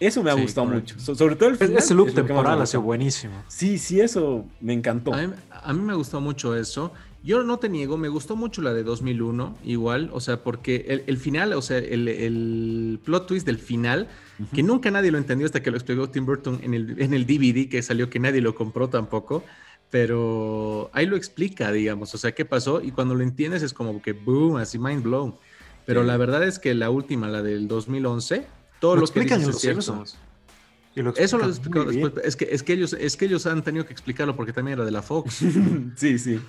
Eso 0.00 0.22
me 0.22 0.30
ha 0.30 0.34
Sí, 0.34 0.42
gustado 0.42 0.66
correcto. 0.68 0.94
mucho. 0.94 1.04
So- 1.04 1.14
sobre 1.14 1.36
todo 1.36 1.48
el 1.50 1.56
final. 1.56 1.76
Ese 1.76 1.94
loop 1.94 2.08
es 2.08 2.14
temporal 2.14 2.60
ha 2.60 2.66
sido 2.66 2.80
buenísimo. 2.82 3.34
Sí, 3.48 3.78
sí, 3.78 4.00
eso 4.00 4.46
me 4.60 4.72
encantó. 4.72 5.12
A 5.12 5.26
mí, 5.26 5.32
a 5.50 5.72
mí 5.72 5.80
me 5.82 5.94
gustó 5.94 6.20
mucho 6.20 6.56
eso. 6.56 6.92
Yo 7.22 7.42
no 7.42 7.58
te 7.58 7.68
niego, 7.68 7.98
me 7.98 8.08
gustó 8.08 8.34
mucho 8.34 8.62
la 8.62 8.72
de 8.72 8.82
2001, 8.82 9.58
igual, 9.62 10.08
o 10.14 10.20
sea, 10.20 10.42
porque 10.42 10.86
el, 10.88 11.04
el 11.06 11.18
final, 11.18 11.52
o 11.52 11.60
sea, 11.60 11.76
el, 11.76 12.08
el 12.08 12.98
plot 13.04 13.26
twist 13.26 13.44
del 13.44 13.58
final, 13.58 14.08
que 14.54 14.62
nunca 14.62 14.90
nadie 14.90 15.10
lo 15.10 15.18
entendió 15.18 15.44
hasta 15.44 15.62
que 15.62 15.70
lo 15.70 15.76
explicó 15.76 16.08
Tim 16.08 16.24
Burton 16.24 16.60
en 16.62 16.72
el, 16.72 16.96
en 16.98 17.12
el 17.12 17.26
DVD 17.26 17.68
que 17.68 17.82
salió, 17.82 18.08
que 18.08 18.18
nadie 18.20 18.40
lo 18.40 18.54
compró 18.54 18.88
tampoco, 18.88 19.44
pero 19.90 20.90
ahí 20.92 21.06
lo 21.06 21.16
explica, 21.16 21.70
digamos, 21.72 22.14
o 22.14 22.18
sea, 22.18 22.32
qué 22.32 22.44
pasó 22.44 22.80
y 22.82 22.92
cuando 22.92 23.14
lo 23.14 23.22
entiendes 23.22 23.62
es 23.62 23.72
como 23.74 24.00
que 24.00 24.12
boom, 24.12 24.56
así 24.56 24.78
mind 24.78 25.02
blown. 25.02 25.34
Pero 25.86 26.02
Sí. 26.02 26.06
la 26.06 26.16
verdad 26.16 26.44
es 26.44 26.58
que 26.58 26.74
la 26.74 26.90
última, 26.90 27.28
la 27.28 27.42
del 27.42 27.66
2011, 27.68 28.46
todo 28.80 28.94
Lo 28.94 29.00
lo, 29.00 29.06
que 29.06 29.10
explican 29.10 29.40
en 29.40 29.46
Los. 29.48 29.60
Simpsons. 29.60 30.16
Y 30.94 31.02
lo 31.02 31.14
Eso 31.16 31.38
lo 31.38 31.46
explicó 31.46 31.84
bien. 31.86 32.02
después. 32.02 32.24
Es 32.26 32.34
que, 32.36 32.48
es, 32.50 32.62
que 32.64 32.72
ellos, 32.72 32.92
es 32.98 33.16
que 33.16 33.24
ellos 33.26 33.46
han 33.46 33.62
tenido 33.62 33.86
que 33.86 33.92
explicarlo 33.92 34.34
porque 34.34 34.52
también 34.52 34.74
era 34.78 34.84
de 34.84 34.90
la 34.90 35.02
Fox. 35.02 35.34
sí, 35.96 36.18
sí. 36.18 36.40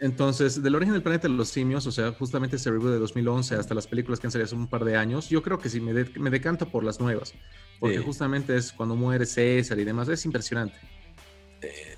Entonces, 0.00 0.62
del 0.62 0.74
origen 0.76 0.92
del 0.92 1.02
planeta 1.02 1.26
de 1.28 1.34
los 1.34 1.48
simios, 1.48 1.86
o 1.86 1.92
sea, 1.92 2.12
justamente 2.12 2.56
ese 2.56 2.70
reboot 2.70 2.92
de 2.92 2.98
2011 2.98 3.56
hasta 3.56 3.74
las 3.74 3.86
películas 3.88 4.20
que 4.20 4.26
han 4.28 4.30
salido 4.30 4.44
hace 4.46 4.54
un 4.54 4.68
par 4.68 4.84
de 4.84 4.96
años, 4.96 5.28
yo 5.28 5.42
creo 5.42 5.58
que 5.58 5.68
sí 5.68 5.80
me, 5.80 5.92
de- 5.92 6.18
me 6.20 6.30
decanto 6.30 6.68
por 6.68 6.84
las 6.84 7.00
nuevas. 7.00 7.34
Porque 7.80 7.98
Sí. 7.98 8.04
justamente 8.04 8.56
es 8.56 8.72
cuando 8.72 8.94
muere 8.94 9.26
César 9.26 9.78
y 9.78 9.84
demás, 9.84 10.08
es 10.08 10.24
impresionante. 10.24 10.76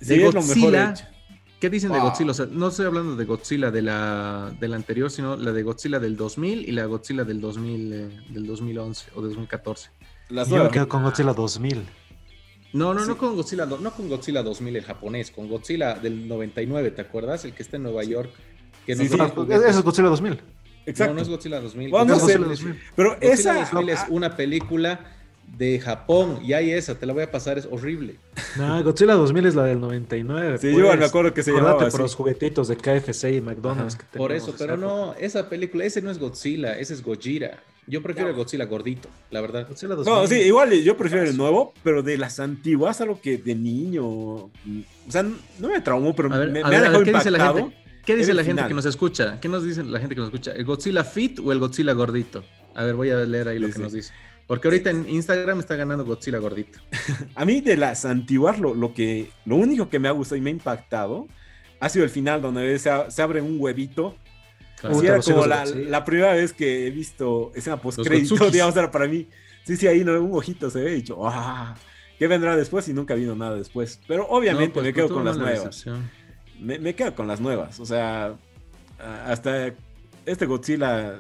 Sí, 0.01 0.07
De 0.07 0.31
Godzilla. 0.31 0.95
¿Qué 1.61 1.71
dicen 1.71 1.93
de 1.93 1.99
Wow. 1.99 2.09
Godzilla? 2.09 2.31
O 2.33 2.35
sea, 2.35 2.47
no 2.51 2.69
estoy 2.69 2.87
hablando 2.87 3.15
de 3.15 3.25
Godzilla 3.25 3.71
de 3.71 3.83
la, 3.83 4.53
de 4.59 4.67
la 4.67 4.75
anterior, 4.75 5.11
sino 5.13 5.37
la 5.37 5.53
de 5.53 5.63
Godzilla 5.63 6.01
del 6.01 6.17
2000 6.17 6.69
y 6.69 6.73
la 6.73 6.87
Godzilla 6.87 7.23
del, 7.23 7.41
2000, 7.41 7.93
eh, 7.93 8.09
del 8.31 8.47
2011 8.47 9.11
o 9.15 9.23
2014. 9.23 9.91
Las 10.31 10.49
Yo 10.49 10.65
me 10.65 10.71
quedo 10.71 10.89
con 10.89 11.05
Godzilla 11.05 11.33
2000. 11.33 11.85
No, 12.73 12.95
no, 12.95 13.01
Sí. 13.01 13.09
no 13.09 13.17
con 13.19 13.37
Godzilla, 13.37 13.67
no, 13.67 13.79
no 13.79 13.93
con 13.93 14.09
Godzilla 14.09 14.43
2000 14.43 14.77
el 14.77 14.83
japonés, 14.85 15.31
con 15.31 15.49
Godzilla 15.49 15.95
del 15.95 16.27
99, 16.27 16.91
¿te 16.91 17.03
acuerdas? 17.03 17.45
El 17.45 17.53
que 17.53 17.63
está 17.63 17.77
en 17.77 17.85
Nueva 17.85 18.03
York. 18.03 18.31
Que 18.85 18.97
Sí, 18.97 19.07
sí. 19.09 19.17
Ah. 19.21 19.33
Ese 19.49 19.69
es 19.69 19.83
Godzilla 19.83 20.09
2000. 20.09 20.41
Exacto. 20.87 21.13
No, 21.13 21.17
no 21.19 21.23
es 21.23 21.29
Godzilla 21.29 21.61
2000. 21.61 21.91
Bueno, 21.91 22.07
no 22.07 22.15
Godzilla 22.15 22.33
sé, 22.33 22.45
2000. 22.45 22.81
Pero 22.97 23.11
Godzilla 23.11 23.33
esa. 23.35 23.55
2000 23.71 23.89
es 23.91 24.01
ah, 24.01 24.07
una 24.11 24.37
película 24.37 25.12
de 25.57 25.79
Japón 25.81 26.39
y 26.43 26.55
hay 26.55 26.71
esa, 26.73 26.95
te 26.99 27.07
la 27.07 27.13
voy 27.13 27.23
a 27.23 27.31
pasar, 27.31 27.59
es 27.59 27.69
horrible. 27.71 28.17
No, 28.57 28.83
Godzilla 28.83 29.15
2000 29.15 29.47
es 29.47 29.55
la 29.55 29.65
del 29.65 29.81
99. 29.81 30.59
Sí, 30.59 30.73
yo 30.73 30.79
igual 30.81 30.99
me 30.99 31.05
acuerdo 31.05 31.35
que 31.35 31.43
se 31.43 31.53
llamaba 31.53 31.79
por 31.79 31.89
así. 31.89 31.99
los 31.99 32.15
juguetitos 32.15 32.69
de 32.69 32.77
KFC 32.77 33.25
y 33.37 33.41
McDonald's. 33.41 33.97
Que 33.97 34.19
Por 34.19 34.33
eso, 34.33 34.55
pero 34.59 34.77
no, 34.77 35.15
esa 35.15 35.49
película, 35.49 35.85
ese 35.85 36.01
no 36.03 36.11
es 36.11 36.19
Godzilla, 36.19 36.79
ese 36.79 36.95
es 36.95 37.03
Gojira. 37.03 37.59
Yo 37.87 38.01
prefiero 38.01 38.31
el 38.31 38.37
Godzilla 38.37 38.65
gordito, 38.65 39.09
la 39.31 39.41
verdad. 39.41 39.67
Godzilla 39.69 39.95
2000. 39.97 40.15
No, 40.15 40.27
sí, 40.27 40.37
igual 40.37 40.73
yo 40.73 40.97
prefiero 40.97 41.25
el 41.29 41.37
nuevo, 41.37 41.75
pero 41.83 42.03
de 42.03 42.17
las 42.17 42.39
antiguas, 42.41 43.01
algo 43.01 43.21
que 43.21 43.39
de 43.39 43.55
niño. 43.55 44.05
O 44.07 44.51
sea, 45.09 45.23
no 45.23 45.69
me 45.69 45.81
traumó, 45.81 46.15
pero 46.15 46.29
ver, 46.29 46.49
me, 46.51 46.63
me 46.63 46.71
ver, 46.71 46.87
ha 46.87 47.03
¿qué 47.03 47.13
dice 47.13 47.31
la 47.31 47.53
gente? 47.53 47.77
¿Qué 48.07 48.17
dice 48.17 48.35
la 48.35 48.43
gente 48.45 48.67
que 48.67 48.75
nos 48.75 48.87
escucha? 48.87 49.39
¿Qué 49.41 49.49
nos 49.49 49.65
dice 49.65 49.83
la 49.85 49.99
gente 50.01 50.15
que 50.15 50.21
nos 50.21 50.29
escucha? 50.29 50.53
¿El 50.53 50.65
Godzilla 50.65 51.05
Fit 51.05 51.39
o 51.41 51.53
el 51.53 51.59
Godzilla 51.59 51.93
gordito? 51.93 52.45
A 52.75 52.85
ver, 52.85 52.95
voy 52.95 53.11
a 53.11 53.17
leer 53.17 53.49
ahí 53.49 53.59
lo 53.59 53.67
Sí, 53.67 53.73
que 53.73 53.77
sí. 53.77 53.83
nos 53.83 53.93
dice. 53.93 54.13
Porque 54.47 54.69
ahorita 54.69 54.91
en 54.91 55.09
Instagram 55.09 55.61
está 55.61 55.77
ganando 55.77 56.05
Godzilla 56.05 56.39
gordito. 56.39 56.81
A 57.35 57.45
mí 57.45 57.61
de 57.61 57.77
las 57.77 58.05
antiguas, 58.05 58.59
lo, 58.59 58.75
lo 58.75 58.93
que, 58.93 59.31
lo 59.45 59.57
único 59.57 59.89
que 59.89 59.99
me 59.99 60.09
ha 60.09 60.13
gustado 60.13 60.37
y 60.37 60.41
me 60.41 60.51
ha 60.51 60.53
impactado 60.53 61.27
ha 61.81 61.89
sido 61.89 62.05
el 62.05 62.11
final 62.11 62.43
donde 62.43 62.79
se, 62.79 62.91
a- 62.91 63.11
se 63.11 63.23
abre 63.23 63.41
un 63.41 63.57
huevito. 63.59 64.17
Claro. 64.81 65.01
Era 65.03 65.21
como 65.21 65.47
la, 65.47 66.05
primera 66.05 66.33
vez 66.35 66.53
que 66.53 66.87
he 66.87 66.91
visto 66.91 67.53
escena 67.55 67.77
post-crédito, 67.77 68.51
digamos, 68.51 68.77
era 68.77 68.91
para 68.91 69.07
mí. 69.07 69.29
Sí, 69.65 69.77
sí, 69.77 69.87
ahí 69.87 70.03
no, 70.05 70.21
un 70.21 70.37
ojito 70.37 70.71
se 70.71 70.81
ve 70.81 70.93
y 70.93 70.95
dicho, 70.97 71.19
¡ah! 71.27 71.77
¿Qué 72.19 72.27
vendrá 72.27 72.57
después? 72.57 72.89
Y 72.89 72.93
nunca 72.93 73.15
vino 73.15 73.35
nada 73.35 73.57
después. 73.57 74.01
Pero 74.07 74.27
obviamente 74.29 74.69
No, 74.69 74.75
pues, 74.75 74.87
me 74.87 74.93
quedo 74.93 75.09
con 75.09 75.25
las 75.25 75.39
nuevas. 75.39 75.85
Me, 76.61 76.79
me 76.79 76.95
quedo 76.95 77.15
con 77.15 77.27
las 77.27 77.41
nuevas. 77.41 77.81
O 77.81 77.87
sea, 77.87 78.35
hasta 79.27 79.73
este 80.27 80.47
Godzilla 80.47 81.19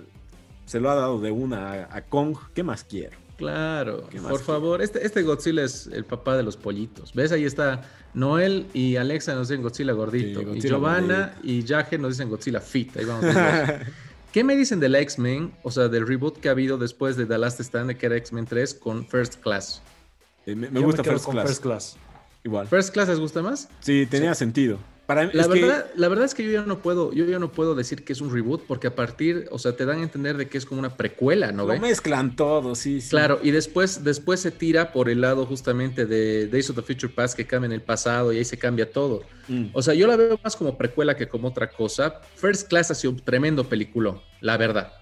se 0.72 0.80
lo 0.80 0.90
ha 0.90 0.94
dado 0.94 1.20
de 1.20 1.30
una 1.30 1.72
a, 1.72 1.96
a 1.98 2.00
Kong. 2.00 2.34
¿Qué 2.54 2.62
más 2.62 2.82
quiero? 2.82 3.18
Claro, 3.36 4.08
¿Qué 4.08 4.18
más 4.18 4.30
por 4.30 4.40
favor. 4.40 4.80
Este, 4.80 5.04
este 5.04 5.20
Godzilla 5.20 5.64
es 5.64 5.86
el 5.92 6.06
papá 6.06 6.34
de 6.34 6.42
los 6.42 6.56
pollitos. 6.56 7.12
¿Ves? 7.12 7.30
Ahí 7.30 7.44
está 7.44 7.82
Noel 8.14 8.66
y 8.72 8.96
Alexa 8.96 9.34
nos 9.34 9.48
dicen 9.48 9.62
Godzilla 9.62 9.92
gordito. 9.92 10.40
Sí, 10.40 10.46
y 10.54 10.60
Giovanna 10.62 11.34
y 11.42 11.62
Yaje 11.62 11.98
nos 11.98 12.12
dicen 12.12 12.30
Godzilla 12.30 12.60
fit. 12.60 12.96
Ahí 12.96 13.04
vamos. 13.04 13.26
¿Qué 14.32 14.44
me 14.44 14.56
dicen 14.56 14.80
del 14.80 14.94
X-Men? 14.94 15.52
O 15.62 15.70
sea, 15.70 15.88
del 15.88 16.06
reboot 16.06 16.38
que 16.38 16.48
ha 16.48 16.52
habido 16.52 16.78
después 16.78 17.18
de 17.18 17.26
The 17.26 17.36
Last 17.36 17.60
Stand, 17.60 17.94
que 17.98 18.06
era 18.06 18.16
X-Men 18.16 18.46
3 18.46 18.72
con 18.72 19.06
First 19.06 19.42
Class. 19.42 19.82
Eh, 20.46 20.54
me, 20.54 20.70
me 20.70 20.80
Yo 20.80 20.86
gusta 20.86 21.02
quedo 21.02 21.12
First 21.12 21.26
con 21.26 21.34
Class. 21.34 21.48
First 21.48 21.62
Class. 21.62 21.96
Igual. 22.44 22.66
¿First 22.66 22.94
Class 22.94 23.08
les 23.10 23.20
gusta 23.20 23.42
más? 23.42 23.68
Sí, 23.80 24.06
tenía 24.06 24.34
sentido. 24.34 24.78
Para 25.06 25.24
mí, 25.24 25.30
La 25.34 25.48
que- 25.48 25.60
verdad, 25.60 25.86
la 25.96 26.08
verdad 26.08 26.24
es 26.24 26.32
que 26.34 26.44
yo 26.44 26.52
ya 26.52 26.62
no 26.62 26.78
puedo, 26.80 27.12
yo 27.12 27.24
ya 27.24 27.38
no 27.40 27.50
puedo 27.50 27.74
decir 27.74 28.04
que 28.04 28.12
es 28.12 28.20
un 28.20 28.32
reboot 28.32 28.62
porque 28.66 28.86
a 28.86 28.94
partir, 28.94 29.46
o 29.50 29.58
sea, 29.58 29.76
te 29.76 29.84
dan 29.84 29.98
a 29.98 30.02
entender 30.04 30.36
de 30.36 30.48
que 30.48 30.56
es 30.56 30.64
como 30.64 30.78
una 30.78 30.96
precuela, 30.96 31.50
¿no 31.50 31.62
lo 31.64 31.72
ve? 31.72 31.80
mezclan 31.80 32.36
todo, 32.36 32.74
sí, 32.76 33.00
sí. 33.00 33.10
Claro, 33.10 33.40
y 33.42 33.50
después, 33.50 34.04
después 34.04 34.38
se 34.40 34.52
tira 34.52 34.92
por 34.92 35.08
el 35.10 35.20
lado 35.20 35.44
justamente 35.44 36.06
de 36.06 36.46
Days 36.46 36.70
of 36.70 36.76
the 36.76 36.82
Future 36.82 37.12
Past 37.12 37.36
que 37.36 37.46
cambia 37.46 37.66
en 37.66 37.72
el 37.72 37.82
pasado 37.82 38.32
y 38.32 38.38
ahí 38.38 38.44
se 38.44 38.56
cambia 38.58 38.90
todo. 38.90 39.24
Mm. 39.48 39.66
O 39.72 39.82
sea, 39.82 39.92
yo 39.94 40.06
la 40.06 40.16
veo 40.16 40.38
más 40.42 40.54
como 40.54 40.78
precuela 40.78 41.16
que 41.16 41.28
como 41.28 41.48
otra 41.48 41.68
cosa. 41.68 42.20
First 42.36 42.68
Class 42.68 42.92
ha 42.92 42.94
sido 42.94 43.10
un 43.12 43.20
tremendo 43.20 43.68
peliculón, 43.68 44.20
la 44.40 44.56
verdad. 44.56 44.92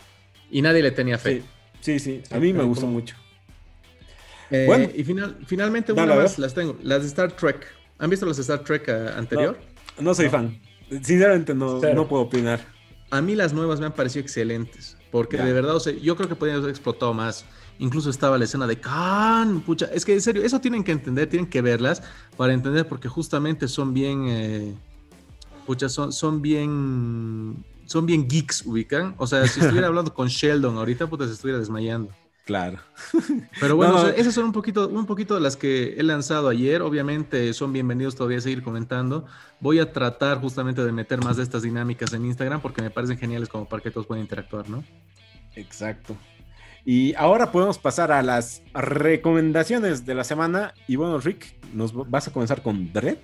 Y 0.50 0.62
nadie 0.62 0.82
le 0.82 0.92
tenía 0.92 1.18
fe. 1.18 1.42
Sí, 1.80 1.98
sí, 2.00 2.22
sí. 2.24 2.34
A 2.34 2.38
mí 2.38 2.52
me 2.54 2.64
gustó 2.64 2.86
mucho. 2.86 3.16
Eh, 4.50 4.64
Bueno. 4.66 4.88
y 4.94 5.04
final, 5.04 5.36
finalmente 5.46 5.92
una 5.92 6.06
más 6.06 6.38
las 6.38 6.54
tengo. 6.54 6.76
Las 6.82 7.02
de 7.02 7.08
Star 7.08 7.32
Trek. 7.36 7.66
¿Han 7.98 8.08
visto 8.08 8.24
las 8.26 8.36
de 8.36 8.40
Star 8.42 8.64
Trek 8.64 8.88
eh, 8.88 9.10
anterior? 9.14 9.58
No 9.60 9.69
soy 10.14 10.28
fan. 10.28 10.58
Sinceramente 11.02 11.54
no, 11.54 11.78
Cero. 11.80 11.94
no 11.94 12.08
puedo 12.08 12.22
opinar. 12.24 12.60
A 13.10 13.20
mí 13.20 13.34
las 13.34 13.52
nuevas 13.52 13.80
me 13.80 13.86
han 13.86 13.92
parecido 13.92 14.22
excelentes, 14.22 14.96
porque 15.10 15.36
Ya. 15.36 15.44
de 15.44 15.52
verdad, 15.52 15.76
o 15.76 15.80
sea, 15.80 15.92
yo 15.92 16.16
creo 16.16 16.28
que 16.28 16.34
podrían 16.36 16.58
haber 16.58 16.70
explotado 16.70 17.12
más. 17.14 17.44
Incluso 17.78 18.10
estaba 18.10 18.36
la 18.38 18.44
escena 18.44 18.66
de 18.66 18.78
Khan, 18.78 19.62
pucha, 19.62 19.86
es 19.86 20.04
que 20.04 20.12
en 20.12 20.20
serio, 20.20 20.42
eso 20.42 20.60
tienen 20.60 20.84
que 20.84 20.92
entender, 20.92 21.28
tienen 21.28 21.48
que 21.48 21.62
verlas 21.62 22.02
para 22.36 22.52
entender, 22.52 22.86
porque 22.86 23.08
justamente 23.08 23.68
son 23.68 23.94
bien, 23.94 24.26
eh, 24.28 24.74
pucha, 25.66 25.88
son, 25.88 26.12
son 26.12 26.42
bien, 26.42 27.64
son 27.86 28.04
bien 28.06 28.28
geeks, 28.28 28.66
ubican. 28.66 29.14
O 29.16 29.26
sea, 29.26 29.46
si 29.46 29.60
estuviera 29.60 29.86
hablando 29.88 30.12
con 30.12 30.28
Sheldon 30.28 30.76
ahorita, 30.76 31.06
puta, 31.08 31.26
se 31.26 31.32
estuviera 31.32 31.58
desmayando. 31.58 32.10
Claro. 32.50 32.80
Pero 33.60 33.76
bueno, 33.76 33.92
No, 33.92 33.98
o 34.00 34.02
sea, 34.02 34.10
no. 34.10 34.16
esas 34.16 34.34
son 34.34 34.46
un 34.46 34.52
poquito, 34.52 34.88
un 34.88 35.06
poquito 35.06 35.36
de 35.36 35.40
las 35.40 35.56
que 35.56 35.94
he 35.96 36.02
lanzado 36.02 36.48
ayer. 36.48 36.82
Obviamente 36.82 37.54
son 37.54 37.72
bienvenidos 37.72 38.16
todavía 38.16 38.38
a 38.38 38.40
seguir 38.40 38.64
comentando. 38.64 39.24
Voy 39.60 39.78
a 39.78 39.92
tratar 39.92 40.40
justamente 40.40 40.84
de 40.84 40.90
meter 40.90 41.22
más 41.22 41.36
de 41.36 41.44
estas 41.44 41.62
dinámicas 41.62 42.12
en 42.12 42.24
Instagram 42.24 42.60
porque 42.60 42.82
me 42.82 42.90
parecen 42.90 43.18
geniales 43.18 43.48
como 43.48 43.68
para 43.68 43.84
que 43.84 43.92
todos 43.92 44.08
puedan 44.08 44.22
interactuar, 44.24 44.68
¿no? 44.68 44.82
Exacto. 45.54 46.16
Y 46.84 47.14
ahora 47.14 47.52
podemos 47.52 47.78
pasar 47.78 48.10
a 48.10 48.20
las 48.20 48.62
recomendaciones 48.74 50.04
de 50.04 50.14
la 50.16 50.24
semana. 50.24 50.74
Y 50.88 50.96
bueno, 50.96 51.18
Rick, 51.20 51.54
¿nos 51.72 51.92
vas 52.10 52.26
a 52.26 52.32
comenzar 52.32 52.62
con 52.62 52.92
Dread? 52.92 53.18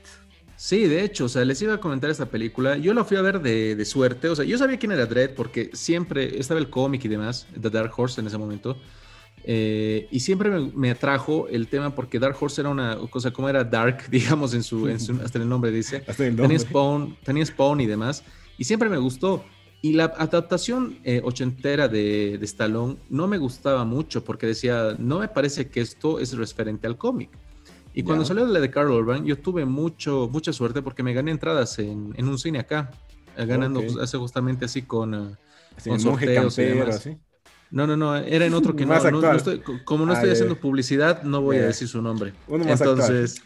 Sí, 0.55 0.87
de 0.87 1.03
hecho, 1.03 1.27
o 1.27 1.29
sea, 1.29 1.45
les 1.45 1.61
iba 1.61 1.75
a 1.75 1.81
comentar 1.81 2.09
esta 2.11 2.27
película. 2.27 2.77
Yo 2.79 2.95
la 2.95 3.05
fui 3.05 3.17
a 3.19 3.23
ver 3.23 3.41
de, 3.41 3.77
de 3.77 3.85
suerte. 3.85 4.29
O 4.29 4.37
sea, 4.37 4.45
yo 4.45 4.57
sabía 4.57 4.79
quién 4.79 4.93
era 4.93 5.05
Dredd 5.05 5.35
porque 5.35 5.71
siempre 5.75 6.39
estaba 6.39 6.59
el 6.61 6.71
cómic 6.71 7.05
y 7.05 7.09
demás, 7.09 7.47
The 7.61 7.71
Dark 7.71 7.93
Horse 7.95 8.21
en 8.21 8.29
ese 8.29 8.39
momento. 8.39 8.79
Eh, 9.49 10.09
y 10.11 10.19
siempre 10.21 10.51
me, 10.51 10.73
me 10.75 10.91
atrajo 10.91 11.47
el 11.49 11.69
tema 11.69 11.95
porque 11.95 12.19
Dark 12.19 12.37
Horse 12.41 12.61
era 12.63 12.71
una 12.71 12.97
cosa 13.11 13.31
como 13.31 13.49
era 13.49 13.63
Dark, 13.63 14.05
digamos, 14.11 14.53
en 14.55 14.63
su, 14.65 14.89
en 14.89 14.99
su- 14.99 15.13
hasta 15.25 15.39
en 15.39 15.43
el 15.43 15.49
nombre 15.49 15.71
dice. 15.71 16.03
Hasta 16.07 16.27
el 16.27 16.35
Tenía. 16.37 16.59
Spawn, 16.59 17.17
tenía 17.23 17.47
Spawn 17.47 17.81
y 17.81 17.87
demás. 17.87 18.25
Y 18.59 18.65
siempre 18.65 18.89
me 18.89 18.97
gustó. 18.99 19.45
Y 19.83 19.93
la 19.93 20.05
adaptación 20.07 20.99
eh, 21.05 21.21
ochentera 21.23 21.87
de, 21.87 22.39
de 22.39 22.45
Stallone 22.45 22.97
no 23.09 23.29
me 23.29 23.39
gustaba 23.39 23.85
mucho 23.85 24.25
porque 24.25 24.47
decía, 24.47 24.97
no 24.99 25.21
me 25.21 25.29
parece 25.29 25.69
que 25.69 25.81
esto 25.81 26.19
es 26.19 26.37
referente 26.37 26.87
al 26.89 26.97
cómic. 26.99 27.31
Y 27.95 28.03
cuando 28.03 28.25
Ya. 28.25 28.29
salió 28.29 28.47
la 28.47 28.59
de 28.59 28.71
Carl 28.71 28.91
Urban, 28.91 29.25
yo 29.25 29.39
tuve 29.39 29.65
mucho, 29.65 30.29
mucha 30.33 30.53
suerte 30.53 30.83
porque 30.83 31.03
me 31.05 31.15
gané 31.15 31.31
entradas 31.31 31.79
en, 31.79 32.13
en 32.17 32.27
un 32.29 32.39
cine 32.39 32.59
acá, 32.59 32.91
eh, 33.37 33.47
ganando 33.47 33.79
Ok. 33.81 33.87
pues, 33.87 33.99
hace 33.99 34.19
justamente 34.19 34.65
así 34.65 34.83
con... 34.83 35.15
eh, 35.15 35.37
Así, 35.77 35.91
con 35.91 36.01
sorteos 36.01 36.55
y 36.59 36.63
campero, 36.63 36.79
demás. 36.81 36.97
así. 36.97 37.17
No, 37.77 37.87
no, 37.87 37.97
no, 37.97 38.17
era 38.17 38.47
en 38.47 38.55
otro 38.55 38.75
que 38.75 38.85
no, 38.87 38.95
Más 38.95 39.05
no- 39.05 39.21
no 39.21 39.33
estoy- 39.37 39.61
como 39.85 40.07
no 40.07 40.13
Ah, 40.13 40.15
estoy 40.17 40.31
haciendo 40.31 40.57
publicidad, 40.57 41.23
no 41.25 41.43
voy 41.43 41.59
a 41.59 41.67
decir 41.67 41.87
su 41.87 42.01
nombre. 42.01 42.33
Uno 42.49 42.65
más 42.65 42.81
Entonces, 42.81 43.43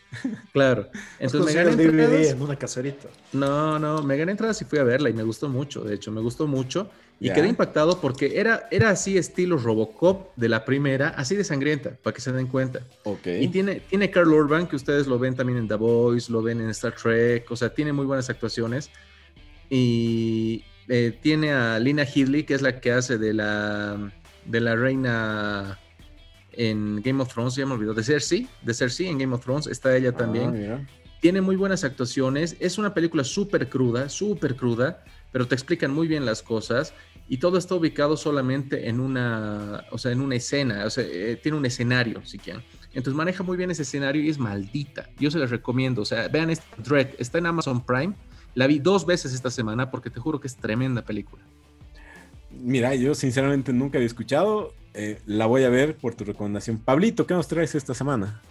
claro. 0.52 0.88
Entonces 1.18 1.54
me 1.54 1.64
gané 1.64 1.82
entradas. 1.82 2.26
en 2.28 2.40
una 2.42 2.56
caserita. 2.56 3.08
No, 3.32 3.78
no, 3.78 4.02
me 4.02 4.16
gané 4.16 4.32
entradas 4.32 4.60
y 4.62 4.64
fui 4.64 4.78
a 4.78 4.84
verla 4.84 5.10
y 5.10 5.12
me 5.12 5.22
gustó 5.24 5.48
mucho, 5.48 5.82
de 5.82 5.94
hecho, 5.96 6.12
me 6.12 6.20
gustó 6.20 6.46
mucho 6.46 6.88
y 7.18 7.30
quedé 7.32 7.48
impactado 7.48 8.00
porque 8.00 8.38
era, 8.40 8.66
era 8.70 8.90
así 8.90 9.18
estilo 9.18 9.58
Robocop 9.58 10.28
de 10.36 10.48
la 10.48 10.64
primera, 10.64 11.08
así 11.08 11.34
de 11.36 11.44
sangrienta, 11.44 11.90
para 12.02 12.14
que 12.14 12.20
se 12.22 12.32
den 12.32 12.46
cuenta. 12.46 12.80
Ok. 13.04 13.26
Y 13.40 13.48
tiene, 13.48 13.80
tiene 13.90 14.10
Carl 14.10 14.32
Urban, 14.32 14.66
que 14.68 14.76
ustedes 14.76 15.06
lo 15.06 15.18
ven 15.18 15.34
también 15.34 15.58
en 15.58 15.68
The 15.68 15.74
Voice, 15.74 16.30
lo 16.32 16.40
ven 16.40 16.60
en 16.60 16.70
Star 16.70 16.94
Trek, 16.94 17.50
o 17.50 17.56
sea, 17.56 17.74
tiene 17.74 17.92
muy 17.92 18.06
buenas 18.06 18.30
actuaciones. 18.30 18.90
Y 19.68 20.64
eh, 20.88 21.16
tiene 21.22 21.52
a 21.52 21.78
Lina 21.78 22.02
Headley, 22.02 22.44
que 22.44 22.54
es 22.54 22.62
la 22.62 22.80
que 22.80 22.90
hace 22.92 23.18
de 23.18 23.32
la, 23.34 24.12
de 24.50 24.60
la 24.60 24.74
reina 24.76 25.78
en 26.52 27.00
Game 27.02 27.22
of 27.22 27.32
Thrones, 27.32 27.54
ya 27.54 27.66
me 27.66 27.74
olvidó, 27.74 27.94
de 27.94 28.02
Cersei, 28.02 28.48
de 28.62 28.74
Cersei 28.74 29.06
en 29.08 29.18
Game 29.18 29.34
of 29.34 29.42
Thrones, 29.44 29.66
está 29.66 29.96
ella 29.96 30.12
también 30.12 30.48
Ah, 30.48 30.52
mira. 30.52 30.86
tiene 31.20 31.40
muy 31.40 31.56
buenas 31.56 31.84
actuaciones. 31.84 32.56
Es 32.60 32.76
una 32.78 32.92
película 32.92 33.22
súper 33.24 33.68
cruda, 33.68 34.08
súper 34.08 34.56
cruda, 34.56 35.04
pero 35.32 35.46
te 35.46 35.54
explican 35.54 35.92
muy 35.94 36.08
bien 36.08 36.24
las 36.26 36.42
cosas 36.42 36.92
y 37.28 37.36
todo 37.38 37.56
está 37.58 37.76
ubicado 37.76 38.16
solamente 38.16 38.88
en 38.88 38.98
una, 38.98 39.84
o 39.92 39.98
sea, 39.98 40.10
en 40.10 40.20
una 40.20 40.34
escena, 40.34 40.84
o 40.86 40.90
sea, 40.90 41.04
eh, 41.06 41.38
tiene 41.40 41.56
un 41.56 41.64
escenario, 41.66 42.20
si 42.24 42.38
quieren. 42.38 42.62
Entonces 42.92 43.14
maneja 43.14 43.44
muy 43.44 43.56
bien 43.56 43.70
ese 43.70 43.82
escenario 43.82 44.20
y 44.20 44.28
es 44.28 44.38
maldita. 44.38 45.08
Yo 45.20 45.30
se 45.30 45.38
les 45.38 45.48
recomiendo, 45.50 46.02
o 46.02 46.04
sea, 46.04 46.26
vean 46.26 46.50
esta 46.50 46.66
Dread, 46.82 47.10
está 47.18 47.38
en 47.38 47.46
Amazon 47.46 47.86
Prime. 47.86 48.14
La 48.56 48.66
vi 48.66 48.80
dos 48.80 49.06
veces 49.06 49.32
esta 49.32 49.48
semana 49.50 49.92
porque 49.92 50.10
te 50.10 50.18
juro 50.18 50.40
que 50.40 50.48
es 50.48 50.56
tremenda 50.56 51.02
película. 51.02 51.44
Mira, 52.50 52.94
yo 52.94 53.14
sinceramente 53.14 53.72
nunca 53.72 53.98
había 53.98 54.06
escuchado. 54.06 54.74
eh, 54.92 55.20
la 55.26 55.46
voy 55.46 55.62
a 55.62 55.68
ver 55.68 55.96
por 55.96 56.14
tu 56.14 56.24
recomendación. 56.24 56.78
Pablito, 56.78 57.26
¿qué 57.26 57.34
nos 57.34 57.46
traes 57.46 57.74
esta 57.76 57.94
semana? 57.94 58.42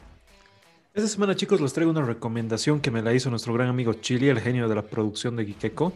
Esta 0.94 1.10
semana, 1.10 1.36
chicos, 1.36 1.60
les 1.60 1.74
traigo 1.74 1.92
una 1.92 2.02
recomendación 2.04 2.80
que 2.80 2.92
me 2.92 3.02
la 3.02 3.14
hizo 3.14 3.30
nuestro 3.30 3.54
gran 3.54 3.68
amigo 3.68 3.94
Chili, 3.94 4.30
el 4.30 4.40
genio 4.40 4.70
de 4.70 4.76
la 4.76 4.84
producción 4.84 5.36
de 5.36 5.46
Gikeko. 5.46 5.94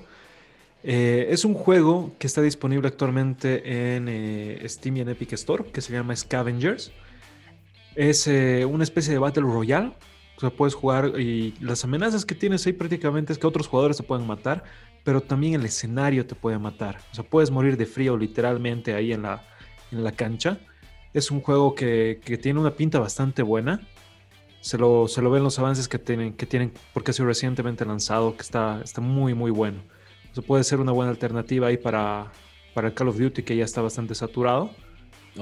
Eh, 0.83 1.27
es 1.29 1.45
un 1.45 1.53
juego 1.53 2.11
que 2.19 2.27
está 2.27 2.41
disponible 2.41 2.89
actualmente 2.89 3.95
en 3.95 4.07
eh, 4.09 4.61
Steam 4.67 4.97
y 4.97 5.01
en 5.01 5.09
Epic 5.09 5.33
Store, 5.33 5.63
que 5.71 5.79
se 5.79 5.93
llama 5.93 6.13
Scavengers. 6.15 6.91
Es 7.95 8.27
una 8.27 8.83
especie 8.83 9.13
de 9.13 9.19
Battle 9.19 9.43
Royale. 9.43 9.93
O 10.35 10.39
sea, 10.39 10.49
puedes 10.49 10.73
jugar 10.73 11.19
y 11.19 11.53
las 11.61 11.83
amenazas 11.83 12.25
que 12.25 12.35
tienes 12.35 12.65
ahí 12.65 12.73
prácticamente 12.73 13.31
es 13.31 13.39
que 13.39 13.47
otros 13.47 13.67
jugadores 13.67 13.97
te 13.97 14.03
pueden 14.03 14.25
matar, 14.25 14.63
pero 15.03 15.21
también 15.21 15.55
el 15.55 15.65
escenario 15.65 16.25
te 16.25 16.35
puede 16.35 16.57
matar. 16.57 16.99
O 17.11 17.15
sea, 17.15 17.23
puedes 17.23 17.51
morir 17.51 17.77
de 17.77 17.85
frío 17.85 18.17
literalmente 18.17 18.93
ahí 18.93 19.11
en 19.11 19.23
la, 19.23 19.43
en 19.91 20.03
la 20.03 20.11
cancha. 20.13 20.59
Es 21.13 21.29
un 21.29 21.41
juego 21.41 21.75
que, 21.75 22.21
que 22.23 22.37
tiene 22.37 22.59
una 22.59 22.71
pinta 22.71 22.99
bastante 22.99 23.43
buena. 23.43 23.81
Se 24.61 24.77
lo, 24.77 25.07
se 25.09 25.21
lo 25.21 25.29
ven 25.29 25.43
los 25.43 25.59
avances 25.59 25.87
que 25.89 25.99
tienen, 25.99 26.33
que 26.33 26.45
tienen 26.45 26.71
porque 26.93 27.11
ha 27.11 27.13
sido 27.13 27.27
recientemente 27.27 27.85
lanzado, 27.85 28.35
que 28.35 28.41
está, 28.41 28.81
está 28.81 29.01
muy, 29.01 29.33
muy 29.33 29.51
bueno. 29.51 29.81
O 30.31 30.35
sea, 30.35 30.43
puede 30.43 30.63
ser 30.63 30.79
una 30.79 30.93
buena 30.93 31.11
alternativa 31.11 31.67
ahí 31.67 31.77
para, 31.77 32.31
para 32.73 32.87
el 32.87 32.93
Call 32.93 33.09
of 33.09 33.17
Duty, 33.19 33.43
que 33.43 33.55
ya 33.57 33.65
está 33.65 33.81
bastante 33.81 34.15
saturado. 34.15 34.71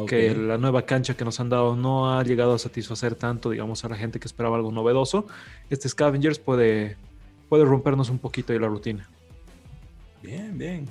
Que 0.08 0.34
la 0.34 0.58
nueva 0.58 0.84
cancha 0.84 1.16
que 1.16 1.26
nos 1.26 1.42
han 1.42 1.50
dado 1.50 1.76
no 1.76 2.18
ha 2.18 2.24
llegado 2.24 2.54
a 2.54 2.60
satisfacer 2.60 3.14
tanto, 3.16 3.50
digamos, 3.50 3.84
a 3.84 3.90
la 3.90 3.98
gente 3.98 4.22
que 4.22 4.26
esperaba 4.26 4.56
algo 4.56 4.72
novedoso. 4.72 5.28
Este 5.70 5.90
Scavengers 5.90 6.40
puede, 6.40 6.96
puede 7.50 7.66
rompernos 7.66 8.10
un 8.10 8.18
poquito 8.18 8.54
de 8.54 8.60
la 8.62 8.68
rutina. 8.68 9.10
Bien, 10.22 10.58
bien. 10.58 10.88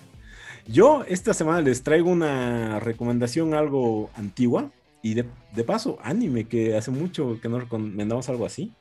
Yo 0.67 1.05
esta 1.09 1.35
semana 1.35 1.61
les 1.61 1.83
traigo 1.83 2.11
una 2.11 2.81
recomendación 2.81 3.55
algo 3.55 4.11
antigua 4.15 4.71
y 5.03 5.15
de, 5.15 5.25
de 5.55 5.65
paso, 5.65 5.99
anime, 6.03 6.45
que 6.45 6.77
hace 6.77 6.91
mucho 6.91 7.39
que 7.41 7.49
no 7.49 7.61
recomendamos 7.61 8.29
algo 8.29 8.47
así. 8.47 8.73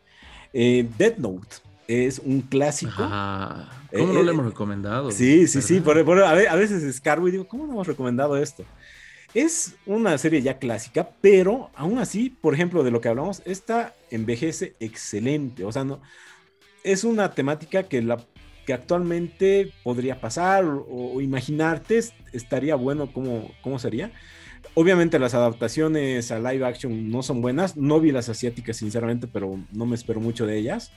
Eh, 0.54 0.88
Death 0.98 1.18
Note 1.18 1.48
es 1.88 2.20
un 2.20 2.42
clásico. 2.42 2.92
¿Cómo 2.98 3.66
Eh, 3.92 4.06
no 4.06 4.20
eh, 4.20 4.24
le 4.24 4.32
hemos 4.32 4.46
recomendado? 4.46 5.12
Sí, 5.12 5.48
sí, 5.48 5.62
sí. 5.62 5.82
A 5.86 6.56
veces 6.56 6.84
escarbo 6.84 7.28
y 7.28 7.32
digo, 7.32 7.48
¿cómo 7.48 7.66
no 7.66 7.74
hemos 7.74 7.88
recomendado 7.88 8.38
esto? 8.38 8.64
Es 9.34 9.76
una 9.86 10.18
serie 10.18 10.42
ya 10.42 10.58
clásica, 10.58 11.10
pero 11.22 11.70
aún 11.76 12.00
así, 12.00 12.30
por 12.30 12.54
ejemplo, 12.54 12.84
de 12.84 12.92
lo 12.92 13.00
que 13.00 13.10
hablamos, 13.10 13.42
esta 13.46 13.94
envejece 14.10 14.76
excelente. 14.80 15.66
O 15.66 15.72
sea, 15.72 15.84
no, 15.84 16.02
es 16.84 17.04
una 17.04 17.32
temática 17.32 17.84
que, 17.84 18.02
la, 18.02 18.18
que 18.70 18.74
actualmente 18.76 19.74
podría 19.84 20.22
pasar 20.22 20.64
o, 20.66 21.22
imaginarte 21.22 21.98
es- 21.98 22.14
estaría 22.34 22.76
bueno 22.76 23.12
cómo, 23.12 23.52
cómo 23.64 23.80
sería. 23.80 24.14
Obviamente 24.76 25.18
las 25.20 25.34
adaptaciones 25.34 26.32
a 26.32 26.38
live 26.40 26.66
action 26.66 27.10
no 27.10 27.24
son 27.24 27.41
buenas. 27.41 27.78
No 27.78 28.00
vi 28.00 28.12
las 28.12 28.30
asiáticas, 28.30 28.78
sinceramente, 28.78 29.28
pero 29.28 29.66
no 29.72 29.88
me 29.88 29.96
espero 29.96 30.22
mucho 30.22 30.46
de 30.46 30.58
ellas. 30.60 30.94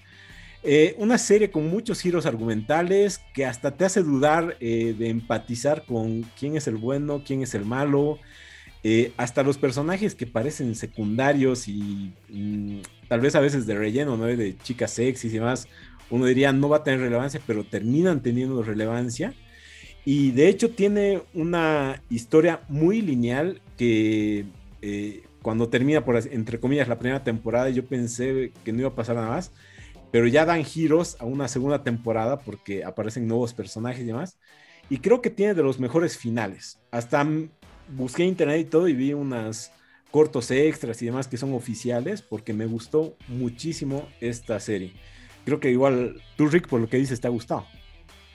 Eh, 0.63 0.95
una 0.99 1.19
serie 1.19 1.51
con 1.51 1.69
muchos 1.71 2.01
giros 2.03 2.27
argumentales 2.27 3.21
que 3.35 3.47
hasta 3.47 3.77
te 3.77 3.87
hace 3.87 4.03
dudar 4.03 4.57
eh, 4.61 4.95
de 4.99 5.09
empatizar 5.11 5.87
con 5.87 6.23
quién 6.39 6.57
es 6.57 6.67
el 6.69 6.77
bueno, 6.77 7.25
quién 7.27 7.43
es 7.43 7.55
el 7.55 7.65
malo. 7.67 8.21
eh, 8.85 9.13
hasta 9.17 9.43
los 9.45 9.59
personajes 9.59 10.15
que 10.15 10.27
parecen 10.27 10.75
secundarios 10.75 11.69
y 11.69 12.15
mm, 12.29 12.81
tal 13.09 13.21
vez 13.21 13.35
a 13.37 13.41
veces 13.41 13.67
de 13.67 13.75
relleno, 13.77 14.17
¿no? 14.17 14.25
De 14.27 14.57
chicas 14.59 14.93
sexy 14.93 15.29
y 15.29 15.31
demás, 15.31 15.69
uno 16.13 16.27
diría 16.27 16.53
no 16.53 16.69
va 16.69 16.79
a 16.79 16.85
tener 16.85 17.01
relevancia, 17.01 17.41
pero 17.47 17.65
terminan 17.65 18.23
teniendo 18.23 18.63
relevancia. 18.63 19.35
Y 20.05 20.33
de 20.33 20.49
hecho 20.49 20.71
tiene 20.71 21.23
una 21.33 22.03
historia 22.11 22.63
muy 22.69 23.01
lineal 23.01 23.61
que 23.77 24.45
eh, 24.83 25.23
cuando 25.43 25.69
termina, 25.69 26.05
por 26.05 26.17
entre 26.17 26.61
comillas, 26.61 26.89
la 26.89 26.99
primera 26.99 27.25
temporada, 27.25 27.71
yo 27.71 27.87
pensé 27.87 28.53
que 28.65 28.73
no 28.73 28.81
iba 28.81 28.89
a 28.91 28.95
pasar 28.95 29.17
nada 29.17 29.29
más, 29.29 29.53
pero 30.11 30.27
ya 30.27 30.45
dan 30.45 30.65
giros 30.65 31.17
a 31.21 31.25
una 31.25 31.49
segunda 31.49 31.83
temporada 31.83 32.41
porque 32.41 32.85
aparecen 32.85 33.27
nuevos 33.27 33.55
personajes 33.55 34.03
y 34.03 34.07
demás. 34.07 34.39
Y 34.91 34.99
creo 34.99 35.23
que 35.23 35.31
tiene 35.31 35.55
de 35.55 35.63
los 35.63 35.81
mejores 35.81 36.19
finales. 36.19 36.79
Hasta 36.91 37.27
busqué 37.89 38.25
internet 38.25 38.61
y 38.61 38.65
todo 38.65 38.89
y 38.89 38.93
vi 38.93 39.15
unas 39.15 39.73
cortos 40.11 40.51
extras 40.51 41.01
y 41.01 41.07
demás 41.07 41.27
que 41.27 41.39
son 41.39 41.55
oficiales 41.55 42.21
porque 42.21 42.53
me 42.53 42.67
gustó 42.67 43.17
muchísimo 43.29 44.07
esta 44.21 44.61
serie. 44.61 44.93
Creo 45.45 45.61
que 45.61 45.71
igual 45.71 46.23
tú, 46.37 46.49
Rick, 46.49 46.69
por 46.69 46.81
lo 46.81 46.89
que 46.89 46.97
dices, 46.97 47.21
te 47.21 47.27
ha 47.27 47.31
gustado. 47.31 47.67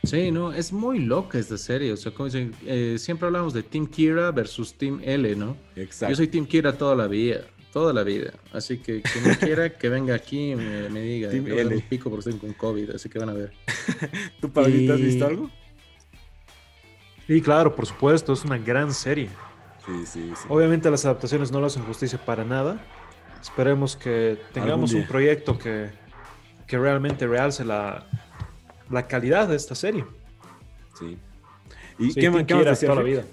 Sí, 0.03 0.31
no, 0.31 0.53
es 0.53 0.71
muy 0.71 0.99
loca 0.99 1.37
esta 1.37 1.57
serie. 1.57 1.91
O 1.91 1.97
sea, 1.97 2.13
como 2.13 2.25
dicen, 2.25 2.53
eh, 2.65 2.95
siempre 2.99 3.27
hablamos 3.27 3.53
de 3.53 3.63
Team 3.63 3.87
Kira 3.87 4.31
versus 4.31 4.73
Team 4.73 5.01
L, 5.03 5.35
¿no? 5.35 5.57
Exacto. 5.75 6.11
Yo 6.11 6.15
soy 6.15 6.27
Team 6.27 6.45
Kira 6.45 6.77
toda 6.77 6.95
la 6.95 7.07
vida, 7.07 7.41
toda 7.73 7.93
la 7.93 8.03
vida. 8.03 8.33
Así 8.53 8.77
que 8.77 9.01
quien 9.01 9.27
me 9.27 9.37
quiera 9.37 9.69
que 9.77 9.89
venga 9.89 10.15
aquí 10.15 10.51
y 10.51 10.55
me, 10.55 11.01
diga. 11.01 11.29
Team 11.29 11.47
L. 11.47 11.85
pico 11.89 12.09
porque 12.09 12.29
estoy 12.29 12.39
con 12.39 12.53
COVID, 12.53 12.91
así 12.91 13.09
que 13.09 13.19
van 13.19 13.29
a 13.29 13.33
ver. 13.33 13.51
¿Tú, 14.41 14.51
Pablito, 14.51 14.93
has 14.93 15.01
visto 15.01 15.25
algo? 15.25 15.49
Sí, 17.25 17.41
claro, 17.41 17.75
por 17.75 17.85
supuesto, 17.85 18.33
es 18.33 18.45
una 18.45 18.57
gran 18.57 18.93
serie. 18.93 19.29
Sí, 19.85 20.05
sí, 20.05 20.31
sí. 20.35 20.45
Obviamente 20.47 20.89
las 20.89 21.03
adaptaciones 21.05 21.51
no 21.51 21.59
lo 21.59 21.67
hacen 21.67 21.83
justicia 21.83 22.23
para 22.23 22.45
nada. 22.45 22.81
Esperemos 23.41 23.95
que 23.95 24.37
tengamos 24.53 24.93
un 24.93 25.05
proyecto 25.05 25.57
que, 25.57 25.89
que 26.67 26.77
realmente 26.77 27.25
realce 27.25 27.63
la, 27.63 28.05
la 28.89 29.07
calidad 29.07 29.47
de 29.47 29.55
esta 29.55 29.73
serie. 29.73 30.05
Sí. 30.99 31.17
¿Y 31.97 32.13
qué, 32.13 32.29
me 32.29 32.43
toda 32.43 32.95
la 32.95 33.01
vida? 33.01 33.23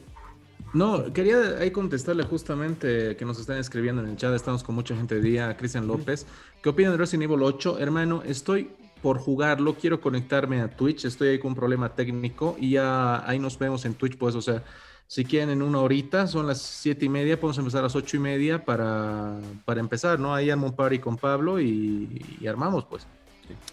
No, 0.73 1.12
quería 1.12 1.59
ahí 1.61 1.70
contestarle 1.70 2.24
justamente 2.24 3.16
que 3.16 3.24
nos 3.24 3.39
están 3.39 3.59
escribiendo 3.59 4.02
en 4.02 4.09
el 4.09 4.16
chat, 4.16 4.35
estamos 4.35 4.62
con 4.62 4.74
mucha 4.74 4.97
gente 4.97 5.16
de 5.16 5.20
día, 5.20 5.56
Cristian 5.56 5.86
López. 5.86 6.27
¿Qué 6.62 6.69
opinan 6.69 6.93
de 6.93 6.98
Resident 6.98 7.31
Evil 7.31 7.43
8? 7.43 7.78
Hermano, 7.78 8.23
estoy 8.24 8.70
por 9.02 9.19
jugarlo, 9.19 9.74
quiero 9.74 10.01
conectarme 10.01 10.62
a 10.62 10.69
Twitch, 10.69 11.05
estoy 11.05 11.28
ahí 11.28 11.39
con 11.39 11.51
un 11.51 11.55
problema 11.55 11.94
técnico 11.94 12.56
y 12.59 12.70
ya 12.70 13.28
ahí 13.28 13.39
nos 13.39 13.59
vemos 13.59 13.85
en 13.85 13.94
Twitch, 13.94 14.16
pues, 14.16 14.35
o 14.35 14.43
sea, 14.43 14.65
si 15.06 15.24
quieren 15.24 15.51
en 15.51 15.62
una 15.62 15.81
horita, 15.81 16.27
son 16.27 16.47
las 16.47 16.62
siete 16.62 17.05
y 17.05 17.09
media, 17.09 17.39
podemos 17.39 17.59
empezar 17.59 17.81
a 17.81 17.82
las 17.85 17.94
ocho 17.94 18.16
y 18.16 18.20
media 18.20 18.65
para, 18.65 19.39
para 19.66 19.81
empezar, 19.81 20.19
¿no? 20.19 20.35
Ahí 20.35 20.48
armo 20.48 20.69
un 20.69 20.74
party 20.74 20.98
con 20.98 21.19
Pablo 21.19 21.61
y, 21.61 22.39
y 22.40 22.47
armamos, 22.47 22.86
pues. 22.86 23.06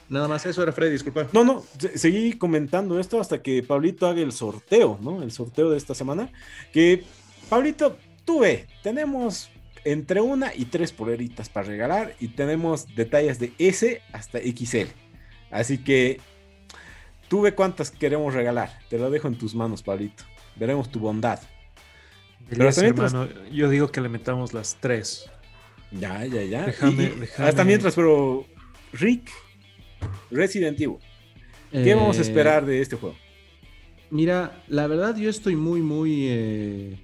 Nada 0.09 0.27
más 0.27 0.45
eso 0.45 0.61
era 0.61 0.71
Freddy, 0.71 0.93
disculpa. 0.93 1.27
No, 1.31 1.43
no, 1.43 1.63
seguí 1.95 2.33
comentando 2.33 2.99
esto 2.99 3.19
hasta 3.19 3.41
que 3.41 3.63
Pablito 3.63 4.07
haga 4.07 4.21
el 4.21 4.31
sorteo, 4.31 4.99
¿no? 5.01 5.23
El 5.23 5.31
sorteo 5.31 5.69
de 5.69 5.77
esta 5.77 5.95
semana. 5.95 6.29
Que, 6.73 7.03
Pablito, 7.49 7.97
tú 8.25 8.39
ve, 8.39 8.67
tenemos 8.83 9.49
entre 9.83 10.21
una 10.21 10.53
y 10.53 10.65
tres 10.65 10.91
poleritas 10.91 11.49
para 11.49 11.67
regalar 11.67 12.15
y 12.19 12.29
tenemos 12.29 12.93
detalles 12.95 13.39
de 13.39 13.53
S 13.57 14.01
hasta 14.11 14.39
XL. 14.39 14.89
Así 15.49 15.77
que 15.79 16.19
tú 17.27 17.41
ve 17.41 17.53
cuántas 17.53 17.91
queremos 17.91 18.33
regalar. 18.33 18.79
Te 18.89 18.97
lo 18.97 19.09
dejo 19.09 19.27
en 19.27 19.37
tus 19.37 19.55
manos, 19.55 19.81
Pablito. 19.83 20.23
Veremos 20.55 20.91
tu 20.91 20.99
bondad. 20.99 21.39
Pero 22.49 22.69
hermano, 22.69 23.29
yo 23.49 23.69
digo 23.69 23.91
que 23.91 24.01
le 24.01 24.09
metamos 24.09 24.53
las 24.53 24.77
tres. 24.79 25.29
Ya, 25.91 26.25
ya, 26.25 26.43
ya. 26.43 26.65
Déjame, 26.65 27.11
Hasta 27.37 27.63
mientras, 27.63 27.95
pero 27.95 28.45
Rick, 28.93 29.29
Resident 30.29 30.79
Evil. 30.79 30.97
¿Qué 31.71 31.95
vamos 31.95 32.17
a 32.17 32.21
esperar 32.21 32.65
de 32.65 32.81
este 32.81 32.95
juego? 32.95 33.15
Mira, 34.09 34.61
la 34.67 34.87
verdad 34.87 35.15
yo 35.15 35.29
estoy 35.29 35.55
muy, 35.55 35.81
muy, 35.81 36.27
eh, 36.27 36.99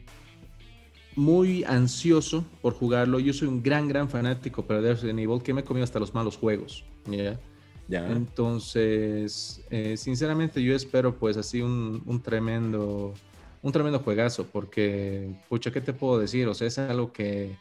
muy 1.16 1.64
ansioso 1.64 2.46
por 2.62 2.74
jugarlo. 2.74 3.20
Yo 3.20 3.32
soy 3.34 3.48
un 3.48 3.64
gran, 3.64 3.88
gran 3.88 4.10
fanático 4.10 4.66
para 4.66 4.82
Resident 4.82 5.20
Evil 5.20 5.42
que 5.42 5.54
me 5.54 5.62
he 5.62 5.64
comido 5.64 5.86
hasta 5.86 6.00
los 6.00 6.14
malos 6.14 6.36
juegos. 6.36 6.84
¿ya? 7.10 7.40
Ya. 7.88 8.12
Entonces, 8.12 9.64
eh, 9.70 9.96
sinceramente 9.96 10.62
yo 10.62 10.76
espero 10.76 11.18
pues 11.18 11.38
así 11.38 11.62
un, 11.62 12.04
un, 12.06 12.22
tremendo, 12.22 13.14
un 13.62 13.72
tremendo 13.72 14.00
juegazo 14.00 14.46
porque, 14.46 15.34
pucha, 15.48 15.72
¿qué 15.72 15.80
te 15.80 15.94
puedo 15.94 16.20
decir? 16.20 16.46
O 16.50 16.54
sea, 16.54 16.68
es 16.68 16.78
algo 16.78 17.14
que 17.14 17.56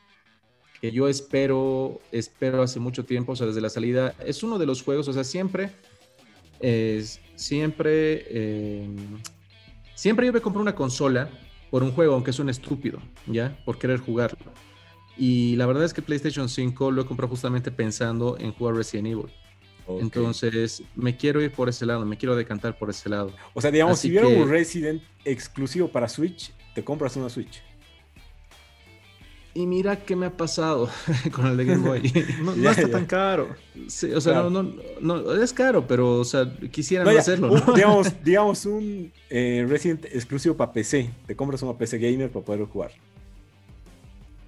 que 0.81 0.93
yo 0.93 1.09
espero, 1.09 2.01
espero 2.13 2.63
hace 2.63 2.81
mucho 2.81 3.05
tiempo, 3.05 3.33
o 3.33 3.37
sea, 3.37 3.47
desde 3.47 3.61
la 3.61 3.71
salida, 3.71 4.15
es 4.25 4.43
uno 4.43 4.59
de 4.59 4.67
los 4.67 4.83
juegos, 4.83 5.09
o 5.09 5.13
sea, 5.13 5.25
siempre, 5.25 5.71
es, 6.61 7.21
siempre, 7.35 8.27
eh, 8.29 8.89
siempre 9.95 10.27
yo 10.27 10.33
me 10.33 10.41
compro 10.41 10.61
una 10.61 10.75
consola 10.75 11.31
por 11.71 11.83
un 11.83 11.93
juego, 11.93 12.15
aunque 12.15 12.31
es 12.31 12.39
un 12.39 12.49
estúpido, 12.49 13.01
¿ya? 13.27 13.59
Por 13.65 13.79
querer 13.79 14.01
jugarlo. 14.01 14.53
Y 15.17 15.57
la 15.57 15.67
verdad 15.67 15.85
es 15.85 15.95
que 15.95 16.03
PlayStation 16.03 16.49
5 16.49 16.91
lo 16.91 17.03
he 17.03 17.07
comprado 17.07 17.31
justamente 17.31 17.71
pensando 17.71 18.37
en 18.39 18.53
jugar 18.53 18.75
Resident 18.75 19.09
Evil. 19.09 19.33
Entonces, 19.89 20.83
me 20.97 21.17
quiero 21.17 21.41
ir 21.41 21.53
por 21.53 21.69
ese 21.69 21.87
lado, 21.87 22.05
me 22.05 22.17
quiero 22.17 22.35
decantar 22.35 22.77
por 22.77 22.91
ese 22.91 23.09
lado. 23.09 23.33
O 23.55 23.61
sea, 23.61 23.71
digamos, 23.71 24.01
si 24.01 24.09
hubiera 24.09 24.27
un 24.27 24.49
Resident 24.49 25.03
exclusivo 25.25 25.89
para 25.89 26.09
Switch, 26.09 26.53
te 26.75 26.83
compras 26.85 27.17
una 27.17 27.29
Switch. 27.31 27.63
Y 29.57 29.67
mira 29.67 29.97
qué 29.97 30.15
me 30.17 30.27
ha 30.27 30.37
pasado 30.37 30.91
con 31.33 31.47
el 31.47 31.57
de 31.57 31.65
Game 31.65 31.89
Boy. 31.89 32.13
No, 32.57 32.71
está 32.71 32.91
tan 32.91 33.07
caro. 33.07 33.57
Sí, 33.87 34.13
o 34.13 34.21
sea, 34.21 34.43
no, 34.51 34.75
no, 35.01 35.33
es 35.33 35.55
caro, 35.55 35.87
pero, 35.87 36.19
o 36.19 36.25
sea, 36.27 36.53
quisiera 36.71 37.05
no, 37.05 37.19
hacerlo. 37.19 37.55
digamos, 37.75 38.13
digamos, 38.23 38.67
un 38.67 39.11
eh, 39.31 39.65
Resident 39.67 40.05
exclusivo 40.13 40.59
para 40.59 40.75
PC. 40.75 41.09
Te 41.27 41.35
compras 41.35 41.63
una 41.63 41.73
PC 41.73 41.97
gamer 41.97 42.31
para 42.31 42.45
poder 42.45 42.67
jugar. 42.67 42.91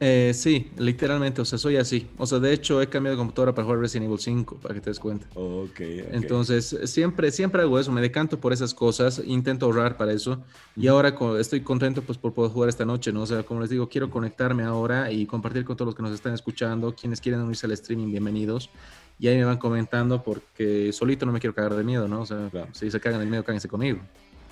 Eh, 0.01 0.33
sí, 0.33 0.71
literalmente, 0.79 1.41
o 1.41 1.45
sea, 1.45 1.59
soy 1.59 1.77
así. 1.77 2.07
O 2.19 2.27
sea, 2.27 2.39
de 2.39 2.53
hecho, 2.53 2.81
he 2.81 2.89
cambiado 2.89 3.17
de 3.17 3.19
computadora 3.19 3.53
para 3.53 3.65
jugar 3.65 3.81
Resident 3.81 4.07
Evil 4.07 4.21
5, 4.21 4.57
para 4.57 4.75
que 4.75 4.81
te 4.81 4.91
des 4.91 5.01
cuenta. 5.01 5.27
Okay, 5.35 6.05
Entonces, 6.13 6.77
siempre, 6.85 7.33
siempre 7.33 7.63
hago 7.63 7.79
eso, 7.81 7.91
me 7.91 8.01
decanto 8.01 8.39
por 8.39 8.53
esas 8.53 8.75
cosas, 8.75 9.21
intento 9.25 9.67
ahorrar 9.67 9.97
para 9.97 10.13
eso. 10.13 10.41
Y 10.77 10.87
ahora 10.87 11.17
estoy 11.41 11.63
contento 11.63 12.03
pues 12.03 12.17
por 12.17 12.33
poder 12.33 12.53
jugar 12.53 12.69
esta 12.69 12.85
noche, 12.85 13.13
¿no? 13.13 13.23
O 13.23 13.27
sea, 13.27 13.43
como 13.43 13.61
les 13.61 13.71
digo, 13.71 13.89
quiero 13.89 14.09
conectarme 14.09 14.63
ahora 14.63 15.11
y 15.11 15.27
compartir 15.27 15.65
con 15.65 15.77
todos 15.77 15.87
los 15.87 15.95
que 15.97 16.03
nos 16.03 16.13
están 16.13 16.33
escuchando, 16.33 16.95
quienes 16.95 17.21
quieren 17.21 17.41
unirse 17.41 17.67
al 17.67 17.73
streaming, 17.73 18.11
bienvenidos. 18.11 18.71
Y 19.19 19.27
ahí 19.27 19.37
me 19.37 19.45
van 19.45 19.59
comentando 19.59 20.23
porque 20.23 20.93
solito 20.93 21.27
no 21.27 21.33
me 21.33 21.41
quiero 21.41 21.55
cagar 21.55 21.75
de 21.75 21.83
miedo, 21.83 22.07
¿no? 22.07 22.21
O 22.21 22.27
sea, 22.27 22.49
si 22.73 22.89
se 22.89 23.01
cagan 23.01 23.19
de 23.19 23.27
miedo, 23.27 23.43
cáguense 23.43 23.67
conmigo. 23.67 23.99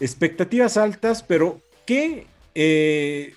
Expectativas 0.01 0.77
altas, 0.77 1.23
pero 1.23 1.61
¿qué... 1.87 2.27
Eh 2.59 3.35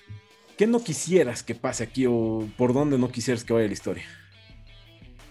¿Qué 0.60 0.66
no 0.66 0.84
quisieras 0.84 1.42
que 1.42 1.54
pase 1.54 1.82
aquí 1.82 2.04
o 2.06 2.46
por 2.58 2.74
dónde 2.74 2.98
no 2.98 3.10
quisieras 3.10 3.44
que 3.44 3.54
vaya 3.54 3.66
la 3.66 3.72
historia? 3.72 4.04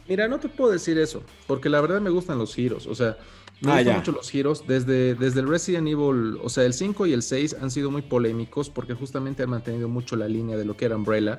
Mira, 0.08 0.28
no 0.28 0.40
te 0.40 0.50
puedo 0.50 0.72
decir 0.72 0.98
eso, 0.98 1.22
porque 1.46 1.70
la 1.70 1.80
verdad 1.82 2.02
me 2.02 2.10
gustan 2.10 2.40
los 2.40 2.56
giros, 2.56 2.88
o 2.88 2.96
sea, 2.96 3.16
me 3.62 3.72
ah, 3.72 3.76
gustan 3.76 3.98
mucho 3.98 4.12
los 4.12 4.32
giros. 4.32 4.66
Desde, 4.66 5.14
desde 5.14 5.42
el 5.42 5.48
Resident 5.48 5.88
Evil, 5.88 6.40
o 6.42 6.50
sea, 6.50 6.64
el 6.64 6.74
5 6.74 7.06
y 7.06 7.14
el 7.14 7.22
6 7.22 7.58
han 7.62 7.70
sido 7.70 7.92
muy 7.92 8.02
polémicos 8.02 8.72
porque 8.72 8.96
justamente 8.96 9.44
han 9.44 9.52
mantenido 9.52 9.88
mucho 9.88 10.16
la 10.16 10.28
línea 10.28 10.58
de 10.58 10.66
lo 10.66 10.76
que 10.76 10.86
era 10.86 10.96
Umbrella, 10.96 11.38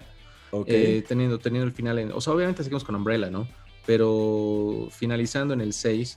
eh, 0.66 1.02
teniendo, 1.08 1.40
teniendo 1.40 1.66
el 1.66 1.72
final 1.72 1.98
en... 1.98 2.12
O 2.12 2.20
sea, 2.20 2.32
obviamente 2.32 2.62
seguimos 2.62 2.84
con 2.84 2.94
Umbrella, 2.94 3.28
¿no? 3.28 3.48
Pero 3.86 4.86
finalizando 4.92 5.52
en 5.52 5.62
el 5.62 5.72
6 5.72 6.16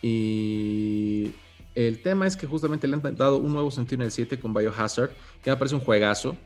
y... 0.00 1.32
El 1.74 2.00
tema 2.02 2.26
es 2.26 2.36
que 2.36 2.46
justamente 2.46 2.86
le 2.86 2.96
han 2.96 3.16
dado 3.16 3.36
un 3.36 3.52
nuevo 3.52 3.70
sentido 3.70 4.02
en 4.02 4.06
el 4.06 4.12
7 4.12 4.38
con 4.38 4.54
Biohazard, 4.54 5.10
que 5.42 5.50
me 5.50 5.56
parece 5.58 5.74
un 5.74 5.80
juegazo. 5.82 6.36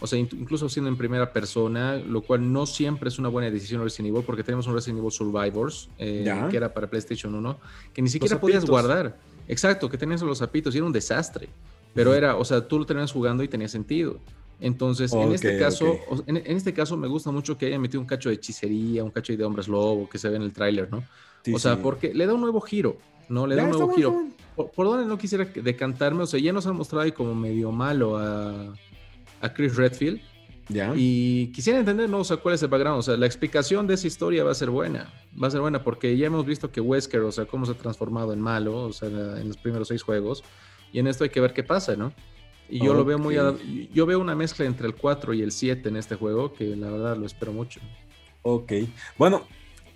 O 0.00 0.06
sea, 0.06 0.18
incluso 0.18 0.68
siendo 0.68 0.90
en 0.90 0.96
primera 0.96 1.32
persona, 1.32 1.96
lo 1.96 2.20
cual 2.20 2.52
no 2.52 2.66
siempre 2.66 3.08
es 3.08 3.18
una 3.18 3.28
buena 3.28 3.50
decisión 3.50 3.82
Resident 3.82 4.14
Evil, 4.14 4.24
porque 4.24 4.42
tenemos 4.42 4.66
un 4.66 4.74
Resident 4.74 4.98
Evil 4.98 5.10
Survivors, 5.10 5.88
eh, 5.98 6.30
que 6.50 6.56
era 6.56 6.72
para 6.72 6.88
PlayStation 6.88 7.34
1, 7.34 7.58
que 7.94 8.02
ni 8.02 8.10
siquiera 8.10 8.38
podías 8.38 8.66
guardar. 8.66 9.16
Exacto, 9.48 9.88
que 9.88 9.96
tenías 9.96 10.20
los 10.22 10.38
zapitos 10.38 10.74
y 10.74 10.78
era 10.78 10.86
un 10.86 10.92
desastre. 10.92 11.48
Pero 11.94 12.14
era, 12.14 12.36
o 12.36 12.44
sea, 12.44 12.66
tú 12.66 12.78
lo 12.78 12.84
tenías 12.84 13.10
jugando 13.10 13.42
y 13.42 13.48
tenía 13.48 13.68
sentido. 13.68 14.20
Entonces, 14.60 15.12
en 15.14 15.32
este 15.32 15.58
caso, 15.58 15.98
en, 16.26 16.36
este 16.36 16.74
caso 16.74 16.96
me 16.96 17.08
gusta 17.08 17.30
mucho 17.30 17.56
que 17.56 17.66
haya 17.66 17.78
metido 17.78 18.00
un 18.00 18.06
cacho 18.06 18.28
de 18.28 18.36
hechicería, 18.36 19.02
un 19.02 19.10
cacho 19.10 19.34
de 19.34 19.44
hombres 19.44 19.68
lobo 19.68 20.08
que 20.08 20.18
se 20.18 20.28
ve 20.28 20.36
en 20.36 20.42
el 20.42 20.52
tráiler, 20.52 20.90
¿no? 20.90 21.04
o 21.52 21.58
sea, 21.58 21.80
porque 21.80 22.12
le 22.12 22.26
da 22.26 22.34
un 22.34 22.40
nuevo 22.40 22.60
giro, 22.60 22.98
¿no? 23.28 23.46
Le 23.46 23.54
da 23.54 23.64
un 23.64 23.70
nuevo 23.70 23.94
giro. 23.94 24.24
Por, 24.54 24.70
por, 24.70 24.86
donde 24.86 25.04
no 25.06 25.18
quisiera 25.18 25.44
decantarme, 25.44 26.22
o 26.22 26.26
sea, 26.26 26.40
ya 26.40 26.52
nos 26.52 26.66
han 26.66 26.76
mostrado 26.76 27.04
ahí 27.04 27.12
como 27.12 27.34
medio 27.34 27.70
malo 27.72 28.16
a, 28.16 28.74
a 29.40 29.52
Chris 29.52 29.76
Redfield. 29.76 30.20
¿Ya? 30.68 30.92
Y 30.96 31.52
quisiera 31.52 31.78
entender, 31.78 32.10
¿no? 32.10 32.18
O 32.18 32.24
sea, 32.24 32.38
cuál 32.38 32.56
es 32.56 32.62
el 32.62 32.68
background. 32.68 32.98
O 32.98 33.02
sea, 33.02 33.16
la 33.16 33.26
explicación 33.26 33.86
de 33.86 33.94
esa 33.94 34.08
historia 34.08 34.42
va 34.42 34.50
a 34.50 34.54
ser 34.54 34.68
buena. 34.70 35.12
Va 35.40 35.46
a 35.46 35.50
ser 35.50 35.60
buena 35.60 35.82
porque 35.84 36.16
ya 36.16 36.26
hemos 36.26 36.44
visto 36.44 36.72
que 36.72 36.80
Wesker, 36.80 37.20
o 37.20 37.30
sea, 37.30 37.44
cómo 37.46 37.66
se 37.66 37.72
ha 37.72 37.76
transformado 37.76 38.32
en 38.32 38.40
malo, 38.40 38.76
o 38.84 38.92
sea, 38.92 39.08
en 39.08 39.46
los 39.46 39.56
primeros 39.56 39.88
seis 39.88 40.02
juegos. 40.02 40.42
Y 40.92 40.98
en 40.98 41.06
esto 41.06 41.22
hay 41.22 41.30
que 41.30 41.40
ver 41.40 41.52
qué 41.52 41.62
pasa, 41.62 41.94
¿no? 41.94 42.12
Y 42.68 42.84
yo 42.84 42.94
lo 42.94 43.04
veo 43.04 43.16
muy. 43.16 43.36
Yo 43.94 44.06
veo 44.06 44.18
una 44.18 44.34
mezcla 44.34 44.64
entre 44.66 44.88
el 44.88 44.96
4 44.96 45.34
y 45.34 45.42
el 45.42 45.52
7 45.52 45.88
en 45.88 45.96
este 45.96 46.16
juego, 46.16 46.52
que 46.52 46.74
la 46.74 46.90
verdad 46.90 47.16
lo 47.16 47.26
espero 47.26 47.52
mucho. 47.52 47.78
Ok. 48.42 48.72
Bueno, 49.16 49.46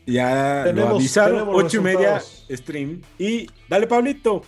ya 0.07 0.63
Tenemos- 0.67 0.91
lo 0.91 0.97
avisaron. 0.97 1.39
tenemos 1.41 1.65
8 1.65 1.77
y 1.79 1.81
media 1.81 2.21
stream. 2.49 3.03
Y 3.19 3.49
dale, 3.69 3.89
Pablito. 3.89 4.43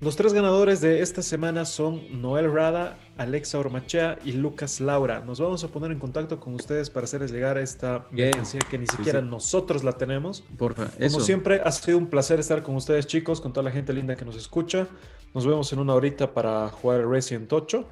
Los 0.00 0.16
tres 0.16 0.32
ganadores 0.32 0.80
de 0.80 1.02
esta 1.02 1.20
semana 1.22 1.64
son 1.66 2.22
Noel 2.22 2.50
Rada, 2.50 2.98
Alexa 3.20 3.58
Ormachea 3.58 4.18
y 4.24 4.32
Lucas 4.32 4.80
Laura. 4.80 5.20
Nos 5.20 5.40
vamos 5.40 5.62
a 5.62 5.68
poner 5.68 5.92
en 5.92 5.98
contacto 5.98 6.40
con 6.40 6.54
ustedes 6.54 6.88
para 6.88 7.04
hacerles 7.04 7.30
llegar 7.30 7.58
esta 7.58 8.06
Bien. 8.10 8.28
mercancía 8.30 8.60
que 8.70 8.78
ni 8.78 8.86
siquiera 8.86 9.20
sí. 9.20 9.26
nosotros 9.26 9.84
la 9.84 9.92
tenemos. 9.92 10.42
Porfa, 10.56 10.86
Como 10.86 11.04
eso. 11.04 11.20
siempre, 11.20 11.60
ha 11.62 11.70
sido 11.70 11.98
un 11.98 12.06
placer 12.06 12.40
estar 12.40 12.62
con 12.62 12.76
ustedes, 12.76 13.06
chicos, 13.06 13.40
con 13.42 13.52
toda 13.52 13.64
la 13.64 13.70
gente 13.70 13.92
linda 13.92 14.16
que 14.16 14.24
nos 14.24 14.36
escucha. 14.36 14.86
Nos 15.34 15.46
vemos 15.46 15.70
en 15.72 15.80
una 15.80 15.92
horita 15.94 16.32
para 16.32 16.68
jugar 16.70 17.06
Resident 17.06 17.52
8. 17.52 17.84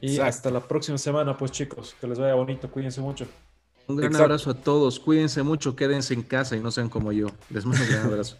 Y 0.00 0.06
Exacto. 0.12 0.24
hasta 0.28 0.50
la 0.50 0.60
próxima 0.60 0.96
semana, 0.96 1.36
pues, 1.36 1.52
chicos. 1.52 1.94
Que 2.00 2.06
les 2.06 2.18
vaya 2.18 2.34
bonito. 2.34 2.70
Cuídense 2.70 3.02
mucho. 3.02 3.26
Un 3.88 3.96
gran 3.96 4.06
Exacto. 4.10 4.24
abrazo 4.24 4.50
a 4.50 4.54
todos. 4.54 4.98
Cuídense 5.00 5.42
mucho, 5.42 5.76
quédense 5.76 6.14
en 6.14 6.22
casa 6.22 6.56
y 6.56 6.60
no 6.60 6.70
sean 6.70 6.88
como 6.88 7.12
yo. 7.12 7.26
Les 7.50 7.66
mando 7.66 7.84
un 7.84 7.90
gran 7.90 8.06
abrazo. 8.12 8.36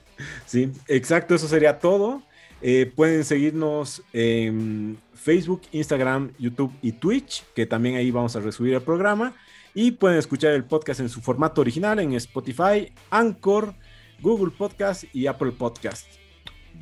Sí, 0.47 0.73
exacto, 0.89 1.35
eso 1.35 1.47
sería 1.47 1.79
todo. 1.79 2.23
Eh, 2.61 2.91
pueden 2.95 3.25
seguirnos 3.25 4.03
en 4.13 4.99
Facebook, 5.15 5.63
Instagram, 5.73 6.33
YouTube 6.39 6.73
y 6.83 6.93
Twitch, 6.93 7.45
que 7.55 7.67
también 7.67 7.97
ahí 7.97 8.11
vamos 8.11 8.35
a 8.37 8.41
resubir 8.41 8.75
el 8.75 8.83
programa. 8.83 9.35
Y 9.75 9.93
pueden 9.93 10.19
escuchar 10.19 10.53
el 10.55 10.65
podcast 10.65 11.01
en 11.01 11.09
su 11.09 11.21
formato 11.21 11.61
original 11.61 11.99
en 12.01 12.15
Spotify, 12.15 12.93
Anchor, 13.11 13.75
Google 14.21 14.53
Podcast 14.57 15.05
y 15.15 15.27
Apple 15.27 15.53
Podcast. 15.53 16.07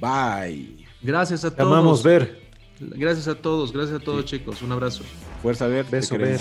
Bye. 0.01 0.87
Gracias 1.03 1.45
a 1.45 1.51
Te 1.51 1.57
todos. 1.57 1.73
amamos 1.73 2.03
ver. 2.03 2.47
Gracias 2.79 3.29
a 3.29 3.35
todos, 3.35 3.73
gracias 3.73 4.01
a 4.01 4.05
todos, 4.05 4.25
chicos. 4.25 4.63
Un 4.63 4.73
abrazo. 4.73 5.03
Fuerza 5.43 5.67
ver. 5.67 5.87
Beso, 5.91 6.17
ver. 6.19 6.41